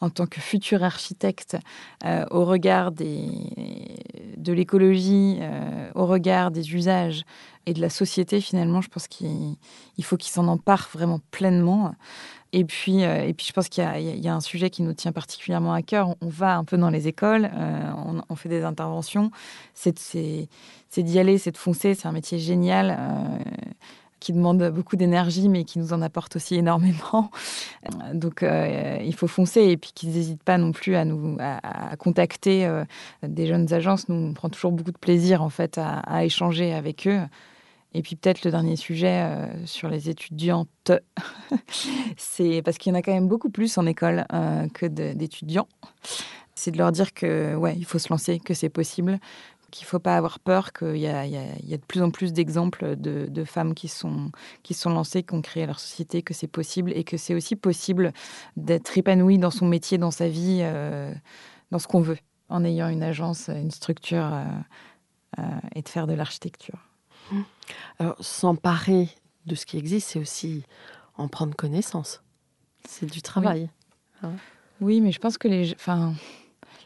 en 0.00 0.10
tant 0.10 0.26
que 0.26 0.40
futur 0.40 0.84
architecte 0.84 1.56
euh, 2.04 2.24
au 2.30 2.44
regard 2.44 2.92
des, 2.92 3.28
de 4.40 4.52
l'écologie, 4.52 5.38
euh, 5.40 5.90
au 5.94 6.06
regard 6.06 6.50
des 6.50 6.74
usages 6.74 7.24
et 7.66 7.74
de 7.74 7.80
la 7.80 7.90
société, 7.90 8.40
finalement, 8.40 8.80
je 8.80 8.88
pense 8.88 9.06
qu'il 9.06 9.56
faut 10.02 10.16
qu'ils 10.16 10.32
s'en 10.32 10.48
emparent 10.48 10.88
vraiment 10.92 11.20
pleinement. 11.30 11.94
Et 12.52 12.64
puis, 12.64 13.04
euh, 13.04 13.26
et 13.26 13.32
puis 13.32 13.46
je 13.46 13.52
pense 13.52 13.68
qu'il 13.68 13.84
y, 13.84 14.28
a 14.28 14.34
un 14.34 14.40
sujet 14.40 14.70
qui 14.70 14.82
nous 14.82 14.92
tient 14.92 15.12
particulièrement 15.12 15.72
à 15.72 15.82
cœur. 15.82 16.16
On, 16.20 16.28
va 16.28 16.56
un 16.56 16.64
peu 16.64 16.76
dans 16.76 16.90
les 16.90 17.06
écoles, 17.06 17.48
on, 17.54 18.22
on, 18.28 18.34
fait 18.34 18.48
des 18.48 18.64
interventions. 18.64 19.30
C'est 19.74 19.94
d'y 20.96 21.18
aller, 21.18 21.38
c'est 21.38 21.52
de 21.52 21.58
foncer. 21.58 21.94
C'est 21.94 22.08
un 22.08 22.12
métier 22.12 22.40
génial 22.40 22.98
qui 24.20 24.32
demande 24.32 24.70
beaucoup 24.70 24.96
d'énergie, 24.96 25.48
mais 25.48 25.64
qui 25.64 25.78
nous 25.78 25.92
en 25.92 26.02
apporte 26.02 26.36
aussi 26.36 26.54
énormément. 26.56 27.30
Donc, 28.14 28.42
euh, 28.42 28.98
il 29.02 29.14
faut 29.14 29.26
foncer 29.26 29.62
et 29.62 29.76
puis 29.76 29.92
qu'ils 29.94 30.10
n'hésitent 30.10 30.42
pas 30.42 30.58
non 30.58 30.72
plus 30.72 30.94
à 30.94 31.04
nous 31.04 31.36
à, 31.40 31.96
contacter 31.96 32.66
euh, 32.66 32.84
des 33.22 33.46
jeunes 33.46 33.72
agences. 33.72 34.08
Nous, 34.08 34.14
on 34.14 34.34
prend 34.34 34.50
toujours 34.50 34.72
beaucoup 34.72 34.92
de 34.92 34.98
plaisir 34.98 35.42
en 35.42 35.48
fait 35.48 35.78
à, 35.78 36.24
échanger 36.24 36.72
avec 36.72 37.06
eux. 37.06 37.20
Et 37.92 38.02
puis 38.02 38.14
peut-être 38.14 38.44
le 38.44 38.52
dernier 38.52 38.76
sujet 38.76 39.22
euh, 39.22 39.66
sur 39.66 39.88
les 39.88 40.08
étudiantes, 40.08 40.92
c'est 42.16 42.62
parce 42.62 42.78
qu'il 42.78 42.92
y 42.92 42.94
en 42.94 42.98
a 42.98 43.02
quand 43.02 43.12
même 43.12 43.26
beaucoup 43.26 43.50
plus 43.50 43.78
en 43.78 43.86
école 43.86 44.26
que 44.74 44.86
d'étudiants. 44.86 45.66
C'est 46.54 46.70
de 46.70 46.78
leur 46.78 46.92
dire 46.92 47.14
que 47.14 47.56
ouais, 47.56 47.74
il 47.76 47.86
faut 47.86 47.98
se 47.98 48.10
lancer, 48.10 48.38
que 48.38 48.54
c'est 48.54 48.68
possible, 48.68 49.18
qu'il 49.70 49.84
ne 49.84 49.88
faut 49.88 49.98
pas 49.98 50.16
avoir 50.16 50.38
peur, 50.40 50.72
qu'il 50.72 50.96
y, 50.96 51.06
a 51.06 51.24
de 51.24 51.84
plus 51.86 52.02
en 52.02 52.10
plus 52.10 52.32
d'exemples 52.32 52.96
de, 52.96 53.44
femmes 53.44 53.74
qui 53.74 53.88
sont, 53.88 54.30
qui 54.62 54.74
sont 54.74 54.90
lancées, 54.90 55.22
qui 55.22 55.34
ont 55.34 55.42
créé 55.42 55.66
leur 55.66 55.80
société, 55.80 56.22
que 56.22 56.34
c'est 56.34 56.46
possible 56.46 56.92
et 56.94 57.04
que 57.04 57.16
c'est 57.16 57.34
aussi 57.34 57.56
possible 57.56 58.12
d'être 58.56 58.96
épanoui 58.96 59.38
dans 59.38 59.50
son 59.50 59.66
métier, 59.66 59.98
dans 59.98 60.10
sa 60.10 60.28
vie, 60.28 60.60
euh, 60.62 61.12
dans 61.70 61.78
ce 61.78 61.88
qu'on 61.88 62.00
veut, 62.00 62.18
en 62.48 62.64
ayant 62.64 62.88
une 62.88 63.02
agence, 63.02 63.48
une 63.48 63.70
structure 63.70 64.24
euh, 64.32 64.44
euh, 65.38 65.42
et 65.74 65.82
de 65.82 65.88
faire 65.88 66.06
de 66.06 66.14
l'architecture. 66.14 66.78
Mmh. 67.30 67.40
Alors, 67.98 68.16
s'emparer 68.20 69.08
de 69.46 69.54
ce 69.54 69.66
qui 69.66 69.78
existe, 69.78 70.10
c'est 70.10 70.18
aussi 70.18 70.64
en 71.16 71.28
prendre 71.28 71.54
connaissance. 71.54 72.22
C'est 72.86 73.10
du 73.10 73.22
travail. 73.22 73.62
Oui. 74.22 74.28
Hein. 74.28 74.32
oui, 74.80 75.00
mais 75.00 75.12
je 75.12 75.18
pense 75.18 75.38
que 75.38 75.48
les... 75.48 75.72
Enfin, 75.72 76.14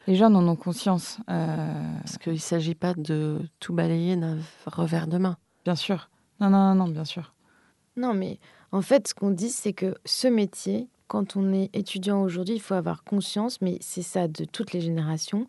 les 0.06 0.16
gens 0.16 0.32
en 0.32 0.46
ont 0.46 0.56
conscience. 0.56 1.18
Euh, 1.30 1.96
Parce 2.02 2.18
qu'il 2.18 2.34
ne 2.34 2.38
s'agit 2.38 2.74
pas 2.74 2.94
de 2.94 3.40
tout 3.60 3.72
balayer 3.72 4.16
d'un 4.16 4.38
revers 4.66 5.06
de 5.06 5.18
main. 5.18 5.36
Bien 5.64 5.76
sûr. 5.76 6.10
Non, 6.40 6.50
non, 6.50 6.74
non, 6.74 6.88
bien 6.88 7.04
sûr. 7.04 7.34
Non, 7.96 8.12
mais 8.12 8.38
en 8.72 8.82
fait, 8.82 9.08
ce 9.08 9.14
qu'on 9.14 9.30
dit, 9.30 9.50
c'est 9.50 9.72
que 9.72 9.94
ce 10.04 10.26
métier, 10.26 10.88
quand 11.06 11.36
on 11.36 11.52
est 11.52 11.70
étudiant 11.76 12.22
aujourd'hui, 12.22 12.56
il 12.56 12.60
faut 12.60 12.74
avoir 12.74 13.04
conscience, 13.04 13.60
mais 13.60 13.78
c'est 13.80 14.02
ça 14.02 14.26
de 14.26 14.44
toutes 14.44 14.72
les 14.72 14.80
générations, 14.80 15.46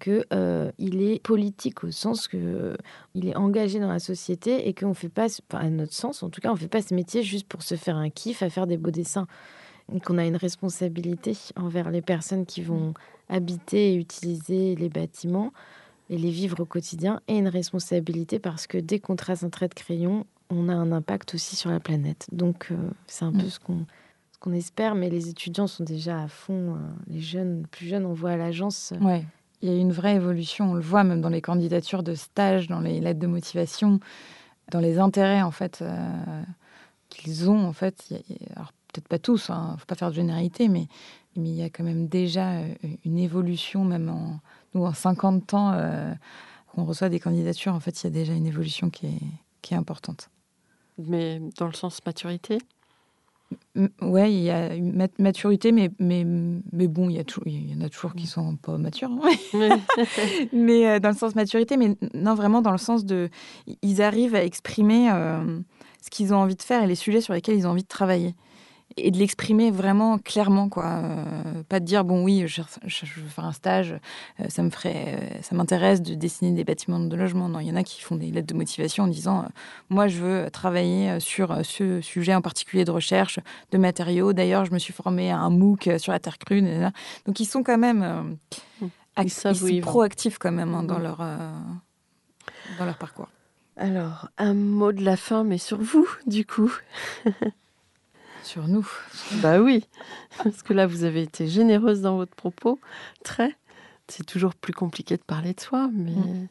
que 0.00 0.24
euh, 0.32 0.72
il 0.78 1.02
est 1.02 1.22
politique 1.22 1.84
au 1.84 1.92
sens 1.92 2.26
que 2.26 2.36
euh, 2.36 2.76
il 3.14 3.28
est 3.28 3.36
engagé 3.36 3.78
dans 3.78 3.92
la 3.92 4.00
société 4.00 4.68
et 4.68 4.74
qu'on 4.74 4.94
fait 4.94 5.08
pas, 5.08 5.26
à 5.50 5.70
notre 5.70 5.92
sens, 5.92 6.22
en 6.22 6.30
tout 6.30 6.40
cas, 6.40 6.50
on 6.50 6.56
fait 6.56 6.68
pas 6.68 6.82
ce 6.82 6.94
métier 6.94 7.22
juste 7.22 7.46
pour 7.46 7.62
se 7.62 7.76
faire 7.76 7.96
un 7.96 8.10
kiff, 8.10 8.42
à 8.42 8.50
faire 8.50 8.66
des 8.66 8.76
beaux 8.76 8.90
dessins, 8.90 9.28
et 9.92 10.00
qu'on 10.00 10.18
a 10.18 10.24
une 10.24 10.36
responsabilité 10.36 11.36
envers 11.56 11.90
les 11.90 12.02
personnes 12.02 12.46
qui 12.46 12.62
vont 12.62 12.94
habiter 13.28 13.92
et 13.92 13.96
utiliser 13.96 14.74
les 14.76 14.88
bâtiments 14.88 15.52
et 16.10 16.18
les 16.18 16.30
vivre 16.30 16.60
au 16.60 16.64
quotidien 16.64 17.20
et 17.28 17.36
une 17.36 17.48
responsabilité 17.48 18.38
parce 18.38 18.66
que 18.66 18.78
dès 18.78 18.98
qu'on 18.98 19.16
trace 19.16 19.42
un 19.42 19.50
trait 19.50 19.68
de 19.68 19.74
crayon, 19.74 20.26
on 20.50 20.68
a 20.68 20.74
un 20.74 20.92
impact 20.92 21.34
aussi 21.34 21.56
sur 21.56 21.70
la 21.70 21.80
planète. 21.80 22.26
Donc 22.32 22.68
euh, 22.70 22.76
c'est 23.06 23.24
un 23.24 23.32
peu 23.32 23.46
mm. 23.46 23.50
ce 23.50 23.60
qu'on 23.60 23.86
qu'on 24.40 24.52
espère, 24.52 24.94
mais 24.94 25.08
les 25.08 25.30
étudiants 25.30 25.66
sont 25.66 25.84
déjà 25.84 26.20
à 26.20 26.28
fond. 26.28 26.76
les 27.06 27.20
jeunes, 27.20 27.66
plus 27.70 27.86
jeunes, 27.86 28.04
on 28.04 28.12
voit 28.12 28.32
à 28.32 28.36
l'agence. 28.36 28.92
Ouais. 29.00 29.24
Il 29.62 29.70
y 29.70 29.72
a 29.72 29.80
une 29.80 29.92
vraie 29.92 30.16
évolution, 30.16 30.72
on 30.72 30.74
le 30.74 30.82
voit 30.82 31.02
même 31.02 31.22
dans 31.22 31.30
les 31.30 31.40
candidatures 31.40 32.02
de 32.02 32.14
stage, 32.14 32.68
dans 32.68 32.80
les 32.80 33.00
lettres 33.00 33.20
de 33.20 33.26
motivation, 33.26 34.00
dans 34.70 34.80
les 34.80 34.98
intérêts 34.98 35.40
en 35.40 35.50
fait 35.50 35.82
qu'ils 37.08 37.48
ont 37.48 37.66
en 37.66 37.72
fait. 37.72 38.12
alors 38.54 38.72
peut-être 38.94 39.08
pas 39.08 39.18
tous, 39.18 39.48
il 39.48 39.52
hein, 39.52 39.72
ne 39.74 39.78
faut 39.78 39.86
pas 39.86 39.94
faire 39.94 40.10
de 40.10 40.14
généralité, 40.14 40.68
mais, 40.68 40.86
mais 41.36 41.48
il 41.48 41.56
y 41.56 41.62
a 41.62 41.70
quand 41.70 41.84
même 41.84 42.06
déjà 42.06 42.60
une 43.04 43.18
évolution, 43.18 43.84
même 43.84 44.08
en, 44.08 44.40
nous, 44.74 44.84
en 44.84 44.94
50 44.94 45.54
ans 45.54 46.16
qu'on 46.68 46.84
reçoit 46.84 47.08
des 47.08 47.20
candidatures, 47.20 47.74
en 47.74 47.80
fait, 47.80 48.02
il 48.02 48.04
y 48.04 48.06
a 48.06 48.10
déjà 48.10 48.32
une 48.32 48.46
évolution 48.46 48.90
qui 48.90 49.06
est, 49.06 49.22
qui 49.62 49.74
est 49.74 49.76
importante. 49.76 50.30
Mais 50.98 51.40
dans 51.58 51.66
le 51.66 51.72
sens 51.72 52.00
maturité? 52.06 52.58
Ouais, 54.00 54.32
il 54.32 54.42
y 54.42 54.50
a 54.50 54.74
une 54.74 55.08
maturité, 55.18 55.72
mais, 55.72 55.90
mais, 55.98 56.24
mais 56.24 56.88
bon, 56.88 57.10
il 57.10 57.16
y, 57.16 57.18
a 57.18 57.24
il 57.46 57.72
y 57.72 57.76
en 57.76 57.84
a 57.84 57.88
toujours 57.88 58.14
qui 58.14 58.26
sont 58.26 58.56
pas 58.56 58.78
matures. 58.78 59.10
Hein. 59.10 59.78
mais 60.52 60.88
euh, 60.88 61.00
dans 61.00 61.10
le 61.10 61.14
sens 61.14 61.34
maturité, 61.34 61.76
mais 61.76 61.96
non, 62.14 62.34
vraiment 62.34 62.62
dans 62.62 62.72
le 62.72 62.78
sens 62.78 63.04
de. 63.04 63.28
Ils 63.82 64.02
arrivent 64.02 64.34
à 64.34 64.44
exprimer 64.44 65.10
euh, 65.12 65.60
ce 66.00 66.10
qu'ils 66.10 66.32
ont 66.32 66.38
envie 66.38 66.56
de 66.56 66.62
faire 66.62 66.82
et 66.82 66.86
les 66.86 66.94
sujets 66.94 67.20
sur 67.20 67.34
lesquels 67.34 67.56
ils 67.56 67.66
ont 67.66 67.70
envie 67.70 67.82
de 67.82 67.88
travailler 67.88 68.34
et 68.96 69.10
de 69.10 69.18
l'exprimer 69.18 69.70
vraiment 69.70 70.18
clairement 70.18 70.68
quoi. 70.68 70.86
Euh, 70.86 71.62
pas 71.68 71.80
de 71.80 71.84
dire 71.84 72.04
bon 72.04 72.24
oui 72.24 72.44
je, 72.46 72.62
veux 72.62 73.28
faire 73.28 73.44
un 73.44 73.52
stage 73.52 73.94
euh, 74.40 74.48
ça 74.48 74.62
me 74.62 74.70
ferait 74.70 75.18
euh, 75.20 75.42
ça 75.42 75.54
m'intéresse 75.54 76.02
de 76.02 76.14
dessiner 76.14 76.52
des 76.52 76.64
bâtiments 76.64 77.00
de 77.00 77.16
logement. 77.16 77.48
Non 77.48 77.60
il 77.60 77.68
y 77.68 77.70
en 77.70 77.76
a 77.76 77.82
qui 77.82 78.00
font 78.00 78.16
des 78.16 78.30
lettres 78.30 78.46
de 78.46 78.54
motivation 78.54 79.04
en 79.04 79.08
disant 79.08 79.46
moi 79.90 80.08
je 80.08 80.20
veux 80.20 80.50
travailler 80.50 81.18
sur 81.20 81.64
ce 81.64 82.00
sujet 82.00 82.34
en 82.34 82.42
particulier 82.42 82.84
de 82.84 82.90
recherche 82.90 83.40
de 83.72 83.78
matériaux. 83.78 84.32
D'ailleurs 84.32 84.64
je 84.64 84.72
me 84.72 84.78
suis 84.78 84.92
formé 84.92 85.30
à 85.30 85.38
un 85.38 85.50
MOOC 85.50 85.90
sur 85.98 86.12
la 86.12 86.18
terre 86.18 86.38
crue 86.38 86.62
donc 87.26 87.40
ils 87.40 87.46
sont 87.46 87.62
quand 87.62 87.78
même 87.78 88.36
proactifs 89.82 90.38
quand 90.38 90.52
même 90.52 90.74
hein, 90.74 90.82
dans 90.82 90.98
leur 90.98 91.18
dans 92.78 92.84
leur 92.84 92.96
parcours. 92.96 93.28
Alors 93.76 94.28
un 94.38 94.54
mot 94.54 94.92
de 94.92 95.02
la 95.02 95.16
fin 95.16 95.42
mais 95.42 95.58
sur 95.58 95.80
vous 95.80 96.08
du 96.26 96.46
coup 96.46 96.72
Sur 98.44 98.68
nous. 98.68 98.86
Bah 99.42 99.60
oui, 99.60 99.84
parce 100.42 100.62
que 100.62 100.72
là, 100.72 100.86
vous 100.86 101.04
avez 101.04 101.22
été 101.22 101.48
généreuse 101.48 102.02
dans 102.02 102.16
votre 102.16 102.34
propos. 102.34 102.78
Très. 103.24 103.56
C'est 104.06 104.26
toujours 104.26 104.54
plus 104.54 104.74
compliqué 104.74 105.16
de 105.16 105.22
parler 105.22 105.54
de 105.54 105.60
soi, 105.60 105.88
mais. 105.92 106.10
Mm. 106.10 106.48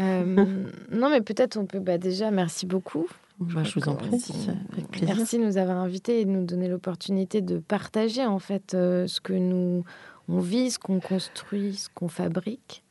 Euh, 0.00 0.64
non, 0.92 1.10
mais 1.10 1.20
peut-être 1.20 1.56
on 1.56 1.66
peut. 1.66 1.80
Bah 1.80 1.98
déjà, 1.98 2.30
merci 2.30 2.66
beaucoup. 2.66 3.06
Bah, 3.40 3.64
je 3.64 3.78
vous 3.78 3.88
en 3.88 3.96
prie, 3.96 4.22
avec 4.72 4.88
plaisir. 4.88 5.16
Merci 5.16 5.38
de 5.38 5.44
nous 5.44 5.56
avoir 5.56 5.78
invités 5.78 6.20
et 6.20 6.24
de 6.24 6.30
nous 6.30 6.44
donner 6.44 6.68
l'opportunité 6.68 7.40
de 7.40 7.58
partager 7.58 8.24
en 8.24 8.38
fait 8.38 8.74
euh, 8.74 9.08
ce 9.08 9.20
que 9.20 9.32
nous 9.32 9.84
on 10.28 10.38
vit, 10.38 10.70
ce 10.70 10.78
qu'on 10.78 11.00
construit, 11.00 11.74
ce 11.74 11.88
qu'on 11.92 12.08
fabrique. 12.08 12.84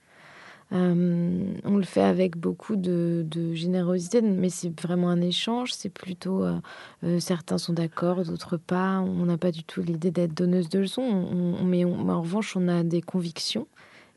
Euh, 0.74 1.54
on 1.64 1.78
le 1.78 1.84
fait 1.84 2.02
avec 2.02 2.36
beaucoup 2.36 2.76
de, 2.76 3.26
générosité, 3.54 4.22
mais 4.22 4.50
c'est 4.50 4.80
vraiment 4.82 5.10
un 5.10 5.22
échange. 5.22 5.74
C'est 5.74 5.90
plutôt 5.90 6.44
euh, 6.44 6.60
euh, 7.04 7.20
certains 7.20 7.58
sont 7.58 7.74
d'accord, 7.74 8.24
d'autres 8.24 8.58
pas. 8.58 9.00
On 9.00 9.26
n'a 9.26 9.38
pas 9.38 9.52
du 9.52 9.64
tout 9.64 9.82
l'idée 9.82 10.12
d'être 10.12 10.34
donneuse 10.34 10.70
de 10.70 10.80
leçons, 10.80 11.56
mais, 11.64 11.86
en 11.86 12.22
revanche, 12.22 12.56
on 12.56 12.68
a 12.68 12.84
des 12.84 13.02
convictions 13.02 13.68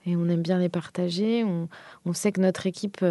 et 0.07 0.17
on 0.17 0.29
aime 0.29 0.43
bien 0.43 0.59
les 0.59 0.69
partager. 0.69 1.45
On, 1.45 2.13
sait 2.13 2.33
que 2.33 2.41
notre 2.41 2.67
équipe 2.67 3.05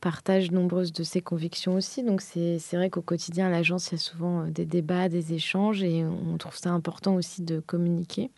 partage 0.00 0.50
nombreuses 0.52 0.92
de 0.92 1.02
ces 1.02 1.22
convictions 1.22 1.74
aussi. 1.74 2.04
Donc 2.04 2.20
c'est 2.20 2.58
vrai 2.72 2.90
qu'au 2.90 3.02
quotidien, 3.02 3.46
à 3.46 3.50
l'agence, 3.50 3.88
il 3.88 3.92
y 3.92 3.94
a 3.96 3.98
souvent 3.98 4.44
des 4.46 4.66
débats, 4.66 5.08
des 5.08 5.32
échanges 5.32 5.82
et 5.82 6.04
on 6.04 6.36
trouve 6.36 6.56
ça 6.56 6.70
important 6.70 7.14
aussi 7.14 7.42
de 7.42 7.60
communiquer. 7.60 8.30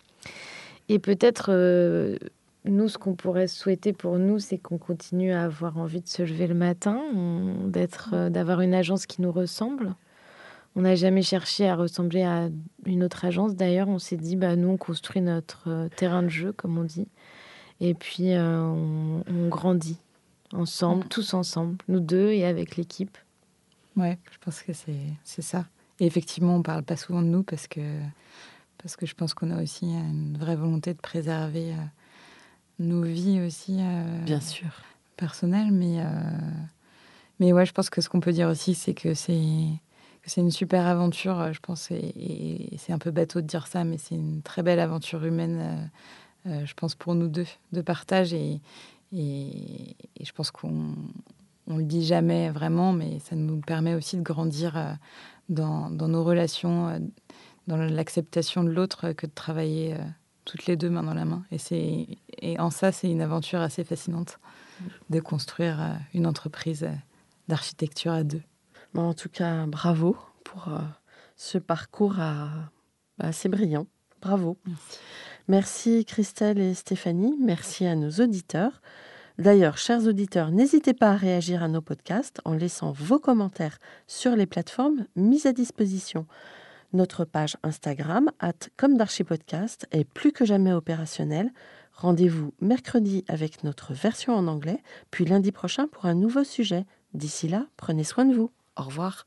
Et 0.89 0.99
peut-être 1.01 1.51
nous, 2.65 2.89
ce 2.89 2.97
qu'on 2.97 3.15
pourrait 3.15 3.49
souhaiter 3.49 3.93
pour 3.93 4.19
nous, 4.19 4.39
c'est 4.39 4.59
qu'on 4.59 4.79
continue 4.79 5.33
à 5.33 5.45
avoir 5.45 5.77
envie 5.77 6.01
de 6.01 6.09
se 6.09 6.23
lever 6.23 6.47
le 6.47 6.55
matin, 6.55 7.03
d'être, 7.67 8.11
euh, 8.15 8.31
d'avoir 8.31 8.63
une 8.63 8.75
agence 8.75 9.05
qui 9.07 9.21
nous 9.21 9.33
ressemble. 9.33 9.95
On 10.75 10.81
n'a 10.81 10.95
jamais 10.95 11.23
cherché 11.23 11.69
à 11.69 11.77
ressembler 11.77 12.23
à 12.23 12.49
une 12.87 13.05
autre 13.05 13.25
agence. 13.27 13.55
D'ailleurs, 13.55 13.89
on 13.89 13.99
s'est 13.99 14.17
dit, 14.17 14.35
bah, 14.35 14.57
nous, 14.57 14.69
on 14.69 14.77
construit 14.79 15.21
notre 15.21 15.69
euh, 15.69 15.89
terrain 15.95 16.23
de 16.23 16.31
jeu, 16.31 16.53
comme 16.53 16.79
on 16.79 16.85
dit. 16.85 17.07
Et 17.81 17.93
puis, 17.93 18.33
euh, 18.33 18.61
on, 18.63 19.49
grandit 19.49 19.99
ensemble, 20.53 21.05
tous 21.09 21.35
ensemble, 21.35 21.77
nous 21.89 22.01
deux 22.01 22.31
et 22.31 22.47
avec 22.47 22.77
l'équipe. 22.77 23.19
Ouais, 23.97 24.19
je 24.33 24.39
pense 24.39 24.63
que 24.63 24.73
c'est, 24.73 24.97
c'est 25.23 25.43
ça. 25.43 25.67
Et 26.01 26.07
effectivement, 26.07 26.57
on 26.57 26.63
parle 26.63 26.83
pas 26.83 26.97
souvent 26.97 27.21
de 27.21 27.29
nous 27.29 27.43
parce 27.43 27.69
que, 27.69 27.81
parce 28.79 28.97
que 28.97 29.07
je 29.07 29.15
pense 29.15 29.35
qu'on 29.35 29.51
a 29.51 29.63
aussi 29.63 29.85
une 29.85 30.39
vraie 30.39 30.57
volonté 30.57 30.95
de 30.95 31.01
préserver 31.01 31.75
nos 32.79 33.03
vies 33.03 33.41
aussi. 33.41 33.77
Euh, 33.79 34.25
Bien 34.25 34.41
sûr. 34.41 34.69
Personnelles, 35.17 35.71
mais, 35.71 36.01
euh, 36.01 36.07
mais 37.41 37.53
ouais, 37.53 37.67
je 37.67 37.73
pense 37.73 37.91
que 37.91 38.01
ce 38.01 38.09
qu'on 38.09 38.21
peut 38.21 38.33
dire 38.33 38.49
aussi, 38.49 38.75
c'est 38.75 38.95
que 38.95 39.15
c'est 39.15 39.43
c'est 40.27 40.41
une 40.41 40.51
super 40.51 40.87
aventure, 40.87 41.53
je 41.53 41.61
pense, 41.61 41.91
et, 41.91 42.71
c'est 42.79 42.95
un 42.95 42.99
peu 42.99 43.11
bateau 43.11 43.43
de 43.43 43.47
dire 43.47 43.67
ça, 43.67 43.85
mais 43.85 43.99
c'est 43.99 44.15
une 44.15 44.41
très 44.41 44.63
belle 44.63 44.81
aventure 44.81 45.23
humaine, 45.23 45.91
euh, 46.47 46.65
je 46.65 46.73
pense, 46.73 46.95
pour 46.95 47.15
nous 47.15 47.29
deux, 47.29 47.47
de 47.73 47.83
partage. 47.83 48.33
Et, 48.33 48.59
et, 49.13 49.95
je 50.19 50.33
pense 50.33 50.51
qu'on 50.51 50.95
on 51.67 51.77
le 51.77 51.85
dit 51.85 52.07
jamais 52.07 52.49
vraiment, 52.49 52.95
mais 52.95 53.19
ça 53.19 53.37
nous 53.37 53.61
permet 53.61 53.95
aussi 53.95 54.17
de 54.17 54.23
grandir 54.23 54.97
dans, 55.51 55.91
dans 55.91 56.09
nos 56.09 56.25
relations, 56.25 56.99
dans 57.67 57.77
l'acceptation 57.77 58.65
de 58.65 58.71
l'autre, 58.71 59.13
que 59.13 59.27
de 59.27 59.33
travailler 59.35 59.95
toutes 60.45 60.67
les 60.67 60.77
deux 60.77 60.91
main 60.91 61.03
dans 61.03 61.15
la 61.15 61.25
main. 61.25 61.45
Et, 61.51 61.59
c'est, 61.59 62.07
et 62.41 62.59
en 62.59 62.71
ça, 62.71 62.93
c'est 62.93 63.11
une 63.11 63.23
aventure 63.23 63.61
assez 63.61 63.85
fascinante 63.85 64.39
de 65.11 65.21
construire 65.21 65.81
euh, 65.81 65.95
une 66.15 66.27
entreprise 66.27 66.85
euh, 66.85 66.95
d'architecture 67.49 68.13
à 68.13 68.25
deux. 68.25 68.43
Bon, 68.93 69.03
en 69.03 69.15
tout 69.15 69.29
cas, 69.29 69.67
bravo 69.67 70.17
pour 70.45 70.69
euh, 70.69 70.79
ce 71.37 71.59
parcours 71.59 72.17
assez 73.19 73.49
brillant. 73.49 73.87
Bravo. 74.21 74.57
Merci. 74.67 74.99
Merci 75.49 76.05
Christelle 76.05 76.59
et 76.59 76.75
Stéphanie. 76.75 77.37
Merci 77.41 77.87
à 77.87 77.97
nos 77.97 78.11
auditeurs. 78.11 78.81
D'ailleurs, 79.37 79.79
chers 79.79 80.07
auditeurs, 80.07 80.53
n'hésitez 80.53 80.95
pas 80.95 81.11
à 81.11 81.17
réagir 81.17 81.63
à 81.63 81.69
nos 81.69 81.81
podcasts 81.81 82.41
en 82.45 82.55
laissant 82.55 82.93
vos 82.93 83.19
commentaires 83.19 83.79
sur 84.07 84.37
les 84.37 84.47
plateformes 84.47 85.07
mises 85.17 85.47
à 85.47 85.53
disposition. 85.53 86.27
Notre 86.95 87.25
page 87.25 87.57
Instagram, 87.65 88.31
at 88.39 88.53
comme 88.77 88.97
podcast, 89.27 89.89
est 89.91 90.05
plus 90.05 90.31
que 90.31 90.45
jamais 90.45 90.73
opérationnelle. 90.73 91.53
Rendez-vous 91.93 92.55
mercredi 92.61 93.25
avec 93.27 93.65
notre 93.65 93.93
version 93.93 94.33
en 94.33 94.47
anglais, 94.47 94.81
puis 95.11 95.25
lundi 95.25 95.51
prochain 95.51 95.89
pour 95.89 96.07
un 96.07 96.15
nouveau 96.15 96.45
sujet. 96.45 96.87
D'ici 97.13 97.49
là, 97.49 97.67
prenez 97.77 98.05
soin 98.05 98.25
de 98.25 98.35
vous. 98.35 98.53
Au 98.77 98.85
revoir. 98.85 99.27